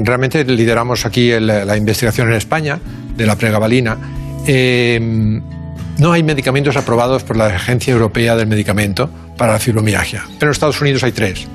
realmente 0.06 0.46
lideramos 0.46 1.06
aquí 1.06 1.30
el- 1.32 1.48
la 1.48 1.76
investigación 1.76 2.30
en 2.30 2.36
España 2.38 2.80
de 3.18 3.26
la 3.26 3.36
pregabalina. 3.36 3.98
Eh, 4.48 4.98
no 5.98 6.14
hay 6.14 6.24
medicamentos 6.24 6.78
aprobados 6.78 7.26
por 7.26 7.36
la 7.36 7.48
Agencia 7.48 7.92
Europea 7.92 8.38
del 8.38 8.48
Medicamento 8.48 9.10
para 9.36 9.52
la 9.52 9.60
fibromialgia, 9.60 10.24
pero 10.40 10.52
en 10.52 10.54
Estados 10.54 10.80
Unidos 10.80 11.04
hay 11.04 11.12
tres. 11.12 11.46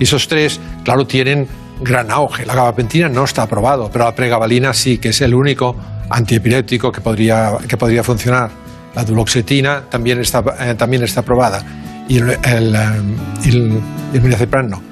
Y 0.00 0.02
esos 0.02 0.26
tres, 0.26 0.58
claro, 0.82 1.06
tienen 1.06 1.46
gran 1.82 2.10
auge. 2.10 2.46
La 2.46 2.54
gabapentina 2.54 3.08
no 3.08 3.24
está 3.24 3.42
aprobado, 3.42 3.90
pero 3.92 4.04
la 4.04 4.14
pregabalina 4.14 4.72
sí, 4.72 4.98
que 4.98 5.10
es 5.10 5.20
el 5.20 5.34
único 5.34 5.76
antiepiléptico 6.08 6.90
que 6.92 7.00
podría, 7.00 7.52
que 7.68 7.76
podría 7.76 8.02
funcionar. 8.02 8.50
La 8.94 9.04
duloxetina 9.04 9.84
también 9.88 10.20
está, 10.20 10.42
eh, 10.60 10.74
también 10.74 11.02
está 11.02 11.20
aprobada. 11.20 11.62
Y 12.08 12.18
el, 12.18 12.30
el, 12.44 12.74
eh, 12.74 14.62
no. 14.68 14.82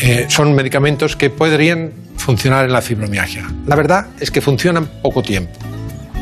Eh, 0.00 0.26
son 0.28 0.54
medicamentos 0.54 1.16
que 1.16 1.30
podrían 1.30 1.92
funcionar 2.16 2.64
en 2.64 2.72
la 2.72 2.82
fibromialgia. 2.82 3.44
La 3.66 3.76
verdad 3.76 4.08
es 4.18 4.30
que 4.30 4.40
funcionan 4.40 4.88
poco 5.02 5.22
tiempo. 5.22 5.52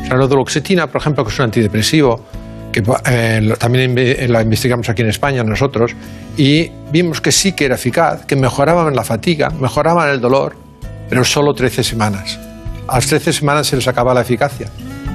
La 0.09 0.15
duloxetina, 0.15 0.87
por 0.87 1.01
ejemplo, 1.01 1.23
que 1.25 1.31
es 1.31 1.39
un 1.39 1.45
antidepresivo, 1.45 2.25
eh, 3.05 3.53
también 3.59 3.95
inve- 3.95 4.27
la 4.27 4.41
investigamos 4.41 4.89
aquí 4.89 5.01
en 5.01 5.09
España 5.09 5.43
nosotros, 5.43 5.95
y 6.37 6.69
vimos 6.91 7.21
que 7.21 7.31
sí 7.31 7.53
que 7.53 7.65
era 7.65 7.75
eficaz, 7.75 8.25
que 8.25 8.35
mejoraban 8.35 8.95
la 8.95 9.03
fatiga, 9.03 9.49
mejoraban 9.49 10.09
el 10.09 10.21
dolor, 10.21 10.55
pero 11.09 11.23
solo 11.23 11.53
13 11.53 11.83
semanas. 11.83 12.39
A 12.87 12.95
las 12.95 13.07
13 13.07 13.33
semanas 13.33 13.67
se 13.67 13.75
les 13.75 13.87
acaba 13.87 14.13
la 14.13 14.21
eficacia. 14.21 14.67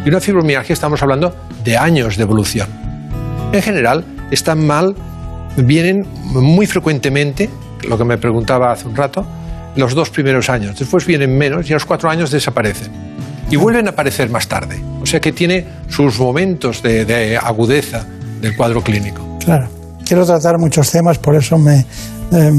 Y 0.05 0.09
una 0.09 0.21
fibromialgia 0.21 0.73
estamos 0.73 1.03
hablando 1.03 1.35
de 1.65 1.77
años 1.77 2.17
de 2.17 2.23
evolución. 2.25 2.69
En 3.53 3.63
general, 3.63 4.05
están 4.31 4.67
mal, 4.67 4.95
vienen 5.57 6.07
muy 6.25 6.67
frecuentemente, 6.67 7.49
lo 7.89 7.97
que 7.99 8.05
me 8.05 8.19
preguntaba 8.19 8.73
hace 8.73 8.89
un 8.89 8.97
rato, 8.97 9.25
los 9.77 9.95
dos 9.95 10.11
primeros 10.11 10.51
años. 10.51 10.79
Después 10.79 11.07
vienen 11.07 11.37
menos 11.37 11.69
y 11.69 11.73
a 11.73 11.77
los 11.77 11.85
cuatro 11.85 12.11
años 12.11 12.31
desaparecen. 12.31 13.12
Y 13.53 13.57
vuelven 13.57 13.87
a 13.87 13.91
aparecer 13.91 14.29
más 14.31 14.49
tarde. 14.49 14.83
O 15.01 15.07
sea 15.07 15.21
que 15.21 15.33
tiene 15.33 15.65
sus 15.89 16.19
momentos 16.19 16.83
de, 16.83 17.05
de 17.05 17.37
agudeza 17.37 18.05
del 18.41 18.57
cuadro 18.57 18.83
clínico. 18.83 19.39
Claro. 19.45 19.69
Quiero 20.05 20.27
tratar 20.27 20.59
muchos 20.59 20.91
temas, 20.91 21.19
por 21.19 21.35
eso 21.37 21.57
me, 21.59 21.87
eh, 22.33 22.53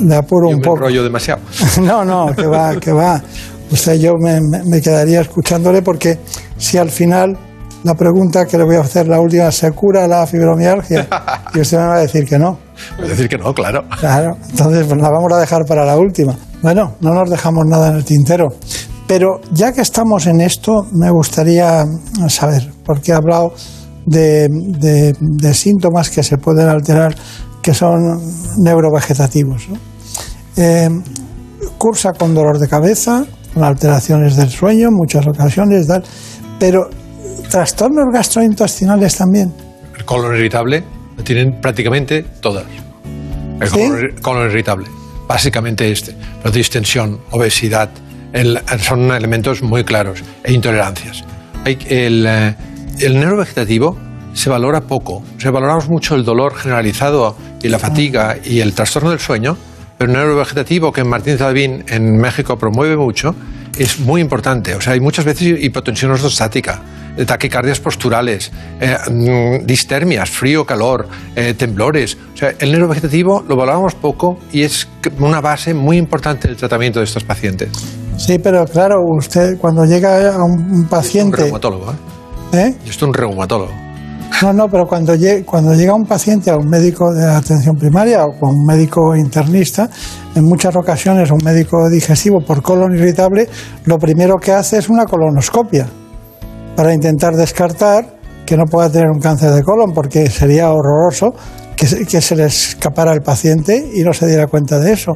me 0.00 0.14
apuro 0.16 0.48
Yo 0.50 0.56
un 0.56 0.60
me 0.60 0.64
poco. 0.66 0.88
demasiado. 0.90 1.40
No, 1.82 2.04
no, 2.04 2.34
que 2.34 2.46
va, 2.46 2.76
que 2.76 2.92
va. 2.92 3.22
Usted, 3.70 3.94
yo 4.00 4.16
me, 4.18 4.40
me- 4.40 4.80
quedaría 4.80 5.20
escuchándole 5.20 5.82
porque 5.82 6.18
si 6.58 6.76
al 6.78 6.90
final 6.90 7.38
la 7.84 7.94
pregunta 7.94 8.44
que 8.46 8.58
le 8.58 8.64
voy 8.64 8.76
a 8.76 8.80
hacer, 8.80 9.06
la 9.08 9.20
última, 9.20 9.50
¿se 9.52 9.70
cura 9.72 10.06
la 10.08 10.26
fibromialgia? 10.26 11.06
Y 11.54 11.60
usted 11.60 11.78
me 11.78 11.84
va 11.86 11.94
a 11.96 12.00
decir 12.00 12.24
que 12.24 12.38
no. 12.38 12.58
Es 13.02 13.08
decir, 13.08 13.28
que 13.28 13.36
no, 13.38 13.52
claro. 13.54 13.84
Claro, 13.98 14.36
entonces 14.50 14.86
pues, 14.86 15.00
la 15.00 15.08
vamos 15.10 15.32
a 15.32 15.38
dejar 15.38 15.64
para 15.66 15.84
la 15.84 15.96
última. 15.96 16.36
Bueno, 16.62 16.94
no 17.00 17.12
nos 17.14 17.28
dejamos 17.30 17.66
nada 17.66 17.88
en 17.90 17.96
el 17.96 18.04
tintero. 18.04 18.54
Pero 19.10 19.40
ya 19.50 19.72
que 19.72 19.80
estamos 19.80 20.28
en 20.28 20.40
esto, 20.40 20.86
me 20.92 21.10
gustaría 21.10 21.84
saber, 22.28 22.70
porque 22.84 23.10
he 23.10 23.14
hablado 23.16 23.52
de, 24.06 24.46
de- 24.48 25.16
de 25.18 25.52
síntomas 25.54 26.10
que 26.10 26.22
se 26.22 26.38
pueden 26.38 26.68
alterar, 26.68 27.16
que 27.60 27.74
son 27.74 28.20
neurovegetativos. 28.58 29.68
¿no? 29.68 29.78
Eh, 30.56 30.88
cursa 31.76 32.12
con 32.12 32.36
dolor 32.36 32.60
de 32.60 32.68
cabeza, 32.68 33.24
con 33.52 33.64
alteraciones 33.64 34.36
del 34.36 34.48
sueño 34.48 34.86
en 34.90 34.94
muchas 34.94 35.26
ocasiones, 35.26 35.88
tal, 35.88 36.04
pero 36.60 36.88
trastornos 37.50 38.04
gastrointestinales 38.12 39.16
también. 39.16 39.52
El 39.98 40.04
colon 40.04 40.36
irritable 40.36 40.84
lo 41.16 41.24
tienen 41.24 41.60
prácticamente 41.60 42.22
todas. 42.40 42.64
El 43.60 43.68
¿Sí? 43.68 43.74
colon, 43.74 44.14
colon 44.22 44.50
irritable, 44.50 44.86
básicamente 45.26 45.90
este. 45.90 46.14
La 46.44 46.52
distensión, 46.52 47.18
obesidad, 47.32 47.90
el- 48.32 48.60
son 48.80 49.10
elementos 49.12 49.62
muy 49.62 49.84
claros. 49.84 50.22
E 50.44 50.52
intolerancias. 50.52 51.24
Hay, 51.64 51.78
el, 51.88 52.26
eh, 52.26 52.54
el 53.00 53.18
neurovegetativo 53.18 53.98
se 54.32 54.48
valora 54.50 54.80
poco. 54.82 55.22
Se 55.38 55.50
valoramos 55.50 55.88
mucho 55.88 56.14
el 56.14 56.24
dolor 56.24 56.54
generalizado 56.54 57.36
y 57.62 57.68
la 57.68 57.78
fatiga 57.78 58.36
y 58.44 58.60
el 58.60 58.72
trastorno 58.72 59.10
del 59.10 59.18
sueño, 59.18 59.56
pero 59.98 60.10
el 60.12 60.16
neurovegetativo 60.18 60.92
que 60.92 61.04
Martínez 61.04 61.40
Alvin 61.42 61.84
en 61.88 62.16
México 62.16 62.56
promueve 62.56 62.96
mucho 62.96 63.34
es 63.76 63.98
muy 64.00 64.20
importante. 64.20 64.74
O 64.74 64.80
sea, 64.80 64.94
hay 64.94 65.00
muchas 65.00 65.24
veces 65.24 65.62
hipotensión 65.62 66.10
ortostática, 66.12 66.80
eh, 67.16 67.24
taquicardias 67.24 67.80
posturales, 67.80 68.50
eh, 68.80 68.96
mm, 69.10 69.66
distermias, 69.66 70.30
frío, 70.30 70.64
calor, 70.64 71.08
temblores. 71.58 72.16
O 72.34 72.36
sea, 72.36 72.54
el 72.58 72.70
neurovegetativo 72.72 73.44
lo 73.48 73.56
valoramos 73.56 73.94
poco 73.94 74.38
y 74.52 74.62
es 74.62 74.88
una 75.18 75.40
base 75.40 75.74
muy 75.74 75.96
importante 75.98 76.48
del 76.48 76.56
tratamiento 76.56 77.00
de 77.00 77.04
estos 77.04 77.24
pacientes. 77.24 77.70
Sí, 78.20 78.38
pero 78.38 78.66
claro, 78.66 78.96
usted 79.16 79.56
cuando 79.58 79.84
llega 79.86 80.34
a 80.34 80.44
un 80.44 80.52
un 80.52 80.72
Un 80.82 80.88
paciente... 80.88 81.38
reumatólogo, 81.42 81.90
¿eh? 81.92 81.94
¿eh? 82.52 82.74
Yo 82.84 82.90
estoy 82.90 83.08
un 83.08 83.14
reumatólogo. 83.14 83.70
No, 84.42 84.52
no, 84.52 84.68
pero 84.68 84.86
cuando, 84.86 85.14
lle- 85.14 85.44
cuando 85.44 85.74
llega 85.74 85.94
un 85.94 86.04
paciente 86.04 86.50
a 86.50 86.56
un 86.56 86.68
médico 86.68 87.12
de 87.12 87.24
atención 87.26 87.76
primaria 87.76 88.24
o 88.24 88.38
con 88.38 88.50
un 88.50 88.64
médico 88.66 89.16
internista, 89.16 89.88
en 90.34 90.44
muchas 90.44 90.76
ocasiones 90.76 91.30
un 91.30 91.40
médico 91.44 91.88
digestivo 91.90 92.40
por 92.46 92.62
colon 92.62 92.94
irritable, 92.94 93.48
lo 93.84 93.98
primero 93.98 94.36
que 94.36 94.52
hace 94.52 94.78
es 94.78 94.88
una 94.90 95.04
colonoscopia 95.06 95.86
para 96.76 96.92
intentar 96.94 97.34
descartar 97.34 98.18
que 98.46 98.56
no 98.56 98.64
pueda 98.66 98.90
tener 98.90 99.08
un 99.10 99.18
cáncer 99.20 99.50
de 99.52 99.62
colon, 99.62 99.92
porque 99.94 100.28
sería 100.30 100.70
horroroso 100.70 101.32
que 101.76 101.86
se, 101.86 102.04
que 102.04 102.20
se 102.20 102.36
le 102.36 102.44
escapara 102.44 103.12
al 103.12 103.20
paciente 103.22 103.90
y 103.94 104.02
no 104.02 104.12
se 104.12 104.26
diera 104.26 104.46
cuenta 104.46 104.78
de 104.78 104.92
eso. 104.92 105.12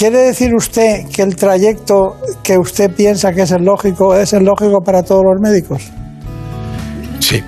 ¿Quiere 0.00 0.16
decir 0.20 0.54
usted 0.54 1.10
que 1.14 1.20
el 1.20 1.36
trayecto 1.36 2.16
que 2.42 2.56
usted 2.56 2.90
piensa 2.90 3.34
que 3.34 3.42
es 3.42 3.50
el 3.50 3.62
lógico 3.66 4.16
es 4.16 4.32
el 4.32 4.44
lógico 4.44 4.80
para 4.82 5.02
todos 5.02 5.22
los 5.22 5.38
médicos? 5.42 5.82
Sí. 7.18 7.42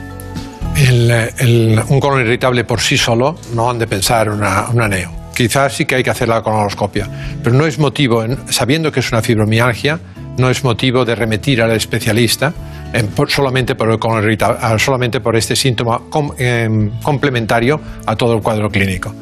Un 1.88 1.98
colon 1.98 2.20
irritable 2.20 2.64
por 2.64 2.78
sí 2.82 2.98
solo 2.98 3.36
no 3.54 3.70
han 3.70 3.78
de 3.78 3.86
pensar 3.86 4.28
una, 4.28 4.68
una 4.68 4.86
neo. 4.86 5.10
Quizás 5.34 5.72
sí 5.72 5.86
que 5.86 5.94
hay 5.94 6.02
que 6.02 6.10
hacer 6.10 6.28
la 6.28 6.42
colonoscopia, 6.42 7.08
pero 7.42 7.56
no 7.56 7.64
es 7.64 7.78
motivo, 7.78 8.22
en- 8.22 8.36
sabiendo 8.52 8.92
que 8.92 9.00
es 9.00 9.10
una 9.10 9.22
fibromialgia, 9.22 9.98
no 10.36 10.50
es 10.50 10.62
motivo 10.62 11.06
de 11.06 11.14
remitir 11.14 11.62
al 11.62 11.70
especialista 11.70 12.52
en- 12.92 13.06
por- 13.08 13.30
solamente, 13.30 13.74
por 13.76 13.88
el 13.90 13.98
solamente 14.78 15.20
por 15.20 15.36
este 15.36 15.56
síntoma 15.56 16.02
em, 16.36 16.90
complementario 17.02 17.80
a 18.04 18.14
todo 18.14 18.34
el 18.34 18.42
cuadro 18.42 18.68
clínico. 18.68 19.14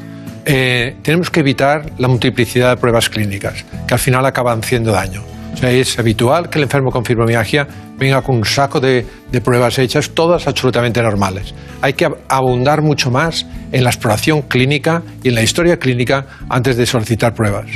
Eh, 0.45 0.95
tenemos 1.03 1.29
que 1.29 1.41
evitar 1.41 1.91
la 1.99 2.07
multiplicidad 2.07 2.71
de 2.71 2.77
pruebas 2.77 3.09
clínicas, 3.09 3.63
que 3.87 3.93
al 3.93 3.99
final 3.99 4.25
acaban 4.25 4.59
haciendo 4.59 4.91
daño. 4.91 5.21
O 5.53 5.57
sea, 5.57 5.69
es 5.69 5.99
habitual 5.99 6.49
que 6.49 6.57
el 6.59 6.63
enfermo 6.63 6.89
con 6.91 7.05
fibromialgia 7.05 7.67
venga 7.99 8.21
con 8.21 8.37
un 8.37 8.45
saco 8.45 8.79
de, 8.79 9.05
de 9.31 9.41
pruebas 9.41 9.77
hechas, 9.77 10.09
todas 10.11 10.47
absolutamente 10.47 11.01
normales. 11.03 11.53
Hay 11.81 11.93
que 11.93 12.07
ab- 12.07 12.17
abundar 12.29 12.81
mucho 12.81 13.11
más 13.11 13.45
en 13.71 13.83
la 13.83 13.89
exploración 13.91 14.43
clínica 14.43 15.03
y 15.21 15.27
en 15.29 15.35
la 15.35 15.43
historia 15.43 15.77
clínica 15.77 16.25
antes 16.49 16.77
de 16.77 16.85
solicitar 16.85 17.33
pruebas. 17.35 17.67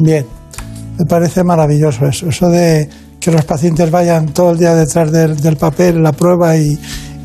Bien, 0.00 0.24
me 0.98 1.04
parece 1.04 1.44
maravilloso 1.44 2.06
eso, 2.06 2.28
eso 2.28 2.48
de 2.48 2.88
que 3.20 3.30
los 3.30 3.44
pacientes 3.44 3.90
vayan 3.90 4.32
todo 4.32 4.52
el 4.52 4.58
día 4.58 4.74
detrás 4.74 5.12
del, 5.12 5.36
del 5.40 5.56
papel, 5.56 6.02
la 6.02 6.12
prueba 6.12 6.56
y, 6.56 6.78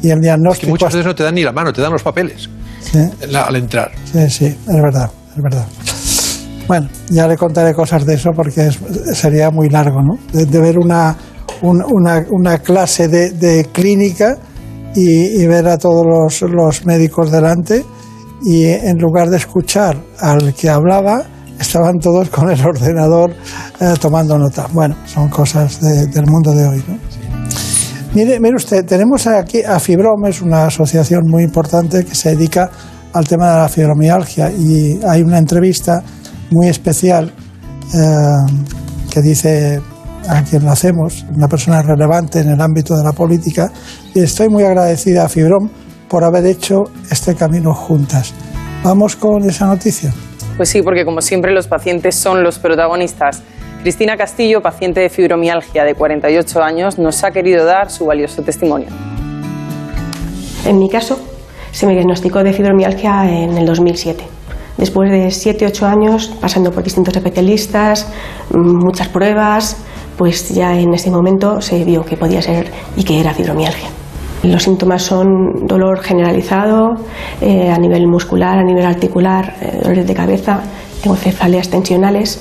y 0.03 0.09
el 0.09 0.15
Que 0.17 0.21
diagnóstico. 0.21 0.69
muchas 0.69 0.93
veces 0.93 1.05
no 1.07 1.15
te 1.15 1.23
dan 1.23 1.33
ni 1.35 1.43
la 1.43 1.51
mano, 1.53 1.71
te 1.73 1.81
dan 1.81 1.91
los 1.93 2.03
papeles 2.03 2.49
Sí, 2.91 2.99
la- 3.29 3.43
al 3.43 3.55
entrar. 3.55 3.91
sí, 4.11 4.29
sí, 4.29 4.45
es 4.45 4.81
verdad, 4.81 5.09
es 5.35 5.41
verdad. 5.43 5.65
Bueno, 6.67 6.87
ya 7.09 7.27
le 7.27 7.35
contaré 7.37 7.73
cosas 7.73 8.05
de 8.05 8.13
eso 8.15 8.31
porque 8.35 8.67
es- 8.67 8.79
sería 9.17 9.49
muy 9.51 9.69
largo, 9.69 10.01
¿no? 10.01 10.17
De, 10.31 10.45
de 10.45 10.59
ver 10.59 10.77
una, 10.79 11.15
un- 11.61 11.83
una, 11.83 12.25
una 12.29 12.57
clase 12.59 13.07
de, 13.07 13.31
de 13.31 13.65
clínica 13.71 14.37
y, 14.95 15.41
y 15.41 15.47
ver 15.47 15.67
a 15.67 15.77
todos 15.77 16.05
los, 16.05 16.41
los 16.51 16.85
médicos 16.85 17.31
delante 17.31 17.83
y 18.45 18.65
en 18.65 18.97
lugar 18.97 19.29
de 19.29 19.37
escuchar 19.37 19.97
al 20.19 20.53
que 20.53 20.69
hablaba, 20.69 21.23
estaban 21.59 21.99
todos 21.99 22.29
con 22.29 22.49
el 22.49 22.59
ordenador 22.65 23.31
eh, 23.79 23.93
tomando 23.99 24.37
nota. 24.37 24.67
Bueno, 24.71 24.95
son 25.05 25.29
cosas 25.29 25.81
de- 25.81 26.07
del 26.07 26.25
mundo 26.27 26.53
de 26.53 26.65
hoy. 26.67 26.83
¿no? 26.87 26.97
Mire, 28.13 28.39
mire 28.39 28.55
usted, 28.55 28.85
tenemos 28.85 29.25
aquí 29.25 29.63
a 29.63 29.79
Fibrom, 29.79 30.25
es 30.27 30.39
una 30.41 30.67
asociación 30.67 31.23
muy 31.27 31.41
importante 31.41 32.05
que 32.05 32.13
se 32.13 32.35
dedica 32.35 32.69
al 33.11 33.27
tema 33.27 33.51
de 33.51 33.57
la 33.61 33.69
fibromialgia 33.69 34.51
y 34.51 34.99
hay 35.03 35.23
una 35.23 35.39
entrevista 35.39 36.03
muy 36.51 36.67
especial 36.67 37.33
eh, 37.91 38.61
que 39.11 39.19
dice 39.19 39.81
a 40.29 40.43
quien 40.43 40.63
la 40.63 40.73
hacemos, 40.73 41.25
una 41.35 41.47
persona 41.47 41.81
relevante 41.81 42.41
en 42.41 42.49
el 42.49 42.61
ámbito 42.61 42.95
de 42.95 43.03
la 43.03 43.13
política, 43.13 43.71
y 44.13 44.19
estoy 44.19 44.47
muy 44.47 44.63
agradecida 44.63 45.25
a 45.25 45.29
Fibrom 45.29 45.69
por 46.07 46.23
haber 46.23 46.45
hecho 46.45 46.83
este 47.09 47.33
camino 47.33 47.73
juntas. 47.73 48.31
Vamos 48.83 49.15
con 49.15 49.43
esa 49.49 49.65
noticia. 49.65 50.13
Pues 50.55 50.69
sí, 50.69 50.83
porque 50.83 51.03
como 51.03 51.21
siempre 51.21 51.51
los 51.51 51.67
pacientes 51.67 52.13
son 52.13 52.43
los 52.43 52.59
protagonistas. 52.59 53.41
Cristina 53.83 54.15
Castillo, 54.15 54.61
paciente 54.61 55.01
de 55.01 55.09
fibromialgia 55.09 55.83
de 55.83 55.93
48 55.93 56.63
años, 56.63 56.97
nos 56.97 57.21
ha 57.25 57.31
querido 57.31 57.65
dar 57.65 57.91
su 57.91 58.05
valioso 58.05 58.41
testimonio. 58.41 58.87
En 60.65 60.79
mi 60.79 60.87
caso, 60.87 61.19
se 61.71 61.85
me 61.85 61.91
diagnosticó 61.91 62.45
de 62.45 62.53
fibromialgia 62.53 63.29
en 63.29 63.57
el 63.57 63.65
2007. 63.65 64.23
Después 64.77 65.11
de 65.11 65.27
7-8 65.27 65.83
años 65.83 66.31
pasando 66.39 66.71
por 66.71 66.81
distintos 66.81 67.13
especialistas, 67.13 68.07
muchas 68.53 69.09
pruebas, 69.09 69.75
pues 70.17 70.55
ya 70.55 70.79
en 70.79 70.93
ese 70.93 71.11
momento 71.11 71.59
se 71.59 71.83
vio 71.83 72.05
que 72.05 72.15
podía 72.15 72.41
ser 72.41 72.71
y 72.95 73.03
que 73.03 73.19
era 73.19 73.33
fibromialgia. 73.33 73.89
Los 74.43 74.63
síntomas 74.63 75.01
son 75.01 75.67
dolor 75.67 75.99
generalizado 75.99 76.95
eh, 77.41 77.69
a 77.69 77.77
nivel 77.77 78.07
muscular, 78.07 78.59
a 78.59 78.63
nivel 78.63 78.85
articular, 78.85 79.55
eh, 79.61 79.79
dolores 79.81 80.07
de 80.07 80.13
cabeza, 80.13 80.61
tengo 81.03 81.15
cefaleas 81.17 81.69
tensionales, 81.69 82.39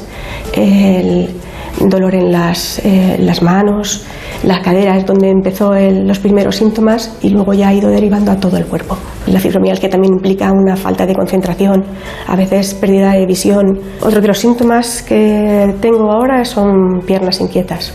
dolor 1.81 2.15
en 2.15 2.31
las, 2.31 2.79
eh, 2.85 3.17
las 3.19 3.43
manos, 3.43 4.05
las 4.45 4.61
caderas 4.61 5.05
donde 5.05 5.31
empezó 5.31 5.75
los 5.75 6.19
primeros 6.19 6.57
síntomas 6.57 7.17
y 7.23 7.31
luego 7.31 7.55
ya 7.55 7.69
ha 7.69 7.75
ido 7.75 7.91
derivando 7.91 8.31
a 8.31 8.37
todo 8.37 8.57
el 8.57 8.67
cuerpo. 8.67 8.97
La 9.27 9.41
fibromialgia 9.41 9.91
también 9.91 10.15
implica 10.15 10.53
una 10.53 10.77
falta 10.77 11.07
de 11.07 11.15
concentración, 11.15 11.85
a 12.27 12.37
veces 12.37 12.75
pérdida 12.75 13.13
de 13.13 13.27
visión. 13.27 13.81
Otro 14.01 14.21
de 14.21 14.29
los 14.29 14.39
síntomas 14.39 15.03
que 15.03 15.75
tengo 15.81 16.11
ahora 16.11 16.45
son 16.45 17.01
piernas 17.07 17.41
inquietas. 17.41 17.95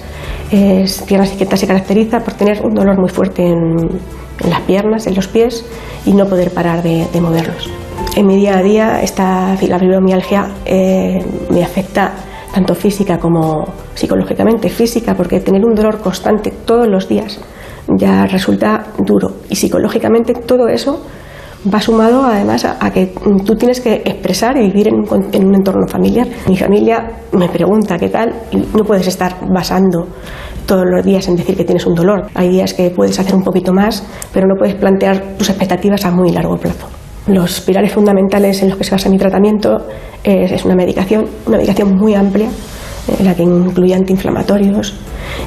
Es, 0.52 1.02
piernas 1.04 1.32
inquietas 1.32 1.60
se 1.60 1.68
caracteriza 1.68 2.20
por 2.20 2.34
tener 2.34 2.62
un 2.66 2.74
dolor 2.74 3.00
muy 3.00 3.10
fuerte 3.10 3.44
en, 3.44 3.78
en 4.44 4.50
las 4.50 4.62
piernas, 4.62 5.08
en 5.08 5.16
los 5.16 5.28
pies 5.28 5.66
y 6.06 6.14
no 6.14 6.26
poder 6.26 6.52
parar 6.52 6.84
de, 6.84 7.08
de 7.12 7.22
moverlos. 7.22 7.70
En 8.16 8.26
mi 8.26 8.36
día 8.36 8.58
a 8.58 8.64
día 8.64 9.02
esta 9.02 9.56
la 9.62 9.80
fibromialgia 9.80 10.48
eh, 10.66 11.24
me 11.50 11.64
afecta 11.64 12.14
tanto 12.54 12.74
física 12.74 13.20
como 13.20 13.66
psicológicamente. 13.94 14.70
Física 14.70 15.14
porque 15.14 15.40
tener 15.40 15.64
un 15.64 15.76
dolor 15.76 16.00
constante 16.00 16.52
todos 16.66 16.88
los 16.88 17.08
días 17.08 17.40
ya 17.88 18.26
resulta 18.26 18.88
duro 18.98 19.34
y 19.50 19.56
psicológicamente 19.56 20.34
todo 20.34 20.68
eso 20.68 21.02
va 21.74 21.80
sumado 21.82 22.24
además 22.24 22.66
a, 22.66 22.92
que 22.92 23.14
tú 23.46 23.56
tienes 23.56 23.82
que 23.82 23.96
expresar 24.06 24.58
y 24.58 24.68
vivir 24.68 24.88
en 24.88 24.96
un, 24.96 25.28
en 25.32 25.48
un 25.48 25.56
entorno 25.56 25.88
familiar. 25.88 26.28
Mi 26.48 26.58
familia 26.58 27.08
me 27.34 27.50
pregunta 27.50 27.98
qué 27.98 28.10
tal 28.10 28.34
y 28.52 28.58
no 28.58 28.84
puedes 28.84 29.08
estar 29.08 29.36
basando 29.54 30.08
todos 30.66 30.86
los 30.86 31.04
días 31.04 31.28
en 31.28 31.36
decir 31.36 31.56
que 31.56 31.64
tienes 31.64 31.86
un 31.86 31.96
dolor. 31.96 32.28
Hay 32.36 32.50
días 32.50 32.74
que 32.74 32.90
puedes 32.90 33.20
hacer 33.20 33.36
un 33.36 33.44
poquito 33.44 33.74
más, 33.74 34.04
pero 34.34 34.48
no 34.48 34.56
puedes 34.56 34.76
plantear 34.76 35.38
tus 35.38 35.50
expectativas 35.50 36.06
a 36.06 36.12
muy 36.12 36.32
largo 36.32 36.58
plazo. 36.58 36.88
Los 37.28 37.60
pilares 37.62 37.92
fundamentales 37.92 38.62
en 38.62 38.70
los 38.70 38.78
que 38.78 38.84
se 38.86 38.92
basa 38.92 39.10
mi 39.10 39.18
tratamiento 39.18 39.86
es, 40.24 40.52
es 40.52 40.64
una 40.66 40.76
medicación, 40.76 41.26
una 41.46 41.58
medicación 41.58 41.96
muy 41.98 42.14
amplia, 42.14 42.48
en 43.20 43.26
la 43.26 43.34
que 43.36 43.44
incluye 43.44 43.94
antiinflamatorios, 43.94 44.94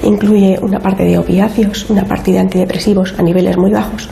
incluye 0.02 0.58
una 0.62 0.78
parte 0.78 1.04
de 1.04 1.18
opiáceos, 1.18 1.88
una 1.90 2.04
parte 2.04 2.32
de 2.32 2.38
antidepresivos 2.38 3.14
a 3.18 3.22
niveles 3.22 3.56
muy 3.56 3.70
bajos. 3.72 4.08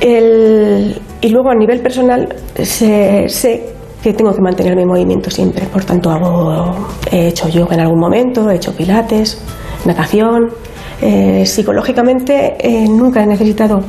El- 0.00 0.94
y 1.20 1.28
luego 1.28 1.50
a 1.50 1.54
nivel 1.54 1.80
personal 1.80 2.28
sé, 2.62 3.28
sé 3.28 3.66
que 4.02 4.12
tengo 4.12 4.34
que 4.34 4.42
mantenerme 4.42 4.82
en 4.82 4.88
movimiento 4.88 5.30
siempre, 5.30 5.64
por 5.66 5.84
tanto 5.84 6.10
hago, 6.10 6.74
he 7.10 7.28
hecho 7.28 7.48
yoga 7.48 7.74
en 7.74 7.80
algún 7.80 7.98
momento, 7.98 8.50
he 8.50 8.56
hecho 8.56 8.72
pilates, 8.72 9.40
natación. 9.86 10.50
Eh, 11.02 11.44
psicológicamente 11.44 12.56
eh, 12.60 12.86
nunca 12.88 13.22
he 13.22 13.26
necesitado 13.26 13.80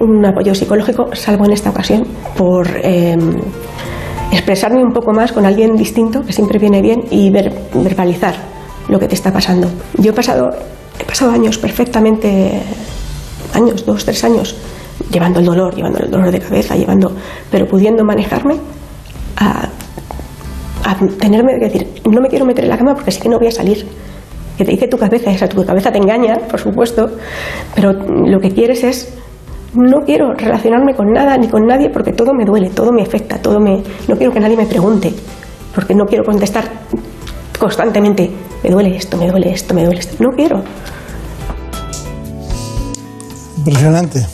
un 0.00 0.24
apoyo 0.24 0.54
psicológico, 0.54 1.10
salvo 1.14 1.44
en 1.46 1.52
esta 1.52 1.70
ocasión, 1.70 2.04
por 2.36 2.68
eh, 2.82 3.16
expresarme 4.32 4.82
un 4.82 4.92
poco 4.92 5.12
más 5.12 5.32
con 5.32 5.46
alguien 5.46 5.76
distinto, 5.76 6.22
que 6.22 6.32
siempre 6.32 6.58
viene 6.58 6.82
bien, 6.82 7.04
y 7.10 7.30
ver- 7.30 7.52
verbalizar 7.74 8.34
lo 8.88 8.98
que 8.98 9.06
te 9.08 9.14
está 9.14 9.32
pasando. 9.32 9.68
Yo 9.98 10.10
he 10.10 10.14
pasado, 10.14 10.50
he 10.98 11.04
pasado 11.04 11.30
años 11.30 11.58
perfectamente, 11.58 12.60
años, 13.54 13.86
dos, 13.86 14.04
tres 14.04 14.22
años, 14.24 14.56
llevando 15.10 15.40
el 15.40 15.46
dolor, 15.46 15.74
llevando 15.74 16.00
el 16.00 16.10
dolor 16.10 16.30
de 16.30 16.40
cabeza, 16.40 16.76
llevando, 16.76 17.12
pero 17.50 17.66
pudiendo 17.66 18.04
manejarme 18.04 18.56
a, 19.36 19.68
a 20.84 20.96
tenerme 21.18 21.58
que 21.58 21.66
decir, 21.66 22.02
no 22.10 22.20
me 22.20 22.28
quiero 22.28 22.44
meter 22.44 22.64
en 22.64 22.70
la 22.70 22.78
cama 22.78 22.94
porque 22.94 23.10
sé 23.12 23.20
que 23.20 23.28
no 23.28 23.38
voy 23.38 23.48
a 23.48 23.52
salir. 23.52 23.86
Que 24.58 24.64
te 24.64 24.70
dice 24.70 24.86
tu 24.86 24.96
cabeza, 24.96 25.32
esa 25.32 25.48
tu 25.48 25.64
cabeza 25.64 25.90
te 25.90 25.98
engaña, 25.98 26.36
por 26.48 26.60
supuesto, 26.60 27.10
pero 27.74 27.92
lo 27.92 28.38
que 28.38 28.52
quieres 28.52 28.84
es 28.84 29.12
no 29.74 30.00
quiero 30.04 30.32
relacionarme 30.34 30.94
con 30.94 31.12
nada 31.12 31.36
ni 31.36 31.48
con 31.48 31.66
nadie 31.66 31.90
porque 31.90 32.12
todo 32.12 32.32
me 32.32 32.44
duele, 32.44 32.70
todo 32.70 32.92
me 32.92 33.02
afecta, 33.02 33.40
todo 33.40 33.60
me 33.60 33.82
no 34.08 34.16
quiero 34.16 34.32
que 34.32 34.40
nadie 34.40 34.56
me 34.56 34.66
pregunte, 34.66 35.12
porque 35.74 35.94
no 35.94 36.04
quiero 36.04 36.24
contestar 36.24 36.64
constantemente, 37.58 38.30
me 38.62 38.70
duele 38.70 38.96
esto, 38.96 39.16
me 39.16 39.28
duele 39.28 39.50
esto, 39.52 39.74
me 39.74 39.84
duele 39.84 40.00
esto. 40.00 40.16
No 40.22 40.30
quiero. 40.36 40.62
Impresionante. 43.58 44.26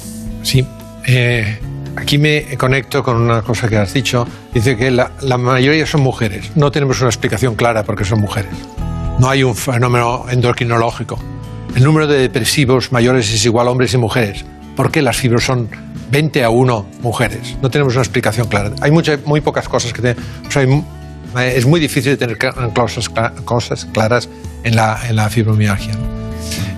Sí. 0.42 0.66
eh, 1.06 1.58
aquí 1.96 2.18
me 2.18 2.56
conecto 2.56 3.02
con 3.02 3.16
una 3.16 3.42
cosa 3.42 3.68
que 3.68 3.76
has 3.76 3.92
dicho. 3.92 4.26
Dice 4.52 4.76
que 4.76 4.90
la, 4.90 5.12
la 5.22 5.38
mayoría 5.38 5.86
son 5.86 6.02
mujeres. 6.02 6.50
No 6.56 6.70
tenemos 6.70 7.00
una 7.00 7.10
explicación 7.10 7.54
clara 7.54 7.84
porque 7.84 8.04
son 8.04 8.20
mujeres. 8.20 8.50
No 9.18 9.28
hay 9.28 9.42
un 9.44 9.54
fenómeno 9.54 10.24
endocrinológico. 10.30 11.18
El 11.76 11.84
número 11.84 12.06
de 12.06 12.18
depresivos 12.18 12.90
mayores 12.90 13.32
es 13.32 13.44
igual 13.44 13.68
a 13.68 13.70
hombres 13.70 13.94
y 13.94 13.98
mujeres. 13.98 14.44
¿Por 14.80 14.90
qué 14.90 15.02
las 15.02 15.18
fibros 15.18 15.44
son 15.44 15.68
20 16.10 16.42
a 16.42 16.48
1 16.48 16.86
mujeres? 17.02 17.54
No 17.60 17.68
tenemos 17.70 17.92
una 17.92 18.00
explicación 18.02 18.48
clara. 18.48 18.70
Hay 18.80 18.90
mucha- 18.90 19.18
muy 19.26 19.42
pocas 19.42 19.68
cosas 19.68 19.92
que... 19.92 20.16
es 21.54 21.66
muy 21.66 21.80
difícil 21.80 22.16
tener 22.16 22.38
cosas, 22.72 23.10
cosas 23.44 23.84
claras 23.92 24.30
en 24.64 24.76
la, 24.76 24.98
en 25.06 25.16
la 25.16 25.28
fibromialgia. 25.28 25.92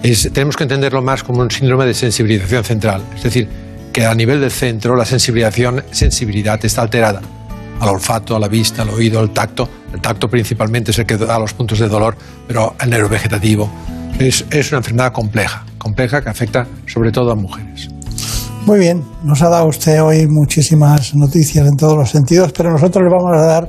Es- 0.03 0.29
tenemos 0.33 0.57
que 0.57 0.65
entenderlo 0.65 1.01
más 1.01 1.23
como 1.23 1.43
un 1.43 1.51
síndrome 1.53 1.87
de 1.87 1.95
sensibilización 1.95 2.65
central. 2.65 3.03
Es 3.15 3.23
decir, 3.23 3.49
que 3.93 4.05
a 4.05 4.13
nivel 4.17 4.41
del 4.41 4.51
centro 4.51 4.97
la 4.97 5.05
sensibilización, 5.05 5.85
sensibilidad 5.93 6.59
está 6.65 6.83
alterada. 6.83 7.23
Al 7.79 7.89
olfato, 7.89 8.35
a 8.35 8.41
la 8.41 8.49
vista, 8.49 8.83
al 8.83 8.89
oído, 8.91 9.21
al 9.21 9.31
tacto. 9.31 9.69
El 9.95 10.01
tacto 10.01 10.29
principalmente 10.29 10.91
es 10.91 10.99
el 10.99 11.07
que 11.07 11.17
da 11.19 11.39
los 11.39 11.53
puntos 11.55 11.79
de 11.79 11.87
dolor, 11.87 12.17
pero 12.49 12.75
el 12.81 12.91
nervio 12.91 13.09
vegetativo. 13.09 13.71
Es, 14.19 14.45
es 14.51 14.73
una 14.73 14.79
enfermedad 14.79 15.13
compleja, 15.13 15.65
compleja 15.83 16.21
que 16.23 16.31
afecta 16.31 16.67
sobre 16.87 17.11
todo 17.11 17.33
a 17.33 17.35
mujeres. 17.35 17.89
Muy 18.65 18.79
bien, 18.79 19.03
nos 19.25 19.43
ha 19.43 19.49
dado 19.49 19.67
usted 19.67 20.01
hoy 20.01 20.27
muchísimas 20.29 21.15
noticias 21.17 21.67
en 21.67 21.77
todos 21.77 21.97
los 21.97 22.11
sentidos, 22.11 22.53
pero 22.57 22.71
nosotros 22.71 23.03
le 23.03 23.11
vamos 23.11 23.33
a 23.37 23.45
dar 23.45 23.69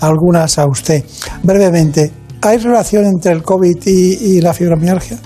algunas 0.00 0.58
a 0.58 0.66
usted. 0.66 1.04
Brevemente, 1.44 2.10
¿hay 2.42 2.58
relación 2.58 3.04
entre 3.04 3.32
el 3.32 3.42
COVID 3.42 3.76
y, 3.86 4.36
y 4.36 4.40
la 4.40 4.52
fibromialgia? 4.52 5.16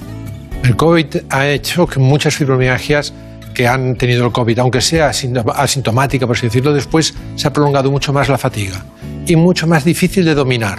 El 0.62 0.76
COVID 0.76 1.06
ha 1.30 1.46
hecho 1.48 1.86
que 1.86 1.98
muchas 1.98 2.34
fibromialgias 2.34 3.14
que 3.54 3.66
han 3.66 3.94
tenido 3.94 4.26
el 4.26 4.32
COVID, 4.32 4.58
aunque 4.58 4.82
sea 4.82 5.08
asintom- 5.08 5.50
asintomática, 5.54 6.26
por 6.26 6.36
así 6.36 6.48
decirlo, 6.48 6.74
después 6.74 7.14
se 7.36 7.48
ha 7.48 7.50
prolongado 7.50 7.90
mucho 7.90 8.12
más 8.12 8.28
la 8.28 8.36
fatiga 8.36 8.84
y 9.26 9.34
mucho 9.34 9.66
más 9.66 9.82
difícil 9.82 10.26
de 10.26 10.34
dominar. 10.34 10.78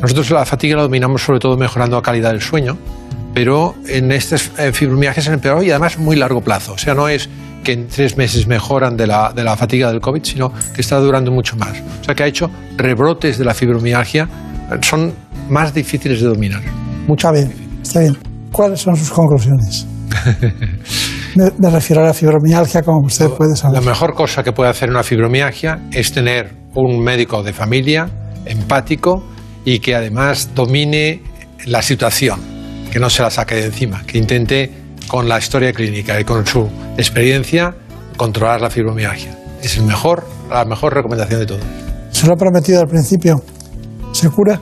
Nosotros 0.00 0.30
la 0.30 0.44
fatiga 0.44 0.76
la 0.76 0.82
dominamos 0.82 1.22
sobre 1.22 1.40
todo 1.40 1.56
mejorando 1.56 1.96
la 1.96 2.02
calidad 2.02 2.30
del 2.30 2.40
sueño, 2.40 2.78
pero 3.34 3.74
en 3.88 4.12
estas 4.12 4.50
eh, 4.58 4.72
fibromialgias 4.72 5.28
han 5.28 5.34
empeorado 5.34 5.62
y 5.62 5.70
además 5.70 5.98
muy 5.98 6.16
largo 6.16 6.40
plazo. 6.40 6.74
O 6.74 6.78
sea, 6.78 6.94
no 6.94 7.08
es 7.08 7.28
que 7.64 7.72
en 7.72 7.86
tres 7.86 8.16
meses 8.16 8.46
mejoran 8.46 8.96
de 8.96 9.06
la, 9.06 9.32
de 9.32 9.44
la 9.44 9.56
fatiga 9.56 9.90
del 9.90 10.00
COVID, 10.00 10.22
sino 10.24 10.52
que 10.74 10.80
está 10.80 10.98
durando 10.98 11.30
mucho 11.30 11.56
más. 11.56 11.80
O 12.00 12.04
sea, 12.04 12.14
que 12.14 12.22
ha 12.24 12.26
hecho 12.26 12.50
rebrotes 12.76 13.38
de 13.38 13.44
la 13.44 13.54
fibromialgia, 13.54 14.28
son 14.80 15.12
más 15.48 15.72
difíciles 15.72 16.20
de 16.20 16.28
dominar. 16.28 16.62
Está 17.08 17.32
bien, 17.32 17.52
está 17.82 18.00
bien. 18.00 18.16
¿Cuáles 18.50 18.80
son 18.80 18.96
sus 18.96 19.10
conclusiones? 19.10 19.86
Me, 21.34 21.50
me 21.58 21.70
refiero 21.70 22.02
a 22.02 22.08
la 22.08 22.12
fibromialgia, 22.12 22.82
como 22.82 23.06
usted 23.06 23.30
puede 23.30 23.56
saber. 23.56 23.80
La 23.82 23.90
mejor 23.90 24.12
cosa 24.12 24.42
que 24.42 24.52
puede 24.52 24.68
hacer 24.68 24.90
una 24.90 25.02
fibromialgia 25.02 25.80
es 25.90 26.12
tener 26.12 26.52
un 26.74 27.02
médico 27.02 27.42
de 27.42 27.54
familia 27.54 28.06
empático 28.44 29.24
y 29.64 29.78
que 29.78 29.94
además 29.94 30.50
domine 30.54 31.22
la 31.66 31.80
situación, 31.80 32.40
que 32.92 33.00
no 33.00 33.08
se 33.08 33.22
la 33.22 33.30
saque 33.30 33.54
de 33.54 33.64
encima, 33.64 34.02
que 34.06 34.18
intente 34.18 34.70
con 35.08 35.26
la 35.26 35.38
historia 35.38 35.72
clínica 35.72 36.20
y 36.20 36.24
con 36.24 36.46
su 36.46 36.68
experiencia 36.98 37.74
controlar 38.18 38.60
la 38.60 38.68
fibromialgia. 38.68 39.34
Es 39.62 39.78
el 39.78 39.84
mejor, 39.84 40.26
la 40.50 40.66
mejor 40.66 40.92
recomendación 40.94 41.40
de 41.40 41.46
todo. 41.46 41.60
Se 42.10 42.26
lo 42.26 42.34
he 42.34 42.36
prometido 42.36 42.82
al 42.82 42.88
principio. 42.88 43.42
¿Se 44.12 44.28
cura? 44.28 44.60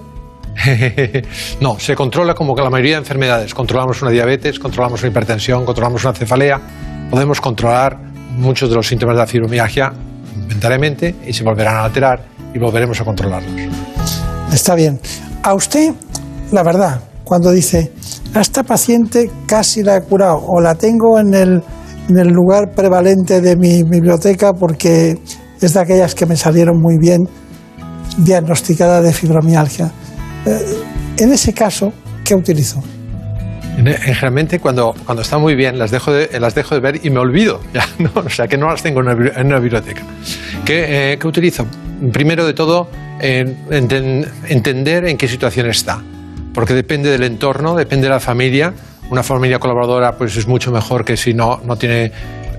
no, 1.60 1.80
se 1.80 1.96
controla 1.96 2.34
como 2.34 2.54
que 2.54 2.62
la 2.62 2.70
mayoría 2.70 2.92
de 2.92 2.98
enfermedades. 2.98 3.52
Controlamos 3.52 4.00
una 4.00 4.12
diabetes, 4.12 4.60
controlamos 4.60 5.02
una 5.02 5.10
hipertensión, 5.10 5.64
controlamos 5.64 6.04
una 6.04 6.14
cefalea. 6.14 6.60
Podemos 7.10 7.40
controlar 7.40 7.98
muchos 8.36 8.70
de 8.70 8.76
los 8.76 8.86
síntomas 8.86 9.16
de 9.16 9.20
la 9.22 9.26
fibromialgia 9.26 9.92
momentáneamente 10.36 11.16
y 11.26 11.32
se 11.32 11.42
volverán 11.42 11.78
a 11.78 11.84
alterar 11.84 12.24
y 12.54 12.60
volveremos 12.60 13.00
a 13.00 13.04
controlarlos. 13.04 13.52
Está 14.52 14.76
bien. 14.76 15.00
A 15.42 15.54
usted, 15.54 15.92
la 16.52 16.62
verdad, 16.62 17.00
cuando 17.24 17.50
dice, 17.50 17.92
a 18.34 18.40
esta 18.40 18.62
paciente 18.62 19.30
casi 19.46 19.82
la 19.82 19.96
he 19.96 20.02
curado 20.02 20.42
o 20.46 20.60
la 20.60 20.74
tengo 20.74 21.18
en 21.18 21.34
el, 21.34 21.62
en 22.08 22.18
el 22.18 22.28
lugar 22.28 22.72
prevalente 22.74 23.40
de 23.40 23.56
mi 23.56 23.82
biblioteca 23.82 24.52
porque 24.52 25.18
es 25.60 25.74
de 25.74 25.80
aquellas 25.80 26.14
que 26.14 26.26
me 26.26 26.36
salieron 26.36 26.80
muy 26.80 26.98
bien 26.98 27.28
diagnosticada 28.18 29.00
de 29.00 29.12
fibromialgia. 29.12 29.90
Eh, 30.46 30.58
en 31.18 31.32
ese 31.32 31.52
caso, 31.52 31.92
¿qué 32.24 32.34
utilizo? 32.34 32.82
Generalmente 33.76 34.58
cuando, 34.58 34.94
cuando 35.06 35.22
está 35.22 35.38
muy 35.38 35.54
bien 35.54 35.78
las 35.78 35.90
dejo, 35.90 36.12
de, 36.12 36.38
las 36.38 36.54
dejo 36.54 36.74
de 36.74 36.80
ver 36.80 37.00
y 37.02 37.10
me 37.10 37.18
olvido, 37.18 37.60
ya, 37.74 37.86
¿no? 37.98 38.10
o 38.14 38.28
sea 38.28 38.46
que 38.46 38.56
no 38.56 38.68
las 38.68 38.82
tengo 38.82 39.00
en 39.00 39.08
una, 39.08 39.30
en 39.36 39.46
una 39.46 39.58
biblioteca. 39.58 40.02
¿Qué, 40.64 41.12
eh, 41.12 41.18
¿Qué, 41.18 41.26
utilizo? 41.26 41.66
Primero 42.12 42.46
de 42.46 42.52
todo, 42.52 42.88
eh, 43.20 43.56
entender 43.70 45.06
en 45.06 45.16
qué 45.16 45.28
situación 45.28 45.68
está, 45.68 46.02
porque 46.54 46.74
depende 46.74 47.10
del 47.10 47.24
entorno, 47.24 47.74
depende 47.74 48.04
de 48.04 48.10
la 48.10 48.20
familia. 48.20 48.72
Una 49.10 49.22
familia 49.22 49.58
colaboradora 49.58 50.16
pues 50.16 50.36
es 50.36 50.46
mucho 50.46 50.70
mejor 50.70 51.04
que 51.04 51.16
si 51.16 51.34
no, 51.34 51.60
no 51.64 51.76
tiene 51.76 52.12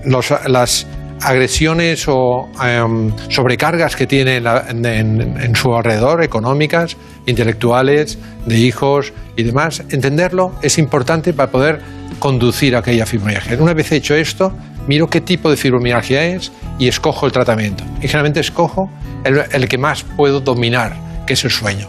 los, 0.04 0.32
las 0.46 0.86
agresiones 1.22 2.04
o 2.08 2.48
em, 2.62 3.12
sobrecargas 3.28 3.96
que 3.96 4.06
tiene 4.06 4.36
en, 4.36 5.54
su 5.54 5.74
alrededor, 5.74 6.22
económicas, 6.22 6.96
intelectuales, 7.26 8.18
de 8.46 8.58
hijos 8.58 9.12
y 9.36 9.44
demás, 9.44 9.82
entenderlo 9.90 10.52
es 10.62 10.78
importante 10.78 11.32
para 11.32 11.50
poder 11.50 11.80
conducir 12.18 12.76
aquella 12.76 13.06
fibromialgia. 13.06 13.56
Una 13.58 13.74
vez 13.74 13.92
hecho 13.92 14.14
esto, 14.14 14.52
miro 14.86 15.08
qué 15.08 15.20
tipo 15.20 15.50
de 15.50 15.56
fibromialgia 15.56 16.24
es 16.24 16.52
y 16.78 16.88
escojo 16.88 17.26
el 17.26 17.32
tratamiento. 17.32 17.84
Y 17.98 18.08
generalmente 18.08 18.40
escojo 18.40 18.90
el, 19.24 19.68
que 19.68 19.78
más 19.78 20.02
puedo 20.02 20.40
dominar, 20.40 20.96
que 21.26 21.34
es 21.34 21.44
el 21.44 21.50
sueño. 21.50 21.88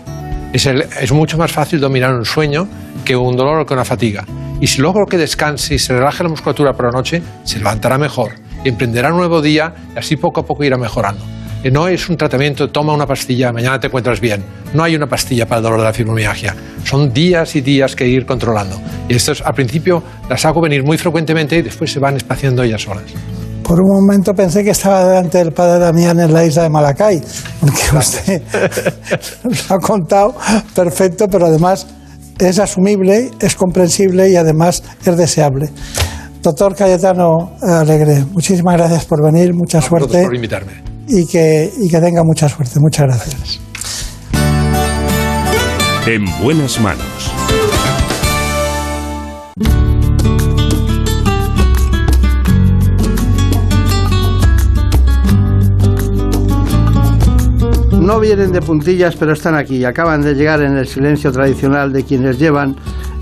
Es, 0.53 1.11
mucho 1.11 1.37
más 1.37 1.51
fácil 1.51 1.79
dominar 1.79 2.13
un 2.13 2.25
sueño 2.25 2.67
que 3.03 3.15
un 3.15 3.35
dolor 3.35 3.59
o 3.59 3.65
que 3.65 3.73
una 3.73 3.83
fatiga. 3.83 4.23
Y 4.61 4.67
si 4.67 4.81
logro 4.81 5.05
que 5.05 5.17
descanse 5.17 5.75
y 5.75 5.79
se 5.79 5.93
relaje 5.93 6.23
la 6.23 6.29
musculatura 6.29 6.73
por 6.73 6.85
la 6.85 6.91
noche, 6.91 7.21
se 7.43 7.57
levantará 7.57 7.97
mejor 7.97 8.43
emprenderá 8.69 9.11
un 9.11 9.17
nuevo 9.17 9.41
día 9.41 9.73
y 9.95 9.99
así 9.99 10.15
poco 10.15 10.41
a 10.41 10.45
poco 10.45 10.63
irá 10.63 10.77
mejorando. 10.77 11.23
Y 11.63 11.71
no 11.71 11.87
es 11.87 12.09
un 12.09 12.17
tratamiento, 12.17 12.69
toma 12.69 12.93
una 12.93 13.07
pastilla, 13.07 13.53
mañana 13.53 13.79
te 13.79 13.87
encuentras 13.87 14.19
bien. 14.19 14.43
No 14.73 14.83
hay 14.83 14.95
una 14.95 15.07
pastilla 15.07 15.47
para 15.47 15.59
el 15.59 15.63
dolor 15.63 15.79
de 15.79 15.85
la 15.85 15.93
fibromialgia. 15.93 16.55
Son 16.83 17.13
días 17.13 17.55
y 17.55 17.61
días 17.61 17.95
que 17.95 18.05
ir 18.05 18.25
controlando. 18.25 18.81
Y 19.07 19.15
estas 19.15 19.41
al 19.41 19.53
principio 19.53 20.03
las 20.29 20.43
hago 20.45 20.59
venir 20.59 20.83
muy 20.83 20.97
frecuentemente 20.97 21.57
y 21.57 21.61
después 21.61 21.91
se 21.91 21.99
van 21.99 22.17
espaciando 22.17 22.63
ellas 22.63 22.81
solas. 22.81 23.05
Por 23.63 23.79
un 23.79 24.01
momento 24.01 24.33
pensé 24.33 24.63
que 24.63 24.71
estaba 24.71 25.05
delante 25.05 25.37
del 25.37 25.51
padre 25.53 25.79
Damián 25.79 26.19
en 26.19 26.33
la 26.33 26.45
isla 26.45 26.63
de 26.63 26.69
Malacay, 26.69 27.21
porque 27.59 27.97
usted 27.97 28.41
lo 29.43 29.75
ha 29.75 29.79
contado 29.79 30.35
perfecto, 30.75 31.27
pero 31.27 31.47
además 31.47 31.87
es 32.39 32.59
asumible, 32.59 33.31
es 33.39 33.55
comprensible 33.55 34.29
y 34.29 34.35
además 34.35 34.83
es 35.05 35.17
deseable. 35.17 35.69
Doctor 36.41 36.75
Cayetano 36.75 37.53
Alegre, 37.61 38.25
muchísimas 38.33 38.75
gracias 38.75 39.05
por 39.05 39.23
venir, 39.23 39.53
mucha 39.53 39.81
suerte. 39.81 40.23
por 40.23 40.35
invitarme. 40.35 40.73
Y 41.07 41.25
que, 41.25 41.71
y 41.81 41.89
que 41.89 41.99
tenga 41.99 42.23
mucha 42.23 42.49
suerte. 42.49 42.79
Muchas 42.79 43.07
gracias. 43.07 43.59
En 46.05 46.25
buenas 46.43 46.79
manos. 46.81 47.32
No 58.03 58.19
vienen 58.19 58.51
de 58.51 58.61
puntillas, 58.61 59.15
pero 59.15 59.31
están 59.31 59.55
aquí. 59.55 59.85
Acaban 59.85 60.21
de 60.21 60.35
llegar 60.35 60.61
en 60.61 60.75
el 60.75 60.85
silencio 60.87 61.31
tradicional 61.31 61.93
de 61.93 62.03
quienes 62.03 62.37
llevan 62.37 62.75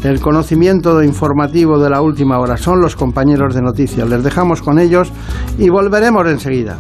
el 0.04 0.20
conocimiento 0.20 1.04
informativo 1.04 1.78
de 1.78 1.92
la 1.92 2.02
última 2.02 2.40
hora. 2.40 2.58
Son 2.58 2.82
los 2.82 2.96
compañeros 2.96 3.54
de 3.54 3.62
noticias. 3.62 4.10
Les 4.10 4.24
dejamos 4.24 4.64
con 4.64 4.80
ellos 4.80 5.12
y 5.60 5.70
volveremos 5.70 6.28
enseguida. 6.28 6.80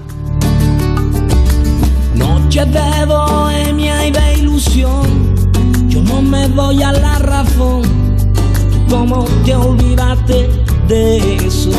Noche 2.15 2.65
de 2.65 3.05
bohemia 3.05 4.07
y 4.07 4.11
de 4.11 4.33
ilusión, 4.39 5.35
yo 5.87 6.01
no 6.01 6.23
me 6.23 6.47
doy 6.49 6.81
a 6.81 6.93
la 6.93 7.19
razón. 7.19 7.83
¿Cómo 8.89 9.25
te 9.45 9.55
olvidaste 9.55 10.49
de 10.87 11.17
eso? 11.37 11.69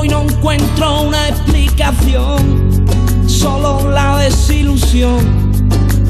Y 0.00 0.08
no 0.08 0.22
encuentro 0.22 1.02
una 1.02 1.28
explicación, 1.28 2.86
solo 3.38 3.90
la 3.90 4.18
desilusión 4.18 5.18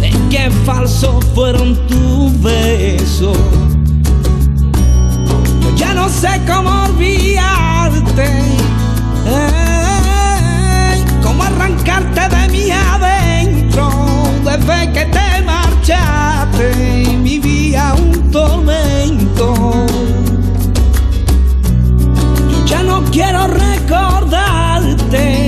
de 0.01 0.11
qué 0.31 0.51
falso 0.64 1.20
fueron 1.35 1.76
tus 1.87 2.41
besos. 2.41 3.37
Yo 5.61 5.74
ya 5.76 5.93
no 5.93 6.09
sé 6.09 6.41
cómo 6.47 6.85
olvidarte, 6.85 8.31
cómo 11.22 11.43
arrancarte 11.43 12.35
de 12.35 12.49
mi 12.49 12.70
adentro 12.70 13.91
desde 14.45 14.91
que 14.93 15.05
te 15.05 15.43
marchaste. 15.45 16.72
Vivía 17.22 17.93
un 17.95 18.31
tormento. 18.31 19.85
Yo 22.51 22.64
ya 22.64 22.83
no 22.83 23.05
quiero 23.11 23.47
recordarte. 23.49 25.48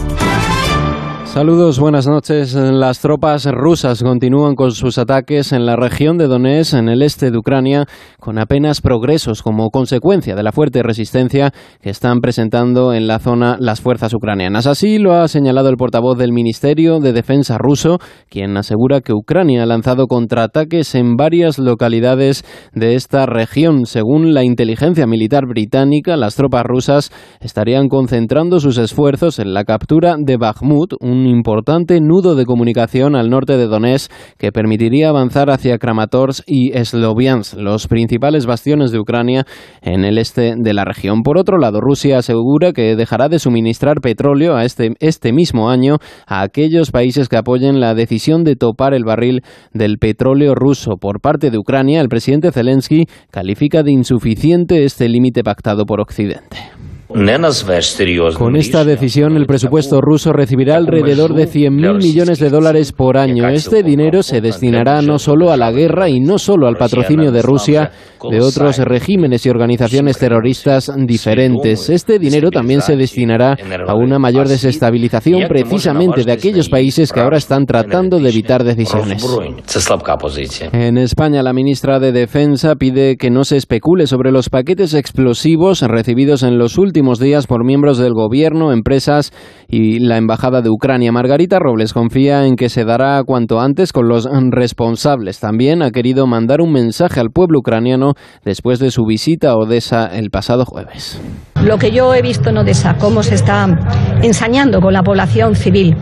Saludos, 1.33 1.79
buenas 1.79 2.09
noches. 2.09 2.53
Las 2.55 2.99
tropas 2.99 3.45
rusas 3.45 4.03
continúan 4.03 4.53
con 4.55 4.71
sus 4.71 4.97
ataques 4.97 5.53
en 5.53 5.65
la 5.65 5.77
región 5.77 6.17
de 6.17 6.27
Donetsk, 6.27 6.73
en 6.73 6.89
el 6.89 7.01
este 7.01 7.31
de 7.31 7.37
Ucrania, 7.37 7.85
con 8.19 8.37
apenas 8.37 8.81
progresos 8.81 9.41
como 9.41 9.69
consecuencia 9.69 10.35
de 10.35 10.43
la 10.43 10.51
fuerte 10.51 10.83
resistencia 10.83 11.53
que 11.79 11.89
están 11.89 12.19
presentando 12.19 12.93
en 12.93 13.07
la 13.07 13.19
zona 13.19 13.55
las 13.61 13.79
fuerzas 13.79 14.13
ucranianas. 14.13 14.67
Así 14.67 14.97
lo 14.97 15.13
ha 15.13 15.29
señalado 15.29 15.69
el 15.69 15.77
portavoz 15.77 16.17
del 16.17 16.33
Ministerio 16.33 16.99
de 16.99 17.13
Defensa 17.13 17.57
ruso, 17.57 17.99
quien 18.29 18.57
asegura 18.57 18.99
que 18.99 19.13
Ucrania 19.13 19.63
ha 19.63 19.67
lanzado 19.67 20.07
contraataques 20.07 20.95
en 20.95 21.15
varias 21.15 21.59
localidades 21.59 22.43
de 22.73 22.95
esta 22.95 23.25
región. 23.25 23.85
Según 23.85 24.33
la 24.33 24.43
inteligencia 24.43 25.07
militar 25.07 25.45
británica, 25.47 26.17
las 26.17 26.35
tropas 26.35 26.65
rusas 26.65 27.09
estarían 27.39 27.87
concentrando 27.87 28.59
sus 28.59 28.77
esfuerzos 28.77 29.39
en 29.39 29.53
la 29.53 29.63
captura 29.63 30.17
de 30.19 30.35
Bakhmut, 30.35 30.95
un 30.99 31.20
un 31.21 31.27
importante 31.27 31.99
nudo 32.01 32.33
de 32.35 32.45
comunicación 32.45 33.15
al 33.15 33.29
norte 33.29 33.55
de 33.55 33.67
Donetsk 33.67 34.11
que 34.37 34.51
permitiría 34.51 35.09
avanzar 35.09 35.51
hacia 35.51 35.77
Kramatorsk 35.77 36.43
y 36.47 36.71
Sloviansk, 36.73 37.57
los 37.57 37.87
principales 37.87 38.47
bastiones 38.47 38.91
de 38.91 38.99
Ucrania 38.99 39.45
en 39.81 40.03
el 40.03 40.17
este 40.17 40.55
de 40.57 40.73
la 40.73 40.83
región. 40.83 41.21
Por 41.21 41.37
otro 41.37 41.59
lado, 41.59 41.79
Rusia 41.79 42.17
asegura 42.17 42.73
que 42.73 42.95
dejará 42.95 43.29
de 43.29 43.37
suministrar 43.37 44.01
petróleo 44.01 44.55
a 44.55 44.65
este, 44.65 44.93
este 44.99 45.31
mismo 45.31 45.69
año 45.69 45.97
a 46.25 46.41
aquellos 46.41 46.89
países 46.91 47.29
que 47.29 47.37
apoyen 47.37 47.79
la 47.79 47.93
decisión 47.93 48.43
de 48.43 48.55
topar 48.55 48.95
el 48.95 49.03
barril 49.03 49.41
del 49.73 49.97
petróleo 49.99 50.55
ruso. 50.55 50.97
Por 50.99 51.21
parte 51.21 51.51
de 51.51 51.59
Ucrania, 51.59 52.01
el 52.01 52.09
presidente 52.09 52.51
Zelensky 52.51 53.05
califica 53.29 53.83
de 53.83 53.91
insuficiente 53.91 54.85
este 54.85 55.07
límite 55.07 55.43
pactado 55.43 55.85
por 55.85 56.01
Occidente. 56.01 56.57
Con 58.37 58.55
esta 58.55 58.85
decisión, 58.85 59.35
el 59.35 59.45
presupuesto 59.45 59.99
ruso 60.01 60.31
recibirá 60.31 60.77
alrededor 60.77 61.33
de 61.33 61.47
100.000 61.47 61.97
millones 61.97 62.39
de 62.39 62.49
dólares 62.49 62.91
por 62.93 63.17
año. 63.17 63.47
Este 63.49 63.83
dinero 63.83 64.23
se 64.23 64.39
destinará 64.39 65.01
no 65.01 65.19
solo 65.19 65.51
a 65.51 65.57
la 65.57 65.71
guerra 65.71 66.09
y 66.09 66.19
no 66.19 66.39
solo 66.39 66.67
al 66.67 66.77
patrocinio 66.77 67.31
de 67.31 67.41
Rusia 67.41 67.91
de 68.29 68.39
otros 68.39 68.77
regímenes 68.77 69.45
y 69.45 69.49
organizaciones 69.49 70.17
terroristas 70.17 70.91
diferentes. 71.05 71.89
Este 71.89 72.19
dinero 72.19 72.49
también 72.49 72.81
se 72.81 72.95
destinará 72.95 73.57
a 73.87 73.93
una 73.93 74.19
mayor 74.19 74.47
desestabilización 74.47 75.47
precisamente 75.47 76.23
de 76.23 76.31
aquellos 76.31 76.69
países 76.69 77.11
que 77.11 77.19
ahora 77.19 77.37
están 77.37 77.65
tratando 77.65 78.19
de 78.19 78.29
evitar 78.29 78.63
decisiones. 78.63 79.25
En 80.71 80.97
España, 80.97 81.43
la 81.43 81.53
ministra 81.53 81.99
de 81.99 82.11
Defensa 82.11 82.75
pide 82.75 83.17
que 83.17 83.29
no 83.29 83.43
se 83.43 83.57
especule 83.57 84.07
sobre 84.07 84.31
los 84.31 84.49
paquetes 84.49 84.93
explosivos 84.93 85.81
recibidos 85.81 86.43
en 86.43 86.57
los 86.57 86.77
últimos 86.77 87.00
días 87.19 87.47
por 87.47 87.63
miembros 87.63 87.97
del 87.97 88.13
gobierno, 88.13 88.71
empresas 88.71 89.33
y 89.71 89.99
la 89.99 90.17
Embajada 90.17 90.61
de 90.61 90.69
Ucrania. 90.69 91.11
Margarita 91.13 91.57
Robles 91.57 91.93
confía 91.93 92.45
en 92.45 92.57
que 92.57 92.69
se 92.69 92.83
dará 92.83 93.23
cuanto 93.25 93.61
antes 93.61 93.93
con 93.93 94.07
los 94.07 94.27
responsables. 94.51 95.39
También 95.39 95.81
ha 95.81 95.91
querido 95.91 96.27
mandar 96.27 96.61
un 96.61 96.73
mensaje 96.73 97.19
al 97.21 97.29
pueblo 97.29 97.59
ucraniano 97.59 98.13
después 98.43 98.79
de 98.79 98.91
su 98.91 99.05
visita 99.05 99.51
a 99.51 99.55
Odessa 99.55 100.07
el 100.07 100.29
pasado 100.29 100.65
jueves. 100.65 101.21
Lo 101.63 101.77
que 101.77 101.91
yo 101.91 102.13
he 102.13 102.23
visto 102.23 102.49
en 102.49 102.57
Odessa, 102.57 102.95
cómo 102.97 103.21
se 103.21 103.35
está 103.35 103.67
ensañando 104.23 104.81
con 104.81 104.93
la 104.93 105.03
población 105.03 105.55
civil, 105.55 105.95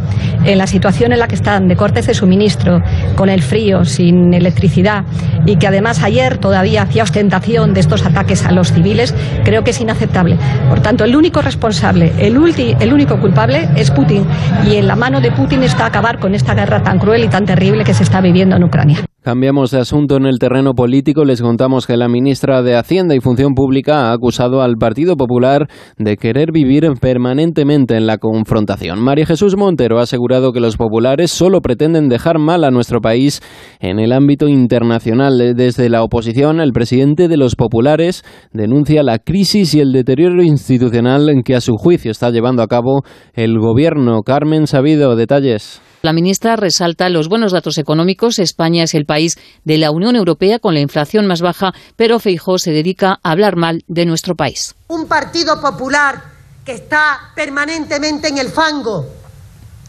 en 0.45 0.57
la 0.57 0.67
situación 0.67 1.11
en 1.11 1.19
la 1.19 1.27
que 1.27 1.35
están 1.35 1.67
de 1.67 1.75
cortes 1.75 2.07
de 2.07 2.13
suministro, 2.13 2.81
con 3.15 3.27
el 3.27 3.41
frío, 3.41 3.83
sin 3.83 4.33
electricidad, 4.33 5.03
y 5.45 5.57
que 5.57 5.67
además 5.67 6.01
ayer 6.01 6.37
todavía 6.37 6.83
hacía 6.83 7.03
ostentación 7.03 7.73
de 7.73 7.81
estos 7.81 8.05
ataques 8.05 8.45
a 8.45 8.53
los 8.53 8.71
civiles, 8.71 9.13
creo 9.43 9.63
que 9.65 9.71
es 9.71 9.81
inaceptable. 9.81 10.37
Por 10.69 10.79
tanto, 10.79 11.03
el 11.03 11.13
único 11.13 11.41
responsable, 11.41 12.13
el, 12.19 12.37
el 12.79 12.93
único 12.93 13.19
culpable 13.19 13.58
es 13.75 13.91
Putin, 13.91 14.25
y 14.65 14.75
en 14.75 14.87
la 14.87 14.95
mano 14.95 15.21
de 15.21 15.31
Putin 15.31 15.63
está 15.63 15.85
acabar 15.85 16.19
con 16.19 16.35
esta 16.35 16.53
guerra 16.53 16.83
tan 16.83 16.99
cruel 16.99 17.23
y 17.23 17.27
tan 17.27 17.45
terrible 17.45 17.83
que 17.83 17.93
se 17.93 18.03
está 18.03 18.21
viviendo 18.21 18.55
en 18.55 18.63
Ucrania. 18.63 18.99
Cambiamos 19.21 19.71
de 19.71 19.79
asunto 19.79 20.15
en 20.15 20.25
el 20.25 20.39
terreno 20.39 20.73
político. 20.73 21.25
Les 21.25 21.41
contamos 21.41 21.85
que 21.85 21.97
la 21.97 22.07
ministra 22.07 22.61
de 22.61 22.77
Hacienda 22.77 23.15
y 23.15 23.19
Función 23.19 23.53
Pública 23.53 24.09
ha 24.09 24.13
acusado 24.13 24.61
al 24.61 24.77
Partido 24.77 25.17
Popular 25.17 25.67
de 25.97 26.15
querer 26.15 26.53
vivir 26.53 26.89
permanentemente 27.01 27.97
en 27.97 28.07
la 28.07 28.17
confrontación. 28.17 29.01
María 29.01 29.25
Jesús 29.25 29.57
Montero 29.57 29.99
ha 29.99 30.03
asegurado 30.03 30.53
que 30.53 30.61
los 30.61 30.77
populares 30.77 31.31
solo 31.31 31.59
pretenden 31.59 32.07
dejar 32.07 32.39
mal 32.39 32.63
a 32.63 32.71
nuestro 32.71 33.01
país 33.01 33.41
en 33.81 33.99
el 33.99 34.13
ámbito 34.13 34.47
internacional. 34.47 35.53
Desde 35.53 35.89
la 35.89 36.01
oposición, 36.01 36.61
el 36.61 36.71
presidente 36.71 37.27
de 37.27 37.35
los 37.35 37.57
populares 37.57 38.23
denuncia 38.53 39.03
la 39.03 39.19
crisis 39.19 39.75
y 39.75 39.81
el 39.81 39.91
deterioro 39.91 40.43
institucional 40.43 41.27
en 41.27 41.43
que 41.43 41.55
a 41.55 41.61
su 41.61 41.75
juicio 41.75 42.11
está 42.11 42.29
llevando 42.29 42.63
a 42.63 42.67
cabo 42.67 43.01
el 43.33 43.59
gobierno. 43.59 44.21
Carmen 44.21 44.65
Sabido, 44.65 45.17
detalles. 45.17 45.81
La 46.01 46.13
ministra 46.13 46.55
resalta 46.55 47.09
los 47.09 47.27
buenos 47.27 47.51
datos 47.51 47.77
económicos. 47.77 48.39
España 48.39 48.83
es 48.83 48.93
el 48.93 49.05
país 49.05 49.37
de 49.65 49.77
la 49.77 49.91
Unión 49.91 50.15
Europea 50.15 50.59
con 50.59 50.73
la 50.73 50.79
inflación 50.79 51.27
más 51.27 51.41
baja, 51.41 51.73
pero 51.97 52.19
Feijó 52.19 52.57
se 52.57 52.71
dedica 52.71 53.19
a 53.21 53.31
hablar 53.31 53.57
mal 53.57 53.83
de 53.87 54.05
nuestro 54.05 54.35
país. 54.35 54.75
Un 54.87 55.07
partido 55.07 55.59
popular 55.59 56.23
que 56.63 56.71
está 56.71 57.31
permanentemente 57.35 58.29
en 58.29 58.37
el 58.37 58.47
fango, 58.47 59.07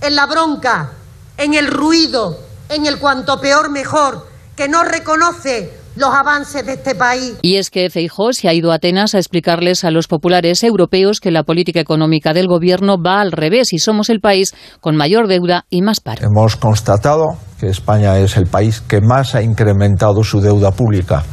en 0.00 0.16
la 0.16 0.26
bronca, 0.26 0.90
en 1.36 1.54
el 1.54 1.68
ruido, 1.68 2.38
en 2.68 2.86
el 2.86 2.98
cuanto 2.98 3.40
peor 3.40 3.70
mejor, 3.70 4.29
que 4.60 4.68
no 4.68 4.84
reconoce 4.84 5.70
los 5.96 6.12
avances 6.12 6.66
de 6.66 6.74
este 6.74 6.94
país. 6.94 7.38
Y 7.40 7.56
es 7.56 7.70
que 7.70 7.88
Feijó 7.88 8.34
se 8.34 8.46
ha 8.46 8.52
ido 8.52 8.72
a 8.72 8.74
Atenas 8.74 9.14
a 9.14 9.18
explicarles 9.18 9.84
a 9.84 9.90
los 9.90 10.06
populares 10.06 10.62
europeos 10.62 11.18
que 11.18 11.30
la 11.30 11.44
política 11.44 11.80
económica 11.80 12.34
del 12.34 12.46
gobierno 12.46 12.96
va 13.02 13.22
al 13.22 13.32
revés 13.32 13.72
y 13.72 13.78
somos 13.78 14.10
el 14.10 14.20
país 14.20 14.52
con 14.82 14.96
mayor 14.96 15.28
deuda 15.28 15.64
y 15.70 15.80
más 15.80 16.00
paro. 16.00 16.26
Hemos 16.26 16.56
constatado 16.56 17.38
que 17.58 17.68
España 17.68 18.18
es 18.18 18.36
el 18.36 18.48
país 18.48 18.82
que 18.82 19.00
más 19.00 19.34
ha 19.34 19.40
incrementado 19.40 20.22
su 20.24 20.42
deuda 20.42 20.72
pública 20.72 21.24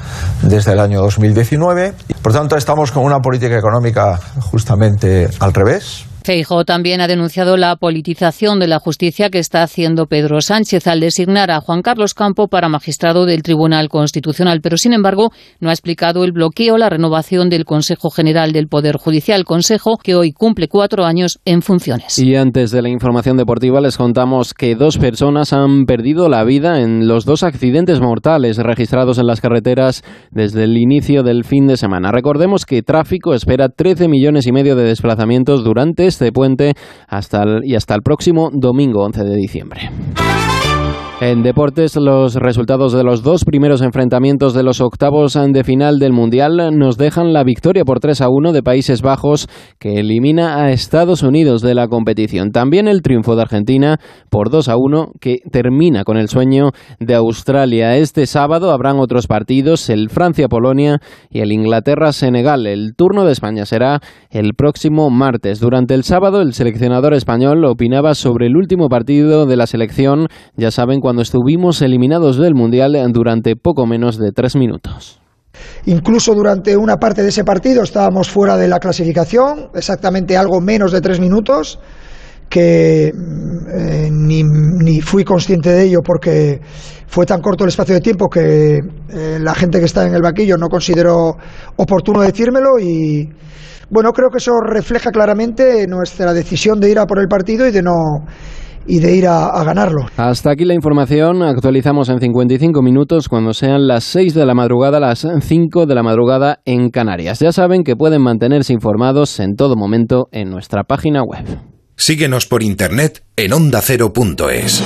desde 0.43 0.71
el 0.71 0.79
año 0.79 1.01
2019. 1.01 1.95
Por 2.21 2.31
tanto, 2.31 2.55
estamos 2.55 2.93
con 2.93 3.03
una 3.03 3.19
política 3.19 3.57
económica 3.57 4.21
justamente 4.39 5.27
al 5.41 5.53
revés. 5.53 6.05
Feijóo 6.27 6.65
también 6.65 6.99
ha 6.99 7.07
denunciado 7.07 7.55
la 7.55 7.77
politización 7.77 8.59
de 8.59 8.67
la 8.67 8.79
justicia 8.79 9.29
que 9.29 9.39
está 9.39 9.63
haciendo 9.63 10.07
Pedro 10.07 10.41
Sánchez 10.41 10.85
al 10.87 10.99
designar 10.99 11.51
a 11.51 11.61
Juan 11.61 11.81
Carlos 11.81 12.13
Campo 12.13 12.49
para 12.49 12.67
magistrado 12.67 13.25
del 13.25 13.43
Tribunal 13.43 13.87
Constitucional, 13.87 14.59
pero 14.61 14.75
sin 14.75 14.91
embargo 14.91 15.31
no 15.61 15.69
ha 15.69 15.71
explicado 15.71 16.25
el 16.25 16.33
bloqueo 16.33 16.77
la 16.77 16.89
renovación 16.89 17.47
del 17.49 17.63
Consejo 17.63 18.09
General 18.09 18.51
del 18.51 18.67
Poder 18.67 18.97
Judicial, 18.97 19.45
Consejo 19.45 19.95
que 20.03 20.15
hoy 20.15 20.33
cumple 20.33 20.67
cuatro 20.67 21.05
años 21.05 21.39
en 21.45 21.61
funciones. 21.61 22.19
Y 22.19 22.35
antes 22.35 22.71
de 22.71 22.81
la 22.81 22.89
información 22.89 23.37
deportiva 23.37 23.79
les 23.79 23.95
contamos 23.95 24.53
que 24.53 24.75
dos 24.75 24.97
personas 24.97 25.53
han 25.53 25.85
perdido 25.85 26.27
la 26.27 26.43
vida 26.43 26.81
en 26.81 27.07
los 27.07 27.23
dos 27.23 27.43
accidentes 27.43 28.01
mortales 28.01 28.57
registrados 28.57 29.17
en 29.17 29.27
las 29.27 29.39
carreteras 29.39 30.03
desde 30.31 30.65
el 30.65 30.77
inicio 30.77 31.23
del 31.23 31.45
fin 31.45 31.67
de 31.67 31.77
semana. 31.77 32.11
Recordemos 32.11 32.65
que 32.65 32.83
tráfico 32.83 33.33
espera 33.33 33.69
13 33.69 34.09
millones 34.09 34.45
y 34.45 34.51
medio 34.51 34.75
de 34.75 34.83
desplazamientos 34.83 35.63
durante 35.63 36.16
este 36.17 36.31
puente 36.31 36.73
hasta 37.07 37.43
y 37.63 37.75
hasta 37.75 37.93
el 37.93 38.01
próximo 38.01 38.49
domingo 38.51 39.03
11 39.03 39.23
de 39.23 39.35
diciembre. 39.35 39.91
En 41.19 41.41
deportes, 41.41 41.95
los 41.95 42.35
resultados 42.35 42.93
de 42.93 43.03
los 43.03 43.23
dos 43.23 43.43
primeros 43.43 43.81
enfrentamientos 43.81 44.53
de 44.53 44.61
los 44.61 44.81
octavos 44.81 45.33
de 45.33 45.63
final 45.63 45.97
del 45.97 46.13
Mundial 46.13 46.77
nos 46.77 46.95
dejan 46.95 47.33
la 47.33 47.43
victoria 47.43 47.83
por 47.85 47.99
3 47.99 48.21
a 48.21 48.29
1 48.29 48.53
de 48.53 48.61
Países 48.61 49.01
Bajos, 49.01 49.47
que 49.79 49.99
elimina 49.99 50.61
a 50.61 50.71
Estados 50.71 51.23
Unidos 51.23 51.63
de 51.63 51.73
la 51.73 51.87
competición. 51.87 52.51
También 52.51 52.87
el 52.87 53.01
triunfo 53.01 53.35
de 53.35 53.41
Argentina 53.41 53.97
por 54.29 54.51
2 54.51 54.69
a 54.69 54.77
1, 54.77 55.13
que 55.19 55.37
termina 55.51 56.03
con 56.03 56.17
el 56.17 56.27
sueño 56.27 56.69
de 56.99 57.15
Australia. 57.15 57.97
Este 57.97 58.27
sábado 58.27 58.71
habrán 58.71 58.99
otros 58.99 59.25
partidos, 59.25 59.89
el 59.89 60.11
Francia-Polonia 60.11 60.99
y 61.31 61.39
el 61.39 61.51
Inglaterra-Senegal. 61.51 62.67
El 62.67 62.93
turno 62.95 63.25
de 63.25 63.31
España 63.31 63.65
será 63.65 64.01
el 64.29 64.53
próximo 64.53 65.09
martes. 65.09 65.59
Durante 65.59 65.95
el 65.95 66.03
sábado, 66.03 66.43
el 66.43 66.53
seleccionador 66.53 67.15
español 67.15 67.65
opinaba 67.65 68.13
sobre 68.13 68.45
el 68.45 68.55
último 68.55 68.87
partido 68.87 69.47
de 69.47 69.57
la 69.57 69.65
selección. 69.65 70.27
Ya 70.55 70.69
saben, 70.69 70.99
cuando 71.07 71.21
estuvimos 71.21 71.81
eliminados 71.81 72.35
del 72.35 72.53
Mundial 72.53 72.97
durante 73.13 73.55
poco 73.55 73.85
menos 73.85 74.19
de 74.19 74.33
tres 74.33 74.57
minutos. 74.57 75.21
Incluso 75.85 76.35
durante 76.35 76.75
una 76.75 76.97
parte 76.97 77.23
de 77.23 77.29
ese 77.29 77.45
partido 77.45 77.81
estábamos 77.81 78.29
fuera 78.29 78.57
de 78.57 78.67
la 78.67 78.77
clasificación, 78.77 79.69
exactamente 79.73 80.35
algo 80.35 80.59
menos 80.59 80.91
de 80.91 80.99
tres 80.99 81.21
minutos, 81.21 81.79
que 82.49 83.07
eh, 83.07 84.09
ni, 84.11 84.43
ni, 84.43 84.99
fui 84.99 85.23
consciente 85.23 85.69
de 85.69 85.83
ello 85.83 85.99
porque 86.03 86.59
fue 87.07 87.25
tan 87.25 87.39
corto 87.39 87.63
el 87.63 87.69
espacio 87.69 87.95
de 87.95 88.01
tiempo 88.01 88.27
que 88.27 88.79
eh, 88.79 89.39
la 89.39 89.55
gente 89.55 89.79
que 89.79 89.85
está 89.85 90.05
en 90.05 90.13
el 90.13 90.21
vaquillo 90.21 90.57
no 90.57 90.67
consideró 90.67 91.37
oportuno 91.77 92.19
decírmelo 92.19 92.79
y 92.81 93.29
bueno, 93.89 94.11
creo 94.11 94.29
que 94.29 94.39
eso 94.39 94.59
refleja 94.59 95.09
claramente 95.09 95.87
nuestra 95.87 96.33
decisión 96.33 96.81
de 96.81 96.91
ir 96.91 96.99
a 96.99 97.05
por 97.05 97.21
el 97.21 97.29
partido 97.29 97.65
y 97.65 97.71
de 97.71 97.81
no 97.81 97.95
y 98.87 98.99
de 98.99 99.15
ir 99.15 99.27
a, 99.27 99.47
a, 99.47 99.63
ganarlo. 99.63 100.05
Hasta 100.17 100.51
aquí 100.51 100.65
la 100.65 100.73
información. 100.73 101.43
Actualizamos 101.43 102.09
en 102.09 102.19
55 102.19 102.81
minutos 102.81 103.29
cuando 103.29 103.53
sean 103.53 103.87
las 103.87 104.03
6 104.05 104.33
de 104.33 104.45
la 104.45 104.53
madrugada, 104.53 104.99
las 104.99 105.27
5 105.39 105.85
de 105.85 105.95
la 105.95 106.03
madrugada 106.03 106.61
en 106.65 106.89
Canarias. 106.89 107.39
Ya 107.39 107.51
saben 107.51 107.83
que 107.83 107.95
pueden 107.95 108.21
mantenerse 108.21 108.73
informados 108.73 109.39
en 109.39 109.55
todo 109.55 109.75
momento 109.75 110.27
en 110.31 110.49
nuestra 110.49 110.83
página 110.83 111.21
web. 111.23 111.45
Síguenos 111.95 112.45
por 112.45 112.61
internet 112.61 113.23
en 113.35 113.53
ondacero.es. 113.53 114.83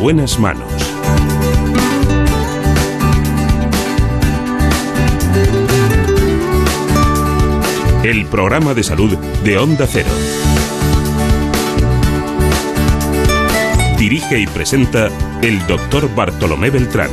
buenas 0.00 0.38
manos. 0.38 0.66
El 8.02 8.24
programa 8.26 8.72
de 8.72 8.82
salud 8.82 9.14
de 9.44 9.58
Onda 9.58 9.86
Cero. 9.86 10.08
Dirige 13.98 14.38
y 14.38 14.46
presenta 14.46 15.08
el 15.42 15.66
doctor 15.66 16.08
Bartolomé 16.14 16.70
Beltrán. 16.70 17.10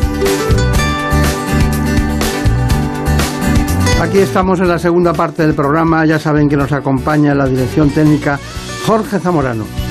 Aquí 4.01 4.19
estamos 4.19 4.61
en 4.61 4.69
la 4.69 4.79
segunda 4.79 5.11
parte 5.11 5.45
del 5.45 5.55
programa. 5.55 6.05
Ya 6.05 6.19
saben 6.19 6.47
que 6.47 6.55
nos 6.55 6.71
acompaña 6.71 7.35
la 7.35 7.47
dirección 7.47 7.89
técnica 7.89 8.39
Jorge 8.85 9.19
Zamorano. 9.19 9.86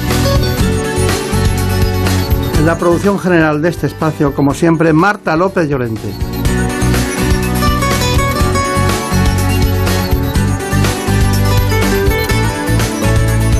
La 2.66 2.76
producción 2.76 3.16
general 3.20 3.62
de 3.62 3.68
este 3.68 3.86
espacio, 3.86 4.34
como 4.34 4.52
siempre, 4.52 4.92
Marta 4.92 5.36
López 5.36 5.68
Llorente. 5.68 6.12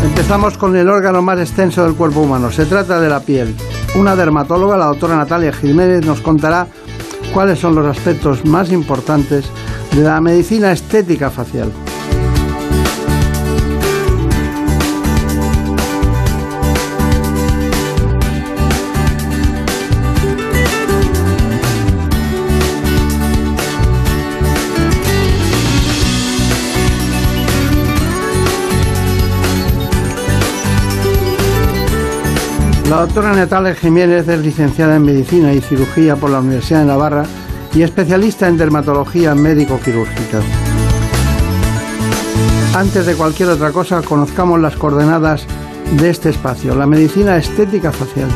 Empezamos 0.02 0.58
con 0.58 0.74
el 0.74 0.90
órgano 0.90 1.22
más 1.22 1.38
extenso 1.38 1.84
del 1.84 1.94
cuerpo 1.94 2.22
humano. 2.22 2.50
Se 2.50 2.66
trata 2.66 2.98
de 2.98 3.08
la 3.08 3.20
piel. 3.20 3.54
Una 3.94 4.16
dermatóloga, 4.16 4.76
la 4.76 4.86
doctora 4.86 5.14
Natalia 5.14 5.52
Jiménez, 5.52 6.04
nos 6.04 6.20
contará 6.20 6.66
cuáles 7.32 7.60
son 7.60 7.76
los 7.76 7.86
aspectos 7.86 8.44
más 8.44 8.72
importantes 8.72 9.44
de 9.92 10.02
la 10.02 10.20
medicina 10.20 10.72
estética 10.72 11.30
facial. 11.30 11.70
La 32.88 33.00
doctora 33.00 33.32
Natalia 33.32 33.74
Jiménez 33.74 34.28
es 34.28 34.38
licenciada 34.38 34.94
en 34.94 35.02
Medicina 35.02 35.52
y 35.52 35.60
Cirugía 35.60 36.14
por 36.14 36.30
la 36.30 36.38
Universidad 36.38 36.80
de 36.80 36.86
Navarra 36.86 37.24
y 37.74 37.82
especialista 37.82 38.46
en 38.46 38.56
dermatología 38.56 39.34
médico-quirúrgica. 39.34 40.40
Antes 42.76 43.06
de 43.06 43.16
cualquier 43.16 43.48
otra 43.48 43.72
cosa, 43.72 44.02
conozcamos 44.02 44.60
las 44.60 44.76
coordenadas 44.76 45.46
de 45.98 46.10
este 46.10 46.30
espacio, 46.30 46.76
la 46.76 46.86
medicina 46.86 47.36
estética 47.36 47.90
facial. 47.90 48.28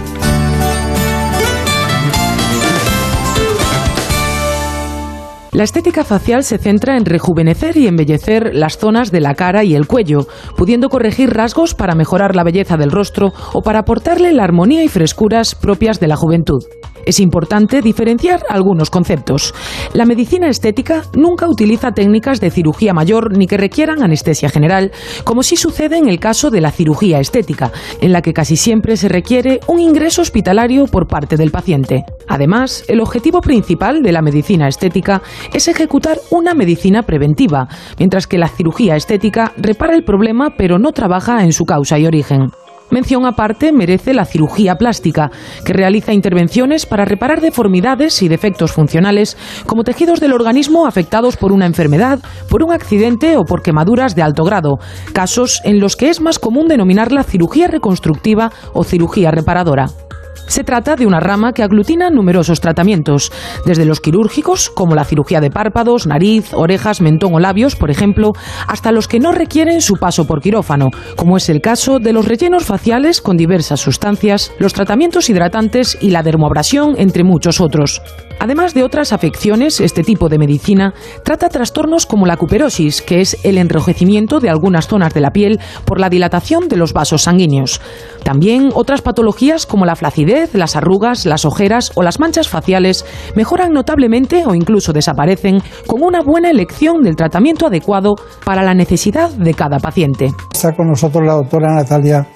La 5.61 5.65
estética 5.65 6.05
facial 6.05 6.43
se 6.43 6.57
centra 6.57 6.97
en 6.97 7.05
rejuvenecer 7.05 7.77
y 7.77 7.87
embellecer 7.87 8.55
las 8.55 8.79
zonas 8.79 9.11
de 9.11 9.21
la 9.21 9.35
cara 9.35 9.63
y 9.63 9.75
el 9.75 9.87
cuello, 9.87 10.27
pudiendo 10.57 10.89
corregir 10.89 11.35
rasgos 11.35 11.75
para 11.75 11.95
mejorar 11.95 12.35
la 12.35 12.45
belleza 12.45 12.79
del 12.79 12.91
rostro 12.91 13.35
o 13.53 13.61
para 13.61 13.81
aportarle 13.81 14.33
la 14.33 14.45
armonía 14.45 14.83
y 14.83 14.89
frescuras 14.89 15.55
propias 15.55 16.01
de 16.01 16.09
la 16.09 16.17
juventud. 16.17 16.65
Es 17.07 17.21
importante 17.21 17.81
diferenciar 17.81 18.45
algunos 18.49 18.91
conceptos. 18.91 19.55
La 19.95 20.05
medicina 20.05 20.49
estética 20.49 21.03
nunca 21.15 21.49
utiliza 21.49 21.93
técnicas 21.93 22.41
de 22.41 22.51
cirugía 22.51 22.93
mayor 22.93 23.37
ni 23.37 23.47
que 23.47 23.57
requieran 23.57 24.03
anestesia 24.03 24.49
general, 24.49 24.93
como 25.25 25.43
sí 25.43 25.57
sucede 25.57 25.97
en 25.97 26.09
el 26.09 26.21
caso 26.21 26.51
de 26.51 26.61
la 26.61 26.71
cirugía 26.71 27.21
estética, 27.21 27.73
en 28.01 28.13
la 28.13 28.23
que 28.23 28.33
casi 28.33 28.57
siempre 28.57 28.97
se 28.97 29.09
requiere 29.09 29.61
un 29.67 29.81
ingreso 29.81 30.23
hospitalario 30.23 30.87
por 30.87 31.07
parte 31.07 31.37
del 31.37 31.51
paciente. 31.51 32.05
Además, 32.29 32.85
el 32.89 33.01
objetivo 33.01 33.41
principal 33.41 34.03
de 34.03 34.13
la 34.13 34.23
medicina 34.23 34.69
estética 34.69 35.23
es 35.53 35.69
ejecutar 35.69 36.19
una 36.31 36.55
medicina 36.55 37.03
preventiva, 37.03 37.69
mientras 37.99 38.27
que 38.27 38.39
la 38.39 38.49
cirugía 38.49 38.97
estética 38.97 39.53
repara 39.57 39.95
el 39.95 40.05
problema 40.05 40.55
pero 40.57 40.79
no 40.79 40.93
trabaja 40.93 41.45
en 41.45 41.53
su 41.53 41.65
causa 41.65 41.99
y 41.99 42.07
origen. 42.07 42.51
Mención 42.91 43.25
aparte 43.25 43.73
merece 43.73 44.13
la 44.13 44.25
cirugía 44.25 44.75
plástica, 44.75 45.31
que 45.65 45.73
realiza 45.73 46.13
intervenciones 46.13 46.87
para 46.87 47.05
reparar 47.05 47.41
deformidades 47.41 48.21
y 48.23 48.29
defectos 48.29 48.73
funcionales, 48.73 49.37
como 49.67 49.85
tejidos 49.85 50.19
del 50.19 50.33
organismo 50.33 50.87
afectados 50.87 51.37
por 51.37 51.53
una 51.53 51.67
enfermedad, 51.67 52.19
por 52.49 52.65
un 52.65 52.73
accidente 52.73 53.37
o 53.37 53.45
por 53.45 53.63
quemaduras 53.63 54.17
de 54.17 54.23
alto 54.23 54.43
grado, 54.43 54.79
casos 55.13 55.61
en 55.65 55.79
los 55.79 55.95
que 55.95 56.11
es 56.11 56.21
más 56.21 56.41
común 56.41 56.67
denominarla 56.67 57.23
cirugía 57.23 57.69
reconstructiva 57.69 58.51
o 58.73 58.83
cirugía 58.83 59.31
reparadora. 59.31 59.87
Se 60.51 60.65
trata 60.65 60.97
de 60.97 61.07
una 61.07 61.21
rama 61.21 61.53
que 61.53 61.63
aglutina 61.63 62.11
numerosos 62.11 62.61
tratamientos, 62.61 63.31
desde 63.65 63.85
los 63.85 64.01
quirúrgicos, 64.01 64.69
como 64.69 64.97
la 64.97 65.05
cirugía 65.05 65.41
de 65.41 65.49
párpados, 65.49 66.09
nariz, 66.09 66.53
orejas, 66.55 67.01
mentón 67.01 67.35
o 67.35 67.39
labios, 67.39 67.77
por 67.77 67.89
ejemplo, 67.89 68.33
hasta 68.67 68.91
los 68.91 69.07
que 69.07 69.21
no 69.21 69.31
requieren 69.31 69.81
su 69.81 69.95
paso 69.95 70.27
por 70.27 70.41
quirófano, 70.41 70.89
como 71.15 71.37
es 71.37 71.49
el 71.51 71.61
caso 71.61 72.01
de 72.01 72.13
los 72.13 72.27
rellenos 72.27 72.65
faciales 72.65 73.21
con 73.21 73.37
diversas 73.37 73.79
sustancias, 73.79 74.53
los 74.59 74.73
tratamientos 74.73 75.31
hidratantes 75.31 75.97
y 76.01 76.11
la 76.11 76.25
dermoabrasión, 76.25 76.97
entre 76.99 77.23
muchos 77.23 77.61
otros. 77.61 78.03
Además 78.41 78.73
de 78.73 78.83
otras 78.83 79.13
afecciones, 79.13 79.81
este 79.81 80.03
tipo 80.03 80.31
de 80.31 80.39
medicina 80.39 80.95
trata 81.25 81.51
trastornos 81.51 82.07
como 82.07 82.25
la 82.25 82.39
cuperosis, 82.39 83.03
que 83.03 83.21
es 83.21 83.37
el 83.45 83.59
enrojecimiento 83.59 84.41
de 84.41 84.49
algunas 84.49 84.89
zonas 84.89 85.13
de 85.13 85.21
la 85.21 85.31
piel 85.31 85.61
por 85.85 86.01
la 86.01 86.09
dilatación 86.09 86.67
de 86.67 86.79
los 86.79 86.95
vasos 86.95 87.23
sanguíneos. 87.25 87.83
También 88.25 88.71
otras 88.75 89.03
patologías 89.03 89.67
como 89.67 89.85
la 89.85 89.95
flacidez, 89.95 90.55
las 90.55 90.75
arrugas, 90.75 91.27
las 91.27 91.45
ojeras 91.45 91.93
o 91.97 92.03
las 92.03 92.19
manchas 92.19 92.49
faciales 92.49 93.05
mejoran 93.37 93.73
notablemente 93.73 94.45
o 94.47 94.55
incluso 94.55 94.95
desaparecen 94.95 95.63
con 95.87 96.03
una 96.03 96.23
buena 96.23 96.51
elección 96.51 97.03
del 97.03 97.17
tratamiento 97.17 97.67
adecuado 97.67 98.15
para 98.45 98.63
la 98.63 98.73
necesidad 98.73 99.31
de 99.31 99.53
cada 99.53 99.79
paciente. 99.79 100.31
Está 100.51 100.73
con 100.73 100.89
nosotros 100.89 101.23
la 101.27 101.35
doctora 101.35 101.75
Natalia 101.75 102.27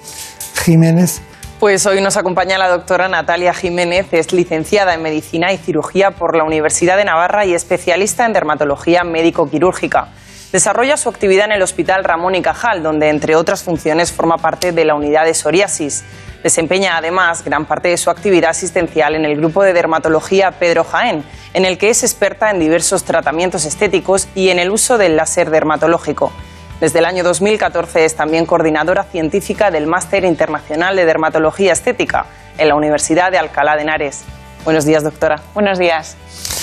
Jiménez. 0.63 1.21
Pues 1.65 1.87
hoy 1.87 1.99
nos 1.99 2.15
acompaña 2.15 2.59
la 2.59 2.69
doctora 2.69 3.07
Natalia 3.07 3.51
Jiménez, 3.51 4.05
es 4.11 4.31
licenciada 4.33 4.93
en 4.93 5.01
Medicina 5.01 5.51
y 5.51 5.57
Cirugía 5.57 6.11
por 6.11 6.35
la 6.35 6.43
Universidad 6.43 6.95
de 6.95 7.05
Navarra 7.05 7.43
y 7.43 7.55
especialista 7.55 8.23
en 8.23 8.33
dermatología 8.33 9.03
médico-quirúrgica. 9.03 10.09
Desarrolla 10.51 10.95
su 10.95 11.09
actividad 11.09 11.45
en 11.45 11.53
el 11.53 11.63
Hospital 11.63 12.03
Ramón 12.03 12.35
y 12.35 12.43
Cajal, 12.43 12.83
donde 12.83 13.09
entre 13.09 13.35
otras 13.35 13.63
funciones 13.63 14.11
forma 14.11 14.37
parte 14.37 14.73
de 14.73 14.85
la 14.85 14.93
unidad 14.93 15.25
de 15.25 15.33
psoriasis. 15.33 16.03
Desempeña 16.43 16.97
además 16.97 17.43
gran 17.43 17.65
parte 17.65 17.87
de 17.87 17.97
su 17.97 18.11
actividad 18.11 18.51
asistencial 18.51 19.15
en 19.15 19.25
el 19.25 19.35
grupo 19.35 19.63
de 19.63 19.73
dermatología 19.73 20.51
Pedro 20.59 20.83
Jaén, 20.83 21.23
en 21.55 21.65
el 21.65 21.79
que 21.79 21.89
es 21.89 22.03
experta 22.03 22.51
en 22.51 22.59
diversos 22.59 23.05
tratamientos 23.05 23.65
estéticos 23.65 24.27
y 24.35 24.49
en 24.49 24.59
el 24.59 24.69
uso 24.69 24.99
del 24.99 25.15
láser 25.15 25.49
dermatológico. 25.49 26.31
Desde 26.79 26.99
el 26.99 27.05
año 27.05 27.23
2014 27.23 28.03
es 28.03 28.15
también 28.15 28.45
coordinadora 28.45 29.03
científica 29.03 29.71
del 29.71 29.87
Máster 29.87 30.25
Internacional 30.25 30.95
de 30.95 31.05
Dermatología 31.05 31.71
Estética 31.71 32.25
en 32.57 32.67
la 32.67 32.75
Universidad 32.75 33.31
de 33.31 33.37
Alcalá 33.37 33.75
de 33.75 33.83
Henares. 33.83 34.25
Buenos 34.65 34.83
días, 34.83 35.03
doctora. 35.03 35.41
Buenos 35.53 35.79
días. 35.79 36.17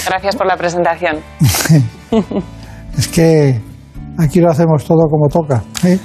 Gracias 0.07 0.37
por 0.37 0.47
la 0.47 0.57
presentación. 0.57 1.21
es 2.99 3.09
que 3.09 3.59
aquí 4.19 4.41
lo 4.41 4.51
hacemos 4.51 4.85
todo 4.85 5.07
como 5.09 5.29
toca. 5.29 5.63
¿eh? 5.87 5.99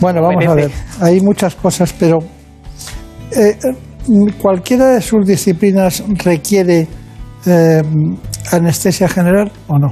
Bueno, 0.00 0.22
vamos 0.22 0.46
a 0.46 0.54
ver. 0.54 0.70
Hay 1.02 1.20
muchas 1.20 1.54
cosas, 1.54 1.92
pero 1.92 2.20
eh, 3.36 3.58
¿cualquiera 4.40 4.86
de 4.86 5.02
sus 5.02 5.26
disciplinas 5.26 6.02
requiere 6.24 6.88
eh, 7.44 7.82
anestesia 8.50 9.08
general 9.08 9.52
o 9.68 9.78
no? 9.78 9.88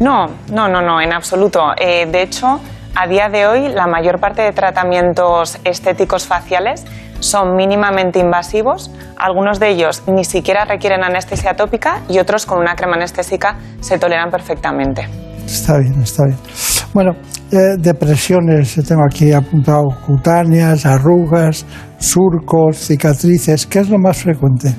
No, 0.00 0.26
no, 0.52 0.68
no, 0.68 0.82
no, 0.82 1.00
en 1.00 1.12
absoluto. 1.12 1.60
Eh, 1.78 2.06
de 2.10 2.22
hecho, 2.22 2.60
a 2.96 3.06
día 3.08 3.28
de 3.28 3.46
hoy, 3.46 3.68
la 3.68 3.86
mayor 3.86 4.20
parte 4.20 4.42
de 4.42 4.52
tratamientos 4.52 5.58
estéticos 5.64 6.26
faciales 6.26 6.84
son 7.20 7.56
mínimamente 7.56 8.18
invasivos. 8.20 8.90
Algunos 9.16 9.58
de 9.58 9.70
ellos 9.70 10.02
ni 10.06 10.24
siquiera 10.24 10.64
requieren 10.64 11.02
anestesia 11.02 11.54
tópica 11.54 12.02
y 12.08 12.18
otros 12.18 12.46
con 12.46 12.58
una 12.58 12.76
crema 12.76 12.94
anestésica 12.94 13.56
se 13.80 13.98
toleran 13.98 14.30
perfectamente. 14.30 15.08
Está 15.44 15.78
bien, 15.78 16.02
está 16.02 16.24
bien. 16.24 16.38
Bueno, 16.92 17.12
eh, 17.50 17.76
depresiones, 17.78 18.74
tengo 18.86 19.02
aquí 19.04 19.32
apuntado 19.32 19.84
cutáneas, 20.06 20.86
arrugas, 20.86 21.66
surcos, 21.98 22.76
cicatrices. 22.76 23.66
¿Qué 23.66 23.80
es 23.80 23.88
lo 23.90 23.98
más 23.98 24.22
frecuente? 24.22 24.72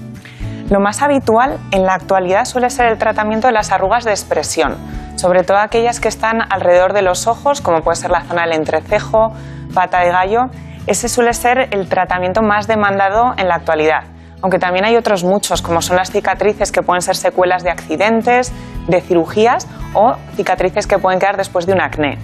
Lo 0.70 0.80
más 0.80 1.02
habitual 1.02 1.60
en 1.72 1.84
la 1.84 1.94
actualidad 1.94 2.46
suele 2.46 2.70
ser 2.70 2.88
el 2.88 2.98
tratamiento 2.98 3.48
de 3.48 3.54
las 3.54 3.72
arrugas 3.72 4.04
de 4.04 4.12
expresión, 4.12 4.76
sobre 5.16 5.44
todo 5.44 5.58
aquellas 5.58 6.00
que 6.00 6.08
están 6.08 6.42
alrededor 6.50 6.94
de 6.94 7.02
los 7.02 7.28
ojos, 7.28 7.62
como 7.62 7.82
puede 7.82 7.98
ser 7.98 8.12
la 8.12 8.24
zona 8.24 8.44
del 8.44 8.54
entrecejo, 8.54 9.34
pata 9.74 10.00
de 10.00 10.10
gallo. 10.10 10.42
Ese 10.88 11.08
suele 11.10 11.34
ser 11.34 11.70
el 11.72 11.88
tratamiento 11.88 12.42
más 12.42 12.68
demandado 12.68 13.34
en 13.38 13.48
la 13.48 13.56
actualidad 13.56 14.16
aunque 14.46 14.60
también 14.60 14.86
hay 14.86 14.96
otros 14.96 15.24
muchos, 15.24 15.64
como 15.64 15.82
son 15.82 15.96
las 15.96 16.12
cicatrices 16.12 16.72
que 16.72 16.84
pueden 16.84 17.02
ser 17.02 17.16
secuelas 17.16 17.64
de 17.64 17.72
accidentes, 17.72 18.54
de 18.88 19.02
cirugías 19.02 19.68
o 19.96 20.18
cicatrices 20.36 20.86
que 20.86 21.00
pueden 21.00 21.20
quedar 21.20 21.36
después 21.36 21.66
de 21.66 21.74
un 21.74 21.82
acné. 21.82 22.20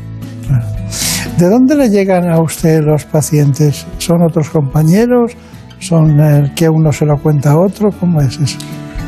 ¿De 1.37 1.49
dónde 1.49 1.75
le 1.75 1.89
llegan 1.89 2.29
a 2.29 2.39
usted 2.39 2.81
los 2.81 3.05
pacientes? 3.05 3.87
¿Son 3.97 4.21
otros 4.21 4.51
compañeros? 4.51 5.31
¿Son 5.81 6.19
el 6.19 6.53
que 6.53 6.69
uno 6.69 6.91
se 6.91 7.05
lo 7.05 7.17
cuenta 7.17 7.51
a 7.51 7.57
otro? 7.57 7.89
¿Cómo 7.99 8.21
es 8.21 8.39
eso? 8.39 8.59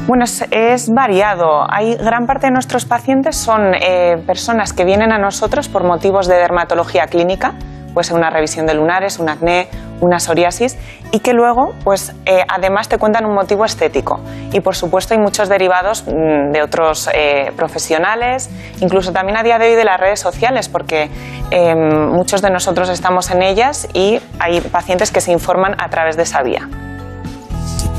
Bueno, 0.08 0.24
es, 0.24 0.44
es 0.50 0.90
variado. 0.90 1.72
Hay 1.72 1.96
gran 1.96 2.26
parte 2.26 2.48
de 2.48 2.52
nuestros 2.52 2.86
pacientes 2.86 3.36
son 3.36 3.76
eh, 3.76 4.18
personas 4.26 4.74
que 4.74 4.84
vienen 4.84 5.12
a 5.12 5.20
nosotros 5.20 5.70
por 5.70 5.86
motivos 5.86 6.28
de 6.28 6.36
dermatología 6.36 7.06
clínica, 7.06 7.54
puede 7.94 8.06
ser 8.06 8.18
una 8.18 8.32
revisión 8.32 8.66
de 8.66 8.74
lunares, 8.74 9.20
un 9.20 9.30
acné, 9.30 9.68
una 10.04 10.20
psoriasis, 10.20 10.78
y 11.12 11.20
que 11.20 11.34
luego, 11.34 11.74
pues, 11.84 12.14
eh, 12.26 12.43
además 12.47 12.89
te 12.89 12.97
cuentan 12.97 13.26
un 13.26 13.34
motivo 13.34 13.66
estético. 13.66 14.20
Y 14.51 14.60
por 14.60 14.76
supuesto 14.76 15.14
hay 15.14 15.20
muchos 15.20 15.49
derivados 15.49 16.04
mm, 16.08 16.51
de 16.51 16.62
otros 16.62 17.10
eh, 17.14 17.51
profesionales, 17.56 18.49
incluso 18.82 19.12
también 19.12 19.38
a 19.38 19.43
día 19.43 19.58
de 19.58 19.70
hoy 19.70 19.76
de 19.76 19.86
las 19.86 19.99
redes 19.99 20.20
sociales, 20.20 20.70
porque 20.70 21.10
eh, 21.51 21.76
muchos 21.76 22.41
de 22.41 22.49
nosotros 22.49 22.89
estamos 22.89 23.32
en 23.32 23.41
ellas 23.41 23.88
y 23.93 24.20
hay 24.39 24.62
pacientes 24.62 25.12
que 25.12 25.22
se 25.22 25.32
informan 25.32 25.76
a 25.80 25.89
través 25.89 26.18
de 26.18 26.24
esa 26.24 26.43
vía. 26.43 26.68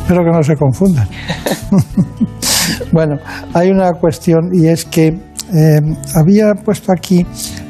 Espero 0.02 0.22
que 0.22 0.30
no 0.30 0.42
se 0.42 0.56
confundan. 0.56 1.08
bueno, 2.92 3.16
hay 3.54 3.70
una 3.70 3.92
cuestión 3.92 4.50
y 4.52 4.68
es 4.68 4.84
que 4.84 5.08
eh, 5.54 5.80
había 6.14 6.54
puesto 6.54 6.92
aquí 6.92 7.26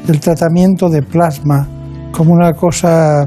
el 0.07 0.19
tratamiento 0.19 0.89
de 0.89 1.01
plasma 1.01 1.67
como 2.11 2.33
una 2.33 2.53
cosa 2.53 3.25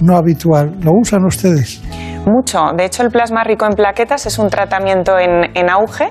no 0.00 0.16
habitual. 0.16 0.74
¿Lo 0.80 0.92
usan 0.92 1.24
ustedes? 1.24 1.82
Mucho. 2.26 2.72
De 2.76 2.84
hecho, 2.84 3.02
el 3.02 3.10
plasma 3.10 3.44
rico 3.44 3.66
en 3.66 3.74
plaquetas 3.74 4.26
es 4.26 4.38
un 4.38 4.48
tratamiento 4.48 5.18
en, 5.18 5.56
en 5.56 5.70
auge 5.70 6.10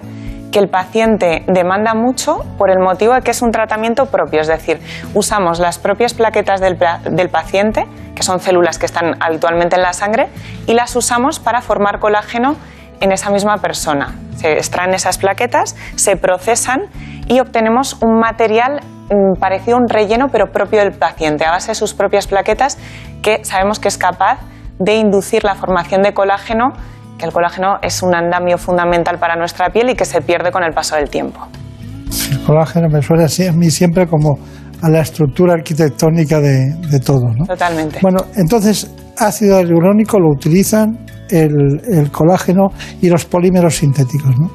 que 0.51 0.59
el 0.59 0.69
paciente 0.69 1.43
demanda 1.47 1.93
mucho 1.93 2.43
por 2.57 2.71
el 2.71 2.79
motivo 2.79 3.13
de 3.13 3.21
que 3.21 3.31
es 3.31 3.41
un 3.41 3.51
tratamiento 3.51 4.05
propio, 4.05 4.41
es 4.41 4.47
decir, 4.47 4.79
usamos 5.13 5.59
las 5.59 5.77
propias 5.77 6.13
plaquetas 6.13 6.61
del, 6.61 6.77
del 7.11 7.29
paciente, 7.29 7.85
que 8.15 8.23
son 8.23 8.39
células 8.39 8.79
que 8.79 8.85
están 8.85 9.15
habitualmente 9.19 9.75
en 9.75 9.81
la 9.81 9.93
sangre, 9.93 10.29
y 10.65 10.73
las 10.73 10.95
usamos 10.95 11.39
para 11.39 11.61
formar 11.61 11.99
colágeno 11.99 12.55
en 12.99 13.11
esa 13.11 13.29
misma 13.29 13.57
persona. 13.57 14.15
Se 14.35 14.53
extraen 14.53 14.93
esas 14.93 15.17
plaquetas, 15.17 15.75
se 15.95 16.15
procesan 16.15 16.81
y 17.27 17.39
obtenemos 17.39 17.97
un 18.01 18.19
material 18.19 18.81
mm, 19.09 19.39
parecido 19.39 19.77
a 19.77 19.81
un 19.81 19.87
relleno, 19.87 20.27
pero 20.31 20.51
propio 20.51 20.79
del 20.79 20.93
paciente, 20.93 21.45
a 21.45 21.51
base 21.51 21.71
de 21.71 21.75
sus 21.75 21.93
propias 21.93 22.27
plaquetas, 22.27 22.77
que 23.21 23.43
sabemos 23.43 23.79
que 23.79 23.87
es 23.87 23.97
capaz 23.97 24.39
de 24.79 24.95
inducir 24.95 25.43
la 25.43 25.55
formación 25.55 26.01
de 26.03 26.13
colágeno 26.13 26.73
que 27.17 27.25
el 27.25 27.31
colágeno 27.31 27.77
es 27.81 28.03
un 28.03 28.13
andamio 28.15 28.57
fundamental 28.57 29.17
para 29.17 29.35
nuestra 29.35 29.69
piel 29.69 29.89
y 29.89 29.95
que 29.95 30.05
se 30.05 30.21
pierde 30.21 30.51
con 30.51 30.63
el 30.63 30.73
paso 30.73 30.95
del 30.95 31.09
tiempo. 31.09 31.47
El 32.31 32.43
colágeno 32.43 32.87
me 32.89 33.01
suena 33.01 33.25
a 33.25 33.53
mí 33.53 33.71
siempre 33.71 34.07
como 34.07 34.37
a 34.81 34.89
la 34.89 35.01
estructura 35.01 35.53
arquitectónica 35.53 36.39
de, 36.39 36.75
de 36.89 36.99
todo. 36.99 37.25
¿no? 37.35 37.45
Totalmente. 37.45 37.99
Bueno, 38.01 38.19
entonces, 38.35 38.93
ácido 39.17 39.59
hialurónico 39.59 40.19
lo 40.19 40.29
utilizan 40.29 40.99
el, 41.29 41.81
el 41.91 42.11
colágeno 42.11 42.69
y 43.01 43.09
los 43.09 43.25
polímeros 43.25 43.77
sintéticos, 43.77 44.37
¿no? 44.37 44.49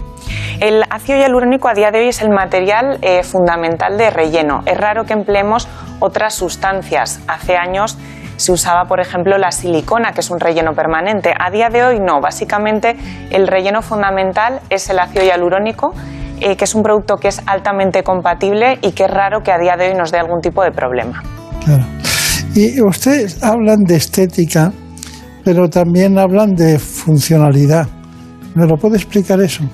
El 0.61 0.83
ácido 0.91 1.18
hialurónico 1.18 1.68
a 1.68 1.75
día 1.75 1.91
de 1.91 2.01
hoy 2.01 2.09
es 2.09 2.23
el 2.23 2.31
material 2.31 2.99
eh, 3.03 3.23
fundamental 3.23 3.99
de 3.99 4.11
relleno. 4.11 4.62
Es 4.66 4.79
raro 4.79 5.05
que 5.05 5.12
empleemos 5.12 5.68
otras 6.01 6.35
sustancias. 6.35 7.20
Hace 7.27 7.57
años 7.57 7.99
se 8.37 8.53
usaba, 8.53 8.85
por 8.85 9.01
ejemplo, 9.01 9.39
la 9.39 9.51
silicona, 9.51 10.12
que 10.12 10.20
es 10.20 10.31
un 10.31 10.41
relleno 10.41 10.73
permanente. 10.73 11.35
A 11.39 11.51
día 11.51 11.68
de 11.68 11.85
hoy 11.85 12.01
no. 12.01 12.20
Básicamente 12.20 12.97
el 13.31 13.47
relleno 13.47 13.83
fundamental 13.83 14.61
es 14.70 14.89
el 14.91 14.99
ácido 14.99 15.25
hialurónico, 15.25 15.95
eh, 16.41 16.57
que 16.57 16.64
es 16.64 16.75
un 16.75 16.83
producto 16.83 17.16
que 17.16 17.29
es 17.29 17.43
altamente 17.47 18.03
compatible 18.03 18.79
y 18.83 18.93
que 18.93 19.05
es 19.05 19.11
raro 19.11 19.43
que 19.43 19.53
a 19.53 19.59
día 19.59 19.77
de 19.77 19.89
hoy 19.91 19.95
nos 19.95 20.11
dé 20.11 20.18
algún 20.18 20.41
tipo 20.41 20.62
de 20.62 20.70
problema. 20.70 21.23
Claro. 21.64 21.85
Y 22.55 22.81
ustedes 22.83 23.43
hablan 23.43 23.85
de 23.85 23.97
estética, 23.97 24.73
pero 25.45 25.68
también 25.68 26.18
hablan 26.18 26.55
de 26.55 26.78
funcionalidad. 26.78 27.86
¿Me 28.55 28.66
lo 28.66 28.76
puede 28.76 28.97
explicar 28.97 29.40
eso? 29.40 29.64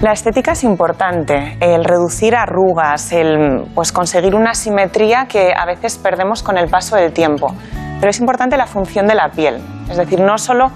La 0.00 0.12
estética 0.12 0.52
es 0.52 0.64
importante, 0.64 1.56
el 1.60 1.84
reducir 1.84 2.34
arrugas, 2.34 3.12
el 3.12 3.64
pues 3.74 3.90
conseguir 3.90 4.34
una 4.34 4.54
simetría 4.54 5.26
que 5.26 5.52
a 5.56 5.64
veces 5.64 5.96
perdemos 5.98 6.42
con 6.42 6.58
el 6.58 6.68
paso 6.68 6.96
del 6.96 7.12
tiempo. 7.12 7.54
Pero 8.00 8.10
es 8.10 8.20
importante 8.20 8.56
la 8.56 8.66
función 8.66 9.06
de 9.06 9.14
la 9.14 9.30
piel, 9.30 9.62
es 9.88 9.96
decir, 9.96 10.20
no 10.20 10.36
solo 10.36 10.70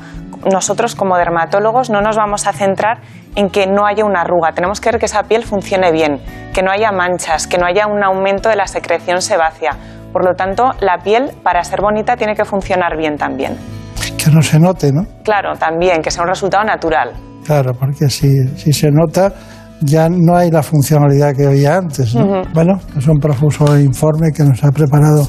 nosotros 0.50 0.94
como 0.94 1.16
dermatólogos 1.16 1.90
no 1.90 2.00
nos 2.00 2.16
vamos 2.16 2.46
a 2.46 2.52
centrar 2.52 3.00
en 3.34 3.50
que 3.50 3.66
no 3.66 3.86
haya 3.86 4.04
una 4.04 4.22
arruga, 4.22 4.52
tenemos 4.52 4.80
que 4.80 4.90
ver 4.90 5.00
que 5.00 5.06
esa 5.06 5.24
piel 5.24 5.44
funcione 5.44 5.92
bien, 5.92 6.20
que 6.54 6.62
no 6.62 6.70
haya 6.70 6.90
manchas, 6.92 7.46
que 7.46 7.58
no 7.58 7.66
haya 7.66 7.86
un 7.86 8.02
aumento 8.02 8.48
de 8.48 8.56
la 8.56 8.66
secreción 8.66 9.20
sebácea. 9.20 9.72
Por 10.12 10.24
lo 10.24 10.34
tanto, 10.34 10.70
la 10.80 10.98
piel 10.98 11.30
para 11.42 11.62
ser 11.64 11.80
bonita 11.80 12.16
tiene 12.16 12.34
que 12.34 12.44
funcionar 12.44 12.96
bien 12.96 13.16
también. 13.16 13.56
Que 14.16 14.30
no 14.30 14.42
se 14.42 14.58
note, 14.58 14.92
¿no? 14.92 15.02
Claro, 15.22 15.54
también, 15.58 16.02
que 16.02 16.10
sea 16.10 16.22
un 16.22 16.28
resultado 16.28 16.64
natural. 16.64 17.12
Claro, 17.44 17.72
porque 17.74 18.08
si, 18.08 18.48
si 18.56 18.72
se 18.72 18.90
nota 18.90 19.32
ya 19.80 20.08
no 20.08 20.36
hay 20.36 20.50
la 20.50 20.62
funcionalidad 20.62 21.34
que 21.34 21.46
había 21.46 21.76
antes. 21.76 22.14
Bueno, 22.52 22.80
es 22.96 23.06
un 23.06 23.18
profuso 23.18 23.78
informe 23.78 24.32
que 24.34 24.42
nos 24.42 24.62
ha 24.64 24.70
preparado 24.70 25.28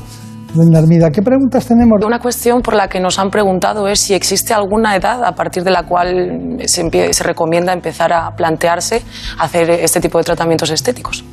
doña 0.54 0.80
Armida. 0.80 1.10
¿Qué 1.12 1.22
preguntas 1.22 1.68
tenemos? 1.68 2.04
Una 2.04 2.20
cuestión 2.20 2.62
por 2.62 2.74
la 2.74 2.88
que 2.88 3.00
nos 3.00 3.20
han 3.20 3.30
preguntado 3.30 3.88
es 3.88 4.00
si 4.00 4.14
existe 4.14 4.54
alguna 4.54 4.96
edad 4.96 5.24
a 5.24 5.34
partir 5.34 5.64
de 5.64 5.72
la 5.72 5.84
cual 5.84 6.58
se, 6.66 7.14
se 7.14 7.24
recomienda 7.24 7.74
empezar 7.74 8.12
a 8.12 8.32
plantearse 8.32 9.04
hacer 9.40 9.70
este 9.70 10.00
tipo 10.00 10.18
de 10.18 10.24
tratamientos 10.24 10.72
estéticos. 10.72 11.24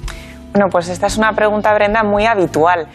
Bueno, 0.53 0.67
pues 0.71 0.89
esta 0.89 1.07
es 1.07 1.17
una 1.17 1.33
pregunta, 1.33 1.73
Brenda, 1.75 2.03
muy 2.03 2.27
habitual. 2.27 2.89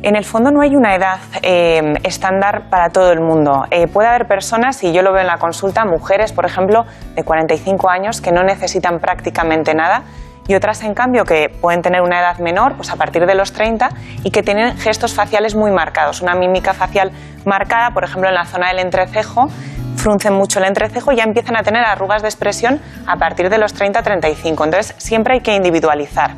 En 0.00 0.14
el 0.14 0.24
fondo 0.24 0.52
no 0.52 0.60
hay 0.60 0.76
una 0.76 0.94
edad 0.94 1.18
eh, 1.42 1.94
estándar 2.04 2.70
para 2.70 2.90
todo 2.90 3.10
el 3.10 3.20
mundo. 3.20 3.66
Eh, 3.70 3.88
puede 3.88 4.08
haber 4.08 4.28
personas, 4.28 4.82
y 4.84 4.92
yo 4.92 5.02
lo 5.02 5.12
veo 5.12 5.22
en 5.22 5.26
la 5.26 5.38
consulta, 5.38 5.84
mujeres, 5.84 6.32
por 6.32 6.46
ejemplo, 6.46 6.86
de 7.16 7.24
45 7.24 7.90
años 7.90 8.20
que 8.20 8.30
no 8.30 8.44
necesitan 8.44 9.00
prácticamente 9.00 9.74
nada 9.74 10.04
y 10.46 10.54
otras, 10.54 10.82
en 10.82 10.94
cambio, 10.94 11.24
que 11.24 11.50
pueden 11.50 11.82
tener 11.82 12.00
una 12.00 12.20
edad 12.20 12.38
menor, 12.38 12.74
pues 12.74 12.90
a 12.90 12.96
partir 12.96 13.26
de 13.26 13.34
los 13.34 13.52
30, 13.52 13.90
y 14.22 14.30
que 14.30 14.42
tienen 14.42 14.78
gestos 14.78 15.14
faciales 15.14 15.54
muy 15.54 15.72
marcados, 15.72 16.22
una 16.22 16.34
mímica 16.34 16.72
facial 16.74 17.10
marcada, 17.44 17.90
por 17.90 18.04
ejemplo, 18.04 18.28
en 18.28 18.34
la 18.34 18.46
zona 18.46 18.68
del 18.68 18.78
entrecejo, 18.78 19.48
fruncen 19.96 20.32
mucho 20.32 20.60
el 20.60 20.66
entrecejo 20.66 21.12
y 21.12 21.16
ya 21.16 21.24
empiezan 21.24 21.56
a 21.56 21.64
tener 21.64 21.84
arrugas 21.84 22.22
de 22.22 22.28
expresión 22.28 22.80
a 23.06 23.16
partir 23.16 23.50
de 23.50 23.58
los 23.58 23.78
30-35. 23.78 24.46
Entonces, 24.46 24.94
siempre 24.96 25.34
hay 25.34 25.40
que 25.40 25.54
individualizar 25.54 26.30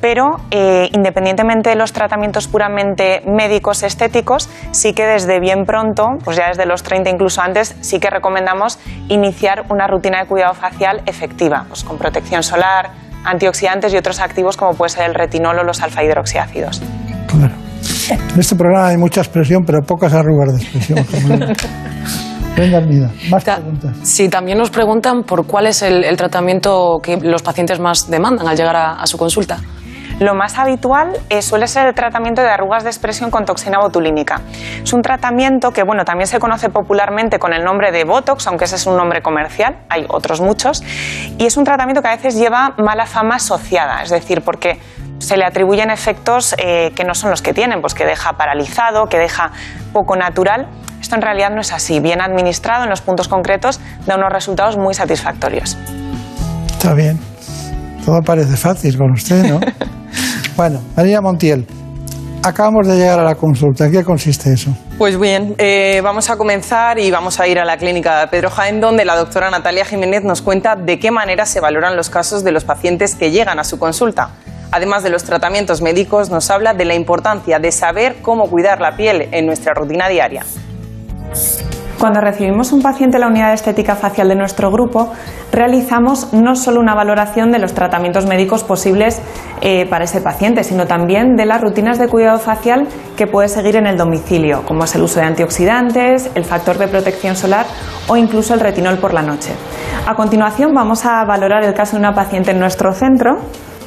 pero 0.00 0.36
eh, 0.50 0.88
independientemente 0.92 1.70
de 1.70 1.76
los 1.76 1.92
tratamientos 1.92 2.48
puramente 2.48 3.22
médicos 3.26 3.82
estéticos, 3.82 4.48
sí 4.70 4.92
que 4.92 5.06
desde 5.06 5.40
bien 5.40 5.64
pronto, 5.64 6.08
pues 6.24 6.36
ya 6.36 6.48
desde 6.48 6.66
los 6.66 6.82
30 6.82 7.10
incluso 7.10 7.42
antes, 7.42 7.76
sí 7.80 8.00
que 8.00 8.10
recomendamos 8.10 8.78
iniciar 9.08 9.64
una 9.70 9.86
rutina 9.86 10.20
de 10.20 10.26
cuidado 10.26 10.54
facial 10.54 11.02
efectiva, 11.06 11.64
pues 11.68 11.84
con 11.84 11.98
protección 11.98 12.42
solar, 12.42 12.90
antioxidantes 13.24 13.92
y 13.92 13.96
otros 13.96 14.20
activos 14.20 14.56
como 14.56 14.74
puede 14.74 14.90
ser 14.90 15.04
el 15.04 15.14
retinol 15.14 15.58
o 15.58 15.64
los 15.64 15.82
alfa 15.82 16.02
hidroxiácidos. 16.02 16.82
En 18.10 18.40
este 18.40 18.56
programa 18.56 18.88
hay 18.88 18.96
mucha 18.96 19.20
expresión, 19.20 19.62
pero 19.64 19.80
pocas 19.82 20.12
arrugas 20.12 20.56
de 20.56 20.62
expresión. 20.62 21.06
Venga, 22.56 22.78
Armida, 22.78 23.10
más 23.30 23.44
preguntas. 23.44 23.96
Sí, 24.02 24.28
también 24.28 24.58
nos 24.58 24.70
preguntan 24.70 25.22
por 25.22 25.46
cuál 25.46 25.66
es 25.66 25.82
el, 25.82 26.04
el 26.04 26.16
tratamiento 26.16 26.98
que 27.02 27.16
los 27.16 27.42
pacientes 27.42 27.78
más 27.78 28.10
demandan 28.10 28.48
al 28.48 28.56
llegar 28.56 28.76
a, 28.76 28.94
a 28.94 29.06
su 29.06 29.16
consulta. 29.16 29.58
Lo 30.20 30.34
más 30.34 30.58
habitual 30.58 31.18
eh, 31.30 31.40
suele 31.40 31.66
ser 31.66 31.86
el 31.86 31.94
tratamiento 31.94 32.42
de 32.42 32.50
arrugas 32.50 32.84
de 32.84 32.90
expresión 32.90 33.30
con 33.30 33.46
toxina 33.46 33.78
botulínica. 33.78 34.42
Es 34.82 34.92
un 34.92 35.00
tratamiento 35.00 35.70
que 35.70 35.82
bueno, 35.82 36.04
también 36.04 36.26
se 36.26 36.38
conoce 36.38 36.68
popularmente 36.68 37.38
con 37.38 37.54
el 37.54 37.64
nombre 37.64 37.90
de 37.90 38.04
Botox, 38.04 38.46
aunque 38.46 38.66
ese 38.66 38.76
es 38.76 38.86
un 38.86 38.98
nombre 38.98 39.22
comercial, 39.22 39.78
hay 39.88 40.04
otros 40.08 40.42
muchos, 40.42 40.82
y 41.38 41.46
es 41.46 41.56
un 41.56 41.64
tratamiento 41.64 42.02
que 42.02 42.08
a 42.08 42.16
veces 42.16 42.34
lleva 42.34 42.74
mala 42.76 43.06
fama 43.06 43.36
asociada, 43.36 44.02
es 44.02 44.10
decir, 44.10 44.42
porque 44.42 44.78
se 45.20 45.38
le 45.38 45.46
atribuyen 45.46 45.90
efectos 45.90 46.54
eh, 46.58 46.92
que 46.94 47.04
no 47.04 47.14
son 47.14 47.30
los 47.30 47.40
que 47.40 47.54
tienen, 47.54 47.80
pues 47.80 47.94
que 47.94 48.04
deja 48.04 48.34
paralizado, 48.34 49.06
que 49.06 49.18
deja 49.18 49.52
poco 49.94 50.16
natural. 50.16 50.68
Esto 51.00 51.14
en 51.14 51.22
realidad 51.22 51.48
no 51.48 51.62
es 51.62 51.72
así. 51.72 51.98
Bien 51.98 52.20
administrado 52.20 52.84
en 52.84 52.90
los 52.90 53.00
puntos 53.00 53.26
concretos 53.26 53.80
da 54.06 54.16
unos 54.16 54.30
resultados 54.30 54.76
muy 54.76 54.92
satisfactorios. 54.92 55.78
Está 56.72 56.92
bien. 56.92 57.29
Todo 58.10 58.22
parece 58.22 58.56
fácil 58.56 58.98
con 58.98 59.12
usted, 59.12 59.48
¿no? 59.48 59.60
bueno, 60.56 60.80
María 60.96 61.20
Montiel, 61.20 61.64
acabamos 62.42 62.88
de 62.88 62.96
llegar 62.96 63.20
a 63.20 63.22
la 63.22 63.36
consulta. 63.36 63.86
¿En 63.86 63.92
qué 63.92 64.02
consiste 64.02 64.52
eso? 64.52 64.76
Pues 64.98 65.16
bien, 65.16 65.54
eh, 65.58 66.00
vamos 66.02 66.28
a 66.28 66.36
comenzar 66.36 66.98
y 66.98 67.08
vamos 67.12 67.38
a 67.38 67.46
ir 67.46 67.60
a 67.60 67.64
la 67.64 67.76
clínica 67.76 68.18
de 68.18 68.26
Pedro 68.26 68.50
Jaén, 68.50 68.80
donde 68.80 69.04
la 69.04 69.14
doctora 69.14 69.48
Natalia 69.48 69.84
Jiménez 69.84 70.24
nos 70.24 70.42
cuenta 70.42 70.74
de 70.74 70.98
qué 70.98 71.12
manera 71.12 71.46
se 71.46 71.60
valoran 71.60 71.94
los 71.94 72.10
casos 72.10 72.42
de 72.42 72.50
los 72.50 72.64
pacientes 72.64 73.14
que 73.14 73.30
llegan 73.30 73.60
a 73.60 73.62
su 73.62 73.78
consulta. 73.78 74.30
Además 74.72 75.04
de 75.04 75.10
los 75.10 75.22
tratamientos 75.22 75.80
médicos, 75.80 76.30
nos 76.30 76.50
habla 76.50 76.74
de 76.74 76.86
la 76.86 76.96
importancia 76.96 77.60
de 77.60 77.70
saber 77.70 78.16
cómo 78.22 78.50
cuidar 78.50 78.80
la 78.80 78.96
piel 78.96 79.28
en 79.30 79.46
nuestra 79.46 79.72
rutina 79.72 80.08
diaria. 80.08 80.44
Cuando 82.00 82.22
recibimos 82.22 82.72
un 82.72 82.80
paciente 82.80 83.18
en 83.18 83.20
la 83.20 83.26
unidad 83.26 83.48
de 83.48 83.56
estética 83.56 83.94
facial 83.94 84.26
de 84.26 84.34
nuestro 84.34 84.70
grupo, 84.70 85.12
realizamos 85.52 86.32
no 86.32 86.56
solo 86.56 86.80
una 86.80 86.94
valoración 86.94 87.52
de 87.52 87.58
los 87.58 87.74
tratamientos 87.74 88.24
médicos 88.24 88.64
posibles 88.64 89.20
eh, 89.60 89.84
para 89.84 90.04
ese 90.04 90.22
paciente, 90.22 90.64
sino 90.64 90.86
también 90.86 91.36
de 91.36 91.44
las 91.44 91.60
rutinas 91.60 91.98
de 91.98 92.08
cuidado 92.08 92.38
facial 92.38 92.88
que 93.18 93.26
puede 93.26 93.48
seguir 93.48 93.76
en 93.76 93.86
el 93.86 93.98
domicilio, 93.98 94.62
como 94.64 94.84
es 94.84 94.94
el 94.94 95.02
uso 95.02 95.20
de 95.20 95.26
antioxidantes, 95.26 96.30
el 96.34 96.46
factor 96.46 96.78
de 96.78 96.88
protección 96.88 97.36
solar 97.36 97.66
o 98.08 98.16
incluso 98.16 98.54
el 98.54 98.60
retinol 98.60 98.96
por 98.96 99.12
la 99.12 99.20
noche. 99.20 99.52
A 100.06 100.14
continuación 100.14 100.72
vamos 100.72 101.04
a 101.04 101.22
valorar 101.26 101.64
el 101.64 101.74
caso 101.74 101.96
de 101.96 101.98
una 101.98 102.14
paciente 102.14 102.52
en 102.52 102.60
nuestro 102.60 102.94
centro 102.94 103.40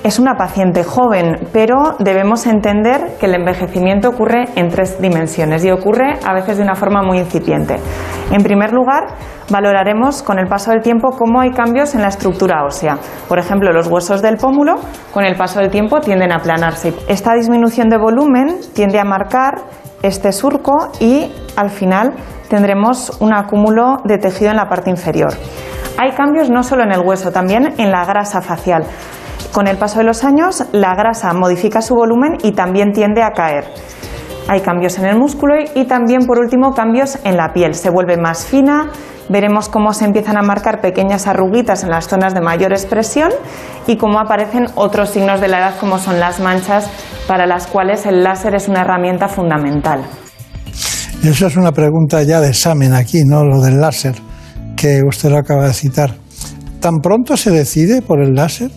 es 0.03 0.19
una 0.19 0.35
paciente 0.35 0.83
joven, 0.83 1.47
pero 1.53 1.95
debemos 1.99 2.45
entender 2.45 3.15
que 3.19 3.25
el 3.25 3.35
envejecimiento 3.35 4.09
ocurre 4.09 4.49
en 4.55 4.67
tres 4.67 5.01
dimensiones 5.01 5.63
y 5.63 5.71
ocurre 5.71 6.19
a 6.25 6.33
veces 6.33 6.57
de 6.57 6.63
una 6.63 6.75
forma 6.75 7.01
muy 7.01 7.19
incipiente. 7.19 7.77
En 8.31 8.43
primer 8.43 8.73
lugar, 8.73 9.15
valoraremos 9.49 10.21
con 10.21 10.39
el 10.39 10.47
paso 10.47 10.71
del 10.71 10.81
tiempo 10.81 11.11
cómo 11.11 11.39
hay 11.39 11.51
cambios 11.51 11.95
en 11.95 12.01
la 12.01 12.09
estructura 12.09 12.65
ósea. 12.65 12.97
Por 13.29 13.39
ejemplo, 13.39 13.71
los 13.71 13.87
huesos 13.87 14.21
del 14.21 14.37
pómulo 14.37 14.75
con 15.13 15.23
el 15.23 15.35
paso 15.35 15.59
del 15.59 15.69
tiempo 15.69 16.01
tienden 16.01 16.31
a 16.33 16.37
aplanarse. 16.37 16.93
Esta 17.07 17.33
disminución 17.33 17.87
de 17.89 17.97
volumen 17.97 18.57
tiende 18.73 18.99
a 18.99 19.05
marcar 19.05 19.61
este 20.01 20.33
surco 20.33 20.91
y 20.99 21.31
al 21.55 21.69
final 21.69 22.13
tendremos 22.49 23.21
un 23.21 23.33
acúmulo 23.33 23.97
de 24.03 24.17
tejido 24.17 24.51
en 24.51 24.57
la 24.57 24.67
parte 24.67 24.89
inferior. 24.89 25.33
Hay 25.97 26.11
cambios 26.11 26.49
no 26.49 26.63
solo 26.63 26.83
en 26.83 26.91
el 26.91 26.99
hueso, 26.99 27.31
también 27.31 27.75
en 27.77 27.91
la 27.91 28.03
grasa 28.03 28.41
facial. 28.41 28.83
Con 29.51 29.67
el 29.67 29.77
paso 29.77 29.99
de 29.99 30.05
los 30.05 30.23
años, 30.23 30.63
la 30.71 30.95
grasa 30.95 31.33
modifica 31.33 31.81
su 31.81 31.95
volumen 31.95 32.37
y 32.43 32.53
también 32.53 32.91
tiende 32.91 33.21
a 33.21 33.31
caer. 33.31 33.65
Hay 34.47 34.61
cambios 34.61 34.97
en 34.99 35.05
el 35.05 35.17
músculo 35.17 35.55
y 35.75 35.85
también, 35.85 36.25
por 36.25 36.39
último, 36.39 36.73
cambios 36.73 37.17
en 37.23 37.37
la 37.37 37.53
piel. 37.53 37.75
Se 37.75 37.89
vuelve 37.89 38.17
más 38.17 38.45
fina, 38.45 38.89
veremos 39.29 39.69
cómo 39.69 39.93
se 39.93 40.05
empiezan 40.05 40.37
a 40.37 40.41
marcar 40.41 40.81
pequeñas 40.81 41.27
arruguitas 41.27 41.83
en 41.83 41.89
las 41.89 42.07
zonas 42.07 42.33
de 42.33 42.41
mayor 42.41 42.73
expresión 42.73 43.29
y 43.87 43.97
cómo 43.97 44.19
aparecen 44.19 44.65
otros 44.75 45.09
signos 45.09 45.39
de 45.39 45.47
la 45.47 45.59
edad 45.59 45.73
como 45.79 45.97
son 45.97 46.19
las 46.19 46.39
manchas 46.39 46.89
para 47.27 47.45
las 47.45 47.67
cuales 47.67 48.05
el 48.05 48.23
láser 48.23 48.55
es 48.55 48.67
una 48.67 48.81
herramienta 48.81 49.27
fundamental. 49.27 50.01
Eso 51.23 51.47
es 51.47 51.55
una 51.55 51.71
pregunta 51.71 52.21
ya 52.23 52.41
de 52.41 52.49
examen 52.49 52.93
aquí, 52.93 53.23
¿no? 53.23 53.45
Lo 53.45 53.61
del 53.61 53.79
láser, 53.79 54.15
que 54.75 54.99
usted 55.07 55.29
lo 55.29 55.37
acaba 55.37 55.67
de 55.67 55.73
citar. 55.73 56.15
¿Tan 56.81 56.97
pronto 56.97 57.37
se 57.37 57.51
decide 57.51 58.01
por 58.01 58.21
el 58.21 58.33
láser? 58.33 58.71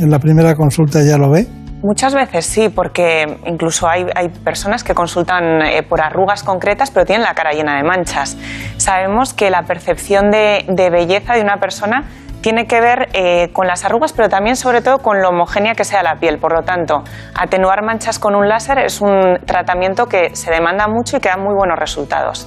En 0.00 0.10
la 0.10 0.18
primera 0.18 0.54
consulta 0.54 1.02
ya 1.02 1.18
lo 1.18 1.30
ve? 1.30 1.46
Muchas 1.82 2.14
veces 2.14 2.44
sí, 2.44 2.68
porque 2.68 3.38
incluso 3.46 3.88
hay, 3.88 4.04
personas 4.44 4.84
que 4.84 4.94
consultan 4.94 5.62
eh, 5.62 5.82
por 5.82 6.02
arrugas 6.02 6.42
concretas, 6.42 6.90
pero 6.90 7.06
tienen 7.06 7.24
la 7.24 7.32
cara 7.32 7.52
llena 7.52 7.76
de 7.76 7.84
manchas. 7.84 8.36
Sabemos 8.76 9.32
que 9.32 9.50
la 9.50 9.62
percepción 9.62 10.30
de, 10.30 10.90
belleza 10.90 11.34
de 11.34 11.40
una 11.40 11.56
persona 11.56 12.04
tiene 12.42 12.66
que 12.66 12.80
ver 12.80 13.08
eh, 13.14 13.48
con 13.52 13.66
las 13.66 13.84
arrugas, 13.84 14.12
pero 14.12 14.28
también 14.28 14.56
sobre 14.56 14.82
todo 14.82 14.98
con 14.98 15.22
lo 15.22 15.30
homogénea 15.30 15.74
que 15.74 15.84
sea 15.84 16.02
la 16.02 16.16
piel. 16.16 16.38
Por 16.38 16.52
lo 16.52 16.62
tanto, 16.62 17.02
atenuar 17.34 17.82
manchas 17.82 18.18
con 18.18 18.34
un 18.34 18.46
láser 18.46 18.78
es 18.78 19.00
un 19.00 19.38
tratamiento 19.46 20.06
que 20.06 20.34
se 20.34 20.50
demanda 20.50 20.86
mucho 20.86 21.16
y 21.16 21.20
que 21.20 21.30
da 21.30 21.38
muy 21.38 21.54
buenos 21.54 21.78
resultados. 21.78 22.46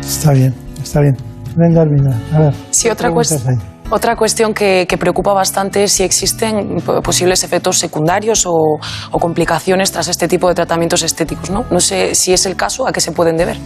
Está 0.00 0.32
bien, 0.32 0.52
está 0.82 1.00
bien. 1.00 1.16
Venga, 1.56 1.82
Armina, 1.82 2.16
a 2.34 2.40
ver. 2.40 2.54
Sí, 2.70 2.90
otra 2.90 3.12
cuestión. 3.12 3.73
Otra 3.94 4.16
cuestión 4.16 4.54
que, 4.54 4.88
preocupa 4.98 5.32
bastante 5.32 5.84
es 5.84 5.92
si 5.92 6.02
existen 6.02 6.78
posibles 7.04 7.44
efectos 7.44 7.78
secundarios 7.78 8.44
o, 8.44 8.80
complicaciones 9.20 9.92
tras 9.92 10.08
este 10.08 10.26
tipo 10.26 10.48
de 10.48 10.54
tratamientos 10.56 11.04
estéticos. 11.04 11.48
¿no? 11.48 11.64
no 11.70 11.78
sé 11.78 12.16
si 12.16 12.32
es 12.32 12.44
el 12.44 12.56
caso, 12.56 12.88
a 12.88 12.92
qué 12.92 13.00
se 13.00 13.12
pueden 13.12 13.36
deber. 13.36 13.56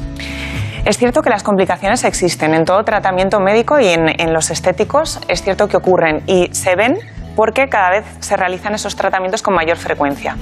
Es 0.85 0.99
cierto 0.99 1.23
que 1.23 1.31
las 1.31 1.43
complicaciones 1.43 2.05
existen 2.05 2.53
en 2.53 2.67
todo 2.67 2.85
tratamiento 2.85 3.41
médico 3.41 3.81
y 3.81 3.87
en 3.87 4.35
los 4.35 4.51
estéticos. 4.51 5.19
Es 5.29 5.41
cierto 5.41 5.67
que 5.67 5.79
ocurren 5.79 6.23
y 6.27 6.51
se 6.53 6.77
ven 6.77 6.99
porque 7.39 7.69
cada 7.69 7.91
vez 7.91 8.05
se 8.19 8.37
realizan 8.37 8.75
esos 8.75 8.97
tratamientos 8.97 9.43
con 9.43 9.55
mayor 9.55 9.77
frecuencia. 9.77 10.37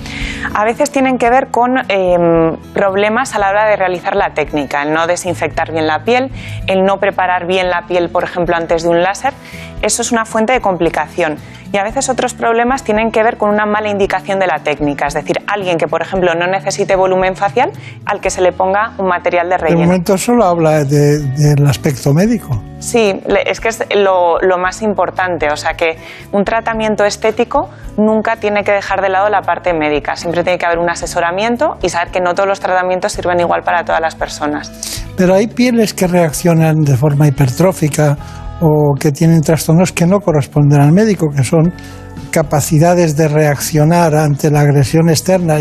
A 0.55 0.65
veces 0.65 0.91
tienen 0.91 1.19
que 1.19 1.29
ver 1.29 1.49
con 1.49 1.77
em, 1.91 2.57
problemas 2.73 3.35
a 3.35 3.39
la 3.39 3.51
hora 3.51 3.67
de 3.67 3.77
realizar 3.77 4.17
la 4.17 4.33
técnica, 4.33 4.83
el 4.83 4.95
no 4.95 5.07
desinfectar 5.07 5.73
bien 5.73 5.87
la 5.87 6.05
piel, 6.05 6.31
el 6.67 6.87
no 6.87 6.99
preparar 6.99 7.47
bien 7.47 7.69
la 7.69 7.83
piel, 7.83 8.09
por 8.09 8.25
ejemplo, 8.25 8.57
antes 8.57 8.83
de 8.83 8.89
un 8.89 9.03
láser. 9.03 9.35
Eso 9.83 10.01
es 10.01 10.11
una 10.11 10.25
fuente 10.25 10.55
de 10.55 10.63
complicación. 10.63 11.37
Y 11.77 11.79
a 11.79 11.85
veces 11.85 12.09
otros 12.09 12.33
problemas 12.33 12.85
tienen 12.85 13.11
que 13.11 13.23
ver 13.23 13.37
con 13.37 13.51
una 13.51 13.67
mala 13.67 13.91
indicación 13.91 14.39
de 14.39 14.47
la 14.47 14.61
técnica, 14.61 15.09
es 15.09 15.13
decir, 15.13 15.37
alguien 15.47 15.77
que, 15.77 15.87
por 15.87 16.01
ejemplo, 16.01 16.35
no 16.35 16.47
necesite 16.47 16.97
volumen 16.97 17.37
facial, 17.37 17.71
al 18.07 18.19
que 18.23 18.31
se 18.31 18.41
le 18.41 18.53
ponga 18.53 18.95
un 18.97 19.09
material 19.09 19.51
de 19.51 19.59
relleno. 19.59 19.81
De 19.81 19.87
momento 19.87 20.17
solo 20.17 20.47
habla 20.47 20.85
del 20.85 21.67
aspecto 21.67 22.15
médico. 22.15 22.63
Sí, 22.79 23.21
es 23.45 23.61
que 23.61 23.69
es 23.69 23.85
lo, 23.95 24.39
lo, 24.39 24.57
más 24.57 24.81
importante, 24.81 25.49
o 25.53 25.57
sea 25.57 25.75
que 25.75 25.99
un 26.33 26.45
tratamiento 26.45 27.05
estético 27.05 27.69
nunca 27.99 28.37
tiene 28.37 28.65
que 28.65 28.73
dejar 28.73 29.03
de 29.03 29.11
lado 29.11 29.29
la 29.29 29.43
parte 29.43 29.75
médica, 29.75 30.17
siempre 30.17 30.45
tiene 30.45 30.59
que 30.59 30.65
haber 30.65 30.79
un 30.79 30.89
asesoramiento 30.89 31.77
y 31.83 31.91
saber 31.91 32.11
que 32.11 32.21
no 32.21 32.35
todos 32.35 32.49
los 32.49 32.61
tratamientos 32.61 33.13
sirven 33.13 33.39
igual 33.39 33.61
para 33.65 33.85
todas 33.85 34.01
las 34.01 34.15
personas. 34.15 35.05
Pero 35.15 35.35
hay 35.35 35.47
pieles 35.47 35.93
que 35.93 36.07
reaccionan 36.07 36.77
de 36.85 36.97
forma 36.97 37.29
hipertrófica 37.29 38.17
o 38.61 38.95
que 38.99 39.13
tienen 39.13 39.41
trastornos 39.41 39.93
que 39.93 40.07
no 40.07 40.21
corresponden 40.21 40.81
al 40.81 40.93
médico, 40.93 41.29
que 41.35 41.45
son 41.45 41.73
capacidades 42.31 43.17
de 43.17 43.29
reaccionar 43.29 44.15
ante 44.15 44.51
la 44.51 44.61
agresión 44.61 45.09
externa, 45.09 45.59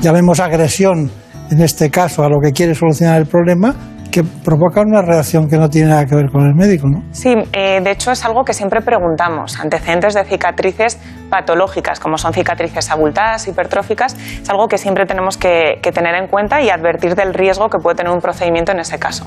llamemos 0.00 0.40
agresión 0.40 1.10
en 1.50 1.60
este 1.60 1.90
caso 1.90 2.24
a 2.24 2.28
lo 2.28 2.40
que 2.40 2.52
quiere 2.52 2.74
solucionar 2.74 3.20
el 3.20 3.26
problema, 3.26 3.93
que 4.14 4.22
provoca 4.22 4.80
una 4.80 5.02
reacción 5.02 5.48
que 5.48 5.56
no 5.56 5.68
tiene 5.68 5.88
nada 5.88 6.06
que 6.06 6.14
ver 6.14 6.30
con 6.30 6.46
el 6.46 6.54
médico, 6.54 6.86
¿no? 6.88 7.02
Sí, 7.10 7.34
eh, 7.52 7.80
de 7.82 7.90
hecho 7.90 8.12
es 8.12 8.24
algo 8.24 8.44
que 8.44 8.54
siempre 8.54 8.80
preguntamos. 8.80 9.58
Antecedentes 9.58 10.14
de 10.14 10.24
cicatrices 10.24 11.00
patológicas, 11.28 11.98
como 11.98 12.16
son 12.16 12.32
cicatrices 12.32 12.92
abultadas, 12.92 13.48
hipertróficas, 13.48 14.14
es 14.14 14.48
algo 14.48 14.68
que 14.68 14.78
siempre 14.78 15.04
tenemos 15.04 15.36
que 15.36 15.80
tener 15.92 16.14
en 16.14 16.28
cuenta 16.28 16.62
y 16.62 16.70
advertir 16.70 17.16
del 17.16 17.34
riesgo 17.34 17.68
que 17.68 17.78
puede 17.78 17.96
tener 17.96 18.12
un 18.12 18.20
procedimiento 18.20 18.70
en 18.70 18.78
ese 18.78 19.00
caso. 19.00 19.26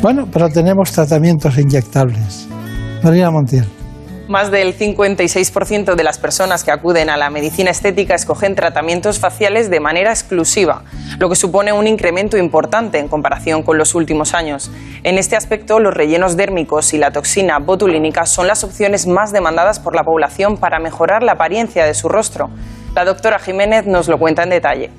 Bueno, 0.00 0.26
pero 0.32 0.48
tenemos 0.50 0.92
tratamientos 0.92 1.58
inyectables. 1.58 2.46
Marina 3.02 3.32
Montiel. 3.32 3.66
Más 4.28 4.50
del 4.50 4.76
56% 4.76 5.94
de 5.94 6.02
las 6.02 6.18
personas 6.18 6.64
que 6.64 6.72
acuden 6.72 7.10
a 7.10 7.16
la 7.16 7.30
medicina 7.30 7.70
estética 7.70 8.16
escogen 8.16 8.56
tratamientos 8.56 9.20
faciales 9.20 9.70
de 9.70 9.78
manera 9.78 10.10
exclusiva, 10.10 10.82
lo 11.20 11.28
que 11.28 11.36
supone 11.36 11.72
un 11.72 11.86
incremento 11.86 12.36
importante 12.36 12.98
en 12.98 13.06
comparación 13.06 13.62
con 13.62 13.78
los 13.78 13.94
últimos 13.94 14.34
años. 14.34 14.72
En 15.04 15.16
este 15.16 15.36
aspecto, 15.36 15.78
los 15.78 15.94
rellenos 15.94 16.36
dérmicos 16.36 16.92
y 16.92 16.98
la 16.98 17.12
toxina 17.12 17.60
botulínica 17.60 18.26
son 18.26 18.48
las 18.48 18.64
opciones 18.64 19.06
más 19.06 19.30
demandadas 19.30 19.78
por 19.78 19.94
la 19.94 20.02
población 20.02 20.56
para 20.56 20.80
mejorar 20.80 21.22
la 21.22 21.32
apariencia 21.32 21.84
de 21.84 21.94
su 21.94 22.08
rostro. 22.08 22.50
La 22.96 23.04
doctora 23.04 23.38
Jiménez 23.38 23.86
nos 23.86 24.08
lo 24.08 24.18
cuenta 24.18 24.42
en 24.42 24.50
detalle. 24.50 24.90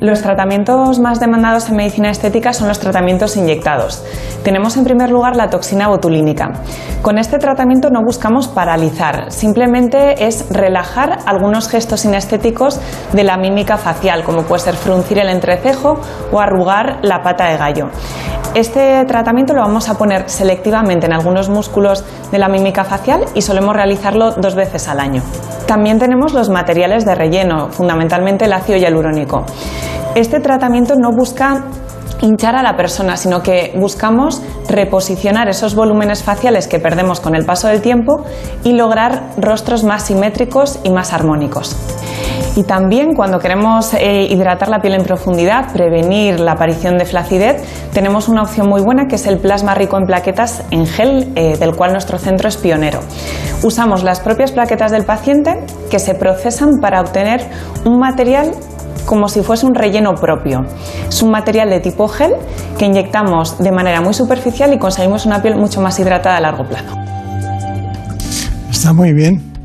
Los 0.00 0.20
tratamientos 0.20 0.98
más 0.98 1.20
demandados 1.20 1.70
en 1.70 1.76
medicina 1.76 2.10
estética 2.10 2.52
son 2.52 2.68
los 2.68 2.78
tratamientos 2.78 3.34
inyectados. 3.34 4.04
Tenemos 4.44 4.76
en 4.76 4.84
primer 4.84 5.10
lugar 5.10 5.36
la 5.36 5.48
toxina 5.48 5.88
botulínica. 5.88 6.52
Con 7.00 7.16
este 7.16 7.38
tratamiento 7.38 7.88
no 7.88 8.02
buscamos 8.04 8.46
paralizar, 8.46 9.32
simplemente 9.32 10.26
es 10.26 10.50
relajar 10.50 11.20
algunos 11.24 11.70
gestos 11.70 12.04
inestéticos 12.04 12.78
de 13.14 13.24
la 13.24 13.38
mímica 13.38 13.78
facial, 13.78 14.22
como 14.22 14.42
puede 14.42 14.64
ser 14.64 14.74
fruncir 14.74 15.18
el 15.18 15.30
entrecejo 15.30 15.98
o 16.30 16.40
arrugar 16.40 16.98
la 17.00 17.22
pata 17.22 17.46
de 17.46 17.56
gallo. 17.56 17.86
Este 18.54 19.02
tratamiento 19.06 19.54
lo 19.54 19.62
vamos 19.62 19.88
a 19.88 19.96
poner 19.96 20.28
selectivamente 20.28 21.06
en 21.06 21.14
algunos 21.14 21.48
músculos 21.48 22.04
de 22.30 22.38
la 22.38 22.48
mímica 22.48 22.84
facial 22.84 23.24
y 23.34 23.40
solemos 23.40 23.74
realizarlo 23.74 24.32
dos 24.32 24.54
veces 24.54 24.88
al 24.88 25.00
año. 25.00 25.22
También 25.66 25.98
tenemos 25.98 26.32
los 26.32 26.48
materiales 26.48 27.04
de 27.04 27.14
relleno, 27.14 27.70
fundamentalmente 27.70 28.44
el 28.44 28.52
ácido 28.52 28.78
hialurónico. 28.78 29.44
Este 30.14 30.40
tratamiento 30.40 30.94
no 30.96 31.10
busca 31.10 31.64
hinchar 32.20 32.56
a 32.56 32.62
la 32.62 32.76
persona, 32.76 33.16
sino 33.16 33.42
que 33.42 33.74
buscamos 33.76 34.42
reposicionar 34.68 35.48
esos 35.48 35.74
volúmenes 35.74 36.22
faciales 36.22 36.66
que 36.66 36.78
perdemos 36.78 37.20
con 37.20 37.34
el 37.34 37.44
paso 37.44 37.68
del 37.68 37.82
tiempo 37.82 38.24
y 38.64 38.72
lograr 38.72 39.30
rostros 39.36 39.84
más 39.84 40.04
simétricos 40.04 40.80
y 40.84 40.90
más 40.90 41.12
armónicos. 41.12 41.76
Y 42.56 42.62
también 42.62 43.14
cuando 43.14 43.38
queremos 43.38 43.92
eh, 43.92 44.26
hidratar 44.30 44.68
la 44.68 44.78
piel 44.78 44.94
en 44.94 45.02
profundidad, 45.02 45.72
prevenir 45.74 46.40
la 46.40 46.52
aparición 46.52 46.96
de 46.96 47.04
flacidez, 47.04 47.62
tenemos 47.92 48.28
una 48.28 48.42
opción 48.42 48.66
muy 48.66 48.80
buena 48.80 49.08
que 49.08 49.16
es 49.16 49.26
el 49.26 49.38
plasma 49.38 49.74
rico 49.74 49.98
en 49.98 50.06
plaquetas 50.06 50.64
en 50.70 50.86
gel, 50.86 51.32
eh, 51.36 51.58
del 51.58 51.76
cual 51.76 51.92
nuestro 51.92 52.16
centro 52.16 52.48
es 52.48 52.56
pionero. 52.56 53.00
Usamos 53.62 54.02
las 54.02 54.20
propias 54.20 54.52
plaquetas 54.52 54.90
del 54.90 55.04
paciente 55.04 55.66
que 55.90 55.98
se 55.98 56.14
procesan 56.14 56.80
para 56.80 57.02
obtener 57.02 57.42
un 57.84 57.98
material 57.98 58.52
como 59.06 59.28
si 59.28 59.42
fuese 59.42 59.66
un 59.66 59.74
relleno 59.74 60.14
propio. 60.14 60.64
Es 61.08 61.22
un 61.22 61.30
material 61.30 61.70
de 61.70 61.80
tipo 61.80 62.08
gel 62.08 62.32
que 62.78 62.84
inyectamos 62.84 63.58
de 63.58 63.72
manera 63.72 64.00
muy 64.00 64.12
superficial 64.12 64.72
y 64.74 64.78
conseguimos 64.78 65.24
una 65.24 65.40
piel 65.40 65.56
mucho 65.56 65.80
más 65.80 65.98
hidratada 65.98 66.36
a 66.36 66.40
largo 66.40 66.64
plazo. 66.64 66.94
Está 68.70 68.92
muy 68.92 69.12
bien 69.12 69.56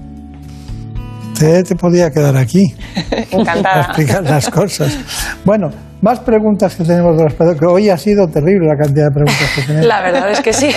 Usted 1.42 1.64
te 1.66 1.76
podía 1.76 2.12
quedar 2.12 2.38
aquí. 2.38 2.72
Encantada. 3.32 3.64
Para 3.64 3.82
explicar 3.82 4.24
las 4.24 4.48
cosas. 4.48 4.96
Bueno, 5.44 5.72
más 6.00 6.20
preguntas 6.20 6.76
que 6.76 6.84
tenemos 6.84 7.18
de 7.18 7.24
los 7.24 7.58
que 7.58 7.66
hoy 7.66 7.90
ha 7.90 7.98
sido 7.98 8.28
terrible 8.28 8.68
la 8.68 8.76
cantidad 8.76 9.06
de 9.06 9.12
preguntas 9.12 9.50
que 9.56 9.62
tenemos. 9.66 9.88
La 9.88 10.02
verdad 10.04 10.30
es 10.30 10.40
que 10.40 10.54
sí. 10.54 10.70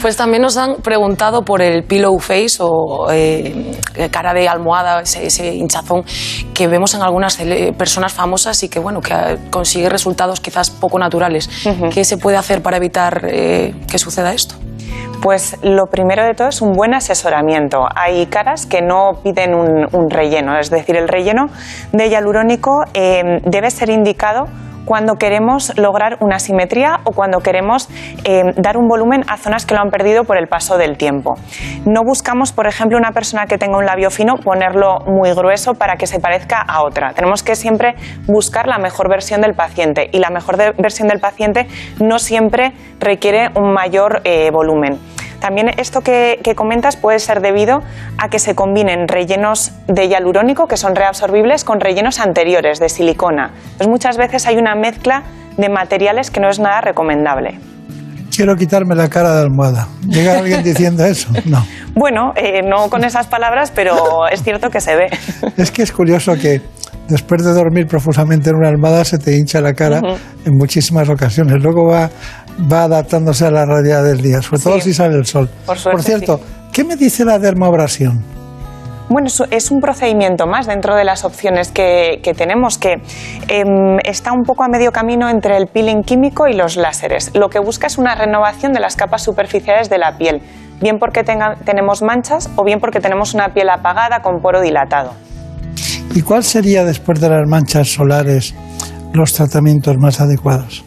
Pues 0.00 0.16
también 0.16 0.42
nos 0.42 0.56
han 0.56 0.76
preguntado 0.76 1.42
por 1.42 1.62
el 1.62 1.84
pillow 1.84 2.18
face 2.18 2.58
o 2.60 3.10
eh, 3.10 3.72
cara 4.10 4.34
de 4.34 4.48
almohada, 4.48 5.00
ese, 5.00 5.26
ese 5.26 5.54
hinchazón 5.54 6.04
que 6.54 6.68
vemos 6.68 6.94
en 6.94 7.02
algunas 7.02 7.38
personas 7.76 8.12
famosas 8.12 8.62
y 8.62 8.68
que 8.68 8.78
bueno 8.78 9.00
que 9.00 9.14
eh, 9.14 9.38
consigue 9.50 9.88
resultados 9.88 10.40
quizás 10.40 10.70
poco 10.70 10.98
naturales. 10.98 11.48
¿Qué 11.92 12.04
se 12.04 12.18
puede 12.18 12.36
hacer 12.36 12.62
para 12.62 12.76
evitar 12.76 13.22
eh, 13.24 13.74
que 13.90 13.98
suceda 13.98 14.32
esto? 14.32 14.54
Pues 15.22 15.56
lo 15.62 15.86
primero 15.86 16.24
de 16.24 16.34
todo 16.34 16.48
es 16.48 16.60
un 16.60 16.72
buen 16.72 16.94
asesoramiento. 16.94 17.86
Hay 17.94 18.26
caras 18.26 18.66
que 18.66 18.82
no 18.82 19.20
piden 19.24 19.54
un, 19.54 19.86
un 19.92 20.10
relleno, 20.10 20.58
es 20.58 20.70
decir, 20.70 20.96
el 20.96 21.08
relleno 21.08 21.46
de 21.92 22.08
hialurónico 22.10 22.84
eh, 22.94 23.40
debe 23.44 23.70
ser 23.70 23.90
indicado 23.90 24.44
cuando 24.86 25.16
queremos 25.16 25.76
lograr 25.76 26.16
una 26.20 26.38
simetría 26.38 27.00
o 27.04 27.12
cuando 27.12 27.40
queremos 27.40 27.90
eh, 28.24 28.54
dar 28.56 28.78
un 28.78 28.88
volumen 28.88 29.24
a 29.28 29.36
zonas 29.36 29.66
que 29.66 29.74
lo 29.74 29.80
han 29.80 29.90
perdido 29.90 30.24
por 30.24 30.38
el 30.38 30.46
paso 30.46 30.78
del 30.78 30.96
tiempo. 30.96 31.34
No 31.84 32.02
buscamos, 32.04 32.52
por 32.52 32.66
ejemplo, 32.66 32.96
una 32.96 33.12
persona 33.12 33.46
que 33.46 33.58
tenga 33.58 33.76
un 33.76 33.84
labio 33.84 34.10
fino, 34.10 34.36
ponerlo 34.36 35.00
muy 35.00 35.32
grueso 35.34 35.74
para 35.74 35.96
que 35.96 36.06
se 36.06 36.20
parezca 36.20 36.62
a 36.62 36.82
otra. 36.82 37.12
Tenemos 37.12 37.42
que 37.42 37.56
siempre 37.56 37.96
buscar 38.26 38.68
la 38.68 38.78
mejor 38.78 39.10
versión 39.10 39.40
del 39.42 39.54
paciente 39.54 40.08
y 40.12 40.20
la 40.20 40.30
mejor 40.30 40.56
versión 40.78 41.08
del 41.08 41.18
paciente 41.20 41.66
no 42.00 42.18
siempre 42.18 42.72
requiere 43.00 43.50
un 43.54 43.72
mayor 43.72 44.22
eh, 44.24 44.50
volumen. 44.52 44.98
También 45.46 45.70
esto 45.78 46.00
que, 46.00 46.40
comentas 46.56 46.96
puede 46.96 47.20
ser 47.20 47.40
debido 47.40 47.84
a 48.18 48.28
que 48.28 48.40
se 48.40 48.56
combinen 48.56 49.06
rellenos 49.06 49.70
de 49.86 50.08
hialurónico, 50.08 50.66
que 50.66 50.76
son 50.76 50.96
reabsorbibles, 50.96 51.62
con 51.62 51.78
rellenos 51.78 52.18
anteriores 52.18 52.80
de 52.80 52.88
silicona. 52.88 53.52
Pues 53.76 53.88
muchas 53.88 54.16
veces 54.16 54.44
hay 54.48 54.56
una 54.56 54.74
mezcla 54.74 55.22
de 55.56 55.68
materiales 55.68 56.32
que 56.32 56.40
no 56.40 56.48
es 56.48 56.58
nada 56.58 56.80
recomendable. 56.80 57.60
Quiero 58.36 58.54
quitarme 58.54 58.94
la 58.94 59.08
cara 59.08 59.34
de 59.34 59.40
almohada. 59.44 59.88
¿Llega 60.06 60.38
alguien 60.38 60.62
diciendo 60.62 61.04
eso? 61.04 61.30
No. 61.46 61.64
Bueno, 61.98 62.34
eh, 62.36 62.60
no 62.62 62.90
con 62.90 63.04
esas 63.04 63.26
palabras, 63.26 63.72
pero 63.74 64.28
es 64.30 64.42
cierto 64.42 64.68
que 64.68 64.82
se 64.82 64.94
ve. 64.94 65.06
Es 65.56 65.70
que 65.70 65.82
es 65.82 65.90
curioso 65.90 66.34
que 66.34 66.60
después 67.08 67.42
de 67.42 67.54
dormir 67.54 67.86
profusamente 67.86 68.50
en 68.50 68.56
una 68.56 68.68
almohada 68.68 69.02
se 69.06 69.16
te 69.16 69.34
hincha 69.34 69.62
la 69.62 69.72
cara 69.72 70.02
en 70.44 70.52
muchísimas 70.58 71.08
ocasiones. 71.08 71.62
Luego 71.62 71.86
va, 71.86 72.10
va 72.70 72.82
adaptándose 72.84 73.46
a 73.46 73.50
la 73.50 73.64
realidad 73.64 74.04
del 74.04 74.20
día, 74.20 74.42
sobre 74.42 74.60
todo 74.62 74.74
Sí. 74.74 74.90
si 74.90 74.94
sale 74.94 75.16
el 75.16 75.24
sol. 75.24 75.48
Por 75.64 75.78
suerte, 75.78 76.02
cierto, 76.02 76.36
sí. 76.36 76.44
¿qué 76.72 76.84
me 76.84 76.96
dice 76.96 77.24
la 77.24 77.38
dermoabrasión? 77.38 78.22
Bueno, 79.08 79.28
es- 79.50 79.70
un 79.70 79.80
procedimiento 79.80 80.46
más 80.46 80.66
dentro 80.66 80.96
de 80.96 81.04
las 81.04 81.24
opciones 81.24 81.70
que, 81.70 82.20
tenemos 82.36 82.76
que 82.78 82.94
em, 83.48 83.98
está 84.04 84.32
un 84.32 84.42
poco 84.42 84.64
a 84.64 84.68
medio 84.68 84.90
camino 84.90 85.28
entre 85.28 85.56
el 85.56 85.68
peeling 85.68 86.02
químico 86.02 86.48
y 86.48 86.54
los 86.54 86.76
láseres. 86.76 87.30
Lo 87.34 87.48
que 87.48 87.60
busca 87.60 87.86
es 87.86 87.98
una 87.98 88.14
renovación 88.16 88.72
de 88.72 88.80
las 88.80 88.96
capas 88.96 89.22
superficiales 89.22 89.88
de 89.90 89.98
la 89.98 90.16
piel, 90.18 90.42
bien 90.80 90.98
porque 90.98 91.22
tenemos 91.64 92.02
manchas 92.02 92.50
o 92.56 92.64
bien 92.64 92.80
porque 92.80 93.00
tenemos 93.00 93.32
una 93.34 93.48
piel 93.54 93.68
apagada 93.70 94.20
con 94.22 94.40
poro 94.40 94.60
dilatado. 94.60 95.12
¿Y 96.14 96.22
cuál 96.22 96.42
sería 96.42 96.84
después 96.84 97.20
de 97.20 97.28
las 97.30 97.46
manchas 97.48 97.88
solares 97.88 98.54
los 99.12 99.32
tratamientos 99.34 99.96
más 99.98 100.20
adecuados? 100.20 100.84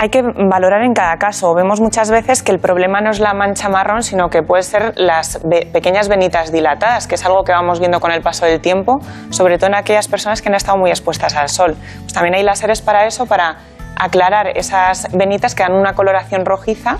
Hay 0.00 0.10
que 0.10 0.22
valorar 0.22 0.84
en 0.84 0.94
cada 0.94 1.16
caso. 1.16 1.52
Vemos 1.54 1.80
muchas 1.80 2.08
veces 2.10 2.44
que 2.44 2.52
el 2.52 2.60
problema 2.60 3.00
no 3.00 3.10
es 3.10 3.18
la 3.18 3.34
mancha 3.34 3.68
marrón, 3.68 4.02
sino 4.02 4.28
que 4.28 4.42
puede 4.42 4.62
ser 4.62 4.92
las 4.96 5.40
pequeñas 5.72 6.08
venitas 6.08 6.52
dilatadas, 6.52 7.08
que 7.08 7.16
es 7.16 7.24
algo 7.26 7.42
que 7.42 7.50
vamos 7.50 7.80
viendo 7.80 7.98
con 7.98 8.12
el 8.12 8.22
paso 8.22 8.46
del 8.46 8.60
tiempo, 8.60 9.00
sobre 9.30 9.58
todo 9.58 9.66
en 9.70 9.74
aquellas 9.74 10.06
personas 10.06 10.40
que 10.40 10.50
han 10.50 10.54
estado 10.54 10.78
muy 10.78 10.90
expuestas 10.90 11.34
al 11.34 11.48
sol. 11.48 11.74
Pues 12.02 12.12
también 12.12 12.34
hay 12.36 12.44
láseres 12.44 12.80
para 12.80 13.06
eso, 13.06 13.26
para 13.26 13.56
aclarar 13.96 14.56
esas 14.56 15.08
venitas 15.12 15.56
que 15.56 15.64
dan 15.64 15.72
una 15.72 15.94
coloración 15.94 16.44
rojiza 16.44 16.98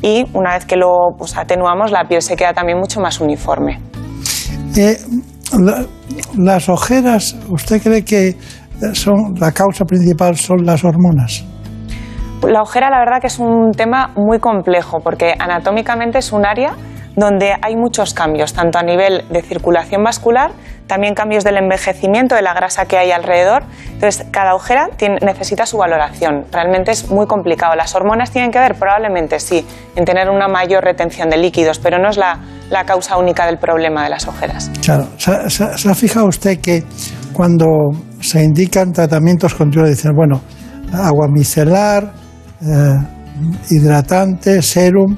y 0.00 0.24
una 0.32 0.54
vez 0.54 0.64
que 0.64 0.76
lo 0.76 0.88
pues, 1.18 1.36
atenuamos, 1.36 1.90
la 1.92 2.04
piel 2.04 2.22
se 2.22 2.34
queda 2.34 2.54
también 2.54 2.78
mucho 2.78 2.98
más 3.00 3.20
uniforme. 3.20 3.78
Eh, 4.74 4.96
la- 5.58 5.84
las 6.38 6.70
ojeras, 6.70 7.36
¿usted 7.50 7.82
cree 7.82 8.04
que 8.04 8.36
son 8.94 9.34
la 9.38 9.52
causa 9.52 9.84
principal 9.84 10.34
son 10.36 10.64
las 10.64 10.82
hormonas? 10.82 11.44
La 12.46 12.62
ojera, 12.62 12.88
la 12.90 12.98
verdad 13.00 13.20
que 13.20 13.26
es 13.26 13.38
un 13.38 13.72
tema 13.72 14.10
muy 14.16 14.38
complejo 14.38 15.00
porque 15.00 15.34
anatómicamente 15.38 16.18
es 16.18 16.32
un 16.32 16.46
área 16.46 16.74
donde 17.16 17.52
hay 17.62 17.74
muchos 17.74 18.14
cambios, 18.14 18.52
tanto 18.52 18.78
a 18.78 18.82
nivel 18.82 19.24
de 19.28 19.42
circulación 19.42 20.04
vascular, 20.04 20.52
también 20.86 21.14
cambios 21.14 21.42
del 21.42 21.56
envejecimiento, 21.56 22.36
de 22.36 22.42
la 22.42 22.54
grasa 22.54 22.86
que 22.86 22.96
hay 22.96 23.10
alrededor. 23.10 23.64
Entonces, 23.92 24.24
cada 24.30 24.54
ojera 24.54 24.88
necesita 25.20 25.66
su 25.66 25.78
valoración. 25.78 26.44
Realmente 26.52 26.92
es 26.92 27.10
muy 27.10 27.26
complicado. 27.26 27.74
¿Las 27.74 27.96
hormonas 27.96 28.30
tienen 28.30 28.52
que 28.52 28.60
ver? 28.60 28.76
Probablemente 28.76 29.40
sí, 29.40 29.66
en 29.96 30.04
tener 30.04 30.30
una 30.30 30.46
mayor 30.46 30.84
retención 30.84 31.28
de 31.28 31.38
líquidos, 31.38 31.80
pero 31.80 31.98
no 31.98 32.08
es 32.08 32.16
la, 32.16 32.38
causa 32.86 33.16
única 33.16 33.46
del 33.46 33.58
problema 33.58 34.04
de 34.04 34.10
las 34.10 34.28
ojeras. 34.28 34.70
Claro, 34.84 35.08
¿se, 35.18 35.32
ha- 35.32 35.50
se 35.50 35.64
ha- 35.64 35.76
se 35.76 35.90
ha 35.90 35.94
fijado 35.96 36.26
usted 36.26 36.60
que 36.60 36.84
cuando 37.32 37.66
se 38.20 38.44
indican 38.44 38.92
tratamientos 38.92 39.54
continuos 39.54 39.88
dicen, 39.90 40.12
bueno, 40.14 40.40
agua 40.94 41.26
micelar, 41.28 42.12
eh, 42.60 42.98
hidratante, 43.70 44.62
serum, 44.62 45.16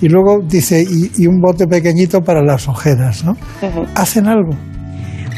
y 0.00 0.08
luego 0.08 0.40
dice, 0.44 0.82
y, 0.82 1.22
y 1.22 1.26
un 1.26 1.40
bote 1.40 1.66
pequeñito 1.66 2.20
para 2.20 2.42
las 2.42 2.68
ojeras, 2.68 3.24
¿no? 3.24 3.36
¿Hacen 3.94 4.26
algo? 4.26 4.50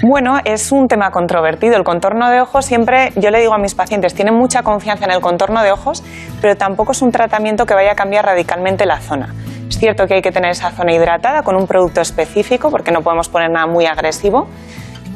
Bueno, 0.07 0.39
es 0.45 0.71
un 0.73 0.87
tema 0.87 1.11
controvertido. 1.11 1.77
El 1.77 1.85
contorno 1.85 2.29
de 2.29 2.41
ojos 2.41 2.67
siempre, 2.67 3.13
yo 3.17 3.31
le 3.31 3.41
digo 3.41 3.55
a 3.55 3.59
mis 3.59 3.75
pacientes, 3.75 4.13
tienen 4.13 4.35
mucha 4.35 4.63
confianza 4.63 5.07
en 5.07 5.13
el 5.13 5.21
contorno 5.21 5.63
de 5.63 5.73
ojos, 5.73 6.03
pero 6.43 6.57
tampoco 6.57 6.93
es 6.93 7.01
un 7.01 7.11
tratamiento 7.11 7.65
que 7.65 7.75
vaya 7.75 7.93
a 7.93 7.95
cambiar 7.95 8.27
radicalmente 8.27 8.85
la 8.85 9.01
zona. 9.01 9.35
Es 9.69 9.79
cierto 9.79 10.07
que 10.07 10.15
hay 10.15 10.23
que 10.23 10.31
tener 10.31 10.51
esa 10.51 10.71
zona 10.73 10.93
hidratada 10.93 11.43
con 11.43 11.57
un 11.57 11.67
producto 11.67 12.03
específico, 12.03 12.71
porque 12.71 12.91
no 12.91 13.01
podemos 13.01 13.29
poner 13.31 13.51
nada 13.51 13.67
muy 13.67 13.87
agresivo, 13.87 14.47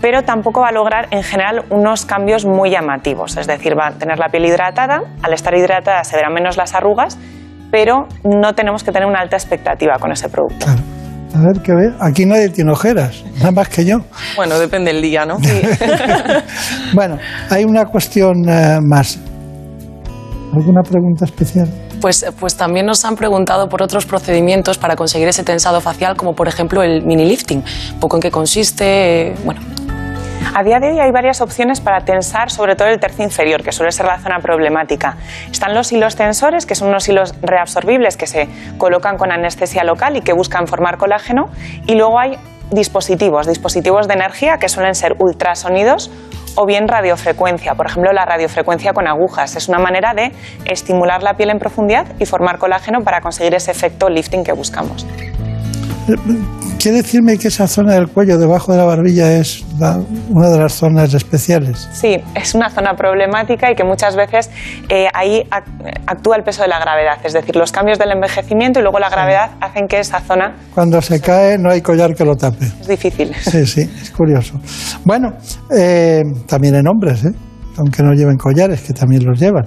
pero 0.00 0.22
tampoco 0.22 0.60
va 0.60 0.68
a 0.68 0.72
lograr 0.72 1.08
en 1.10 1.22
general 1.22 1.64
unos 1.70 2.06
cambios 2.06 2.44
muy 2.44 2.70
llamativos. 2.70 3.36
Es 3.36 3.46
decir, 3.46 3.78
va 3.78 3.88
a 3.88 3.92
tener 3.92 4.18
la 4.18 4.28
piel 4.28 4.46
hidratada, 4.46 5.02
al 5.22 5.32
estar 5.32 5.54
hidratada 5.54 6.04
se 6.04 6.16
verán 6.16 6.32
menos 6.32 6.56
las 6.56 6.74
arrugas, 6.74 7.18
pero 7.70 8.06
no 8.24 8.54
tenemos 8.54 8.84
que 8.84 8.92
tener 8.92 9.08
una 9.08 9.20
alta 9.20 9.36
expectativa 9.36 9.98
con 9.98 10.12
ese 10.12 10.28
producto. 10.28 10.66
A 11.34 11.40
ver, 11.40 11.62
¿qué 11.62 11.72
ve? 11.72 11.92
Aquí 12.00 12.24
nadie 12.24 12.48
tiene 12.48 12.72
ojeras, 12.72 13.22
nada 13.36 13.50
más 13.50 13.68
que 13.68 13.84
yo. 13.84 13.98
Bueno, 14.36 14.58
depende 14.58 14.92
del 14.92 15.02
día, 15.02 15.26
¿no? 15.26 15.36
Bueno, 16.94 17.18
hay 17.50 17.64
una 17.64 17.84
cuestión 17.84 18.48
eh, 18.48 18.78
más. 18.82 19.18
¿Alguna 20.54 20.82
pregunta 20.82 21.26
especial? 21.26 21.68
Pues, 22.00 22.24
pues 22.38 22.56
también 22.56 22.86
nos 22.86 23.04
han 23.04 23.16
preguntado 23.16 23.68
por 23.68 23.82
otros 23.82 24.06
procedimientos 24.06 24.78
para 24.78 24.96
conseguir 24.96 25.28
ese 25.28 25.42
tensado 25.42 25.80
facial, 25.80 26.16
como 26.16 26.34
por 26.34 26.48
ejemplo 26.48 26.82
el 26.82 27.04
mini 27.04 27.26
lifting. 27.26 27.62
Un 27.94 28.00
poco 28.00 28.16
en 28.16 28.22
qué 28.22 28.30
consiste, 28.30 29.34
bueno, 29.44 29.60
A 30.54 30.62
día 30.62 30.80
de 30.80 30.90
hoy 30.90 30.98
hay 30.98 31.10
varias 31.10 31.40
opciones 31.40 31.80
para 31.80 32.00
tensar, 32.00 32.50
sobre 32.50 32.74
todo 32.74 32.88
el 32.88 32.98
tercio 32.98 33.24
inferior, 33.24 33.62
que 33.62 33.72
suele 33.72 33.92
ser 33.92 34.06
la 34.06 34.18
zona 34.18 34.40
problemática. 34.40 35.16
Están 35.50 35.74
los 35.74 35.92
hilos 35.92 36.16
tensores, 36.16 36.66
que 36.66 36.74
son 36.74 36.88
unos 36.88 37.08
hilos 37.08 37.34
reabsorbibles 37.42 38.16
que 38.16 38.26
se 38.26 38.48
colocan 38.76 39.18
con 39.18 39.30
anestesia 39.30 39.84
local 39.84 40.16
y 40.16 40.22
que 40.22 40.32
buscan 40.32 40.66
formar 40.66 40.96
colágeno. 40.96 41.48
Y 41.86 41.94
luego 41.94 42.18
hay 42.18 42.38
dispositivos, 42.70 43.46
dispositivos 43.46 44.08
de 44.08 44.14
energía 44.14 44.58
que 44.58 44.68
suelen 44.68 44.94
ser 44.94 45.14
ultrasonidos 45.18 46.10
o 46.56 46.66
bien 46.66 46.88
radiofrecuencia. 46.88 47.74
Por 47.74 47.86
ejemplo, 47.86 48.12
la 48.12 48.24
radiofrecuencia 48.24 48.92
con 48.92 49.06
agujas 49.06 49.54
es 49.56 49.68
una 49.68 49.78
manera 49.78 50.12
de 50.14 50.32
estimular 50.64 51.22
la 51.22 51.34
piel 51.34 51.50
en 51.50 51.58
profundidad 51.58 52.06
y 52.18 52.26
formar 52.26 52.58
colágeno 52.58 53.02
para 53.02 53.20
conseguir 53.20 53.54
ese 53.54 53.70
efecto 53.70 54.08
lifting 54.08 54.42
que 54.42 54.52
buscamos. 54.52 55.06
¿Quiere 56.78 56.98
decirme 56.98 57.36
que 57.38 57.48
esa 57.48 57.66
zona 57.66 57.94
del 57.94 58.08
cuello 58.08 58.38
debajo 58.38 58.72
de 58.72 58.78
la 58.78 58.84
barbilla 58.84 59.32
es 59.38 59.64
la- 59.78 60.00
una 60.30 60.48
de 60.48 60.58
las 60.58 60.72
zonas 60.72 61.12
especiales? 61.12 61.88
Sí, 61.92 62.16
es 62.34 62.54
una 62.54 62.70
zona 62.70 62.94
problemática 62.94 63.70
y 63.70 63.74
que 63.74 63.84
muchas 63.84 64.14
veces 64.16 64.48
eh, 64.88 65.08
ahí 65.12 65.42
ac- 65.50 65.64
actúa 66.06 66.36
el 66.36 66.44
peso 66.44 66.62
de 66.62 66.68
la 66.68 66.78
gravedad, 66.78 67.18
es 67.24 67.32
decir, 67.32 67.56
los 67.56 67.72
cambios 67.72 67.98
del 67.98 68.12
envejecimiento 68.12 68.78
y 68.78 68.82
luego 68.82 68.98
la 69.00 69.10
gravedad 69.10 69.50
hacen 69.60 69.86
que 69.88 69.98
esa 69.98 70.20
zona 70.20 70.54
Cuando 70.74 71.02
se 71.02 71.20
cae 71.20 71.58
no 71.58 71.70
hay 71.70 71.82
collar 71.82 72.14
que 72.14 72.24
lo 72.24 72.36
tape. 72.36 72.64
es 72.80 72.86
difícil. 72.86 73.34
Sí, 73.40 73.66
sí, 73.66 73.82
es 74.00 74.10
curioso. 74.10 74.60
Bueno, 75.04 75.32
eh, 75.76 76.22
también 76.46 76.76
en 76.76 76.86
hombres, 76.86 77.24
¿eh? 77.24 77.32
aunque 77.76 78.02
no 78.02 78.12
lleven 78.12 78.36
collares, 78.36 78.80
que 78.82 78.92
también 78.92 79.24
los 79.24 79.38
llevan. 79.38 79.64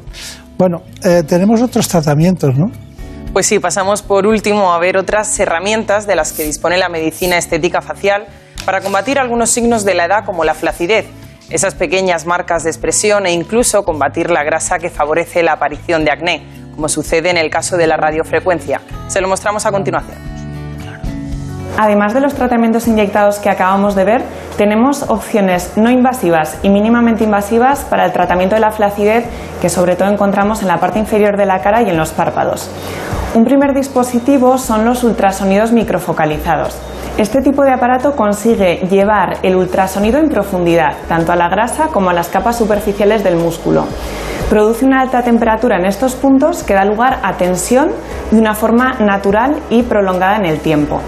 Bueno, 0.58 0.78
eh, 1.04 1.24
tenemos 1.28 1.62
otros 1.62 1.88
tratamientos, 1.88 2.56
¿no? 2.58 2.66
Pues 3.34 3.46
sí, 3.46 3.60
pasamos 3.60 4.02
por 4.02 4.28
último 4.28 4.74
a 4.74 4.80
ver 4.80 4.98
otras 4.98 5.40
herramientas 5.40 6.06
de 6.06 6.18
las 6.18 6.34
que 6.34 6.44
dispone 6.44 6.78
la 6.78 6.90
medicina 6.90 7.38
estética 7.38 7.82
facial 7.82 8.26
para 8.66 8.82
combatir 8.82 9.20
algunos 9.20 9.50
signos 9.50 9.86
de 9.86 9.94
la 9.94 10.04
edad 10.04 10.26
como 10.26 10.44
la 10.44 10.54
flacidez, 10.54 11.06
esas 11.50 11.74
pequeñas 11.74 12.26
marcas 12.26 12.66
de 12.66 12.72
expresión 12.72 13.26
e 13.26 13.32
incluso 13.32 13.86
combatir 13.86 14.30
la 14.32 14.44
grasa 14.44 14.80
que 14.80 14.90
favorece 14.90 15.44
la 15.44 15.54
aparición 15.54 16.04
de 16.04 16.12
acné, 16.12 16.44
como 16.76 16.90
sucede 16.90 17.30
en 17.30 17.38
el 17.38 17.50
caso 17.50 17.78
de 17.78 17.88
la 17.88 17.96
radiofrecuencia. 17.96 18.82
Se 19.08 19.22
lo 19.22 19.30
mostramos 19.30 19.66
a 19.66 19.72
continuación. 19.72 20.31
Además 21.78 22.14
de 22.14 22.22
los 22.22 22.34
tratamientos 22.34 22.88
inyectados 22.88 23.40
que 23.40 23.50
acabamos 23.50 23.96
de 23.96 24.04
ver, 24.06 24.24
Tenemos 24.62 25.06
opciones 25.10 25.72
no 25.76 25.90
invasivas 25.90 26.58
y 26.62 26.70
mínimamente 26.70 27.24
invasivas 27.24 27.80
para 27.80 28.06
el 28.06 28.12
tratamiento 28.12 28.54
de 28.54 28.62
la 28.62 28.72
flacidez 28.72 29.26
que 29.60 29.70
sobre 29.70 29.96
todo 29.96 30.10
encontramos 30.10 30.62
en 30.62 30.68
la 30.68 30.80
parte 30.80 31.00
inferior 31.00 31.36
de 31.36 31.48
la 31.48 31.62
cara 31.62 31.82
y 31.82 31.90
en 31.90 31.98
los 31.98 32.12
párpados. 32.12 32.70
Un 33.34 33.44
primer 33.46 33.74
dispositivo 33.74 34.60
son 34.60 34.86
los 34.86 35.04
ultrasonidos 35.04 35.72
microfocalizados. 35.72 36.78
Este 37.18 37.42
tipo 37.42 37.64
de 37.64 37.72
aparato 37.72 38.16
consigue 38.16 38.88
llevar 38.90 39.38
el 39.44 39.56
ultrasonido 39.56 40.18
en 40.18 40.30
profundidad, 40.30 40.96
tanto 41.08 41.32
a 41.32 41.36
la 41.36 41.50
grasa 41.50 41.88
como 41.88 42.10
a 42.10 42.14
las 42.14 42.30
capas 42.30 42.58
superficiales 42.58 43.24
del 43.24 43.36
músculo. 43.36 43.86
Produce 44.50 44.86
una 44.86 45.02
alta 45.02 45.22
temperatura 45.22 45.78
en 45.78 45.86
estos 45.86 46.16
puntos 46.16 46.64
que 46.64 46.74
da 46.74 46.86
lugar 46.86 47.20
a 47.24 47.34
tensión 47.34 47.90
de 48.32 48.40
una 48.40 48.56
forma 48.56 48.94
natural 49.00 49.58
y 49.70 49.84
prolongada 49.84 50.38
en 50.38 50.46
el 50.46 50.60
tiempo. 50.60 51.02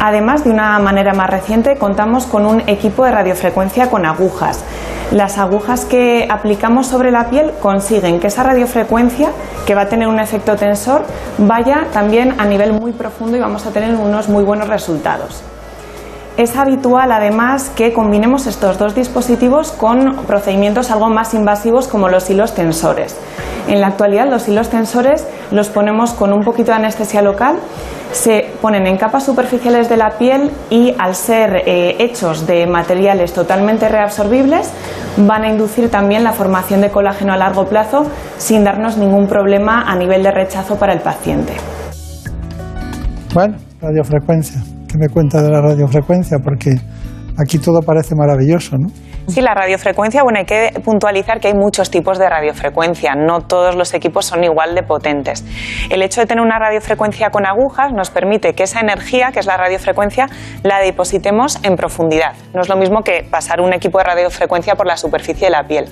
Además, 0.00 0.44
de 0.44 0.50
una 0.50 0.78
manera 0.78 1.12
más 1.12 1.28
reciente, 1.28 1.76
contamos 1.76 2.26
con 2.26 2.46
un 2.46 2.60
equipo 2.68 3.04
de 3.04 3.12
radiofrecuencia 3.12 3.90
con 3.90 4.06
agujas. 4.06 4.64
Las 5.12 5.36
agujas 5.36 5.84
que 5.84 6.26
aplicamos 6.28 6.86
sobre 6.86 7.10
la 7.10 7.28
piel 7.28 7.52
consiguen 7.60 8.18
que 8.18 8.28
esa 8.28 8.42
radiofrecuencia, 8.42 9.30
que 9.66 9.74
va 9.74 9.82
a 9.82 9.88
tener 9.88 10.08
un 10.08 10.18
efecto 10.18 10.56
tensor, 10.56 11.04
vaya 11.36 11.86
también 11.92 12.34
a 12.40 12.46
nivel 12.46 12.72
muy 12.72 12.92
profundo 12.92 13.36
y 13.36 13.40
vamos 13.40 13.66
a 13.66 13.70
tener 13.70 13.94
unos 13.94 14.30
muy 14.30 14.42
buenos 14.42 14.68
resultados. 14.68 15.41
Es 16.42 16.56
habitual 16.56 17.12
además 17.12 17.70
que 17.70 17.92
combinemos 17.92 18.48
estos 18.48 18.76
dos 18.76 18.96
dispositivos 18.96 19.70
con 19.70 20.26
procedimientos 20.26 20.90
algo 20.90 21.08
más 21.08 21.34
invasivos 21.34 21.86
como 21.86 22.08
los 22.08 22.28
hilos 22.30 22.52
tensores. 22.56 23.16
En 23.68 23.80
la 23.80 23.86
actualidad 23.86 24.28
los 24.28 24.48
hilos 24.48 24.68
tensores 24.68 25.24
los 25.52 25.68
ponemos 25.68 26.14
con 26.14 26.32
un 26.32 26.42
poquito 26.42 26.72
de 26.72 26.78
anestesia 26.78 27.22
local, 27.22 27.60
se 28.10 28.50
ponen 28.60 28.88
en 28.88 28.96
capas 28.96 29.24
superficiales 29.24 29.88
de 29.88 29.96
la 29.96 30.18
piel 30.18 30.50
y 30.68 30.96
al 30.98 31.14
ser 31.14 31.62
eh, 31.64 31.94
hechos 32.00 32.44
de 32.44 32.66
materiales 32.66 33.32
totalmente 33.32 33.88
reabsorbibles 33.88 34.68
van 35.18 35.44
a 35.44 35.48
inducir 35.48 35.92
también 35.92 36.24
la 36.24 36.32
formación 36.32 36.80
de 36.80 36.90
colágeno 36.90 37.32
a 37.34 37.36
largo 37.36 37.66
plazo 37.66 38.04
sin 38.38 38.64
darnos 38.64 38.96
ningún 38.96 39.28
problema 39.28 39.82
a 39.82 39.94
nivel 39.94 40.24
de 40.24 40.32
rechazo 40.32 40.74
para 40.74 40.92
el 40.92 41.02
paciente. 41.02 41.52
Bueno, 43.32 43.58
radiofrecuencia 43.80 44.60
me 44.98 45.08
cuenta 45.08 45.42
de 45.42 45.50
la 45.50 45.60
radiofrecuencia, 45.60 46.38
porque 46.42 46.70
aquí 47.38 47.58
todo 47.58 47.80
parece 47.80 48.14
maravilloso, 48.14 48.76
¿no? 48.78 48.88
Sí, 49.28 49.40
la 49.40 49.54
radiofrecuencia, 49.54 50.24
bueno, 50.24 50.40
hay 50.40 50.44
que 50.44 50.80
puntualizar 50.84 51.38
que 51.38 51.46
hay 51.46 51.54
muchos 51.54 51.90
tipos 51.90 52.18
de 52.18 52.28
radiofrecuencia, 52.28 53.14
no 53.14 53.40
todos 53.42 53.76
los 53.76 53.94
equipos 53.94 54.26
son 54.26 54.42
igual 54.42 54.74
de 54.74 54.82
potentes. 54.82 55.44
El 55.90 56.02
hecho 56.02 56.20
de 56.20 56.26
tener 56.26 56.42
una 56.42 56.58
radiofrecuencia 56.58 57.30
con 57.30 57.46
agujas 57.46 57.92
nos 57.92 58.10
permite 58.10 58.54
que 58.54 58.64
esa 58.64 58.80
energía, 58.80 59.30
que 59.30 59.38
es 59.38 59.46
la 59.46 59.56
radiofrecuencia, 59.56 60.26
la 60.64 60.80
depositemos 60.80 61.60
en 61.62 61.76
profundidad. 61.76 62.32
No 62.52 62.62
es 62.62 62.68
lo 62.68 62.76
mismo 62.76 63.02
que 63.02 63.24
pasar 63.30 63.60
un 63.60 63.72
equipo 63.72 63.98
de 63.98 64.04
radiofrecuencia 64.04 64.74
por 64.74 64.86
la 64.86 64.96
superficie 64.96 65.46
de 65.46 65.52
la 65.52 65.64
piel. 65.68 65.84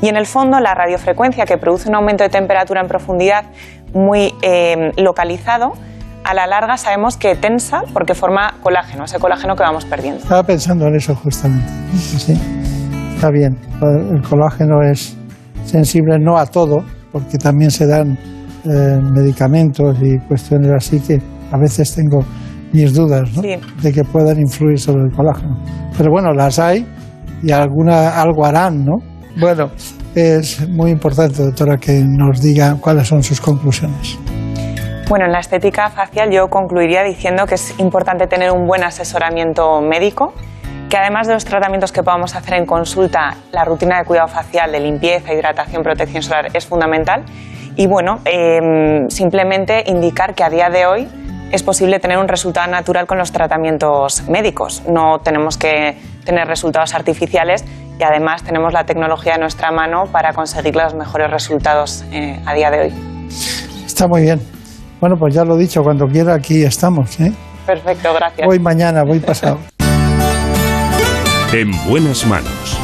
Y 0.00 0.08
en 0.08 0.16
el 0.16 0.26
fondo, 0.26 0.58
la 0.58 0.74
radiofrecuencia 0.74 1.44
que 1.44 1.58
produce 1.58 1.90
un 1.90 1.94
aumento 1.94 2.24
de 2.24 2.30
temperatura 2.30 2.80
en 2.80 2.88
profundidad 2.88 3.44
muy 3.92 4.34
eh, 4.40 4.92
localizado, 4.96 5.74
a 6.24 6.34
la 6.34 6.46
larga 6.46 6.76
sabemos 6.76 7.16
que 7.16 7.34
tensa 7.36 7.82
porque 7.92 8.14
forma 8.14 8.54
colágeno, 8.62 9.04
ese 9.04 9.18
colágeno 9.18 9.56
que 9.56 9.62
vamos 9.62 9.84
perdiendo. 9.84 10.20
Estaba 10.20 10.42
pensando 10.42 10.86
en 10.86 10.96
eso 10.96 11.14
justamente. 11.14 11.66
Sí, 11.96 12.38
está 13.14 13.30
bien. 13.30 13.58
El 13.80 14.22
colágeno 14.22 14.82
es 14.82 15.16
sensible 15.64 16.18
no 16.18 16.38
a 16.38 16.46
todo, 16.46 16.84
porque 17.10 17.38
también 17.38 17.70
se 17.70 17.86
dan 17.86 18.18
eh, 18.64 19.00
medicamentos 19.12 19.96
y 20.00 20.18
cuestiones 20.28 20.70
así 20.70 21.00
que 21.00 21.20
a 21.50 21.58
veces 21.58 21.94
tengo 21.94 22.24
mis 22.72 22.94
dudas 22.94 23.30
¿no? 23.34 23.42
de 23.42 23.92
que 23.92 24.04
puedan 24.04 24.38
influir 24.38 24.78
sobre 24.78 25.04
el 25.04 25.12
colágeno. 25.12 25.56
Pero 25.96 26.10
bueno, 26.10 26.32
las 26.32 26.58
hay 26.58 26.86
y 27.42 27.50
alguna, 27.50 28.20
algo 28.20 28.46
harán, 28.46 28.84
¿no? 28.84 28.98
Bueno, 29.38 29.70
es 30.14 30.68
muy 30.68 30.90
importante, 30.90 31.42
doctora, 31.42 31.76
que 31.76 32.04
nos 32.04 32.40
diga 32.40 32.76
cuáles 32.80 33.08
son 33.08 33.22
sus 33.22 33.40
conclusiones. 33.40 34.18
Bueno, 35.12 35.26
en 35.26 35.32
la 35.32 35.40
estética 35.40 35.90
facial 35.90 36.30
yo 36.30 36.48
concluiría 36.48 37.02
diciendo 37.02 37.44
que 37.44 37.56
es 37.56 37.78
importante 37.78 38.26
tener 38.26 38.50
un 38.50 38.66
buen 38.66 38.82
asesoramiento 38.82 39.82
médico, 39.82 40.32
que 40.88 40.96
además 40.96 41.26
de 41.26 41.34
los 41.34 41.44
tratamientos 41.44 41.92
que 41.92 42.02
podamos 42.02 42.34
hacer 42.34 42.54
en 42.54 42.64
consulta, 42.64 43.36
la 43.50 43.66
rutina 43.66 43.98
de 43.98 44.06
cuidado 44.06 44.28
facial, 44.28 44.72
de 44.72 44.80
limpieza, 44.80 45.34
hidratación, 45.34 45.82
protección 45.82 46.22
solar 46.22 46.48
es 46.54 46.64
fundamental. 46.64 47.26
Y 47.76 47.86
bueno, 47.88 48.20
em, 48.24 49.10
simplemente 49.10 49.84
indicar 49.86 50.34
que 50.34 50.44
a 50.44 50.48
día 50.48 50.70
de 50.70 50.86
hoy 50.86 51.06
es 51.50 51.62
posible 51.62 52.00
tener 52.00 52.16
un 52.16 52.28
resultado 52.28 52.70
natural 52.70 53.06
con 53.06 53.18
los 53.18 53.32
tratamientos 53.32 54.26
médicos. 54.30 54.82
No 54.88 55.20
tenemos 55.20 55.58
que 55.58 55.94
tener 56.24 56.48
resultados 56.48 56.94
artificiales 56.94 57.66
y 57.98 58.02
además 58.02 58.44
tenemos 58.44 58.72
la 58.72 58.86
tecnología 58.86 59.34
a 59.34 59.38
nuestra 59.38 59.72
mano 59.72 60.06
para 60.06 60.32
conseguir 60.32 60.74
los 60.74 60.94
mejores 60.94 61.30
resultados 61.30 62.02
eh, 62.12 62.40
a 62.46 62.54
día 62.54 62.70
de 62.70 62.80
hoy. 62.80 62.94
Está 63.84 64.08
muy 64.08 64.22
bien. 64.22 64.61
Bueno, 65.02 65.16
pues 65.16 65.34
ya 65.34 65.44
lo 65.44 65.56
he 65.56 65.58
dicho, 65.58 65.82
cuando 65.82 66.06
quiera 66.06 66.32
aquí 66.32 66.62
estamos. 66.62 67.18
¿eh? 67.18 67.32
Perfecto, 67.66 68.14
gracias. 68.14 68.46
Voy 68.46 68.60
mañana, 68.60 69.02
voy 69.02 69.18
pasado. 69.18 69.58
en 71.52 71.72
buenas 71.88 72.24
manos. 72.24 72.78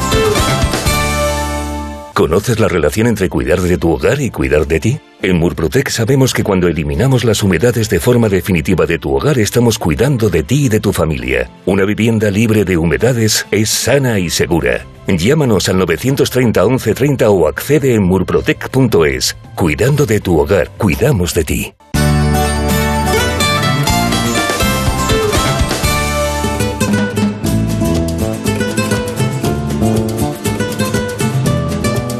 ¿Conoces 2.13 2.59
la 2.59 2.67
relación 2.67 3.07
entre 3.07 3.29
cuidar 3.29 3.61
de 3.61 3.77
tu 3.77 3.91
hogar 3.91 4.19
y 4.19 4.31
cuidar 4.31 4.67
de 4.67 4.81
ti? 4.81 4.99
En 5.21 5.37
Murprotec 5.37 5.87
sabemos 5.87 6.33
que 6.33 6.43
cuando 6.43 6.67
eliminamos 6.67 7.23
las 7.23 7.41
humedades 7.41 7.89
de 7.89 8.01
forma 8.01 8.27
definitiva 8.27 8.85
de 8.85 8.99
tu 8.99 9.15
hogar 9.15 9.39
estamos 9.39 9.79
cuidando 9.79 10.29
de 10.29 10.43
ti 10.43 10.65
y 10.65 10.69
de 10.69 10.81
tu 10.81 10.91
familia. 10.91 11.49
Una 11.65 11.85
vivienda 11.85 12.29
libre 12.29 12.65
de 12.65 12.75
humedades 12.75 13.47
es 13.49 13.69
sana 13.69 14.19
y 14.19 14.29
segura. 14.29 14.85
Llámanos 15.07 15.69
al 15.69 15.77
930 15.77 16.65
1130 16.65 17.29
o 17.29 17.47
accede 17.47 17.93
en 17.93 18.03
murprotec.es. 18.03 19.37
Cuidando 19.55 20.05
de 20.05 20.19
tu 20.19 20.37
hogar, 20.37 20.69
cuidamos 20.77 21.33
de 21.33 21.43
ti. 21.45 21.73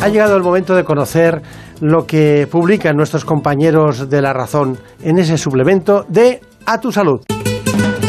Ha 0.02 0.08
llegado 0.08 0.38
el 0.38 0.44
momento 0.44 0.76
de 0.76 0.86
conocer 0.86 1.42
lo 1.82 2.06
que 2.06 2.48
publican 2.50 2.96
nuestros 2.96 3.26
compañeros 3.26 4.10
de 4.10 4.22
La 4.22 4.32
Razón 4.32 4.80
en 5.04 5.20
ese 5.20 5.38
suplemento 5.38 6.06
de 6.08 6.40
A 6.66 6.80
tu 6.80 6.92
Salud. 6.92 7.22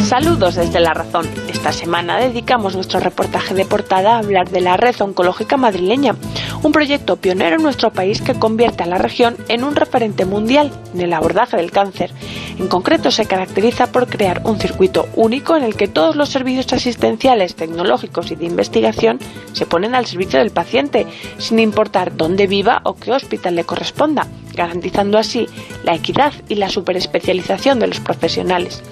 Saludos 0.04 0.54
desde 0.54 0.78
La 0.78 0.94
Razón. 0.94 1.26
Esta 1.48 1.72
semana 1.72 2.18
dedicamos 2.18 2.76
nuestro 2.76 3.00
reportaje 3.00 3.54
de 3.54 3.64
portada 3.64 4.14
a 4.14 4.18
hablar 4.18 4.50
de 4.50 4.60
la 4.60 4.76
Red 4.76 5.00
Oncológica 5.00 5.56
Madrileña, 5.56 6.14
un 6.62 6.72
proyecto 6.72 7.16
pionero 7.16 7.56
en 7.56 7.62
nuestro 7.62 7.92
país 7.92 8.20
que 8.20 8.34
convierte 8.34 8.82
a 8.82 8.86
la 8.86 8.98
región 8.98 9.36
en 9.48 9.64
un 9.64 9.74
referente 9.74 10.24
mundial 10.24 10.70
en 10.94 11.00
el 11.00 11.12
abordaje 11.12 11.56
del 11.56 11.70
cáncer. 11.70 12.12
En 12.58 12.68
concreto, 12.68 13.10
se 13.10 13.26
caracteriza 13.26 13.90
por 13.90 14.06
crear 14.06 14.42
un 14.44 14.60
circuito 14.60 15.08
único 15.16 15.56
en 15.56 15.64
el 15.64 15.76
que 15.76 15.88
todos 15.88 16.16
los 16.16 16.28
servicios 16.28 16.72
asistenciales, 16.72 17.54
tecnológicos 17.54 18.30
y 18.30 18.36
de 18.36 18.44
investigación 18.44 19.18
se 19.52 19.66
ponen 19.66 19.94
al 19.94 20.06
servicio 20.06 20.38
del 20.38 20.50
paciente, 20.50 21.06
sin 21.38 21.58
importar 21.58 22.16
dónde 22.16 22.46
viva 22.46 22.82
o 22.84 22.94
qué 22.94 23.12
hospital 23.12 23.56
le 23.56 23.64
corresponda 23.64 24.26
garantizando 24.60 25.18
así 25.18 25.48
la 25.84 25.94
equidad 25.94 26.32
y 26.48 26.56
la 26.56 26.68
superespecialización 26.68 27.80
de 27.80 27.86
los 27.86 28.00
profesionales. 28.00 28.82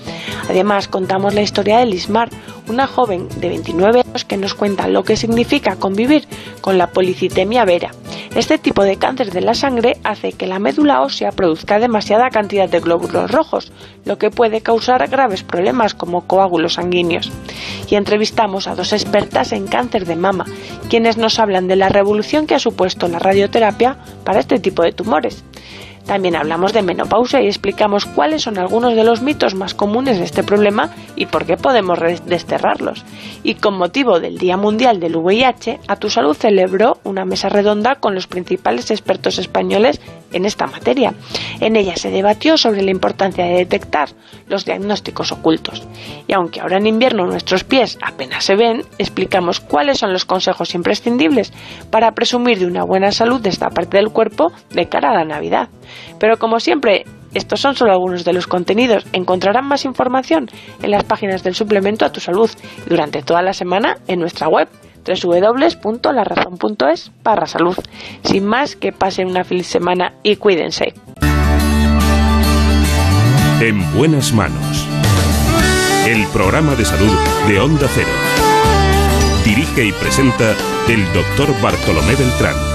Además, 0.49 0.89
contamos 0.89 1.35
la 1.35 1.43
historia 1.43 1.79
de 1.79 1.87
Lismar, 1.87 2.31
una 2.69 2.87
joven 2.87 3.29
de 3.41 3.49
29 3.49 4.01
años 4.01 4.25
que 4.25 4.37
nos 4.37 4.55
cuenta 4.55 4.89
lo 4.89 5.05
que 5.05 5.17
significa 5.17 5.77
convivir 5.77 6.27
con 6.61 6.79
la 6.79 6.91
policitemia 6.91 7.65
vera. 7.65 7.91
Este 8.35 8.59
tipo 8.59 8.85
de 8.85 8.97
cáncer 8.97 9.33
de 9.33 9.41
la 9.41 9.55
sangre 9.55 9.97
hace 10.05 10.33
que 10.33 10.47
la 10.47 10.59
médula 10.59 11.03
ósea 11.03 11.33
produzca 11.33 11.79
demasiada 11.79 12.31
cantidad 12.31 12.69
de 12.69 12.81
glóbulos 12.81 13.31
rojos, 13.31 13.73
lo 14.05 14.19
que 14.19 14.31
puede 14.31 14.61
causar 14.61 15.07
graves 15.09 15.43
problemas 15.43 15.95
como 15.95 16.27
coágulos 16.27 16.75
sanguíneos. 16.75 17.33
Y 17.89 17.95
entrevistamos 17.95 18.67
a 18.67 18.75
dos 18.75 18.93
expertas 18.93 19.53
en 19.53 19.67
cáncer 19.67 20.05
de 20.05 20.17
mama, 20.17 20.45
quienes 20.91 21.17
nos 21.17 21.39
hablan 21.39 21.69
de 21.69 21.77
la 21.77 21.89
revolución 21.89 22.47
que 22.47 22.55
ha 22.55 22.59
supuesto 22.59 23.09
la 23.09 23.19
radioterapia 23.19 23.97
para 24.25 24.41
este 24.41 24.59
tipo 24.59 24.83
de 24.83 24.93
tumores. 24.93 25.45
También 26.09 26.37
hablamos 26.37 26.73
de 26.73 26.81
menopausia 26.81 27.43
y 27.43 27.49
explicamos 27.49 28.07
cuáles 28.07 28.41
son 28.41 28.57
algunos 28.57 28.97
de 28.97 29.05
los 29.05 29.21
mitos 29.21 29.55
más 29.55 29.75
comunes 29.75 30.19
de 30.19 30.25
este 30.25 30.43
problema 30.43 30.89
y 31.17 31.27
por 31.27 31.45
qué 31.45 31.59
podemos 31.59 31.99
desterrarlos. 32.25 33.05
Y 33.43 33.57
con 33.57 33.77
motivo 33.77 34.19
del 34.19 34.39
Día 34.39 34.57
Mundial 34.57 35.01
del 35.01 35.17
VIH, 35.17 35.81
A 35.87 35.97
Tu 35.97 36.09
Salud 36.09 36.35
celebró 36.35 36.97
una 37.05 37.27
mesa 37.27 37.51
redonda 37.51 37.97
con 37.97 38.15
los 38.15 38.27
principales 38.27 38.91
expertos 38.91 39.39
españoles 39.39 40.01
en 40.33 40.45
esta 40.45 40.67
materia. 40.67 41.15
En 41.61 41.77
ella 41.77 41.97
se 41.97 42.11
debatió 42.11 42.57
sobre 42.57 42.83
la 42.83 42.91
importancia 42.91 43.45
de 43.45 43.55
detectar 43.55 44.11
los 44.47 44.65
diagnósticos 44.65 45.33
ocultos. 45.33 45.83
Y 46.27 46.33
aunque 46.33 46.61
ahora 46.61 46.79
en 46.79 46.87
invierno 46.87 47.27
nuestros 47.27 47.65
pies 47.65 47.99
apenas 48.03 48.45
se 48.45 48.57
ven, 48.57 48.83
explicamos 48.99 49.61
cuáles 49.61 49.99
son 49.99 50.13
los 50.13 50.25
consejos 50.25 50.75
imprescindibles 50.75 51.53
para 51.91 52.13
presumir 52.13 52.59
de 52.59 52.67
una 52.67 52.85
buena 52.85 53.13
salud 53.13 53.41
de 53.41 53.51
esta 53.51 53.71
parte 53.71 53.97
del 53.97 54.11
cuerpo 54.11 54.53
de 54.71 54.89
cara 54.89 55.11
a 55.11 55.15
la 55.15 55.25
Navidad. 55.25 55.69
Pero 56.19 56.39
como 56.39 56.61
siempre, 56.61 57.05
Estos 57.35 57.61
son 57.61 57.77
solo 57.77 57.93
algunos 57.93 58.25
de 58.25 58.33
los 58.33 58.47
contenidos. 58.47 59.05
Encontrarán 59.13 59.67
más 59.67 59.85
información 59.85 60.49
en 60.83 60.91
las 60.91 61.05
páginas 61.05 61.43
del 61.43 61.55
suplemento 61.55 62.05
a 62.05 62.13
tu 62.13 62.21
salud 62.21 62.51
y 62.87 62.89
durante 62.89 63.23
toda 63.23 63.43
la 63.43 63.53
semana 63.53 63.99
en 64.07 64.21
nuestra 64.21 64.49
web 64.49 64.69
www.larazón.es 65.15 67.13
barra 67.23 67.47
salud. 67.47 67.77
Sin 68.25 68.47
más, 68.47 68.77
que 68.77 68.93
pasen 68.93 69.29
una 69.29 69.45
feliz 69.45 69.67
semana 69.67 70.13
y 70.23 70.37
cuídense. 70.37 70.95
En 73.61 73.93
buenas 73.97 74.33
manos. 74.33 74.87
El 76.07 76.27
programa 76.29 76.75
de 76.75 76.85
salud 76.85 77.13
de 77.49 77.61
Onda 77.61 77.89
Cero. 77.93 78.09
Dirige 79.45 79.85
y 79.85 79.93
presenta 79.93 80.55
el 80.89 81.05
doctor 81.13 81.49
Bartolomé 81.61 82.15
Beltrán. 82.15 82.68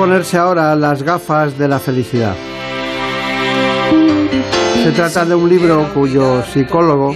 Ponerse 0.00 0.38
ahora 0.38 0.74
las 0.76 1.02
gafas 1.02 1.58
de 1.58 1.68
la 1.68 1.78
felicidad. 1.78 2.34
Se 4.82 4.92
trata 4.92 5.26
de 5.26 5.34
un 5.34 5.46
libro 5.46 5.90
cuyo 5.92 6.42
psicólogo 6.42 7.14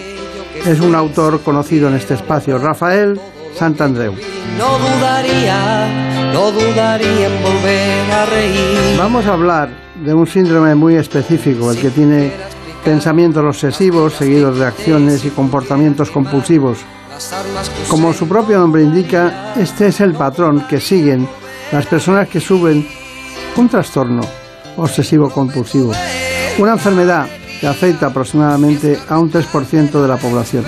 es 0.67 0.81
un 0.81 0.95
autor 0.95 1.41
conocido 1.41 1.89
en 1.89 1.95
este 1.95 2.13
espacio, 2.13 2.59
Rafael 2.59 3.19
Santandreu. 3.57 4.13
No 4.59 4.79
dudaría, 4.79 6.31
no 6.35 6.51
dudaría 6.51 7.27
en 7.29 7.43
volver 7.43 8.11
a 8.13 8.27
reír. 8.27 8.99
Vamos 8.99 9.25
a 9.25 9.33
hablar 9.33 9.71
de 10.05 10.13
un 10.13 10.27
síndrome 10.27 10.75
muy 10.75 10.97
específico, 10.97 11.73
el 11.73 11.81
que 11.81 11.89
tiene 11.89 12.33
pensamientos 12.85 13.43
obsesivos 13.43 14.13
seguidos 14.13 14.59
de 14.59 14.67
acciones 14.67 15.25
y 15.25 15.31
comportamientos 15.31 16.11
compulsivos. 16.11 16.81
Como 17.89 18.13
su 18.13 18.29
propio 18.29 18.59
nombre 18.59 18.83
indica, 18.83 19.55
este 19.57 19.87
es 19.87 20.01
el 20.03 20.13
patrón 20.13 20.67
que 20.69 20.81
siguen 20.81 21.27
las 21.75 21.87
personas 21.87 22.29
que 22.29 22.39
suben 22.39 22.87
un 23.57 23.69
trastorno 23.69 24.21
obsesivo 24.77 25.29
compulsivo, 25.29 25.91
una 26.59 26.75
enfermedad 26.75 27.27
que 27.61 27.67
afecta 27.67 28.07
aproximadamente 28.07 28.97
a 29.09 29.19
un 29.19 29.29
3% 29.29 29.91
de 29.91 30.07
la 30.07 30.17
población. 30.17 30.65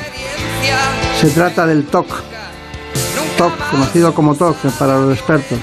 Se 1.21 1.31
trata 1.31 1.65
del 1.65 1.87
TOC, 1.87 2.09
TOC, 3.39 3.53
conocido 3.71 4.13
como 4.13 4.35
TOC 4.35 4.57
para 4.77 4.99
los 4.99 5.17
expertos. 5.17 5.59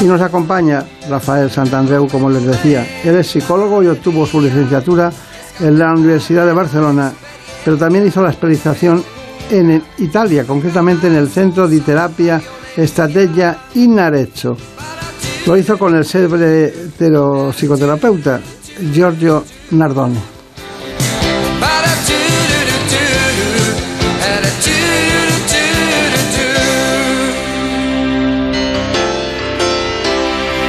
Y 0.00 0.04
nos 0.04 0.20
acompaña 0.20 0.84
Rafael 1.10 1.50
Santandreu, 1.50 2.06
como 2.06 2.30
les 2.30 2.44
decía. 2.44 2.86
Él 3.02 3.16
es 3.16 3.26
psicólogo 3.26 3.82
y 3.82 3.88
obtuvo 3.88 4.26
su 4.26 4.40
licenciatura 4.40 5.10
en 5.58 5.76
la 5.76 5.92
Universidad 5.92 6.46
de 6.46 6.52
Barcelona, 6.52 7.12
pero 7.64 7.76
también 7.76 8.06
hizo 8.06 8.22
la 8.22 8.30
especialización 8.30 9.02
en 9.50 9.82
Italia, 9.98 10.44
concretamente 10.44 11.08
en 11.08 11.16
el 11.16 11.28
Centro 11.28 11.66
de 11.66 11.80
Terapia 11.80 12.40
Estrategia 12.76 13.58
in 13.74 13.98
Arezzo. 13.98 14.56
Lo 15.46 15.56
hizo 15.56 15.76
con 15.76 15.94
el 15.94 16.04
célebre 16.04 16.72
psicoterapeuta 17.52 18.40
Giorgio 18.92 19.44
Nardone. 19.72 20.18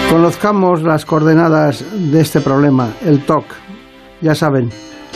Conozcamos 0.09 0.83
las 0.83 1.05
coordenadas 1.05 1.83
de 1.91 2.21
este 2.21 2.39
problema, 2.39 2.93
el 3.03 3.25
TOC. 3.25 3.45
Ya 4.21 4.35
saben, 4.35 4.69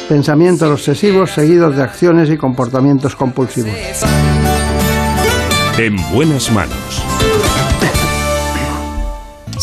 pensamientos 0.10 0.72
obsesivos 0.72 1.32
seguidos 1.32 1.76
de 1.76 1.84
acciones 1.84 2.30
y 2.32 2.38
comportamientos 2.38 3.16
compulsivos. 3.16 3.74
En 5.80 5.96
buenas 6.12 6.52
manos. 6.52 6.87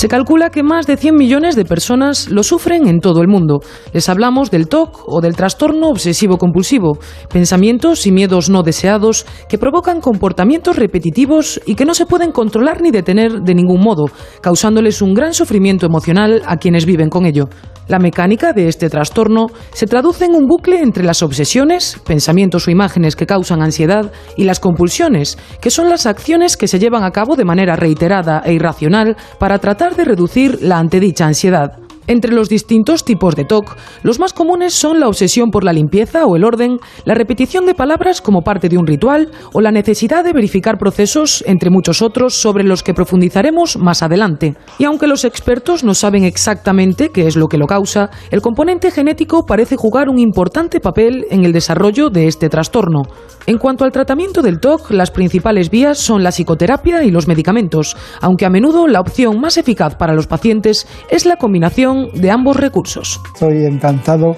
Se 0.04 0.08
calcula 0.08 0.50
que 0.50 0.62
más 0.62 0.86
de 0.86 0.98
100 0.98 1.16
millones 1.16 1.56
de 1.56 1.64
personas 1.64 2.28
lo 2.28 2.42
sufren 2.42 2.88
en 2.88 3.00
todo 3.00 3.22
el 3.22 3.26
mundo. 3.26 3.60
Les 3.94 4.10
hablamos 4.10 4.50
del 4.50 4.68
TOC 4.68 5.02
o 5.06 5.22
del 5.22 5.34
trastorno 5.34 5.88
obsesivo-compulsivo, 5.88 6.98
pensamientos 7.32 8.06
y 8.06 8.12
miedos 8.12 8.50
no 8.50 8.62
deseados 8.62 9.24
que 9.48 9.56
provocan 9.56 10.02
comportamientos 10.02 10.76
repetitivos 10.76 11.58
y 11.64 11.74
que 11.74 11.86
no 11.86 11.94
se 11.94 12.04
pueden 12.04 12.32
controlar 12.32 12.82
ni 12.82 12.90
detener 12.90 13.40
de 13.40 13.54
ningún 13.54 13.80
modo, 13.80 14.04
causándoles 14.42 15.00
un 15.00 15.14
gran 15.14 15.32
sufrimiento 15.32 15.86
emocional 15.86 16.42
a 16.44 16.58
quienes 16.58 16.84
viven 16.84 17.08
con 17.08 17.24
ello. 17.24 17.48
La 17.86 17.98
mecánica 17.98 18.54
de 18.54 18.68
este 18.68 18.88
trastorno 18.88 19.48
se 19.72 19.86
traduce 19.86 20.24
en 20.24 20.34
un 20.34 20.46
bucle 20.46 20.80
entre 20.80 21.04
las 21.04 21.22
obsesiones, 21.22 22.00
pensamientos 22.06 22.66
o 22.66 22.70
imágenes 22.70 23.14
que 23.14 23.26
causan 23.26 23.62
ansiedad, 23.62 24.10
y 24.38 24.44
las 24.44 24.58
compulsiones, 24.58 25.36
que 25.60 25.70
son 25.70 25.90
las 25.90 26.06
acciones 26.06 26.56
que 26.56 26.66
se 26.66 26.78
llevan 26.78 27.04
a 27.04 27.10
cabo 27.10 27.36
de 27.36 27.44
manera 27.44 27.76
reiterada 27.76 28.42
e 28.44 28.54
irracional 28.54 29.16
para 29.38 29.58
tratar 29.58 29.93
de 29.96 30.04
reducir 30.04 30.62
la 30.62 30.78
antedicha 30.78 31.26
ansiedad. 31.26 31.83
Entre 32.06 32.32
los 32.32 32.50
distintos 32.50 33.04
tipos 33.04 33.34
de 33.34 33.44
TOC, 33.44 33.76
los 34.02 34.18
más 34.18 34.34
comunes 34.34 34.74
son 34.74 35.00
la 35.00 35.08
obsesión 35.08 35.50
por 35.50 35.64
la 35.64 35.72
limpieza 35.72 36.26
o 36.26 36.36
el 36.36 36.44
orden, 36.44 36.78
la 37.06 37.14
repetición 37.14 37.64
de 37.64 37.74
palabras 37.74 38.20
como 38.20 38.42
parte 38.42 38.68
de 38.68 38.76
un 38.76 38.86
ritual 38.86 39.30
o 39.54 39.62
la 39.62 39.70
necesidad 39.70 40.22
de 40.22 40.34
verificar 40.34 40.76
procesos, 40.76 41.42
entre 41.46 41.70
muchos 41.70 42.02
otros, 42.02 42.34
sobre 42.34 42.62
los 42.62 42.82
que 42.82 42.92
profundizaremos 42.92 43.78
más 43.78 44.02
adelante. 44.02 44.54
Y 44.78 44.84
aunque 44.84 45.06
los 45.06 45.24
expertos 45.24 45.82
no 45.82 45.94
saben 45.94 46.24
exactamente 46.24 47.08
qué 47.08 47.26
es 47.26 47.36
lo 47.36 47.46
que 47.46 47.56
lo 47.56 47.66
causa, 47.66 48.10
el 48.30 48.42
componente 48.42 48.90
genético 48.90 49.46
parece 49.46 49.76
jugar 49.76 50.10
un 50.10 50.18
importante 50.18 50.80
papel 50.80 51.24
en 51.30 51.44
el 51.44 51.52
desarrollo 51.52 52.10
de 52.10 52.26
este 52.26 52.50
trastorno. 52.50 53.02
En 53.46 53.58
cuanto 53.58 53.84
al 53.84 53.92
tratamiento 53.92 54.42
del 54.42 54.60
TOC, 54.60 54.90
las 54.90 55.10
principales 55.10 55.70
vías 55.70 55.98
son 55.98 56.22
la 56.22 56.32
psicoterapia 56.32 57.02
y 57.02 57.10
los 57.10 57.28
medicamentos, 57.28 57.96
aunque 58.20 58.46
a 58.46 58.50
menudo 58.50 58.86
la 58.88 59.00
opción 59.00 59.40
más 59.40 59.56
eficaz 59.56 59.94
para 59.96 60.14
los 60.14 60.26
pacientes 60.26 60.86
es 61.10 61.24
la 61.26 61.36
combinación 61.36 61.93
de 62.12 62.30
ambos 62.30 62.56
recursos. 62.56 63.20
Estoy 63.34 63.64
encantado 63.64 64.36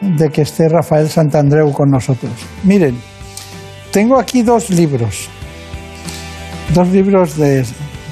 de 0.00 0.30
que 0.30 0.42
esté 0.42 0.68
Rafael 0.68 1.08
Santandreu 1.08 1.72
con 1.72 1.90
nosotros. 1.90 2.32
Miren, 2.64 2.96
tengo 3.92 4.18
aquí 4.18 4.42
dos 4.42 4.70
libros, 4.70 5.28
dos 6.74 6.88
libros 6.88 7.36
de 7.36 7.64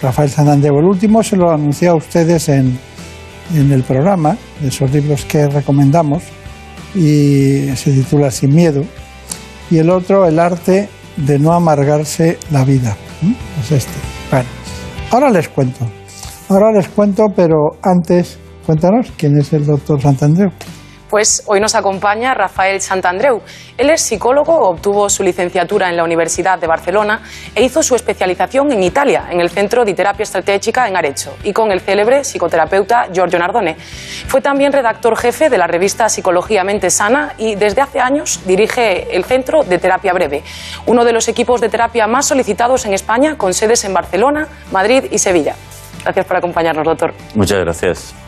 Rafael 0.02 0.30
Santandreu. 0.30 0.78
El 0.78 0.84
último 0.84 1.22
se 1.22 1.36
lo 1.36 1.50
anuncié 1.50 1.88
a 1.88 1.94
ustedes 1.94 2.48
en, 2.48 2.78
en 3.54 3.72
el 3.72 3.82
programa, 3.82 4.36
de 4.60 4.68
esos 4.68 4.90
libros 4.90 5.24
que 5.24 5.46
recomendamos, 5.46 6.22
y 6.94 7.68
se 7.76 7.92
titula 7.92 8.30
Sin 8.30 8.54
Miedo. 8.54 8.82
Y 9.70 9.78
el 9.78 9.90
otro, 9.90 10.26
El 10.26 10.38
arte 10.38 10.88
de 11.16 11.38
no 11.38 11.52
amargarse 11.52 12.38
la 12.50 12.64
vida. 12.64 12.96
Es 13.60 13.72
este. 13.72 13.92
Bueno, 14.30 14.48
ahora 15.10 15.30
les 15.30 15.48
cuento. 15.48 15.86
Ahora 16.48 16.72
les 16.72 16.88
cuento, 16.88 17.26
pero 17.34 17.76
antes 17.82 18.38
Cuéntanos, 18.68 19.10
¿quién 19.16 19.34
es 19.40 19.50
el 19.54 19.64
doctor 19.64 19.98
Santandreu? 19.98 20.50
Pues 21.08 21.42
hoy 21.46 21.58
nos 21.58 21.74
acompaña 21.74 22.34
Rafael 22.34 22.82
Santandreu. 22.82 23.40
Él 23.78 23.88
es 23.88 24.02
psicólogo, 24.02 24.52
obtuvo 24.68 25.08
su 25.08 25.22
licenciatura 25.22 25.88
en 25.88 25.96
la 25.96 26.04
Universidad 26.04 26.58
de 26.58 26.66
Barcelona 26.66 27.22
e 27.54 27.64
hizo 27.64 27.82
su 27.82 27.94
especialización 27.94 28.70
en 28.70 28.82
Italia, 28.82 29.24
en 29.30 29.40
el 29.40 29.48
Centro 29.48 29.86
de 29.86 29.94
Terapia 29.94 30.24
Estratégica 30.24 30.86
en 30.86 30.98
Arezzo, 30.98 31.34
y 31.44 31.54
con 31.54 31.72
el 31.72 31.80
célebre 31.80 32.24
psicoterapeuta 32.24 33.06
Giorgio 33.10 33.38
Nardone. 33.38 33.74
Fue 34.26 34.42
también 34.42 34.70
redactor 34.70 35.16
jefe 35.16 35.48
de 35.48 35.56
la 35.56 35.66
revista 35.66 36.10
Psicología 36.10 36.62
Mente 36.62 36.90
Sana 36.90 37.32
y 37.38 37.54
desde 37.54 37.80
hace 37.80 38.00
años 38.00 38.42
dirige 38.46 39.16
el 39.16 39.24
Centro 39.24 39.64
de 39.64 39.78
Terapia 39.78 40.12
Breve, 40.12 40.42
uno 40.84 41.06
de 41.06 41.14
los 41.14 41.26
equipos 41.28 41.62
de 41.62 41.70
terapia 41.70 42.06
más 42.06 42.26
solicitados 42.26 42.84
en 42.84 42.92
España, 42.92 43.38
con 43.38 43.54
sedes 43.54 43.82
en 43.86 43.94
Barcelona, 43.94 44.46
Madrid 44.72 45.04
y 45.10 45.16
Sevilla. 45.16 45.54
Gracias 46.04 46.26
por 46.26 46.36
acompañarnos, 46.36 46.84
doctor. 46.84 47.14
Muchas 47.34 47.60
gracias. 47.60 48.27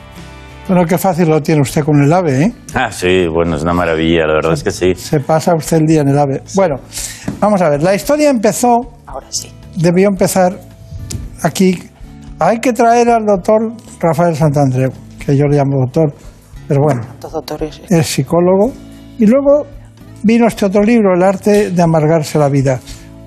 Bueno, 0.71 0.87
qué 0.87 0.99
fácil 0.99 1.29
lo 1.29 1.43
tiene 1.43 1.63
usted 1.63 1.83
con 1.83 2.01
el 2.01 2.13
AVE, 2.13 2.45
¿eh? 2.45 2.53
Ah, 2.75 2.93
sí, 2.93 3.27
bueno, 3.27 3.57
es 3.57 3.63
una 3.65 3.73
maravilla, 3.73 4.25
la 4.25 4.35
verdad 4.35 4.53
es 4.53 4.63
que 4.63 4.71
sí. 4.71 4.95
Se 4.95 5.19
pasa 5.19 5.53
usted 5.57 5.79
el 5.79 5.87
día 5.87 6.03
en 6.03 6.09
el 6.11 6.17
AVE. 6.17 6.43
Bueno, 6.55 6.77
vamos 7.41 7.61
a 7.61 7.71
ver, 7.71 7.83
la 7.83 7.93
historia 7.93 8.31
empezó... 8.31 8.79
Ahora 9.05 9.27
sí. 9.31 9.51
Debió 9.75 10.07
empezar 10.07 10.57
aquí. 11.43 11.77
Hay 12.39 12.61
que 12.61 12.73
traer 12.73 13.11
al 13.11 13.27
doctor 13.27 13.73
Rafael 13.99 14.37
Santandreu, 14.37 14.93
que 15.19 15.37
yo 15.37 15.47
le 15.47 15.57
llamo 15.57 15.81
doctor, 15.87 16.15
pero 16.69 16.83
bueno, 16.85 17.03
doctores. 17.21 17.81
es 17.89 18.07
psicólogo. 18.07 18.73
Y 19.19 19.27
luego 19.27 19.67
vino 20.23 20.47
este 20.47 20.67
otro 20.67 20.85
libro, 20.85 21.17
El 21.17 21.25
arte 21.25 21.73
de 21.73 21.83
amargarse 21.83 22.39
la 22.39 22.49
vida. 22.49 22.79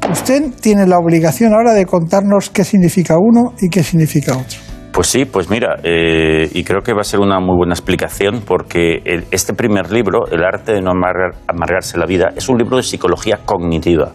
Usted 0.10 0.44
tiene 0.62 0.88
la 0.88 0.98
obligación 0.98 1.54
ahora 1.54 1.74
de 1.74 1.86
contarnos 1.86 2.50
qué 2.52 2.64
significa 2.64 3.18
uno 3.18 3.52
y 3.60 3.68
qué 3.68 3.84
significa 3.84 4.32
otro. 4.32 4.63
Pues 4.94 5.08
sí, 5.08 5.26
pues 5.26 5.50
mira, 5.50 5.78
eh, 5.84 6.48
y 6.54 6.64
creo 6.64 6.82
que 6.82 6.94
va 6.94 7.02
a 7.02 7.04
ser 7.04 7.20
una 7.20 7.40
muy 7.40 7.58
buena 7.58 7.74
explicación 7.74 8.42
porque 8.46 9.02
este 9.32 9.56
primer 9.56 9.92
libro, 9.92 10.28
El 10.32 10.44
arte 10.44 10.72
de 10.72 10.82
no 10.82 10.92
amargar- 10.92 11.36
amargarse 11.48 11.98
la 11.98 12.06
vida, 12.06 12.30
es 12.36 12.48
un 12.48 12.60
libro 12.60 12.78
de 12.78 12.84
psicología 12.84 13.40
cognitiva. 13.44 14.12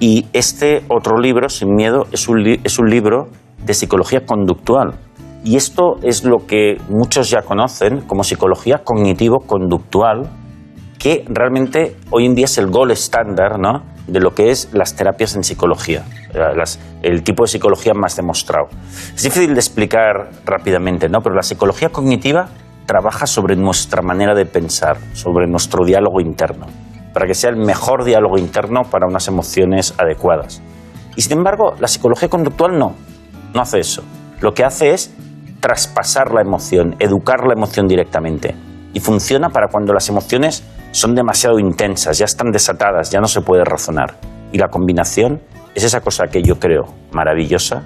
Y 0.00 0.26
este 0.34 0.82
otro 0.88 1.18
libro, 1.18 1.48
Sin 1.48 1.74
Miedo, 1.74 2.06
es 2.12 2.28
un, 2.28 2.46
es 2.46 2.78
un 2.78 2.90
libro 2.90 3.28
de 3.64 3.72
psicología 3.72 4.26
conductual. 4.26 4.92
Y 5.42 5.56
esto 5.56 5.96
es 6.02 6.22
lo 6.24 6.46
que 6.46 6.76
muchos 6.90 7.30
ya 7.30 7.40
conocen 7.40 8.02
como 8.02 8.24
psicología 8.24 8.82
cognitivo-conductual, 8.84 10.28
que 10.98 11.24
realmente 11.28 11.96
hoy 12.10 12.26
en 12.26 12.34
día 12.34 12.44
es 12.44 12.58
el 12.58 12.66
gold 12.66 12.92
estándar 12.92 13.58
¿no? 13.58 13.82
De 14.06 14.20
lo 14.20 14.34
que 14.34 14.50
es 14.50 14.68
las 14.72 14.94
terapias 14.96 15.34
en 15.34 15.44
psicología, 15.44 16.04
el 17.02 17.22
tipo 17.22 17.44
de 17.44 17.48
psicología 17.48 17.94
más 17.94 18.16
demostrado. 18.16 18.68
Es 19.14 19.22
difícil 19.22 19.54
de 19.54 19.60
explicar 19.60 20.30
rápidamente, 20.44 21.08
¿no? 21.08 21.20
pero 21.20 21.34
la 21.34 21.42
psicología 21.42 21.88
cognitiva 21.88 22.48
trabaja 22.86 23.26
sobre 23.26 23.56
nuestra 23.56 24.02
manera 24.02 24.34
de 24.34 24.46
pensar, 24.46 24.98
sobre 25.14 25.46
nuestro 25.46 25.84
diálogo 25.84 26.20
interno, 26.20 26.66
para 27.12 27.26
que 27.26 27.34
sea 27.34 27.50
el 27.50 27.56
mejor 27.56 28.04
diálogo 28.04 28.38
interno 28.38 28.82
para 28.90 29.06
unas 29.06 29.26
emociones 29.28 29.94
adecuadas. 29.98 30.62
Y 31.16 31.22
sin 31.22 31.38
embargo, 31.38 31.74
la 31.78 31.88
psicología 31.88 32.28
conductual 32.28 32.78
no, 32.78 32.94
no 33.54 33.60
hace 33.60 33.78
eso. 33.78 34.02
Lo 34.40 34.52
que 34.52 34.64
hace 34.64 34.92
es 34.92 35.14
traspasar 35.60 36.32
la 36.32 36.42
emoción, 36.42 36.96
educar 36.98 37.46
la 37.46 37.54
emoción 37.54 37.86
directamente. 37.88 38.54
Y 38.92 39.00
funciona 39.00 39.48
para 39.48 39.68
cuando 39.68 39.92
las 39.92 40.08
emociones 40.08 40.62
son 40.94 41.16
demasiado 41.16 41.58
intensas, 41.58 42.18
ya 42.18 42.24
están 42.24 42.52
desatadas, 42.52 43.10
ya 43.10 43.20
no 43.20 43.26
se 43.26 43.40
puede 43.40 43.64
razonar. 43.64 44.14
Y 44.52 44.58
la 44.58 44.68
combinación 44.68 45.40
es 45.74 45.82
esa 45.82 46.00
cosa 46.00 46.26
que 46.30 46.40
yo 46.40 46.60
creo 46.60 46.84
maravillosa, 47.10 47.82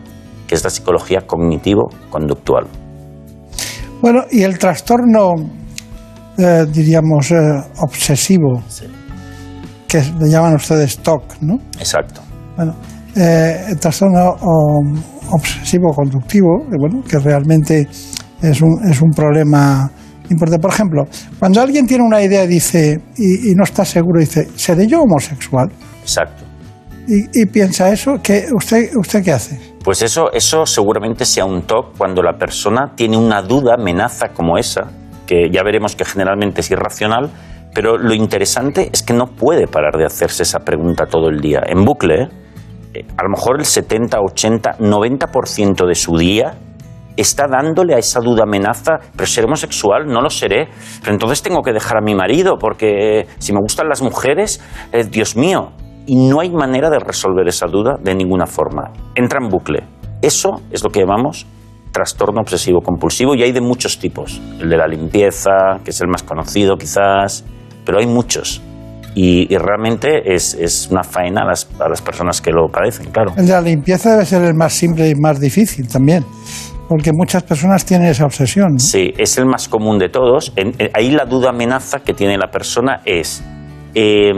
que 0.47 0.55
es 0.55 0.62
la 0.62 0.68
psicología 0.68 1.26
cognitivo-conductual. 1.26 2.66
Bueno, 4.02 4.24
y 4.30 4.43
el 4.43 4.59
trastorno, 4.59 5.32
eh, 6.36 6.66
diríamos, 6.70 7.30
eh, 7.30 7.36
obsesivo, 7.78 8.62
que 9.89 10.02
le 10.20 10.28
llaman 10.28 10.56
ustedes 10.56 10.98
TOC, 10.98 11.40
¿no? 11.40 11.55
Exacto. 11.78 12.20
Bueno, 12.56 12.74
eh, 13.16 13.64
el 13.70 13.78
trastorno 13.78 14.36
o, 14.39 14.82
obsesivo-conductivo, 15.30 16.66
que, 16.70 16.76
bueno, 16.78 17.02
que 17.09 17.18
realmente 17.18 17.89
es 18.43 18.60
un, 18.60 18.90
es 18.90 19.01
un 19.01 19.10
problema 19.12 19.90
importante. 20.30 20.62
Por 20.62 20.72
ejemplo, 20.72 21.05
cuando 21.38 21.60
alguien 21.60 21.86
tiene 21.86 22.05
una 22.05 22.22
idea 22.22 22.44
y 22.44 22.48
dice, 22.48 23.00
y, 23.16 23.50
y 23.50 23.55
no 23.55 23.64
está 23.64 23.84
seguro, 23.84 24.20
dice, 24.20 24.48
¿seré 24.56 24.86
yo 24.86 25.00
homosexual? 25.02 25.68
Exacto. 26.02 26.44
Y, 27.06 27.42
y 27.42 27.46
piensa 27.46 27.90
eso, 27.90 28.16
¿qué, 28.22 28.46
usted, 28.55 28.90
¿usted 28.96 29.24
qué 29.24 29.32
hace? 29.32 29.59
Pues 29.82 30.02
eso, 30.02 30.30
eso 30.32 30.66
seguramente 30.66 31.24
sea 31.24 31.46
un 31.46 31.62
TOC 31.62 31.96
cuando 31.96 32.22
la 32.22 32.36
persona 32.36 32.92
tiene 32.94 33.16
una 33.16 33.40
duda, 33.40 33.76
amenaza 33.78 34.28
como 34.34 34.59
esa, 34.59 34.90
que 35.26 35.48
ya 35.50 35.62
veremos 35.62 35.96
que 35.96 36.05
generalmente 36.05 36.60
es 36.60 36.70
irracional, 36.70 37.30
pero 37.74 37.96
lo 37.96 38.12
interesante 38.12 38.90
es 38.92 39.02
que 39.02 39.14
no 39.14 39.26
puede 39.26 39.66
parar 39.66 39.96
de 39.96 40.05
hacerse 40.05 40.42
esa 40.42 40.59
pregunta 40.60 41.06
todo 41.06 41.28
el 41.28 41.40
día, 41.40 41.60
en 41.66 41.84
bucle. 41.84 42.28
Eh, 42.92 43.05
A 43.16 43.22
lo 43.22 43.30
mejor 43.30 43.59
el 43.59 43.64
70, 43.64 44.20
80, 44.20 44.78
90% 44.78 45.86
de 45.86 45.94
su 45.94 46.16
día 46.18 46.59
está 47.20 47.47
dándole 47.51 47.95
a 47.95 47.99
esa 47.99 48.20
duda 48.20 48.45
amenaza, 48.45 48.99
pero 49.15 49.27
seré 49.27 49.47
homosexual, 49.47 50.07
no 50.07 50.20
lo 50.20 50.31
seré, 50.31 50.69
pero 51.01 51.12
entonces 51.12 51.43
tengo 51.43 51.62
que 51.62 51.73
dejar 51.73 51.99
a 51.99 52.01
mi 52.01 52.15
marido 52.15 52.57
porque 52.59 53.27
si 53.39 53.53
me 53.53 53.61
gustan 53.61 53.89
las 53.89 54.03
mujeres, 54.03 54.62
eh, 54.93 55.05
Dios 55.05 55.36
mío, 55.36 55.73
y 56.07 56.16
no 56.28 56.40
hay 56.40 56.51
manera 56.51 56.89
de 56.90 56.99
resolver 56.99 57.47
esa 57.49 57.66
duda 57.66 57.97
de 58.03 58.15
ninguna 58.15 58.47
forma. 58.47 58.93
Entra 59.15 59.40
en 59.43 59.51
bucle. 59.51 59.85
Eso 60.23 60.62
es 60.70 60.82
lo 60.82 60.90
que 60.90 61.01
llamamos 61.01 61.47
trastorno 61.93 62.40
obsesivo 62.40 62.81
compulsivo 62.81 63.35
y 63.35 63.43
hay 63.43 63.53
de 63.53 63.61
muchos 63.61 63.99
tipos. 63.99 64.40
El 64.61 64.69
de 64.69 64.77
la 64.77 64.86
limpieza, 64.86 65.81
que 65.85 65.90
es 65.90 66.01
el 66.01 66.09
más 66.09 66.23
conocido 66.23 66.77
quizás, 66.77 67.45
pero 67.85 67.99
hay 67.99 68.07
muchos. 68.07 68.62
Y, 69.15 69.53
y 69.53 69.57
realmente 69.59 70.32
es, 70.32 70.55
es 70.55 70.89
una 70.90 71.03
faena 71.03 71.43
a 71.43 71.47
las, 71.47 71.69
a 71.81 71.89
las 71.89 72.01
personas 72.01 72.40
que 72.40 72.53
lo 72.53 72.69
padecen, 72.69 73.11
claro. 73.11 73.32
El 73.36 73.47
de 73.47 73.53
la 73.53 73.61
limpieza 73.61 74.12
debe 74.12 74.24
ser 74.24 74.43
el 74.45 74.55
más 74.55 74.73
simple 74.73 75.09
y 75.09 75.15
más 75.15 75.40
difícil 75.40 75.89
también, 75.89 76.24
porque 76.89 77.10
muchas 77.12 77.43
personas 77.43 77.85
tienen 77.85 78.09
esa 78.09 78.24
obsesión. 78.24 78.73
¿no? 78.73 78.78
Sí, 78.78 79.12
es 79.19 79.36
el 79.39 79.47
más 79.47 79.69
común 79.69 79.98
de 79.98 80.09
todos. 80.09 80.52
En- 80.56 80.73
en- 80.78 80.90
ahí 80.94 81.10
la 81.10 81.24
duda 81.27 81.51
amenaza 81.51 81.98
que 82.01 82.15
tiene 82.15 82.36
la 82.39 82.48
persona 82.51 83.01
es, 83.05 83.44
eh, 83.94 84.32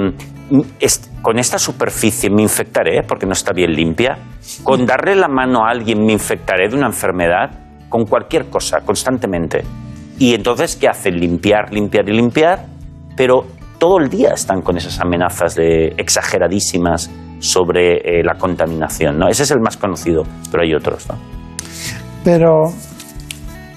es, 0.80 1.10
con 1.22 1.38
esta 1.38 1.58
superficie 1.58 2.28
me 2.30 2.42
infectaré 2.42 3.02
porque 3.06 3.26
no 3.26 3.32
está 3.32 3.52
bien 3.52 3.72
limpia, 3.72 4.18
con 4.64 4.84
darle 4.84 5.14
la 5.14 5.28
mano 5.28 5.64
a 5.64 5.70
alguien 5.70 6.04
me 6.04 6.12
infectaré 6.12 6.68
de 6.68 6.76
una 6.76 6.86
enfermedad, 6.86 7.50
con 7.88 8.04
cualquier 8.04 8.46
cosa, 8.50 8.80
constantemente. 8.80 9.62
Y 10.18 10.34
entonces, 10.34 10.76
¿qué 10.76 10.88
hacen? 10.88 11.18
Limpiar, 11.18 11.72
limpiar 11.72 12.08
y 12.08 12.12
limpiar, 12.12 12.66
pero 13.16 13.46
todo 13.78 13.98
el 13.98 14.08
día 14.08 14.32
están 14.34 14.60
con 14.60 14.76
esas 14.76 15.00
amenazas 15.00 15.54
de, 15.54 15.94
exageradísimas 15.96 17.10
sobre 17.38 17.96
eh, 17.96 18.22
la 18.24 18.34
contaminación. 18.34 19.18
¿no? 19.18 19.28
Ese 19.28 19.44
es 19.44 19.50
el 19.50 19.60
más 19.60 19.76
conocido, 19.76 20.24
pero 20.50 20.62
hay 20.62 20.74
otros. 20.74 21.08
¿no? 21.08 21.39
Pero, 22.24 22.64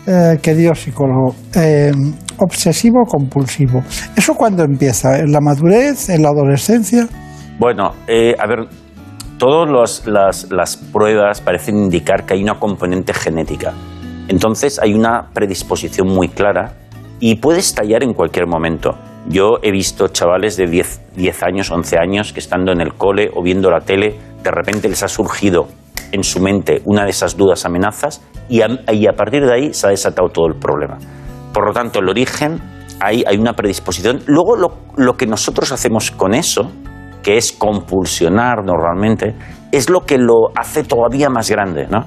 eh, 0.05 0.37
querido 0.41 0.75
psicólogo, 0.75 1.35
eh, 1.55 1.91
obsesivo 2.37 3.03
compulsivo, 3.05 3.81
¿eso 4.15 4.33
cuándo 4.35 4.63
empieza? 4.63 5.19
¿En 5.19 5.31
la 5.31 5.39
madurez? 5.41 6.09
¿En 6.09 6.23
la 6.23 6.29
adolescencia? 6.29 7.07
Bueno, 7.57 7.91
eh, 8.07 8.35
a 8.37 8.47
ver, 8.47 8.67
todas 9.37 10.05
las, 10.05 10.51
las 10.51 10.77
pruebas 10.77 11.41
parecen 11.41 11.77
indicar 11.77 12.25
que 12.25 12.33
hay 12.33 12.43
una 12.43 12.59
componente 12.59 13.13
genética. 13.13 13.73
Entonces 14.27 14.79
hay 14.79 14.93
una 14.93 15.29
predisposición 15.33 16.07
muy 16.07 16.29
clara 16.29 16.73
y 17.19 17.35
puede 17.35 17.59
estallar 17.59 18.03
en 18.03 18.13
cualquier 18.13 18.47
momento. 18.47 18.97
Yo 19.29 19.59
he 19.61 19.71
visto 19.71 20.09
chavales 20.09 20.57
de 20.57 20.67
10, 20.67 21.15
10 21.15 21.43
años, 21.43 21.71
11 21.71 21.97
años 21.97 22.33
que 22.33 22.39
estando 22.39 22.71
en 22.73 22.81
el 22.81 22.93
cole 22.95 23.29
o 23.33 23.41
viendo 23.41 23.69
la 23.69 23.79
tele, 23.79 24.15
de 24.43 24.51
repente 24.51 24.89
les 24.89 25.03
ha 25.03 25.07
surgido 25.07 25.67
en 26.13 26.23
su 26.23 26.39
mente 26.39 26.81
una 26.85 27.03
de 27.03 27.09
esas 27.09 27.35
dudas, 27.35 27.65
amenazas, 27.65 28.21
y 28.47 28.61
a, 28.61 28.67
a 28.67 29.15
partir 29.15 29.45
de 29.45 29.53
ahí 29.53 29.73
se 29.73 29.87
ha 29.87 29.89
desatado 29.89 30.29
todo 30.29 30.47
el 30.47 30.55
problema. 30.55 30.97
Por 31.53 31.67
lo 31.67 31.73
tanto, 31.73 31.99
el 31.99 32.07
origen, 32.07 32.61
ahí 33.01 33.23
hay 33.27 33.37
una 33.37 33.53
predisposición. 33.53 34.21
Luego, 34.27 34.55
lo, 34.55 34.73
lo 34.95 35.17
que 35.17 35.25
nosotros 35.25 35.71
hacemos 35.71 36.11
con 36.11 36.33
eso, 36.33 36.71
que 37.23 37.37
es 37.37 37.51
compulsionar 37.51 38.63
normalmente, 38.63 39.35
es 39.71 39.89
lo 39.89 40.01
que 40.01 40.17
lo 40.17 40.49
hace 40.55 40.83
todavía 40.83 41.29
más 41.29 41.49
grande, 41.49 41.87
¿no? 41.89 42.05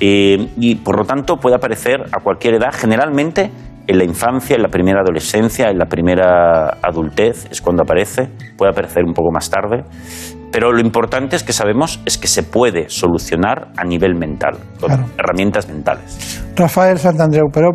Eh, 0.00 0.50
y 0.56 0.76
por 0.76 0.96
lo 0.96 1.04
tanto 1.04 1.36
puede 1.36 1.56
aparecer 1.56 2.02
a 2.12 2.20
cualquier 2.22 2.54
edad, 2.54 2.72
generalmente 2.72 3.50
en 3.86 3.98
la 3.98 4.04
infancia, 4.04 4.54
en 4.54 4.62
la 4.62 4.68
primera 4.68 5.00
adolescencia, 5.00 5.70
en 5.70 5.78
la 5.78 5.86
primera 5.86 6.78
adultez, 6.82 7.46
es 7.50 7.60
cuando 7.60 7.82
aparece, 7.82 8.28
puede 8.56 8.70
aparecer 8.70 9.02
un 9.04 9.14
poco 9.14 9.30
más 9.32 9.50
tarde, 9.50 9.82
pero 10.52 10.72
lo 10.72 10.80
importante 10.80 11.36
es 11.36 11.42
que 11.42 11.52
sabemos 11.52 12.00
es 12.06 12.18
que 12.18 12.26
se 12.28 12.42
puede 12.42 12.88
solucionar 12.88 13.68
a 13.76 13.84
nivel 13.84 14.14
mental, 14.14 14.58
con 14.80 14.90
herramientas 15.18 15.68
mentales. 15.68 16.42
Rafael 16.56 16.98
Santandreu, 16.98 17.46
pero 17.52 17.70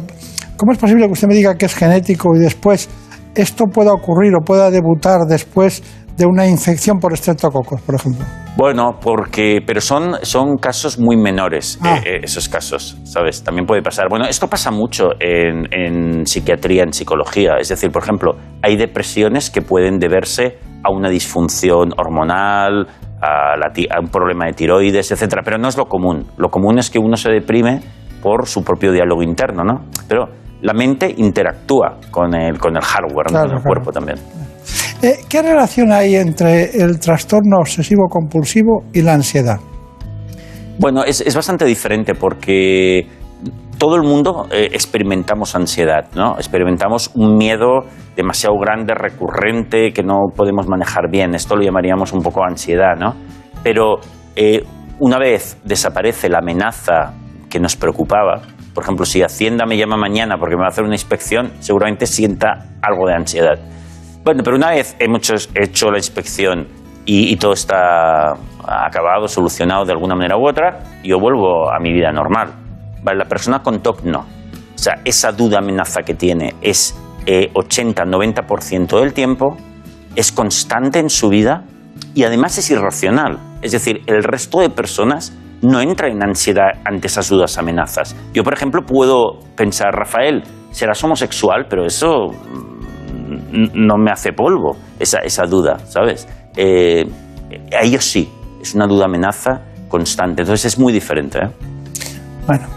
¿cómo 0.58 0.72
es 0.72 0.78
posible 0.78 1.06
que 1.06 1.12
usted 1.14 1.28
me 1.28 1.36
diga 1.36 1.56
que 1.56 1.66
es 1.66 1.76
genético 1.76 2.36
y 2.36 2.40
después 2.40 2.90
esto 3.36 3.66
pueda 3.66 3.92
ocurrir 3.94 4.34
o 4.36 4.44
pueda 4.44 4.70
debutar 4.70 5.22
después 5.28 5.84
de 6.18 6.26
una 6.28 6.46
infección 6.48 7.00
por 7.00 7.14
estreptococos, 7.14 7.82
por 7.82 7.96
ejemplo? 7.96 8.24
Bueno, 8.56 9.00
porque, 9.02 9.62
pero 9.66 9.82
son, 9.82 10.18
son 10.22 10.58
casos 10.58 11.00
muy 11.00 11.18
menores, 11.18 11.80
Ah. 11.82 11.98
eh, 12.06 12.18
eh, 12.18 12.20
esos 12.22 12.48
casos, 12.48 13.00
¿sabes? 13.04 13.44
También 13.44 13.66
puede 13.66 13.82
pasar. 13.82 14.06
Bueno, 14.10 14.26
esto 14.26 14.48
pasa 14.48 14.70
mucho 14.70 15.10
en, 15.20 15.66
en 15.74 16.28
psiquiatría, 16.28 16.84
en 16.84 16.94
psicología. 16.94 17.54
Es 17.60 17.70
decir, 17.70 17.90
por 17.90 18.04
ejemplo, 18.04 18.34
hay 18.62 18.76
depresiones 18.76 19.50
que 19.50 19.64
pueden 19.64 19.98
deberse 19.98 20.60
a 20.84 20.92
una 20.92 21.10
disfunción 21.10 21.92
hormonal, 21.98 22.88
a, 23.22 23.56
la 23.58 23.72
ti- 23.74 23.88
a 23.90 24.00
un 24.00 24.10
problema 24.10 24.46
de 24.46 24.54
tiroides, 24.54 25.12
etcétera. 25.12 25.42
Pero 25.44 25.58
no 25.58 25.68
es 25.70 25.78
lo 25.78 25.86
común. 25.86 26.26
Lo 26.38 26.50
común 26.50 26.78
es 26.80 26.90
que 26.90 27.00
uno 27.00 27.16
se 27.16 27.32
deprime 27.32 27.80
por 28.22 28.48
su 28.48 28.64
propio 28.64 28.92
diálogo 28.92 29.24
interno, 29.24 29.64
¿no? 29.64 29.86
Pero 30.08 30.26
la 30.62 30.74
mente 30.74 31.14
interactúa 31.18 31.98
con 32.12 32.34
el, 32.36 32.58
con 32.58 32.76
el 32.76 32.82
hardware, 32.84 33.28
con 33.28 33.42
el 33.42 33.48
claro. 33.48 33.62
cuerpo 33.64 33.92
también. 33.92 34.18
Eh, 35.02 35.20
¿Qué 35.28 35.42
relación 35.42 35.92
hay 35.92 36.16
entre 36.16 36.82
el 36.82 37.00
trastorno 37.00 37.58
obsesivo 37.60 38.08
compulsivo 38.10 38.86
y 38.94 39.02
la 39.02 39.14
ansiedad? 39.16 39.58
Bueno, 40.80 41.04
es, 41.04 41.20
es 41.20 41.36
bastante 41.36 41.66
diferente 41.66 42.16
porque 42.16 43.08
todo 43.78 43.96
el 43.96 44.04
mundo 44.04 44.48
eh, 44.52 44.70
experimentamos 44.72 45.56
ansiedad, 45.56 46.10
¿no? 46.16 46.36
Experimentamos 46.38 47.12
un 47.16 47.38
miedo 47.38 47.82
demasiado 48.16 48.56
grande, 48.58 48.94
recurrente, 48.94 49.92
que 49.92 50.04
no 50.04 50.30
podemos 50.36 50.68
manejar 50.68 51.10
bien. 51.10 51.36
Esto 51.36 51.56
lo 51.56 51.64
llamaríamos 51.64 52.14
un 52.14 52.22
poco 52.22 52.44
ansiedad, 52.44 52.96
¿no? 52.98 53.16
Pero 53.64 54.00
eh, 54.36 54.64
una 55.00 55.18
vez 55.18 55.58
desaparece 55.64 56.30
la 56.30 56.40
amenaza 56.40 57.14
que 57.50 57.60
nos 57.60 57.76
preocupaba, 57.76 58.42
por 58.74 58.84
ejemplo, 58.84 59.06
si 59.06 59.22
Hacienda 59.22 59.66
me 59.66 59.78
llama 59.78 59.98
mañana 59.98 60.38
porque 60.38 60.56
me 60.56 60.62
va 60.62 60.68
a 60.68 60.70
hacer 60.70 60.84
una 60.84 60.96
inspección, 60.96 61.52
seguramente 61.60 62.08
sienta 62.08 62.70
algo 62.82 63.08
de 63.08 63.14
ansiedad. 63.14 63.60
Bueno, 64.24 64.42
pero 64.44 64.56
una 64.56 64.72
vez 64.72 64.96
hemos 65.00 65.48
hecho, 65.54 65.92
la 65.92 65.98
inspección 65.98 66.68
y, 67.06 67.32
y 67.32 67.36
todo 67.36 67.54
está 67.54 68.34
acabado, 68.66 69.28
solucionado 69.28 69.86
de 69.86 69.92
alguna 69.92 70.16
manera 70.16 70.38
u 70.38 70.48
otra, 70.48 70.80
yo 71.04 71.20
vuelvo 71.20 71.72
a 71.72 71.80
mi 71.80 71.92
vida 71.92 72.12
normal. 72.12 72.63
Vale, 73.04 73.20
la 73.20 73.26
persona 73.26 73.62
con 73.62 73.82
TOC 73.82 74.04
no. 74.04 74.20
O 74.20 74.78
sea, 74.78 75.02
esa 75.06 75.32
duda 75.32 75.60
amenaza 75.60 76.02
que 76.02 76.14
tiene 76.14 76.56
es 76.62 76.96
80-90% 77.26 79.00
del 79.00 79.14
tiempo, 79.14 79.58
es 80.16 80.32
constante 80.32 81.00
en 81.00 81.10
su 81.10 81.30
vida 81.30 81.64
y 82.14 82.24
además 82.24 82.58
es 82.58 82.70
irracional. 82.70 83.40
Es 83.62 83.72
decir, 83.72 84.02
el 84.08 84.24
resto 84.24 84.60
de 84.60 84.70
personas 84.70 85.34
no 85.62 85.80
entra 85.80 86.10
en 86.10 86.22
ansiedad 86.22 86.72
ante 86.86 87.08
esas 87.08 87.30
dudas 87.30 87.58
amenazas. 87.58 88.16
Yo, 88.34 88.44
por 88.44 88.54
ejemplo, 88.54 88.82
puedo 88.86 89.40
pensar, 89.56 89.94
Rafael, 89.94 90.44
serás 90.72 91.02
homosexual, 91.04 91.68
pero 91.70 91.86
eso 91.86 92.28
mm, 92.28 93.70
no 93.74 93.98
me 93.98 94.12
hace 94.12 94.34
polvo, 94.34 94.76
esa, 95.00 95.20
esa 95.20 95.46
duda, 95.46 95.80
¿sabes? 95.86 96.28
Eh, 96.58 97.06
a 97.72 97.84
ellos 97.84 98.04
sí, 98.04 98.30
es 98.62 98.76
una 98.76 98.88
duda 98.88 99.06
amenaza 99.06 99.62
constante, 99.88 100.42
entonces 100.42 100.74
es 100.74 100.80
muy 100.80 100.92
diferente. 100.92 101.40
¿eh? 101.40 101.50
Bueno, 102.46 102.68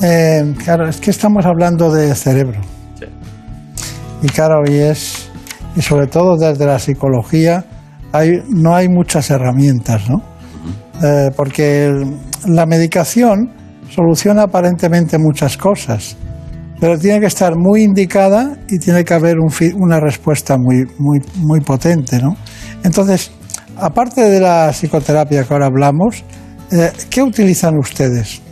eh, 0.00 0.54
claro, 0.62 0.88
es 0.88 0.98
que 0.98 1.10
estamos 1.10 1.46
hablando 1.46 1.92
de 1.92 2.14
cerebro. 2.14 2.60
Y 4.22 4.26
claro, 4.28 4.62
y 4.66 4.74
es, 4.74 5.28
y 5.76 5.82
sobre 5.82 6.06
todo 6.06 6.36
desde 6.36 6.66
la 6.66 6.78
psicología, 6.78 7.64
hay, 8.12 8.42
no 8.48 8.74
hay 8.74 8.88
muchas 8.88 9.30
herramientas, 9.30 10.08
¿no? 10.08 10.22
Eh, 11.02 11.30
porque 11.36 11.92
la 12.46 12.66
medicación 12.66 13.52
soluciona 13.90 14.42
aparentemente 14.42 15.18
muchas 15.18 15.56
cosas, 15.56 16.16
pero 16.80 16.98
tiene 16.98 17.20
que 17.20 17.26
estar 17.26 17.56
muy 17.56 17.82
indicada 17.82 18.56
y 18.68 18.78
tiene 18.78 19.04
que 19.04 19.14
haber 19.14 19.36
un 19.38 19.50
una 19.76 20.00
respuesta 20.00 20.56
muy, 20.58 20.86
muy, 20.98 21.20
muy 21.36 21.60
potente, 21.60 22.20
¿no? 22.20 22.36
Entonces, 22.82 23.30
aparte 23.76 24.22
de 24.22 24.40
la 24.40 24.72
psicoterapia 24.72 25.44
que 25.44 25.52
ahora 25.52 25.66
hablamos, 25.66 26.24
eh, 26.70 26.90
¿qué 27.10 27.22
utilizan 27.22 27.78
ustedes? 27.78 28.42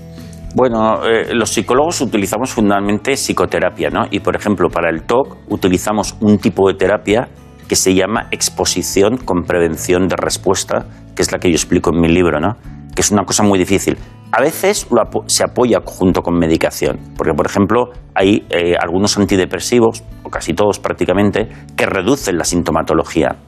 Bueno, 0.54 1.04
eh, 1.04 1.34
los 1.34 1.50
psicólogos 1.50 2.00
utilizamos 2.00 2.52
fundamentalmente 2.52 3.16
psicoterapia, 3.16 3.90
¿no? 3.90 4.04
Y 4.08 4.20
por 4.20 4.36
ejemplo, 4.36 4.68
para 4.68 4.88
el 4.88 5.02
TOC 5.02 5.36
utilizamos 5.48 6.16
un 6.20 6.38
tipo 6.38 6.68
de 6.68 6.74
terapia 6.74 7.28
que 7.66 7.74
se 7.74 7.92
llama 7.92 8.28
exposición 8.30 9.16
con 9.16 9.42
prevención 9.42 10.06
de 10.06 10.14
respuesta, 10.16 10.86
que 11.16 11.22
es 11.22 11.32
la 11.32 11.38
que 11.38 11.48
yo 11.48 11.56
explico 11.56 11.90
en 11.92 12.00
mi 12.00 12.06
libro, 12.06 12.38
¿no? 12.38 12.54
Que 12.94 13.00
es 13.00 13.10
una 13.10 13.24
cosa 13.24 13.42
muy 13.42 13.58
difícil. 13.58 13.98
A 14.30 14.40
veces 14.40 14.86
se 15.26 15.44
apoya 15.44 15.80
junto 15.84 16.22
con 16.22 16.38
medicación, 16.38 17.00
porque 17.16 17.32
por 17.34 17.46
ejemplo 17.46 17.86
hay 18.14 18.46
eh, 18.50 18.74
algunos 18.80 19.18
antidepresivos, 19.18 20.04
o 20.22 20.30
casi 20.30 20.54
todos 20.54 20.78
prácticamente, 20.78 21.48
que 21.76 21.86
reducen 21.86 22.38
la 22.38 22.44
sintomatología. 22.44 23.38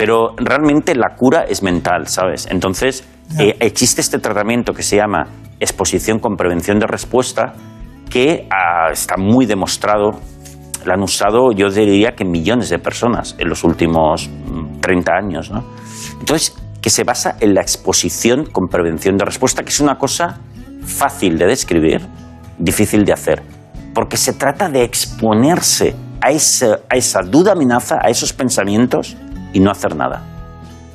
Pero 0.00 0.34
realmente 0.38 0.94
la 0.94 1.14
cura 1.14 1.44
es 1.46 1.62
mental, 1.62 2.08
¿sabes? 2.08 2.48
Entonces 2.50 3.04
eh, 3.38 3.54
existe 3.60 4.00
este 4.00 4.18
tratamiento 4.18 4.72
que 4.72 4.82
se 4.82 4.96
llama 4.96 5.26
exposición 5.60 6.20
con 6.20 6.36
prevención 6.36 6.78
de 6.78 6.86
respuesta 6.86 7.52
que 8.08 8.48
ah, 8.50 8.88
está 8.90 9.16
muy 9.18 9.44
demostrado. 9.44 10.12
La 10.86 10.94
han 10.94 11.02
usado, 11.02 11.52
yo 11.52 11.68
diría 11.68 12.12
que 12.12 12.24
millones 12.24 12.70
de 12.70 12.78
personas 12.78 13.36
en 13.38 13.50
los 13.50 13.62
últimos 13.62 14.30
30 14.80 15.12
mm, 15.12 15.14
años. 15.14 15.50
¿no? 15.50 15.66
Entonces, 16.18 16.56
que 16.80 16.88
se 16.88 17.04
basa 17.04 17.36
en 17.38 17.52
la 17.52 17.60
exposición 17.60 18.46
con 18.46 18.68
prevención 18.68 19.18
de 19.18 19.26
respuesta, 19.26 19.62
que 19.64 19.68
es 19.68 19.80
una 19.80 19.98
cosa 19.98 20.40
fácil 20.82 21.36
de 21.36 21.44
describir, 21.44 22.00
difícil 22.56 23.04
de 23.04 23.12
hacer, 23.12 23.42
porque 23.92 24.16
se 24.16 24.32
trata 24.32 24.70
de 24.70 24.82
exponerse 24.82 25.94
a 26.22 26.30
esa, 26.30 26.80
a 26.88 26.96
esa 26.96 27.20
duda 27.20 27.52
amenaza, 27.52 27.98
a 28.02 28.08
esos 28.08 28.32
pensamientos 28.32 29.14
y 29.52 29.60
no 29.60 29.70
hacer 29.70 29.96
nada. 29.96 30.22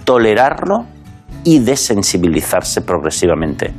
Tolerarlo 0.03 0.86
y 1.44 1.60
desensibilizarse 1.60 2.82
progresivamente. 2.82 3.73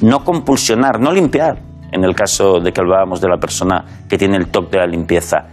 No 0.00 0.24
compulsionar, 0.24 1.00
no 1.00 1.12
limpiar, 1.12 1.58
en 1.92 2.04
el 2.04 2.14
caso 2.14 2.60
de 2.60 2.72
que 2.72 2.80
hablábamos 2.80 3.20
de 3.20 3.28
la 3.28 3.38
persona 3.38 3.84
que 4.08 4.18
tiene 4.18 4.36
el 4.36 4.48
toque 4.48 4.78
de 4.78 4.78
la 4.78 4.86
limpieza. 4.86 5.46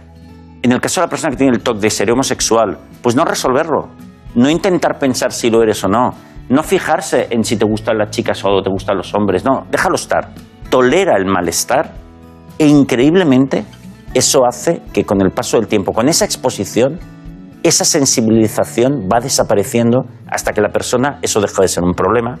En 0.62 0.72
el 0.72 0.80
caso 0.80 1.00
de 1.00 1.06
la 1.06 1.10
persona 1.10 1.30
que 1.30 1.36
tiene 1.36 1.56
el 1.56 1.62
toque 1.62 1.80
de 1.80 1.90
ser 1.90 2.10
homosexual, 2.10 2.78
pues 3.02 3.14
no 3.16 3.24
resolverlo, 3.24 3.88
no 4.34 4.50
intentar 4.50 4.98
pensar 4.98 5.32
si 5.32 5.50
lo 5.50 5.62
eres 5.62 5.82
o 5.84 5.88
no, 5.88 6.14
no 6.48 6.62
fijarse 6.62 7.28
en 7.30 7.44
si 7.44 7.56
te 7.56 7.64
gustan 7.64 7.98
las 7.98 8.10
chicas 8.10 8.44
o 8.44 8.62
te 8.62 8.70
gustan 8.70 8.96
los 8.96 9.12
hombres, 9.14 9.44
no, 9.44 9.66
déjalo 9.70 9.96
estar, 9.96 10.30
tolera 10.70 11.16
el 11.16 11.26
malestar 11.26 11.92
e 12.58 12.66
increíblemente 12.66 13.64
eso 14.14 14.46
hace 14.46 14.82
que 14.92 15.04
con 15.04 15.20
el 15.20 15.30
paso 15.30 15.58
del 15.58 15.66
tiempo, 15.66 15.92
con 15.92 16.08
esa 16.08 16.24
exposición, 16.24 16.98
esa 17.66 17.84
sensibilización 17.84 19.08
va 19.12 19.20
desapareciendo 19.20 20.06
hasta 20.30 20.52
que 20.52 20.60
la 20.60 20.68
persona, 20.68 21.18
eso 21.22 21.40
deja 21.40 21.62
de 21.62 21.68
ser 21.68 21.82
un 21.82 21.94
problema 21.94 22.38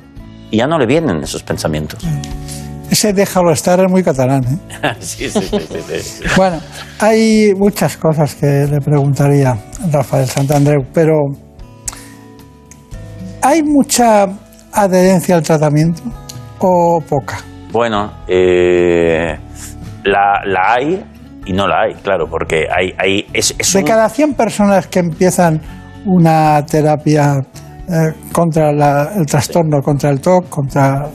y 0.50 0.58
ya 0.58 0.66
no 0.66 0.78
le 0.78 0.86
vienen 0.86 1.22
esos 1.22 1.42
pensamientos. 1.42 2.00
Ese 2.88 3.12
déjalo 3.12 3.50
estar 3.50 3.80
es 3.80 3.90
muy 3.90 4.04
catalán. 4.04 4.44
¿eh? 4.44 4.94
sí, 5.00 5.28
sí, 5.28 5.40
sí, 5.40 6.00
sí, 6.00 6.24
Bueno, 6.36 6.60
hay 7.00 7.52
muchas 7.56 7.96
cosas 7.96 8.36
que 8.36 8.68
le 8.70 8.80
preguntaría 8.80 9.50
a 9.50 9.58
Rafael 9.90 10.26
Santandreu, 10.26 10.84
pero 10.94 11.14
¿hay 13.42 13.62
mucha 13.64 14.26
adherencia 14.72 15.34
al 15.34 15.42
tratamiento 15.42 16.02
o 16.60 17.00
poca? 17.00 17.38
Bueno, 17.72 18.12
eh, 18.28 19.36
la, 20.04 20.40
la, 20.44 20.74
hay 20.74 21.04
y 21.46 21.52
no 21.52 21.66
la 21.66 21.82
hay, 21.82 21.94
claro, 21.94 22.26
porque 22.28 22.66
hay... 22.70 22.92
hay 22.98 23.26
es, 23.32 23.56
de 23.72 23.84
cada 23.84 24.08
100 24.08 24.34
personas 24.34 24.86
que 24.88 24.98
empiezan 24.98 25.60
una 26.04 26.64
terapia 26.66 27.40
eh, 27.88 28.12
contra 28.32 28.70
el 29.16 29.26
trastorno, 29.26 29.80
contra 29.80 30.10
el 30.10 30.20
TOC, 30.20 30.48
contra 30.48 31.08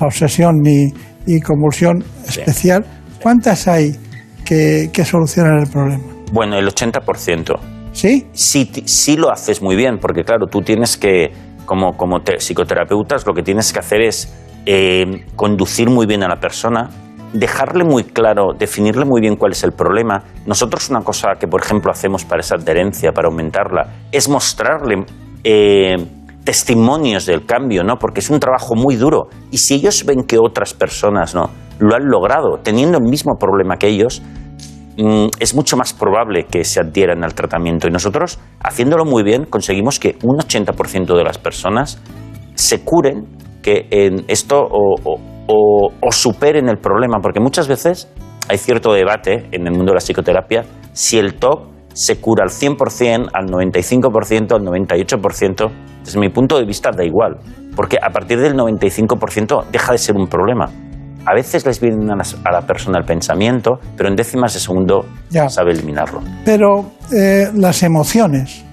la 0.00 0.06
obsesión 0.06 0.56
y, 0.64 1.40
convulsión 1.40 2.04
especial, 2.26 2.84
¿cuántas 3.20 3.66
hay 3.68 3.92
que, 4.44 4.90
solucionan 5.04 5.60
el 5.60 5.70
problema? 5.70 6.04
Bueno, 6.32 6.56
el 6.56 6.66
80%. 6.66 7.58
¿Sí? 7.92 8.26
Sí, 8.32 8.70
sí 8.84 9.16
lo 9.16 9.30
haces 9.30 9.62
muy 9.62 9.74
bien, 9.74 9.98
porque 9.98 10.22
claro, 10.22 10.46
tú 10.46 10.60
tienes 10.60 10.96
que, 10.96 11.32
como, 11.64 11.96
como 11.96 12.20
psicoterapeutas, 12.20 13.26
lo 13.26 13.32
que 13.32 13.42
tienes 13.42 13.72
que 13.72 13.78
hacer 13.78 14.02
es 14.02 14.32
eh, 14.66 15.24
conducir 15.34 15.88
muy 15.88 16.06
bien 16.06 16.22
a 16.22 16.28
la 16.28 16.36
persona, 16.36 16.90
dejarle 17.32 17.84
muy 17.84 18.04
claro, 18.04 18.52
definirle 18.58 19.04
muy 19.04 19.20
bien 19.20 19.36
cuál 19.36 19.52
es 19.52 19.64
el 19.64 19.72
problema. 19.72 20.22
Nosotros 20.46 20.88
una 20.90 21.00
cosa 21.00 21.34
que, 21.38 21.46
por 21.46 21.62
ejemplo, 21.62 21.90
hacemos 21.90 22.24
para 22.24 22.40
esa 22.40 22.56
adherencia, 22.56 23.12
para 23.12 23.28
aumentarla, 23.28 23.86
es 24.12 24.28
mostrarle 24.28 25.04
eh, 25.44 25.96
testimonios 26.44 27.26
del 27.26 27.44
cambio, 27.44 27.82
¿no? 27.82 27.98
Porque 27.98 28.20
es 28.20 28.30
un 28.30 28.40
trabajo 28.40 28.74
muy 28.74 28.96
duro. 28.96 29.28
Y 29.50 29.58
si 29.58 29.74
ellos 29.74 30.04
ven 30.04 30.24
que 30.24 30.38
otras 30.38 30.74
personas, 30.74 31.34
¿no? 31.34 31.50
Lo 31.78 31.94
han 31.94 32.06
logrado, 32.06 32.58
teniendo 32.62 32.98
el 32.98 33.04
mismo 33.04 33.36
problema 33.38 33.76
que 33.76 33.88
ellos, 33.88 34.22
mm, 34.96 35.26
es 35.38 35.54
mucho 35.54 35.76
más 35.76 35.92
probable 35.92 36.46
que 36.46 36.64
se 36.64 36.80
adhieran 36.80 37.24
al 37.24 37.34
tratamiento. 37.34 37.88
Y 37.88 37.90
nosotros, 37.90 38.38
haciéndolo 38.60 39.04
muy 39.04 39.22
bien, 39.22 39.44
conseguimos 39.44 39.98
que 39.98 40.16
un 40.22 40.38
80% 40.38 41.16
de 41.16 41.24
las 41.24 41.38
personas 41.38 42.00
se 42.54 42.82
curen, 42.82 43.26
que 43.62 43.88
en 43.90 44.24
esto 44.28 44.56
o, 44.58 44.94
o 45.04 45.35
superen 46.10 46.68
el 46.68 46.78
problema. 46.78 47.18
Porque 47.20 47.40
muchas 47.40 47.68
veces 47.68 48.08
hay 48.48 48.58
cierto 48.58 48.92
debate 48.92 49.48
en 49.52 49.66
el 49.66 49.72
mundo 49.72 49.92
de 49.92 49.94
la 49.94 50.00
psicoterapia 50.00 50.64
si 50.92 51.18
el 51.18 51.34
TOC 51.34 51.76
se 51.92 52.20
cura 52.20 52.44
al 52.44 52.50
100%, 52.50 53.30
al 53.32 53.46
95%, 53.46 54.52
al 54.52 54.62
98%. 54.62 55.70
Desde 56.04 56.20
mi 56.20 56.28
punto 56.28 56.58
de 56.58 56.64
vista 56.64 56.90
da 56.90 57.04
igual, 57.04 57.38
porque 57.74 57.96
a 58.00 58.10
partir 58.10 58.38
del 58.38 58.54
95% 58.54 59.64
deja 59.72 59.92
de 59.92 59.98
ser 59.98 60.14
un 60.16 60.28
problema. 60.28 60.70
A 61.24 61.34
veces 61.34 61.66
les 61.66 61.80
viene 61.80 62.12
a 62.12 62.52
la 62.52 62.62
persona 62.62 62.98
el 62.98 63.04
pensamiento, 63.04 63.80
pero 63.96 64.08
en 64.08 64.14
décimas 64.14 64.54
de 64.54 64.60
segundo 64.60 65.06
ya. 65.30 65.48
sabe 65.48 65.72
eliminarlo. 65.72 66.20
Pero 66.44 66.92
eh, 67.12 67.50
las 67.54 67.82
emociones, 67.82 68.64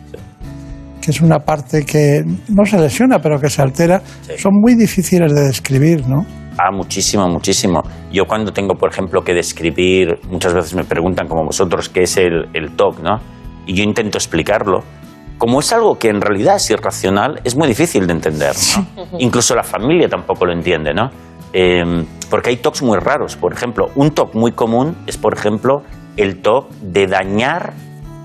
que 1.04 1.12
es 1.12 1.22
una 1.22 1.40
parte 1.40 1.86
que 1.86 2.24
no 2.48 2.66
se 2.66 2.80
lesiona, 2.80 3.20
pero 3.20 3.40
que 3.40 3.50
se 3.50 3.62
altera, 3.62 4.02
son 4.38 4.54
muy 4.62 4.76
difíciles 4.76 5.34
de 5.34 5.42
describir, 5.42 6.08
¿no? 6.08 6.26
Ah, 6.58 6.72
muchísimo, 6.72 7.28
muchísimo. 7.28 7.82
Yo 8.12 8.26
cuando 8.26 8.54
tengo, 8.54 8.76
por 8.76 8.92
ejemplo, 8.92 9.22
que 9.22 9.34
describir, 9.34 10.20
muchas 10.30 10.54
veces 10.54 10.76
me 10.76 10.84
preguntan, 10.86 11.28
como 11.28 11.44
vosotros, 11.44 11.90
qué 11.90 12.04
es 12.04 12.16
el, 12.18 12.48
el 12.54 12.76
TOC, 12.76 13.00
¿no? 13.02 13.20
Y 13.66 13.74
yo 13.74 13.84
intento 13.84 14.18
explicarlo. 14.18 14.84
Como 15.38 15.60
es 15.60 15.74
algo 15.74 15.98
que 15.98 16.10
en 16.10 16.22
realidad 16.22 16.56
es 16.56 16.70
irracional, 16.70 17.42
es 17.44 17.58
muy 17.58 17.68
difícil 17.68 18.08
de 18.08 18.14
entender. 18.14 18.56
¿no? 18.78 19.20
Incluso 19.20 19.56
la 19.56 19.64
familia 19.64 20.08
tampoco 20.08 20.46
lo 20.46 20.54
entiende, 20.54 20.94
¿no? 20.94 21.10
Em, 21.52 22.06
porque 22.30 22.52
hay 22.52 22.58
TOCs 22.58 22.84
muy 22.84 22.98
raros. 23.00 23.36
Por 23.36 23.52
ejemplo, 23.52 23.88
un 23.96 24.12
TOC 24.12 24.36
muy 24.36 24.52
común 24.54 24.96
es, 25.08 25.18
por 25.18 25.34
ejemplo, 25.34 25.82
el 26.16 26.42
TOC 26.42 26.70
de 26.82 27.08
dañar 27.08 27.74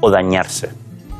o 0.00 0.10
dañarse. 0.10 0.68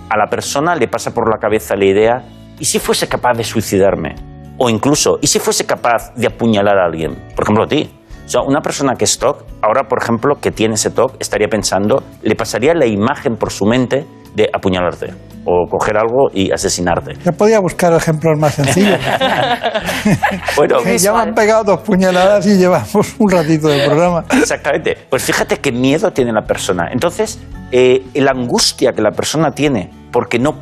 A 0.09 0.17
la 0.17 0.29
persona 0.29 0.75
le 0.75 0.89
pasa 0.89 1.13
por 1.13 1.31
la 1.31 1.39
cabeza 1.39 1.77
la 1.77 1.85
idea, 1.85 2.25
¿y 2.59 2.65
si 2.65 2.79
fuese 2.79 3.09
capaz 3.09 3.35
de 3.35 3.45
suicidarme? 3.45 4.17
O 4.57 4.71
incluso, 4.71 5.19
¿y 5.21 5.27
si 5.27 5.39
fuese 5.39 5.67
capaz 5.67 6.15
de 6.15 6.27
apuñalar 6.27 6.79
a 6.79 6.87
alguien? 6.87 7.15
Por 7.37 7.45
ejemplo, 7.45 7.65
a 7.65 7.69
ti. 7.69 7.91
O 8.25 8.29
sea, 8.29 8.43
una 8.43 8.61
persona 8.63 8.97
que 8.97 9.05
es 9.05 9.19
TOC, 9.19 9.45
ahora, 9.63 9.89
por 9.89 10.03
ejemplo, 10.03 10.41
que 10.41 10.51
tiene 10.51 10.75
ese 10.75 10.91
TOC, 10.91 11.17
estaría 11.21 11.49
pensando, 11.49 12.03
le 12.23 12.35
pasaría 12.35 12.75
la 12.75 12.87
imagen 12.87 13.37
por 13.37 13.53
su 13.53 13.67
mente 13.67 14.07
de 14.35 14.51
apuñalarte 14.53 15.28
o 15.51 15.67
coger 15.71 15.97
algo 15.97 16.29
y 16.33 16.51
asesinarte. 16.53 17.15
Yo 17.25 17.33
podía 17.33 17.59
buscar 17.61 17.93
ejemplos 17.95 18.39
más 18.39 18.55
sencillos. 18.55 18.99
Bueno, 20.57 20.79
Que 20.83 20.99
ya 20.99 21.13
me 21.13 21.21
han 21.21 21.35
pegado 21.35 21.65
dos 21.65 21.81
puñaladas 21.81 22.47
y 22.47 22.57
llevamos 22.57 23.15
un 23.19 23.31
ratito 23.31 23.69
de 23.69 23.85
programa. 23.87 24.25
Exactamente. 24.33 24.97
Pues 25.09 25.23
fíjate 25.23 25.57
qué 25.59 25.73
miedo 25.73 26.11
tiene 26.13 26.33
la 26.33 26.43
persona. 26.43 26.89
Entonces, 26.93 27.39
eh, 27.73 28.03
la 28.15 28.33
angustia 28.33 28.93
que 28.93 29.03
la 29.03 29.11
persona 29.13 29.51
tiene 29.53 29.91
porque 30.13 30.39
no 30.39 30.55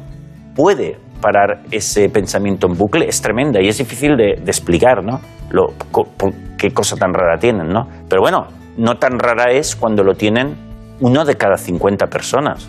puede 0.55 0.99
parar 1.21 1.63
ese 1.71 2.09
pensamiento 2.11 2.67
en 2.67 2.77
bucle 2.77 3.07
es 3.09 3.21
tremenda 3.23 3.61
y 3.63 3.69
es 3.69 3.79
difícil 3.79 4.17
de, 4.17 4.37
de 4.43 4.51
explicar, 4.51 5.03
¿no? 5.05 5.21
Lo, 5.51 5.67
co- 5.91 6.09
qué 6.59 6.71
cosa 6.71 6.97
tan 6.97 7.13
rara 7.15 7.39
tienen, 7.39 7.69
¿no? 7.69 7.87
Pero 8.09 8.21
bueno, 8.23 8.47
no 8.77 8.97
tan 8.97 9.19
rara 9.19 9.51
es 9.53 9.75
cuando 9.77 10.03
lo 10.05 10.15
tienen 10.15 10.55
uno 11.01 11.25
de 11.25 11.35
cada 11.37 11.57
50 11.57 12.07
personas. 12.07 12.69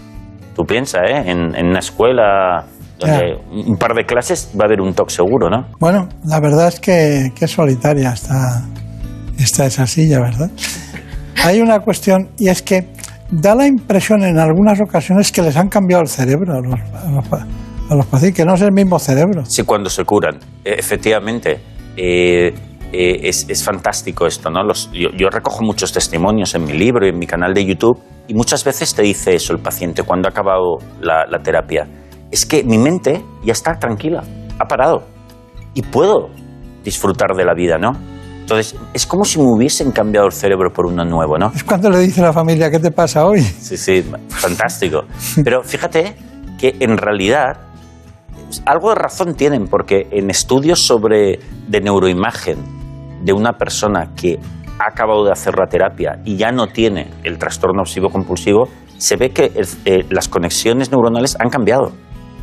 Tú 0.57 0.63
piensas, 0.65 1.03
¿eh? 1.07 1.21
En, 1.31 1.55
en 1.55 1.67
una 1.67 1.79
escuela 1.79 2.65
donde 2.97 3.37
un 3.51 3.77
par 3.77 3.93
de 3.93 4.05
clases 4.05 4.51
va 4.59 4.63
a 4.63 4.65
haber 4.65 4.81
un 4.81 4.91
TOC 4.91 5.09
seguro, 5.11 5.49
¿no? 5.51 5.67
Bueno, 5.79 6.09
la 6.25 6.39
verdad 6.39 6.67
es 6.69 6.79
que, 6.79 7.31
que 7.35 7.47
solitaria 7.47 8.09
está, 8.11 8.63
está 9.37 9.67
esa 9.67 9.85
silla, 9.85 10.19
¿verdad? 10.19 10.49
Hay 11.45 11.61
una 11.61 11.79
cuestión 11.81 12.29
y 12.39 12.47
es 12.49 12.63
que 12.63 12.87
da 13.29 13.53
la 13.53 13.67
impresión 13.67 14.23
en 14.23 14.39
algunas 14.39 14.81
ocasiones 14.81 15.31
que 15.31 15.43
les 15.43 15.55
han 15.57 15.69
cambiado 15.69 16.01
el 16.01 16.07
cerebro 16.09 16.53
a 16.53 16.59
los, 16.61 16.79
a 17.05 17.11
los, 17.11 17.27
pa- 17.27 17.45
a 17.91 17.95
los 17.95 18.05
pacientes, 18.07 18.35
que 18.37 18.45
no 18.45 18.55
es 18.55 18.61
el 18.61 18.71
mismo 18.71 18.97
cerebro. 18.97 19.45
Sí, 19.45 19.61
cuando 19.63 19.91
se 19.91 20.03
curan. 20.05 20.37
Eh, 20.65 20.73
efectivamente, 20.79 21.59
eh, 21.95 22.51
eh, 22.91 23.19
es, 23.21 23.45
es 23.47 23.63
fantástico 23.63 24.25
esto, 24.25 24.49
¿no? 24.49 24.63
Los- 24.63 24.89
yo, 24.91 25.09
yo 25.15 25.29
recojo 25.29 25.61
muchos 25.63 25.93
testimonios 25.93 26.55
en 26.55 26.65
mi 26.65 26.73
libro 26.73 27.05
y 27.05 27.09
en 27.09 27.19
mi 27.19 27.27
canal 27.27 27.53
de 27.53 27.63
YouTube 27.63 27.99
y 28.27 28.33
muchas 28.33 28.63
veces 28.63 28.93
te 28.93 29.01
dice 29.01 29.35
eso 29.35 29.53
el 29.53 29.59
paciente 29.59 30.03
cuando 30.03 30.27
ha 30.27 30.31
acabado 30.31 30.77
la, 31.01 31.25
la 31.29 31.39
terapia. 31.39 31.87
Es 32.31 32.45
que 32.45 32.63
mi 32.63 32.77
mente 32.77 33.23
ya 33.43 33.53
está 33.53 33.79
tranquila, 33.79 34.23
ha 34.59 34.65
parado 34.65 35.03
y 35.73 35.81
puedo 35.81 36.29
disfrutar 36.83 37.35
de 37.35 37.45
la 37.45 37.53
vida, 37.53 37.77
¿no? 37.77 37.91
Entonces, 38.47 38.79
es 38.93 39.05
como 39.05 39.25
si 39.25 39.39
me 39.39 39.45
hubiesen 39.45 39.91
cambiado 39.91 40.25
el 40.25 40.31
cerebro 40.31 40.71
por 40.71 40.85
uno 40.85 41.03
nuevo, 41.03 41.37
¿no? 41.37 41.51
Es 41.53 41.65
cuando 41.65 41.89
le 41.89 41.99
dice 41.99 42.21
a 42.21 42.27
la 42.27 42.33
familia, 42.33 42.71
¿qué 42.71 42.79
te 42.79 42.91
pasa 42.91 43.25
hoy? 43.25 43.41
Sí, 43.41 43.75
sí, 43.75 44.05
fantástico. 44.29 45.03
Pero 45.43 45.63
fíjate 45.63 46.15
que 46.57 46.77
en 46.79 46.97
realidad 46.97 47.57
algo 48.65 48.89
de 48.89 48.95
razón 48.95 49.35
tienen, 49.35 49.67
porque 49.67 50.07
en 50.11 50.29
estudios 50.29 50.79
sobre 50.79 51.39
de 51.67 51.81
neuroimagen 51.81 52.57
de 53.23 53.33
una 53.33 53.53
persona 53.53 54.13
que 54.15 54.39
ha 54.79 54.89
acabado 54.91 55.25
de 55.25 55.31
hacer 55.31 55.55
la 55.57 55.67
terapia 55.67 56.19
y 56.23 56.35
ya 56.37 56.51
no 56.51 56.67
tiene 56.67 57.07
el 57.23 57.37
trastorno 57.37 57.81
obsesivo 57.81 58.09
compulsivo, 58.09 58.67
se 58.97 59.15
ve 59.15 59.29
que 59.31 59.51
eh, 59.85 60.05
las 60.09 60.27
conexiones 60.27 60.91
neuronales 60.91 61.35
han 61.39 61.49
cambiado. 61.49 61.91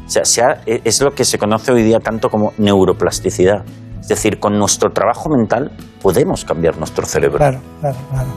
O 0.07 0.09
sea, 0.09 0.25
se 0.25 0.43
ha- 0.43 0.61
eh, 0.67 0.81
es 0.85 1.01
lo 1.01 1.13
que 1.13 1.25
se 1.25 1.39
conoce 1.39 1.73
hoy 1.73 1.83
día 1.83 1.99
tanto 1.99 2.29
como 2.29 2.53
neuroplasticidad. 2.59 3.65
Es 4.01 4.09
decir, 4.09 4.39
con 4.39 4.59
nuestro 4.59 4.91
trabajo 4.91 5.31
mental 5.31 5.71
podemos 6.03 6.45
cambiar 6.45 6.77
nuestro 6.77 7.07
cerebro. 7.07 7.39
Claro, 7.39 7.61
claro, 7.81 7.97
claro. 8.11 8.29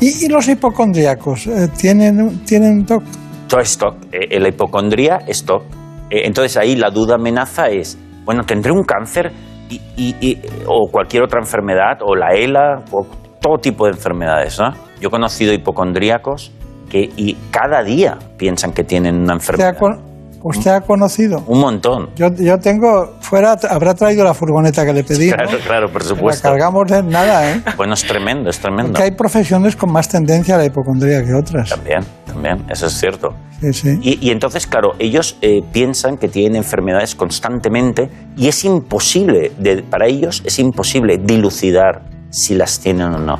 ¿Y, 0.00 0.24
y 0.24 0.28
los 0.28 0.48
hipocondríacos 0.48 1.46
eh, 1.46 1.68
tienen, 1.78 2.42
tienen 2.46 2.86
TOC? 2.86 3.02
Todo 3.46 3.60
es 3.60 3.76
TOC. 3.76 3.96
Eh, 4.12 4.40
la 4.40 4.48
hipocondría 4.48 5.18
es 5.26 5.44
TOC. 5.44 5.62
Entonces 6.08 6.56
ahí 6.56 6.74
la 6.74 6.90
duda 6.90 7.16
amenaza 7.16 7.68
es, 7.68 7.98
bueno, 8.24 8.44
tendré 8.44 8.72
un 8.72 8.82
cáncer 8.82 9.30
y, 9.68 9.74
y- 9.96 10.16
y- 10.20 10.38
o 10.66 10.88
cualquier 10.90 11.22
otra 11.22 11.38
enfermedad, 11.40 11.98
o 12.04 12.16
la 12.16 12.30
ELA, 12.34 12.82
o 12.90 13.06
todo 13.40 13.58
tipo 13.58 13.86
de 13.86 13.92
enfermedades. 13.92 14.58
¿no? 14.58 14.72
Yo 15.00 15.08
he 15.08 15.10
conocido 15.10 15.52
hipocondríacos 15.52 16.52
que 16.90 17.08
y 17.16 17.36
cada 17.50 17.82
día 17.82 18.18
piensan 18.36 18.72
que 18.72 18.84
tienen 18.84 19.14
una 19.16 19.36
¿Usted 19.36 19.54
enfermedad. 19.54 19.76
ha, 19.76 19.78
con- 19.78 20.10
usted 20.42 20.70
ha 20.72 20.80
conocido? 20.80 21.42
Un 21.46 21.60
montón. 21.60 22.10
Yo, 22.16 22.28
yo 22.34 22.58
tengo, 22.58 23.14
fuera, 23.20 23.56
habrá 23.70 23.94
traído 23.94 24.24
la 24.24 24.34
furgoneta 24.34 24.84
que 24.84 24.92
le 24.92 25.04
pedí. 25.04 25.30
¿no? 25.30 25.36
Claro, 25.36 25.58
claro, 25.64 25.92
por 25.92 26.02
La 26.02 26.08
supuesto. 26.08 26.48
cargamos 26.48 26.90
en 26.90 27.08
nada, 27.08 27.52
¿eh? 27.52 27.62
Bueno, 27.76 27.94
es 27.94 28.02
tremendo, 28.04 28.50
es 28.50 28.58
tremendo. 28.58 28.94
Que 28.94 29.04
hay 29.04 29.10
profesiones 29.12 29.76
con 29.76 29.92
más 29.92 30.08
tendencia 30.08 30.56
a 30.56 30.58
la 30.58 30.64
hipocondría 30.66 31.22
que 31.24 31.32
otras. 31.34 31.68
También, 31.70 32.00
también, 32.26 32.64
eso 32.68 32.86
es 32.86 32.92
cierto. 32.94 33.28
Sí, 33.60 33.72
sí. 33.72 33.98
Y, 34.02 34.26
y 34.26 34.30
entonces, 34.30 34.66
claro, 34.66 34.92
ellos 34.98 35.36
eh, 35.42 35.60
piensan 35.72 36.16
que 36.16 36.28
tienen 36.28 36.56
enfermedades 36.56 37.14
constantemente 37.14 38.08
y 38.36 38.48
es 38.48 38.64
imposible, 38.64 39.52
de- 39.58 39.82
para 39.82 40.06
ellos 40.06 40.42
es 40.44 40.58
imposible 40.58 41.18
dilucidar 41.22 42.02
si 42.30 42.54
las 42.54 42.80
tienen 42.80 43.14
o 43.14 43.18
no. 43.18 43.38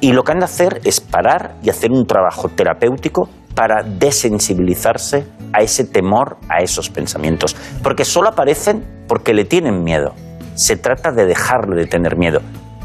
Y 0.00 0.12
lo 0.12 0.24
que 0.24 0.32
han 0.32 0.40
de 0.40 0.46
hacer 0.46 0.80
es 0.84 1.00
parar 1.00 1.56
y 1.62 1.70
hacer 1.70 1.90
un 1.92 2.06
trabajo 2.06 2.48
terapéutico 2.48 3.28
para 3.54 3.82
desensibilizarse 3.82 5.26
a 5.52 5.62
ese 5.62 5.84
temor, 5.84 6.38
a 6.48 6.62
esos 6.62 6.90
pensamientos. 6.90 7.54
Porque 7.82 8.04
solo 8.04 8.28
aparecen 8.28 8.84
porque 9.06 9.34
le 9.34 9.44
tienen 9.44 9.84
miedo. 9.84 10.14
Se 10.54 10.76
trata 10.76 11.12
de 11.12 11.26
dejarle 11.26 11.76
de 11.76 11.86
tener 11.86 12.16
miedo. 12.16 12.40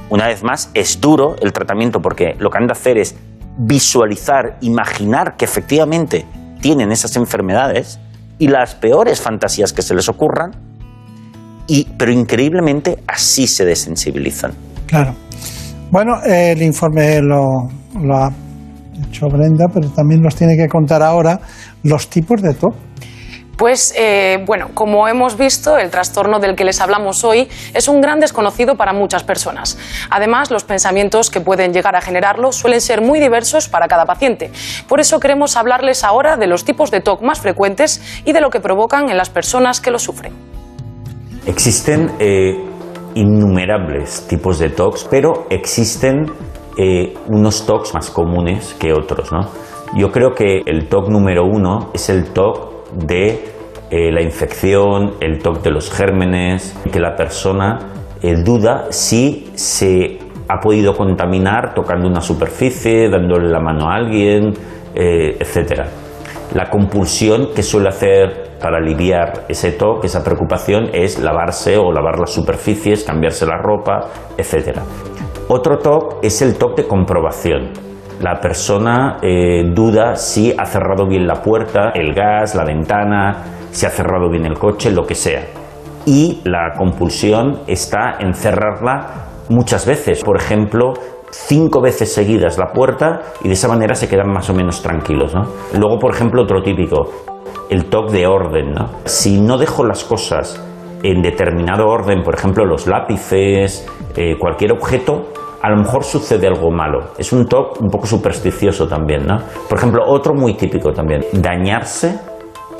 Una 0.09 0.27
vez 0.27 0.43
más, 0.43 0.69
es 0.73 1.01
duro 1.01 1.35
el 1.41 1.51
tratamiento 1.53 2.01
porque 2.01 2.35
lo 2.39 2.49
que 2.49 2.57
han 2.59 2.67
de 2.67 2.73
hacer 2.73 2.97
es 2.97 3.15
visualizar, 3.57 4.57
imaginar 4.61 5.35
que 5.35 5.45
efectivamente 5.45 6.25
tienen 6.61 6.91
esas 6.91 7.15
enfermedades 7.15 7.99
y 8.39 8.47
las 8.47 8.75
peores 8.75 9.19
fantasías 9.19 9.73
que 9.73 9.81
se 9.81 9.95
les 9.95 10.07
ocurran, 10.07 10.51
y, 11.67 11.85
pero 11.97 12.11
increíblemente 12.11 13.03
así 13.07 13.47
se 13.47 13.65
desensibilizan. 13.65 14.53
Claro. 14.85 15.15
Bueno, 15.89 16.21
el 16.23 16.61
informe 16.61 17.21
lo, 17.21 17.67
lo 18.01 18.15
ha 18.15 18.29
hecho 19.07 19.27
Brenda, 19.27 19.67
pero 19.73 19.89
también 19.89 20.21
nos 20.21 20.35
tiene 20.35 20.57
que 20.57 20.67
contar 20.67 21.01
ahora 21.01 21.39
los 21.83 22.09
tipos 22.09 22.41
de 22.41 22.53
TOC. 22.53 22.73
Pues 23.57 23.91
eh, 23.97 24.37
bueno, 24.45 24.69
como 24.75 25.07
hemos 25.07 25.35
visto, 25.35 25.79
el 25.79 25.89
trastorno 25.89 26.39
del 26.39 26.55
que 26.55 26.63
les 26.63 26.79
hablamos 26.79 27.23
hoy 27.23 27.49
es 27.73 27.87
un 27.87 28.01
gran 28.01 28.19
desconocido 28.19 28.75
para 28.75 28.93
muchas 28.93 29.23
personas. 29.23 29.79
Además, 30.11 30.51
los 30.51 30.63
pensamientos 30.63 31.31
que 31.31 31.41
pueden 31.41 31.73
llegar 31.73 31.95
a 31.95 32.01
generarlo 32.01 32.51
suelen 32.51 32.81
ser 32.81 33.01
muy 33.01 33.19
diversos 33.19 33.67
para 33.67 33.87
cada 33.87 34.05
paciente. 34.05 34.51
Por 34.87 34.99
eso 34.99 35.19
queremos 35.19 35.57
hablarles 35.57 36.03
ahora 36.03 36.37
de 36.37 36.45
los 36.45 36.65
tipos 36.65 36.91
de 36.91 37.01
TOC 37.01 37.23
más 37.23 37.39
frecuentes 37.39 37.99
y 38.25 38.31
de 38.31 38.41
lo 38.41 38.51
que 38.51 38.59
provocan 38.59 39.09
en 39.09 39.17
las 39.17 39.31
personas 39.31 39.81
que 39.81 39.89
lo 39.89 39.97
sufren. 39.97 40.33
Existen 41.47 42.11
eh, 42.19 42.66
innumerables 43.17 44.27
tipos 44.27 44.59
de 44.59 44.69
TOCs, 44.69 45.07
pero 45.09 45.47
existen 45.49 46.25
eh, 46.77 47.13
unos 47.27 47.65
TOCs 47.65 47.93
más 47.93 48.09
comunes 48.11 48.75
que 48.79 48.93
otros. 48.93 49.31
¿no? 49.31 49.49
Yo 49.95 50.11
creo 50.11 50.33
que 50.33 50.61
el 50.65 50.87
TOC 50.87 51.09
número 51.09 51.45
uno 51.45 51.89
es 51.93 52.09
el 52.09 52.31
TOC 52.31 52.91
de 52.93 53.57
eh, 53.89 54.11
la 54.11 54.21
infección, 54.21 55.15
el 55.21 55.39
TOC 55.39 55.61
de 55.63 55.71
los 55.71 55.89
gérmenes, 55.91 56.75
que 56.91 56.99
la 56.99 57.15
persona 57.15 57.79
eh, 58.21 58.35
duda 58.43 58.87
si 58.89 59.51
se 59.55 60.19
ha 60.49 60.59
podido 60.59 60.95
contaminar 60.95 61.73
tocando 61.73 62.07
una 62.07 62.21
superficie, 62.21 63.09
dándole 63.09 63.49
la 63.49 63.59
mano 63.59 63.89
a 63.89 63.95
alguien, 63.95 64.53
eh, 64.93 65.37
etc. 65.39 65.81
La 66.53 66.69
compulsión 66.69 67.49
que 67.55 67.63
suele 67.63 67.89
hacer 67.89 68.46
para 68.61 68.77
aliviar 68.77 69.45
ese 69.47 69.71
TOC, 69.71 70.05
esa 70.05 70.23
preocupación, 70.23 70.89
es 70.93 71.19
lavarse 71.19 71.77
o 71.77 71.91
lavar 71.91 72.19
las 72.19 72.31
superficies, 72.31 73.03
cambiarse 73.03 73.45
la 73.45 73.57
ropa, 73.57 74.07
etc. 74.37 74.79
Otro 75.47 75.77
TOC 75.77 76.23
es 76.23 76.41
el 76.41 76.57
TOC 76.57 76.77
de 76.77 76.87
comprobación. 76.87 77.71
La 78.19 78.39
persona 78.39 79.17
eh, 79.21 79.63
duda 79.73 80.15
si 80.15 80.53
ha 80.57 80.65
cerrado 80.65 81.07
bien 81.07 81.27
la 81.27 81.41
puerta, 81.41 81.91
el 81.93 82.13
gas, 82.13 82.55
la 82.55 82.65
ventana, 82.65 83.43
si 83.71 83.85
ha 83.85 83.89
cerrado 83.89 84.29
bien 84.29 84.45
el 84.45 84.57
coche, 84.57 84.91
lo 84.91 85.05
que 85.05 85.13
sea. 85.13 85.43
Y 86.05 86.41
la 86.45 86.73
compulsión 86.77 87.61
está 87.67 88.17
en 88.19 88.33
cerrarla 88.33 89.27
muchas 89.49 89.85
veces. 89.85 90.23
Por 90.23 90.37
ejemplo, 90.37 90.93
cinco 91.31 91.81
veces 91.81 92.13
seguidas 92.13 92.57
la 92.57 92.67
puerta 92.73 93.21
y 93.43 93.47
de 93.47 93.53
esa 93.53 93.67
manera 93.67 93.93
se 93.95 94.07
quedan 94.07 94.31
más 94.31 94.49
o 94.49 94.53
menos 94.53 94.81
tranquilos. 94.81 95.35
¿no? 95.35 95.43
Luego, 95.77 95.99
por 95.99 96.13
ejemplo, 96.13 96.43
otro 96.43 96.61
típico, 96.61 97.09
el 97.69 97.85
TOC 97.85 98.11
de 98.11 98.27
orden. 98.27 98.71
¿no? 98.71 98.89
Si 99.05 99.39
no 99.39 99.57
dejo 99.57 99.83
las 99.85 100.03
cosas 100.03 100.63
en 101.03 101.21
determinado 101.21 101.87
orden, 101.87 102.23
por 102.23 102.35
ejemplo, 102.35 102.65
los 102.65 102.87
lápices, 102.87 103.87
eh, 104.15 104.35
cualquier 104.39 104.73
objeto, 104.73 105.29
a 105.61 105.69
lo 105.69 105.77
mejor 105.77 106.03
sucede 106.03 106.47
algo 106.47 106.71
malo. 106.71 107.11
Es 107.17 107.33
un 107.33 107.45
TOC 107.45 107.81
un 107.81 107.89
poco 107.89 108.07
supersticioso 108.07 108.87
también, 108.87 109.25
¿no? 109.25 109.37
Por 109.69 109.77
ejemplo, 109.77 110.03
otro 110.05 110.33
muy 110.33 110.55
típico 110.55 110.91
también, 110.91 111.25
dañarse 111.33 112.19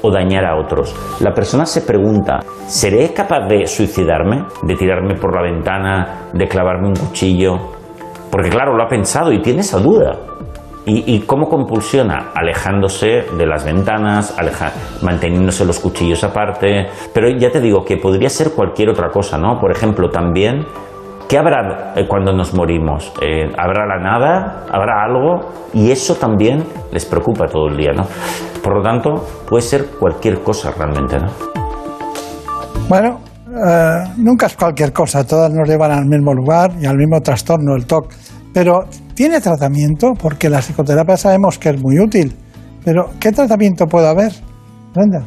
o 0.02 0.12
dañar 0.12 0.46
a 0.46 0.56
otros. 0.60 0.96
La 1.22 1.34
persona 1.34 1.66
se 1.66 1.82
pregunta, 1.82 2.40
¿seré 2.68 3.14
capaz 3.14 3.48
de 3.48 3.66
suicidarme? 3.66 4.46
¿De 4.64 4.76
tirarme 4.76 5.16
por 5.16 5.36
la 5.36 5.42
ventana? 5.42 6.30
¿De 6.34 6.48
clavarme 6.48 6.90
un 6.90 6.96
cuchillo? 6.96 7.56
Porque 8.32 8.50
claro, 8.50 8.76
lo 8.76 8.84
ha 8.84 8.88
pensado 8.88 9.32
y 9.32 9.42
tiene 9.42 9.62
esa 9.62 9.80
duda. 9.80 10.37
¿Y, 10.90 11.20
cómo 11.26 11.50
compulsiona? 11.50 12.32
Alejándose 12.34 13.26
de 13.38 13.46
las 13.46 13.66
ventanas, 13.66 14.34
aleja- 14.40 14.72
manteniéndose 15.02 15.66
los 15.66 15.82
cuchillos 15.82 16.24
aparte. 16.24 16.88
Pero 17.14 17.28
ya 17.38 17.52
te 17.52 17.60
digo 17.60 17.84
que 17.84 17.98
podría 17.98 18.30
ser 18.30 18.52
cualquier 18.52 18.92
otra 18.92 19.10
cosa, 19.10 19.38
¿no? 19.38 19.60
Por 19.60 19.70
ejemplo, 19.70 20.10
también, 20.10 20.66
¿qué 21.28 21.38
habrá 21.38 21.92
eh, 21.94 22.08
cuando 22.08 22.32
nos 22.32 22.54
morimos? 22.54 23.12
Eh, 23.22 23.52
¿Habrá 23.58 23.86
la 23.86 23.98
nada? 24.02 24.64
¿Habrá 24.72 25.04
algo? 25.04 25.52
Y 25.74 25.92
eso 25.92 26.16
también 26.16 26.64
les 26.94 27.04
preocupa 27.06 27.48
todo 27.48 27.68
el 27.68 27.76
día, 27.76 27.92
¿no? 27.92 28.04
Por 28.64 28.78
lo 28.78 28.82
tanto, 28.82 29.26
puede 29.50 29.64
ser 29.64 29.88
cualquier 30.00 30.40
cosa 30.42 30.72
realmente, 30.72 31.18
¿no? 31.20 31.28
Bueno, 32.88 33.20
eh, 33.50 34.04
nunca 34.20 34.46
es 34.46 34.56
cualquier 34.56 34.94
cosa, 34.94 35.28
todas 35.28 35.52
nos 35.52 35.68
llevan 35.68 35.92
al 35.92 36.06
mismo 36.06 36.34
lugar 36.34 36.72
y 36.80 36.86
al 36.86 36.96
mismo 36.96 37.20
trastorno, 37.20 37.76
el 37.76 37.86
TOC. 37.86 38.06
Pero 38.54 38.86
¿tiene 39.18 39.42
tratamiento? 39.42 40.14
Porque 40.14 40.48
la 40.48 40.62
psicoterapia 40.62 41.18
sabemos 41.18 41.58
que 41.58 41.70
es 41.70 41.82
muy 41.82 42.00
útil. 42.00 42.38
Pero 42.86 43.10
¿qué 43.20 43.32
tratamiento 43.32 43.88
puede 43.88 44.08
haber? 44.08 44.32
Brenda. 44.94 45.26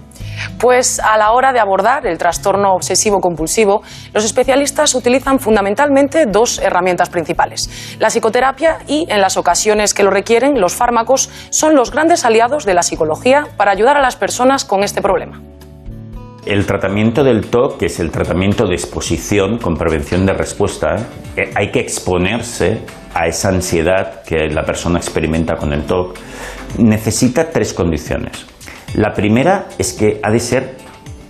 Pues 0.60 1.00
a 1.00 1.18
la 1.18 1.32
hora 1.32 1.52
de 1.52 1.58
abordar 1.58 2.06
el 2.06 2.16
trastorno 2.16 2.72
obsesivo 2.72 3.20
compulsivo, 3.20 3.82
los 4.14 4.24
especialistas 4.24 4.94
utilizan 4.94 5.40
fundamentalmente 5.40 6.26
dos 6.26 6.60
herramientas 6.60 7.10
principales. 7.10 7.96
La 7.98 8.10
psicoterapia 8.10 8.78
y, 8.86 9.06
en 9.10 9.20
las 9.20 9.36
ocasiones 9.36 9.92
que 9.92 10.04
lo 10.04 10.10
requieren, 10.10 10.60
los 10.60 10.74
fármacos 10.74 11.28
son 11.50 11.74
los 11.74 11.90
grandes 11.90 12.24
aliados 12.24 12.64
de 12.64 12.74
la 12.74 12.84
psicología 12.84 13.48
para 13.56 13.72
ayudar 13.72 13.96
a 13.96 14.00
las 14.00 14.14
personas 14.14 14.64
con 14.64 14.84
este 14.84 15.02
problema. 15.02 15.42
El 16.46 16.64
tratamiento 16.64 17.24
del 17.24 17.50
TOC, 17.50 17.78
que 17.78 17.86
es 17.86 17.98
el 17.98 18.12
tratamiento 18.12 18.66
de 18.66 18.74
exposición 18.74 19.58
con 19.58 19.74
prevención 19.74 20.24
de 20.26 20.32
respuesta, 20.32 20.94
eh, 21.36 21.50
hay 21.56 21.70
que 21.72 21.80
exponerse 21.80 22.82
a 23.14 23.26
esa 23.26 23.48
ansiedad 23.48 24.22
que 24.22 24.48
la 24.48 24.64
persona 24.64 24.98
experimenta 24.98 25.56
con 25.56 25.72
el 25.72 25.84
TOC, 25.84 26.18
necesita 26.78 27.50
tres 27.50 27.74
condiciones. 27.74 28.46
La 28.94 29.12
primera 29.12 29.66
es 29.78 29.92
que 29.92 30.20
ha 30.22 30.30
de 30.30 30.40
ser 30.40 30.76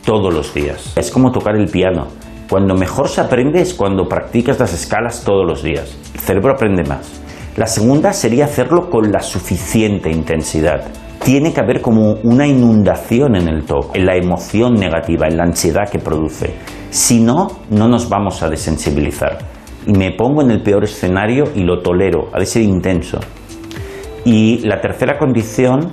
todos 0.05 0.33
los 0.33 0.55
días. 0.55 0.93
Es 0.97 1.11
como 1.11 1.31
tocar 1.31 1.57
el 1.57 1.69
piano. 1.69 2.09
Cuando 2.49 2.75
mejor 2.75 3.09
se 3.09 3.21
aprende 3.21 3.61
es 3.61 3.75
cuando 3.75 4.09
practicas 4.09 4.59
las 4.59 4.73
escalas 4.73 5.25
todos 5.25 5.47
los 5.47 5.63
días. 5.63 5.97
El 6.15 6.21
cerebro 6.21 6.55
aprende 6.55 6.83
más. 6.85 7.21
La 7.57 7.67
segunda 7.67 8.13
sería 8.13 8.47
hacerlo 8.47 8.89
con 8.91 9.13
la 9.13 9.21
suficiente 9.21 10.11
intensidad. 10.11 10.89
Tiene 11.23 11.53
que 11.53 11.61
haber 11.61 11.83
como 11.83 12.15
una 12.23 12.47
inundación 12.47 13.37
en 13.37 13.49
el 13.49 13.65
TOC, 13.65 13.95
en 13.97 14.07
la 14.07 14.17
emoción 14.17 14.75
negativa, 14.75 15.27
en 15.29 15.37
la 15.37 15.45
ansiedad 15.45 15.89
que 15.91 15.99
produce. 15.99 16.55
Si 16.91 17.21
no, 17.21 17.49
no 17.71 17.89
nos 17.89 18.09
vamos 18.09 18.43
a 18.43 18.49
desensibilizar. 18.49 19.39
Me 19.87 20.13
pongo 20.13 20.43
en 20.43 20.51
el 20.51 20.63
peor 20.63 20.85
escenario 20.85 21.45
y 21.55 21.63
lo 21.63 21.81
tolero, 21.81 22.29
ha 22.33 22.39
de 22.39 22.47
ser 22.47 22.63
intenso. 22.63 23.19
Y 24.25 24.59
la 24.59 24.81
tercera 24.81 25.19
condición 25.19 25.93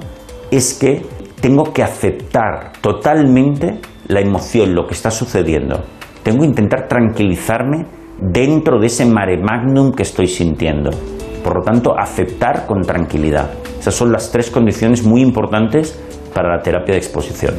es 0.52 0.74
que 0.74 1.06
tengo 1.40 1.72
que 1.72 1.84
aceptar 1.84 2.74
totalmente 2.82 3.80
la 4.08 4.20
emoción, 4.20 4.74
lo 4.74 4.86
que 4.86 4.94
está 4.94 5.12
sucediendo. 5.12 5.84
Tengo 6.24 6.40
que 6.40 6.48
intentar 6.48 6.88
tranquilizarme 6.88 7.86
dentro 8.20 8.80
de 8.80 8.88
ese 8.88 9.06
mare 9.06 9.38
magnum 9.38 9.92
que 9.92 10.04
estoy 10.04 10.28
sintiendo. 10.28 10.90
Por 11.44 11.58
lo 11.58 11.64
tanto, 11.64 11.98
aceptar 11.98 12.66
con 12.66 12.82
tranquilidad. 12.82 13.52
Esas 13.80 13.96
son 13.96 14.12
las 14.12 14.32
tres 14.32 14.50
condiciones 14.50 15.06
muy 15.06 15.22
importantes 15.22 15.98
para 16.34 16.56
la 16.56 16.62
terapia 16.62 16.94
de 16.94 17.00
exposición. 17.00 17.56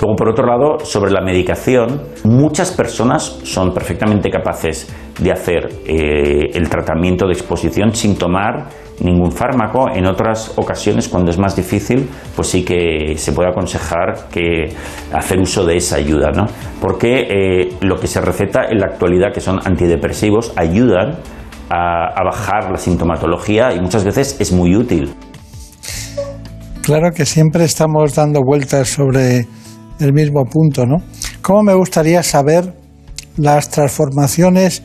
Luego, 0.00 0.16
por 0.16 0.28
otro 0.28 0.46
lado, 0.46 0.84
sobre 0.84 1.10
la 1.10 1.22
medicación, 1.22 2.02
muchas 2.24 2.72
personas 2.72 3.22
son 3.44 3.72
perfectamente 3.72 4.28
capaces 4.28 4.94
de 5.18 5.32
hacer 5.32 5.68
eh, 5.86 6.50
el 6.52 6.68
tratamiento 6.68 7.26
de 7.26 7.32
exposición 7.32 7.94
sin 7.94 8.16
tomar 8.16 8.68
ningún 9.00 9.32
fármaco. 9.32 9.88
En 9.94 10.06
otras 10.06 10.52
ocasiones, 10.56 11.08
cuando 11.08 11.30
es 11.30 11.38
más 11.38 11.56
difícil, 11.56 12.08
pues 12.34 12.48
sí 12.48 12.64
que 12.64 13.14
se 13.16 13.32
puede 13.32 13.50
aconsejar 13.50 14.28
que 14.30 14.74
hacer 15.12 15.38
uso 15.38 15.64
de 15.64 15.76
esa 15.76 15.96
ayuda, 15.96 16.30
¿no? 16.32 16.46
Porque 16.80 17.26
eh, 17.28 17.76
lo 17.80 17.96
que 17.96 18.06
se 18.06 18.20
receta 18.20 18.64
en 18.70 18.78
la 18.78 18.86
actualidad, 18.86 19.32
que 19.32 19.40
son 19.40 19.58
antidepresivos, 19.64 20.52
ayudan 20.56 21.16
a, 21.70 22.08
a 22.14 22.24
bajar 22.24 22.70
la 22.70 22.78
sintomatología 22.78 23.72
y 23.72 23.80
muchas 23.80 24.04
veces 24.04 24.36
es 24.40 24.52
muy 24.52 24.76
útil. 24.76 25.14
Claro 26.82 27.10
que 27.10 27.26
siempre 27.26 27.64
estamos 27.64 28.14
dando 28.14 28.40
vueltas 28.46 28.88
sobre 28.88 29.46
el 29.98 30.12
mismo 30.12 30.44
punto, 30.44 30.86
¿no? 30.86 30.98
¿Cómo 31.42 31.62
me 31.62 31.74
gustaría 31.74 32.22
saber 32.22 32.72
las 33.36 33.70
transformaciones 33.70 34.82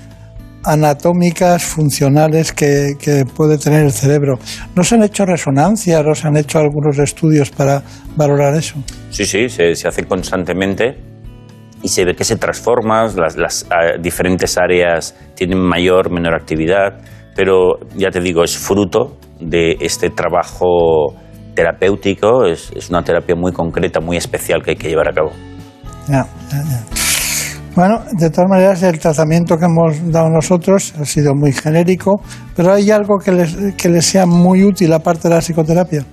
anatómicas, 0.64 1.64
funcionales 1.64 2.52
que, 2.52 2.94
que, 3.00 3.26
puede 3.26 3.58
tener 3.58 3.84
el 3.84 3.92
cerebro. 3.92 4.40
¿No 4.76 4.84
se 4.84 4.96
han 4.96 5.04
hecho 5.04 5.26
resonancias 5.26 6.06
o 6.06 6.16
se 6.16 6.28
han 6.28 6.38
hecho 6.38 6.60
algunos 6.60 6.98
estudios 7.00 7.50
para 7.50 7.82
valorar 8.16 8.56
eso? 8.56 8.76
Sí, 9.10 9.26
sí, 9.26 9.50
se, 9.50 9.76
se 9.76 9.88
hace 9.88 10.04
constantemente 10.04 10.98
y 11.84 11.88
se 11.88 12.06
ve 12.06 12.16
que 12.16 12.24
se 12.24 12.36
transforman, 12.36 13.16
las, 13.16 13.36
las 13.38 13.64
uh, 13.64 14.02
diferentes 14.02 14.58
áreas 14.58 15.16
tienen 15.36 15.60
mayor, 15.60 16.12
menor 16.12 16.36
actividad, 16.36 17.00
pero 17.36 17.80
ya 17.96 18.12
te 18.12 18.22
digo, 18.22 18.44
es 18.44 18.58
fruto 18.58 19.18
de 19.40 19.78
este 19.80 20.10
trabajo 20.10 21.16
terapéutico, 21.56 22.46
es, 22.46 22.72
es 22.76 22.90
una 22.90 23.04
terapia 23.04 23.36
muy 23.36 23.52
concreta, 23.52 24.00
muy 24.00 24.18
especial 24.18 24.62
que 24.64 24.72
hay 24.72 24.78
que 24.78 24.90
llevar 24.90 25.10
a 25.10 25.14
cabo. 25.14 25.32
Ya, 26.08 26.26
ya, 26.52 26.64
ya. 26.64 27.01
Bueno, 27.74 28.02
de 28.12 28.30
todas 28.30 28.50
maneras, 28.50 28.84
el 28.84 29.00
tratamiento 29.00 29.58
que 29.58 29.64
hemos 29.64 30.12
dado 30.12 30.30
nosotros 30.30 30.94
ha 31.00 31.06
sido 31.06 31.34
muy 31.34 31.54
genérico, 31.54 32.22
pero 32.54 32.74
¿hay 32.74 32.92
algo 32.92 33.18
que 33.18 33.32
les, 33.32 33.56
que 33.76 33.88
les 33.88 34.06
sea 34.06 34.26
muy 34.26 34.66
útil 34.66 34.92
aparte 34.92 35.30
de 35.30 35.36
la 35.36 35.42
psicoterapia? 35.42 36.04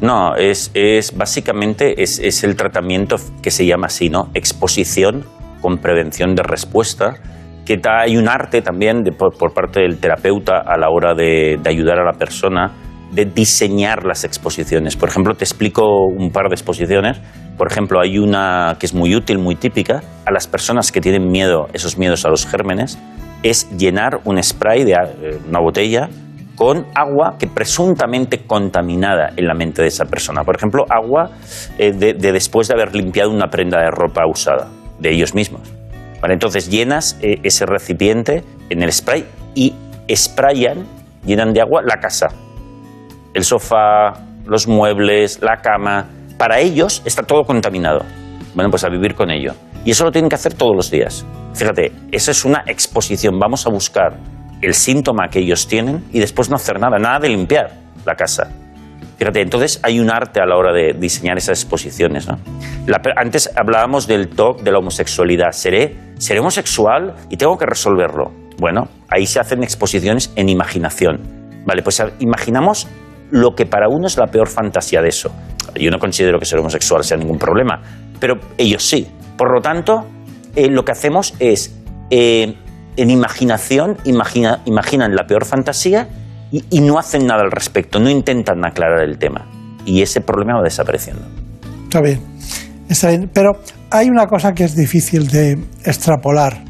No, 0.00 0.34
es, 0.34 0.72
es 0.74 1.16
básicamente 1.16 2.02
es, 2.02 2.18
es, 2.18 2.42
el 2.42 2.56
tratamiento 2.56 3.16
que 3.40 3.52
se 3.52 3.64
llama 3.64 3.86
así, 3.86 4.10
¿no? 4.10 4.30
Exposición 4.34 5.24
con 5.62 5.78
prevención 5.78 6.34
de 6.34 6.42
respuesta, 6.42 7.14
que 7.64 7.80
hay 7.88 8.16
un 8.16 8.28
arte 8.28 8.60
también 8.60 9.04
de, 9.04 9.12
por, 9.12 9.38
por, 9.38 9.54
parte 9.54 9.82
del 9.82 9.98
terapeuta 9.98 10.58
a 10.66 10.76
la 10.76 10.88
hora 10.90 11.14
de, 11.14 11.56
de 11.62 11.70
ayudar 11.70 12.00
a 12.00 12.04
la 12.04 12.18
persona 12.18 12.72
de 13.16 13.24
diseñar 13.24 14.04
las 14.04 14.24
exposiciones. 14.24 14.94
Por 14.94 15.08
ejemplo, 15.08 15.34
te 15.34 15.42
explico 15.42 16.04
un 16.04 16.30
par 16.30 16.48
de 16.50 16.54
exposiciones. 16.54 17.18
Por 17.56 17.72
ejemplo, 17.72 17.98
hay 17.98 18.18
una 18.18 18.76
que 18.78 18.84
es 18.84 18.92
muy 18.92 19.16
útil, 19.16 19.38
muy 19.38 19.56
típica, 19.56 20.02
a 20.26 20.30
las 20.30 20.46
personas 20.46 20.92
que 20.92 21.00
tienen 21.00 21.26
miedo, 21.28 21.68
esos 21.72 21.96
miedos 21.96 22.26
a 22.26 22.28
los 22.28 22.46
gérmenes, 22.46 22.98
es 23.42 23.70
llenar 23.70 24.20
un 24.24 24.42
spray 24.42 24.84
de 24.84 24.92
eh, 24.92 25.38
una 25.48 25.60
botella 25.60 26.10
con 26.56 26.84
agua 26.94 27.36
que 27.38 27.46
presuntamente 27.46 28.44
contaminada 28.46 29.32
en 29.34 29.46
la 29.46 29.54
mente 29.54 29.80
de 29.80 29.88
esa 29.88 30.04
persona. 30.04 30.44
Por 30.44 30.56
ejemplo, 30.56 30.84
agua 30.90 31.30
eh, 31.78 31.92
de, 31.92 32.12
de, 32.12 32.32
después 32.32 32.68
de 32.68 32.74
haber 32.74 32.94
limpiado 32.94 33.30
una 33.30 33.48
prenda 33.48 33.80
de 33.80 33.90
ropa 33.90 34.26
usada, 34.26 34.68
de 34.98 35.10
ellos 35.10 35.34
mismos. 35.34 35.62
Vale, 36.20 36.34
entonces 36.34 36.68
llenas 36.68 37.18
eh, 37.22 37.40
ese 37.42 37.64
recipiente 37.64 38.44
en 38.68 38.82
el 38.82 38.92
spray 38.92 39.24
y 39.54 39.74
sprayan, 40.14 40.84
llenan 41.24 41.54
de 41.54 41.62
agua 41.62 41.80
la 41.82 41.98
casa, 41.98 42.28
el 43.36 43.44
sofá, 43.44 44.14
los 44.46 44.66
muebles, 44.66 45.42
la 45.42 45.58
cama. 45.58 46.06
Para 46.38 46.58
ellos 46.58 47.02
está 47.04 47.22
todo 47.22 47.44
contaminado. 47.44 48.00
Bueno, 48.54 48.70
pues 48.70 48.82
a 48.82 48.88
vivir 48.88 49.14
con 49.14 49.30
ello. 49.30 49.52
Y 49.84 49.90
eso 49.90 50.04
lo 50.04 50.10
tienen 50.10 50.30
que 50.30 50.36
hacer 50.36 50.54
todos 50.54 50.74
los 50.74 50.90
días. 50.90 51.26
Fíjate, 51.52 51.92
esa 52.10 52.30
es 52.30 52.46
una 52.46 52.64
exposición. 52.66 53.38
Vamos 53.38 53.66
a 53.66 53.70
buscar 53.70 54.16
el 54.62 54.72
síntoma 54.72 55.28
que 55.28 55.40
ellos 55.40 55.68
tienen 55.68 56.06
y 56.14 56.18
después 56.18 56.48
no 56.48 56.56
hacer 56.56 56.80
nada, 56.80 56.98
nada 56.98 57.18
de 57.18 57.28
limpiar 57.28 57.72
la 58.06 58.14
casa. 58.14 58.50
Fíjate, 59.18 59.42
entonces 59.42 59.80
hay 59.82 60.00
un 60.00 60.10
arte 60.10 60.40
a 60.40 60.46
la 60.46 60.56
hora 60.56 60.72
de 60.72 60.94
diseñar 60.98 61.36
esas 61.36 61.62
exposiciones. 61.62 62.26
¿no? 62.26 62.38
Antes 63.16 63.50
hablábamos 63.54 64.06
del 64.06 64.30
TOC 64.30 64.62
de 64.62 64.72
la 64.72 64.78
homosexualidad. 64.78 65.52
¿Seré, 65.52 65.94
¿Seré 66.16 66.40
homosexual 66.40 67.14
y 67.28 67.36
tengo 67.36 67.58
que 67.58 67.66
resolverlo? 67.66 68.32
Bueno, 68.58 68.88
ahí 69.10 69.26
se 69.26 69.40
hacen 69.40 69.62
exposiciones 69.62 70.32
en 70.36 70.48
imaginación. 70.48 71.20
Vale, 71.66 71.82
pues 71.82 72.02
imaginamos 72.20 72.88
lo 73.30 73.54
que 73.54 73.66
para 73.66 73.88
uno 73.88 74.06
es 74.06 74.16
la 74.16 74.26
peor 74.26 74.48
fantasía 74.48 75.02
de 75.02 75.08
eso. 75.08 75.30
Yo 75.74 75.90
no 75.90 75.98
considero 75.98 76.38
que 76.38 76.44
ser 76.44 76.58
homosexual 76.58 77.04
sea 77.04 77.16
ningún 77.16 77.38
problema, 77.38 77.80
pero 78.20 78.34
ellos 78.56 78.82
sí. 78.82 79.06
Por 79.36 79.52
lo 79.52 79.60
tanto, 79.60 80.06
eh, 80.54 80.68
lo 80.70 80.84
que 80.84 80.92
hacemos 80.92 81.34
es, 81.38 81.76
eh, 82.10 82.54
en 82.96 83.10
imaginación, 83.10 83.96
imagina, 84.04 84.62
imaginan 84.64 85.14
la 85.14 85.26
peor 85.26 85.44
fantasía 85.44 86.08
y, 86.50 86.80
no 86.80 86.98
hacen 86.98 87.26
nada 87.26 87.42
al 87.42 87.50
respecto, 87.50 87.98
no 87.98 88.08
intentan 88.08 88.64
aclarar 88.64 89.02
el 89.02 89.18
tema. 89.18 89.46
Y 89.84 90.02
ese 90.02 90.20
problema 90.20 90.54
va 90.54 90.62
desapareciendo. 90.62 91.22
Está 91.84 92.00
bien, 92.00 92.20
está 92.88 93.08
bien. 93.08 93.30
Pero 93.32 93.60
hay 93.90 94.08
una 94.08 94.26
cosa 94.26 94.52
que 94.52 94.64
es 94.64 94.74
difícil 94.74 95.28
de 95.28 95.52
extrapolar. 95.84 96.64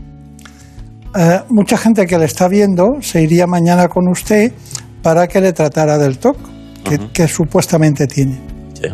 Eh, 1.14 1.40
mucha 1.48 1.78
gente 1.78 2.06
que 2.06 2.18
le 2.18 2.24
está 2.24 2.48
viendo 2.48 2.96
se 3.00 3.22
iría 3.22 3.46
mañana 3.46 3.88
con 3.88 4.08
usted 4.08 4.52
para 5.02 5.26
que 5.26 5.40
le 5.40 5.52
tratara 5.52 5.98
del 5.98 6.18
TOC, 6.18 6.36
que, 6.84 6.94
uh 6.94 6.98
-huh. 6.98 7.12
que 7.12 7.28
supuestamente 7.28 8.06
tiene. 8.06 8.40
Sí. 8.74 8.88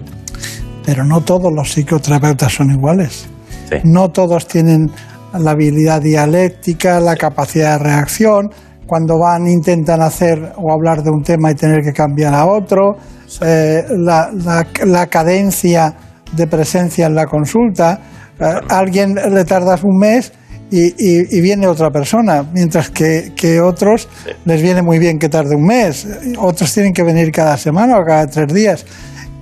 Pero 0.84 1.04
no 1.04 1.20
todos 1.20 1.52
los 1.52 1.70
psicoterapeutas 1.72 2.52
son 2.52 2.70
iguales. 2.70 3.26
Sí. 3.68 3.76
No 3.84 4.10
todos 4.10 4.46
tienen 4.46 4.90
la 5.38 5.52
habilidad 5.52 6.00
dialéctica, 6.02 7.00
la 7.00 7.16
capacidad 7.16 7.78
de 7.78 7.84
reacción. 7.84 8.50
Cuando 8.86 9.18
van, 9.18 9.46
intentan 9.46 10.02
hacer 10.02 10.52
o 10.56 10.72
hablar 10.72 11.02
de 11.02 11.10
un 11.10 11.22
tema 11.22 11.50
y 11.50 11.54
tener 11.54 11.82
que 11.82 11.92
cambiar 11.92 12.34
a 12.34 12.46
otro. 12.46 12.96
Eh, 13.40 13.84
la, 13.96 14.30
la, 14.32 14.66
la, 14.84 15.06
cadencia 15.06 15.94
de 16.32 16.46
presencia 16.46 17.06
en 17.06 17.14
la 17.14 17.26
consulta. 17.26 17.98
Eh, 18.38 18.44
alguien 18.68 19.14
le 19.14 19.44
tardas 19.44 19.82
un 19.84 19.96
mes 19.98 20.32
y, 20.72 20.86
y, 20.86 21.38
y, 21.38 21.40
viene 21.42 21.66
otra 21.66 21.90
persona, 21.90 22.42
mientras 22.52 22.90
que, 22.90 23.32
que 23.36 23.60
otros 23.60 24.08
sí. 24.24 24.30
les 24.46 24.62
viene 24.62 24.80
muy 24.80 24.98
bien 24.98 25.18
que 25.18 25.28
tarde 25.28 25.54
un 25.54 25.66
mes, 25.66 26.08
otros 26.38 26.72
tienen 26.72 26.94
que 26.94 27.02
venir 27.02 27.30
cada 27.30 27.58
semana 27.58 27.98
o 27.98 28.04
cada 28.04 28.26
tres 28.26 28.52
días. 28.52 28.86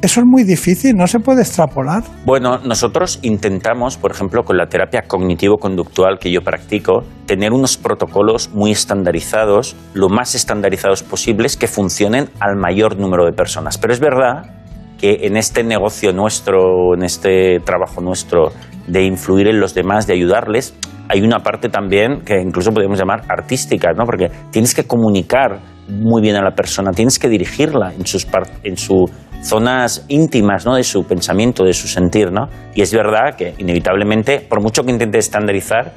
Eso 0.03 0.21
es 0.21 0.27
muy 0.27 0.45
difícil, 0.45 0.97
no 0.97 1.07
se 1.07 1.21
puede 1.21 1.43
extrapolar. 1.43 2.03
Bueno, 2.25 2.59
nosotros 2.59 3.19
intentamos, 3.21 3.99
por 3.99 4.11
ejemplo, 4.11 4.45
con 4.45 4.57
la 4.57 4.67
terapia 4.67 5.03
cognitivo-conductual 5.07 6.19
que 6.19 6.33
yo 6.33 6.41
practico, 6.41 7.05
tener 7.27 7.53
unos 7.53 7.77
protocolos 7.77 8.49
muy 8.55 8.71
estandarizados, 8.71 9.77
lo 9.93 10.09
más 10.09 10.35
estandarizados 10.35 11.03
posibles, 11.03 11.59
que 11.59 11.69
funcionen 11.69 12.31
al 12.41 12.57
mayor 12.57 12.97
número 12.97 13.27
de 13.27 13.33
personas. 13.33 13.77
Pero 13.77 13.93
es 13.93 14.01
verdad 14.01 14.60
que 15.01 15.21
en 15.23 15.37
este 15.37 15.65
negocio 15.65 16.13
nuestro, 16.13 16.95
en 16.95 17.03
este 17.05 17.59
trabajo 17.61 18.01
nuestro 18.01 18.51
de 18.87 19.05
influir 19.05 19.49
en 19.49 19.61
los 19.61 19.75
demás, 19.75 20.07
de 20.07 20.15
ayudarles, 20.15 20.75
hay 21.09 21.23
una 21.23 21.39
parte 21.41 21.69
también 21.69 22.21
que 22.21 22.41
incluso 22.41 22.71
podemos 22.71 22.99
llamar 22.99 23.23
artística, 23.29 23.93
¿no? 23.93 24.05
Porque 24.05 24.31
tienes 24.51 24.75
que 24.75 24.85
comunicar 24.85 25.59
muy 25.89 26.23
bien 26.23 26.37
a 26.37 26.43
la 26.43 26.53
persona, 26.53 26.93
tienes 26.93 27.19
que 27.19 27.29
dirigirla 27.29 27.93
en 27.95 28.07
sus 28.07 28.27
en 28.63 28.77
su 28.77 29.07
zonas 29.43 30.05
íntimas 30.09 30.67
¿no? 30.67 30.75
de 30.75 30.85
su 30.85 31.05
pensamiento, 31.05 31.65
de 31.65 31.73
su 31.73 31.89
sentir. 31.89 32.31
¿no? 32.31 32.49
Y 32.75 32.83
es 32.83 32.93
verdad 32.93 33.35
que 33.37 33.55
inevitablemente, 33.59 34.41
por 34.41 34.63
mucho 34.63 34.83
que 34.85 34.93
intentes 34.93 35.27
estandarizar, 35.27 35.93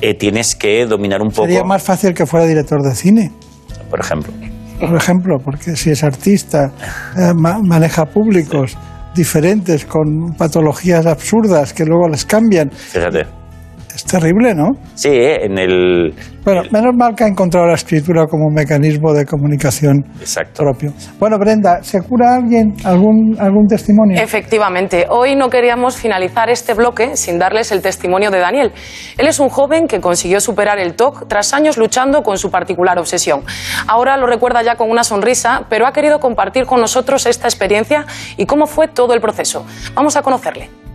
eh, 0.00 0.14
tienes 0.14 0.56
que 0.56 0.86
dominar 0.86 1.20
un 1.20 1.28
poco. 1.28 1.42
Sería 1.42 1.64
más 1.64 1.82
fácil 1.82 2.14
que 2.14 2.26
fuera 2.26 2.46
director 2.46 2.80
de 2.82 2.94
cine. 2.94 3.30
Por 3.90 4.00
ejemplo. 4.00 4.32
Por 4.80 4.96
ejemplo, 4.96 5.38
porque 5.38 5.76
si 5.76 5.90
es 5.90 6.04
artista, 6.04 6.72
eh, 7.16 7.34
maneja 7.34 8.06
públicos 8.06 8.76
diferentes 9.14 9.84
con 9.84 10.34
patologías 10.34 11.06
absurdas 11.06 11.72
que 11.72 11.84
luego 11.84 12.08
les 12.08 12.24
cambian. 12.24 12.70
Fíjate. 12.70 13.37
Es 13.98 14.04
terrible, 14.04 14.54
¿no? 14.54 14.74
Sí, 14.94 15.10
en 15.12 15.58
el... 15.58 16.14
Bueno, 16.44 16.62
menos 16.70 16.94
mal 16.96 17.16
que 17.16 17.24
ha 17.24 17.26
encontrado 17.26 17.66
la 17.66 17.74
escritura 17.74 18.26
como 18.26 18.46
un 18.46 18.54
mecanismo 18.54 19.12
de 19.12 19.26
comunicación 19.26 20.04
propio. 20.56 20.92
Bueno, 21.18 21.36
Brenda, 21.36 21.82
¿se 21.82 22.00
cura 22.02 22.36
alguien 22.36 22.74
algún, 22.84 23.36
algún 23.40 23.66
testimonio? 23.66 24.22
Efectivamente. 24.22 25.06
Hoy 25.10 25.34
no 25.34 25.50
queríamos 25.50 25.96
finalizar 25.96 26.48
este 26.48 26.74
bloque 26.74 27.16
sin 27.16 27.40
darles 27.40 27.72
el 27.72 27.82
testimonio 27.82 28.30
de 28.30 28.38
Daniel. 28.38 28.72
Él 29.18 29.26
es 29.26 29.40
un 29.40 29.48
joven 29.48 29.88
que 29.88 30.00
consiguió 30.00 30.40
superar 30.40 30.78
el 30.78 30.94
TOC 30.94 31.26
tras 31.26 31.52
años 31.52 31.76
luchando 31.76 32.22
con 32.22 32.38
su 32.38 32.52
particular 32.52 33.00
obsesión. 33.00 33.40
Ahora 33.88 34.16
lo 34.16 34.28
recuerda 34.28 34.62
ya 34.62 34.76
con 34.76 34.88
una 34.88 35.02
sonrisa, 35.02 35.66
pero 35.68 35.88
ha 35.88 35.92
querido 35.92 36.20
compartir 36.20 36.66
con 36.66 36.80
nosotros 36.80 37.26
esta 37.26 37.48
experiencia 37.48 38.06
y 38.36 38.46
cómo 38.46 38.66
fue 38.66 38.86
todo 38.86 39.12
el 39.12 39.20
proceso. 39.20 39.66
Vamos 39.96 40.14
a 40.16 40.22
conocerle. 40.22 40.87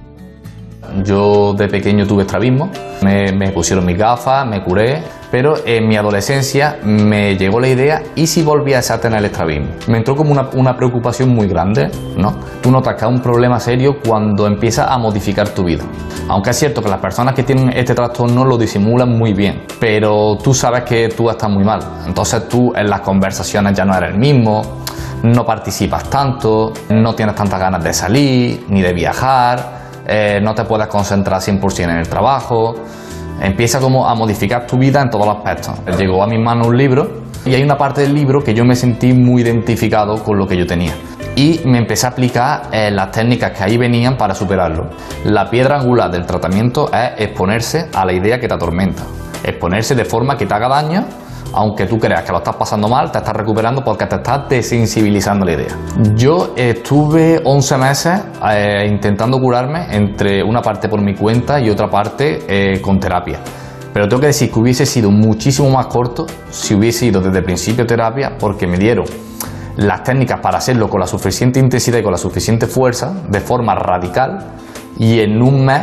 Yo 1.04 1.54
de 1.54 1.68
pequeño 1.68 2.06
tuve 2.06 2.24
estrabismo, 2.24 2.70
me, 3.02 3.52
pusieron 3.52 3.86
mis 3.86 3.98
gafas, 3.98 4.46
me 4.46 4.64
curé, 4.64 5.04
pero 5.32 5.56
en 5.66 5.88
mi 5.88 5.96
adolescencia 5.96 6.78
me 6.84 7.36
llegó 7.36 7.60
la 7.60 7.68
idea, 7.68 8.04
¿y 8.16 8.28
si 8.28 8.44
volviese 8.44 8.94
a 8.94 9.02
tener 9.02 9.20
el 9.20 9.26
estrabismo? 9.26 9.70
Me 9.88 9.98
entró 9.98 10.16
como 10.16 10.32
una, 10.32 10.76
preocupación 10.76 11.30
muy 11.30 11.48
grande, 11.48 11.90
¿no? 12.16 12.36
Tú 12.62 12.70
notas 12.70 12.96
que 12.96 13.06
hay 13.06 13.12
un 13.12 13.22
problema 13.22 13.60
serio 13.60 13.98
cuando 14.06 14.46
empiezas 14.46 14.88
a 14.90 14.98
modificar 14.98 15.50
tu 15.50 15.64
vida. 15.64 15.84
Aunque 16.30 16.52
es 16.52 16.60
cierto 16.60 16.82
que 16.82 16.90
las 16.90 17.00
personas 17.00 17.34
que 17.34 17.44
tienen 17.44 17.70
este 17.76 17.96
trastorno 17.96 18.46
lo 18.46 18.58
disimulan 18.58 19.10
muy 19.10 19.34
bien, 19.34 19.66
pero 19.80 20.38
tú 20.42 20.54
sabes 20.54 20.84
que 20.84 21.10
tú 21.10 21.30
estás 21.30 21.50
muy 21.50 21.64
mal. 21.64 21.82
Entonces 22.06 22.48
tú 22.48 22.72
en 22.76 22.90
las 22.90 23.02
conversaciones 23.02 23.76
ya 23.76 23.84
no 23.84 23.96
eres 23.98 24.12
el 24.12 24.20
mismo, 24.20 24.84
no 25.24 25.46
participas 25.46 26.10
tanto, 26.10 26.72
no 26.90 27.16
tienes 27.16 27.36
tantas 27.36 27.60
ganas 27.60 27.84
de 27.84 27.94
salir, 27.94 28.66
ni 28.70 28.82
de 28.82 28.94
viajar 28.94 29.83
eh, 30.08 30.40
no 30.42 30.54
te 30.54 30.64
puedes 30.66 30.88
concentrar 30.88 31.40
100% 31.40 31.84
en 31.84 31.98
el 31.98 32.08
trabajo, 32.08 32.76
empieza 33.42 33.80
como 33.80 34.08
a 34.08 34.16
modificar 34.16 34.66
tu 34.68 34.78
vida 34.78 35.02
en 35.02 35.10
todos 35.10 35.26
los 35.26 35.38
aspectos. 35.38 35.74
Llegó 35.98 36.24
a 36.24 36.28
mi 36.28 36.38
mano 36.38 36.68
un 36.68 36.78
libro 36.78 37.24
y 37.46 37.54
hay 37.56 37.64
una 37.64 37.78
parte 37.78 38.02
del 38.02 38.14
libro 38.14 38.42
que 38.42 38.54
yo 38.54 38.64
me 38.64 38.76
sentí 38.76 39.14
muy 39.14 39.42
identificado 39.42 40.24
con 40.24 40.38
lo 40.38 40.48
que 40.48 40.58
yo 40.58 40.66
tenía. 40.66 40.94
Y 41.36 41.62
me 41.66 41.80
empecé 41.80 42.06
a 42.06 42.10
aplicar 42.10 42.64
eh, 42.72 42.92
las 42.92 43.12
técnicas 43.12 43.52
que 43.52 43.64
ahí 43.64 43.78
venían 43.78 44.18
para 44.18 44.36
superarlo. 44.36 44.92
La 45.26 45.50
piedra 45.50 45.80
angular 45.80 46.12
del 46.12 46.26
tratamiento 46.26 46.92
es 46.94 47.12
exponerse 47.18 47.90
a 47.94 48.06
la 48.06 48.14
idea 48.14 48.40
que 48.40 48.48
te 48.48 48.54
atormenta. 48.54 49.04
Exponerse 49.44 49.96
de 49.96 50.06
forma 50.06 50.38
que 50.38 50.46
te 50.46 50.54
haga 50.54 50.70
daño 50.70 51.06
aunque 51.54 51.86
tú 51.86 52.00
creas 52.00 52.24
que 52.24 52.32
lo 52.32 52.40
estás 52.40 52.56
pasando 52.56 52.90
mal, 52.90 53.12
te 53.12 53.20
estás 53.20 53.36
recuperando 53.36 53.84
porque 53.84 54.06
te 54.06 54.16
estás 54.16 54.50
desensibilizando 54.50 55.46
la 55.46 55.54
idea. 55.54 55.78
Yo 56.16 56.54
estuve 56.56 57.42
11 57.44 57.78
meses 57.78 58.22
eh, 58.52 58.88
intentando 58.90 59.40
curarme 59.40 59.96
entre 59.96 60.44
una 60.44 60.62
parte 60.62 60.90
por 60.90 61.02
mi 61.02 61.14
cuenta 61.16 61.60
y 61.60 61.70
otra 61.70 61.90
parte 61.90 62.42
eh, 62.48 62.82
con 62.82 63.00
terapia. 63.00 63.40
Pero 63.94 64.08
tengo 64.08 64.22
que 64.22 64.28
decir 64.28 64.52
que 64.52 64.60
hubiese 64.60 64.86
sido 64.86 65.12
muchísimo 65.12 65.70
más 65.70 65.86
corto 65.86 66.26
si 66.50 66.74
hubiese 66.74 67.06
ido 67.06 67.22
desde 67.22 67.38
el 67.38 67.44
principio 67.44 67.86
terapia 67.86 68.38
porque 68.40 68.66
me 68.66 68.78
dieron 68.78 69.06
las 69.78 70.04
técnicas 70.04 70.40
para 70.40 70.58
hacerlo 70.58 70.90
con 70.90 71.00
la 71.00 71.08
suficiente 71.08 71.60
intensidad 71.60 72.00
y 72.00 72.04
con 72.04 72.12
la 72.12 72.18
suficiente 72.18 72.68
fuerza, 72.68 73.14
de 73.30 73.40
forma 73.40 73.76
radical, 73.76 74.54
y 74.98 75.20
en 75.20 75.42
un 75.42 75.66
mes 75.66 75.82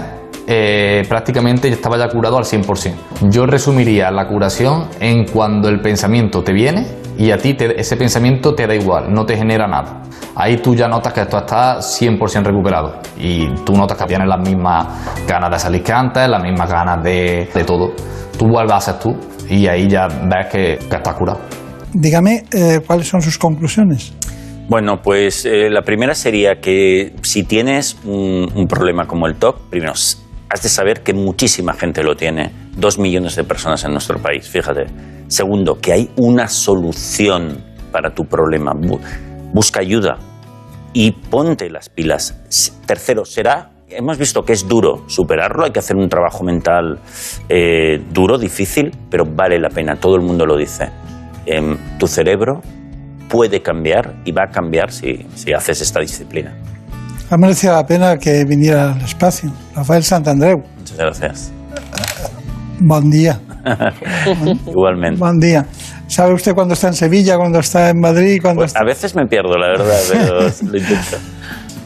eh, 0.53 1.05
prácticamente 1.09 1.69
estaba 1.69 1.97
ya 1.97 2.09
curado 2.09 2.37
al 2.37 2.43
100%. 2.43 3.31
Yo 3.31 3.47
resumiría 3.47 4.11
la 4.11 4.27
curación 4.27 4.89
en 4.99 5.25
cuando 5.25 5.69
el 5.69 5.81
pensamiento 5.81 6.43
te 6.43 6.53
viene 6.53 6.89
y 7.17 7.31
a 7.31 7.39
ti 7.39 7.57
ese 7.77 7.97
pensamiento 7.97 8.53
te 8.57 8.67
da 8.67 8.75
igual, 8.75 9.15
no 9.15 9.25
te 9.25 9.37
genera 9.37 9.69
nada. 9.69 10.03
Ahí 10.35 10.57
tú 10.57 10.75
ya 10.75 10.89
notas 10.89 11.13
que 11.13 11.21
esto 11.21 11.39
está 11.39 11.79
100% 11.79 12.43
recuperado 12.43 13.01
y 13.17 13.47
tú 13.65 13.77
notas 13.77 13.97
que 13.97 14.07
tienes 14.07 14.27
las 14.27 14.41
mismas 14.41 14.89
ganas 15.25 15.53
de 15.53 15.59
salir 15.61 15.85
que 15.85 15.93
antes, 15.93 16.29
las 16.29 16.43
mismas 16.43 16.69
ganas 16.69 17.01
de, 17.05 17.49
todo. 17.65 17.95
Tú 18.37 18.49
vuelves 18.49 18.75
a 18.75 18.81
ser 18.81 18.99
tú 18.99 19.17
y 19.49 19.69
ahí 19.69 19.89
ya 19.89 20.09
ves 20.09 20.47
que, 20.51 20.73
estás 20.73 21.15
curado. 21.15 21.43
Dígame 21.95 22.43
eh, 22.53 22.81
cuáles 22.85 23.07
son 23.07 23.23
sus 23.23 23.39
conclusiones. 23.39 24.15
Bueno, 24.69 25.01
pues 25.01 25.47
eh, 25.47 25.71
la 25.71 25.83
primera 25.83 26.17
sería 26.17 26.61
que 26.61 27.15
si 27.23 27.45
tienes 27.45 27.99
un, 28.05 28.51
un 28.53 28.67
problema 28.67 29.07
como 29.07 29.29
el 29.29 29.37
TOC, 29.37 29.69
primero 29.71 29.95
has 30.51 30.63
de 30.63 30.69
saber 30.69 31.03
que 31.03 31.15
muchísima 31.15 31.75
gente 31.75 32.03
lo 32.03 32.17
tiene, 32.17 32.51
dos 32.77 32.99
millones 32.99 33.37
de 33.37 33.45
personas 33.45 33.85
en 33.85 33.93
nuestro 33.93 34.21
país, 34.21 34.49
fíjate. 34.49 34.87
Segundo, 35.29 35.79
que 35.79 35.93
hay 35.93 36.11
una 36.17 36.49
solución 36.49 37.65
para 37.93 38.13
tu 38.13 38.25
problema. 38.25 38.73
Busca 39.55 39.81
ayuda 39.81 40.19
y 40.93 41.13
ponte 41.13 41.71
las 41.71 41.89
pilas. 41.89 42.37
Tercero, 42.85 43.25
será, 43.25 43.71
hemos 43.89 44.19
visto 44.19 44.43
que 44.43 44.53
es 44.53 44.67
duro 44.67 45.05
superarlo, 45.07 45.65
hay 45.65 45.71
que 45.71 45.79
hacer 45.79 45.97
un 45.97 46.09
trabajo 46.09 46.43
mental 46.43 46.99
eh, 47.49 48.03
duro, 48.13 48.37
difícil, 48.37 48.91
pero 49.09 49.25
vale 49.25 49.61
la 49.61 49.69
pena, 49.69 49.97
todo 49.97 50.17
el 50.17 50.23
mundo 50.23 50.47
lo 50.47 50.57
dice. 50.57 50.91
Em, 51.47 51.77
tu 51.97 52.09
cerebro 52.09 52.61
puede 53.29 53.63
cambiar 53.63 54.17
y 54.25 54.33
va 54.33 54.45
a 54.49 54.51
cambiar 54.51 54.91
si 54.91 55.25
haces 55.55 55.81
esta 55.81 56.01
disciplina 56.01 56.57
ha 57.31 57.37
merecido 57.37 57.75
la 57.75 57.87
pena 57.87 58.19
que 58.19 58.45
viniera 58.45 58.93
al 58.93 59.03
espacio. 59.03 59.53
Rafael 59.75 60.03
Santandreu. 60.03 60.63
Muchas 60.79 60.97
gracias. 60.97 61.53
Buen 62.81 63.09
día. 63.11 63.41
Igualmente. 64.67 65.19
Buen 65.19 65.39
día. 65.39 65.65
¿Sabe 66.09 66.35
usted 66.35 66.55
cuándo 66.55 66.75
está 66.75 66.89
en 66.89 66.95
Sevilla, 66.95 67.37
cuándo 67.37 67.61
está 67.61 67.91
en 67.91 68.01
Madrid? 68.01 68.41
Cuando 68.43 68.63
pues, 68.63 68.75
A 68.75 68.83
veces 68.83 69.15
me 69.15 69.27
pierdo, 69.27 69.57
la 69.57 69.69
verdad, 69.69 70.01
pero 70.11 70.41
lo 70.73 70.77
intento. 70.77 71.19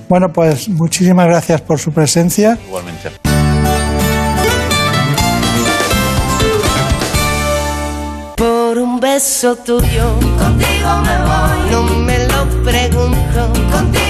Bueno, 0.09 0.29
pues 0.33 0.67
muchísimas 0.69 1.27
gracias 1.27 1.61
por 1.61 1.79
su 1.79 1.93
presencia. 1.93 2.57
Igualmente. 2.67 3.11
Por 8.37 8.79
un 8.79 8.99
beso 8.99 9.57
tuyo, 9.57 10.15
contigo 10.39 10.91
me 11.03 11.19
voy. 11.19 11.71
No 11.71 11.83
me 12.01 12.19
lo 12.27 12.65
pregunto, 12.65 13.53
contigo 13.71 14.04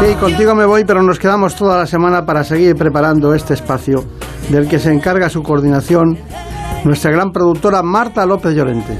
Sí, 0.00 0.14
contigo 0.16 0.54
me 0.54 0.66
voy, 0.66 0.84
pero 0.84 1.02
nos 1.02 1.18
quedamos 1.18 1.54
toda 1.56 1.78
la 1.78 1.86
semana 1.86 2.24
para 2.24 2.44
seguir 2.44 2.76
preparando 2.76 3.34
este 3.34 3.54
espacio 3.54 4.04
del 4.50 4.68
que 4.68 4.78
se 4.78 4.92
encarga 4.92 5.28
su 5.28 5.42
coordinación 5.42 6.18
nuestra 6.84 7.10
gran 7.10 7.32
productora 7.32 7.82
Marta 7.82 8.24
López 8.24 8.54
Llorente. 8.54 8.96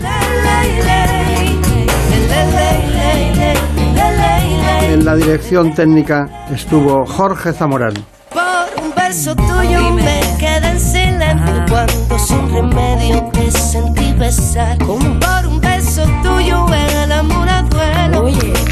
En 4.90 5.04
la 5.04 5.14
dirección 5.14 5.74
técnica 5.74 6.46
estuvo 6.50 7.04
Jorge 7.06 7.52
Zamorán. 7.52 7.94
Por 8.30 8.84
un 8.84 8.94
beso 8.94 9.36
tuyo 9.36 9.90
me 9.92 10.20
quedé 10.38 10.70
en 10.70 10.80
silencio. 10.80 11.64
Cuando 11.68 12.18
sin 12.18 12.52
remedio 12.52 13.22
te 13.32 13.50
sentí 13.50 14.12
besar. 14.14 14.78
Por 14.78 15.46
un 15.46 15.55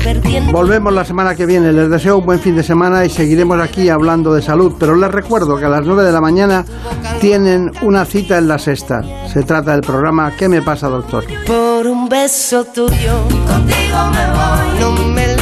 perdiendo. 0.04 0.52
Volvemos 0.52 0.92
la 0.92 1.04
semana 1.04 1.34
que 1.34 1.46
viene. 1.46 1.72
Les 1.72 1.88
deseo 1.88 2.18
un 2.18 2.26
buen 2.26 2.38
fin 2.38 2.54
de 2.54 2.62
semana 2.62 3.04
y 3.04 3.10
seguiremos 3.10 3.58
aquí 3.60 3.88
hablando 3.88 4.34
de 4.34 4.42
salud. 4.42 4.74
Pero 4.78 4.94
les 4.94 5.10
recuerdo 5.10 5.56
que 5.56 5.64
a 5.64 5.68
las 5.70 5.84
9 5.84 6.04
de 6.04 6.12
la 6.12 6.20
mañana 6.20 6.64
tienen 7.20 7.72
una 7.82 8.04
cita 8.04 8.38
en 8.38 8.46
la 8.46 8.58
sexta. 8.58 9.02
Se 9.32 9.42
trata 9.42 9.72
del 9.72 9.80
programa 9.80 10.32
¿Qué 10.36 10.48
me 10.48 10.62
pasa, 10.62 10.88
doctor? 10.88 11.24
Por 11.46 11.86
un 11.86 12.08
beso 12.08 12.64
tuyo, 12.64 13.22
contigo 13.48 13.98
me 14.12 14.26
voy. 14.30 14.80
No 14.80 14.92
me 15.08 15.33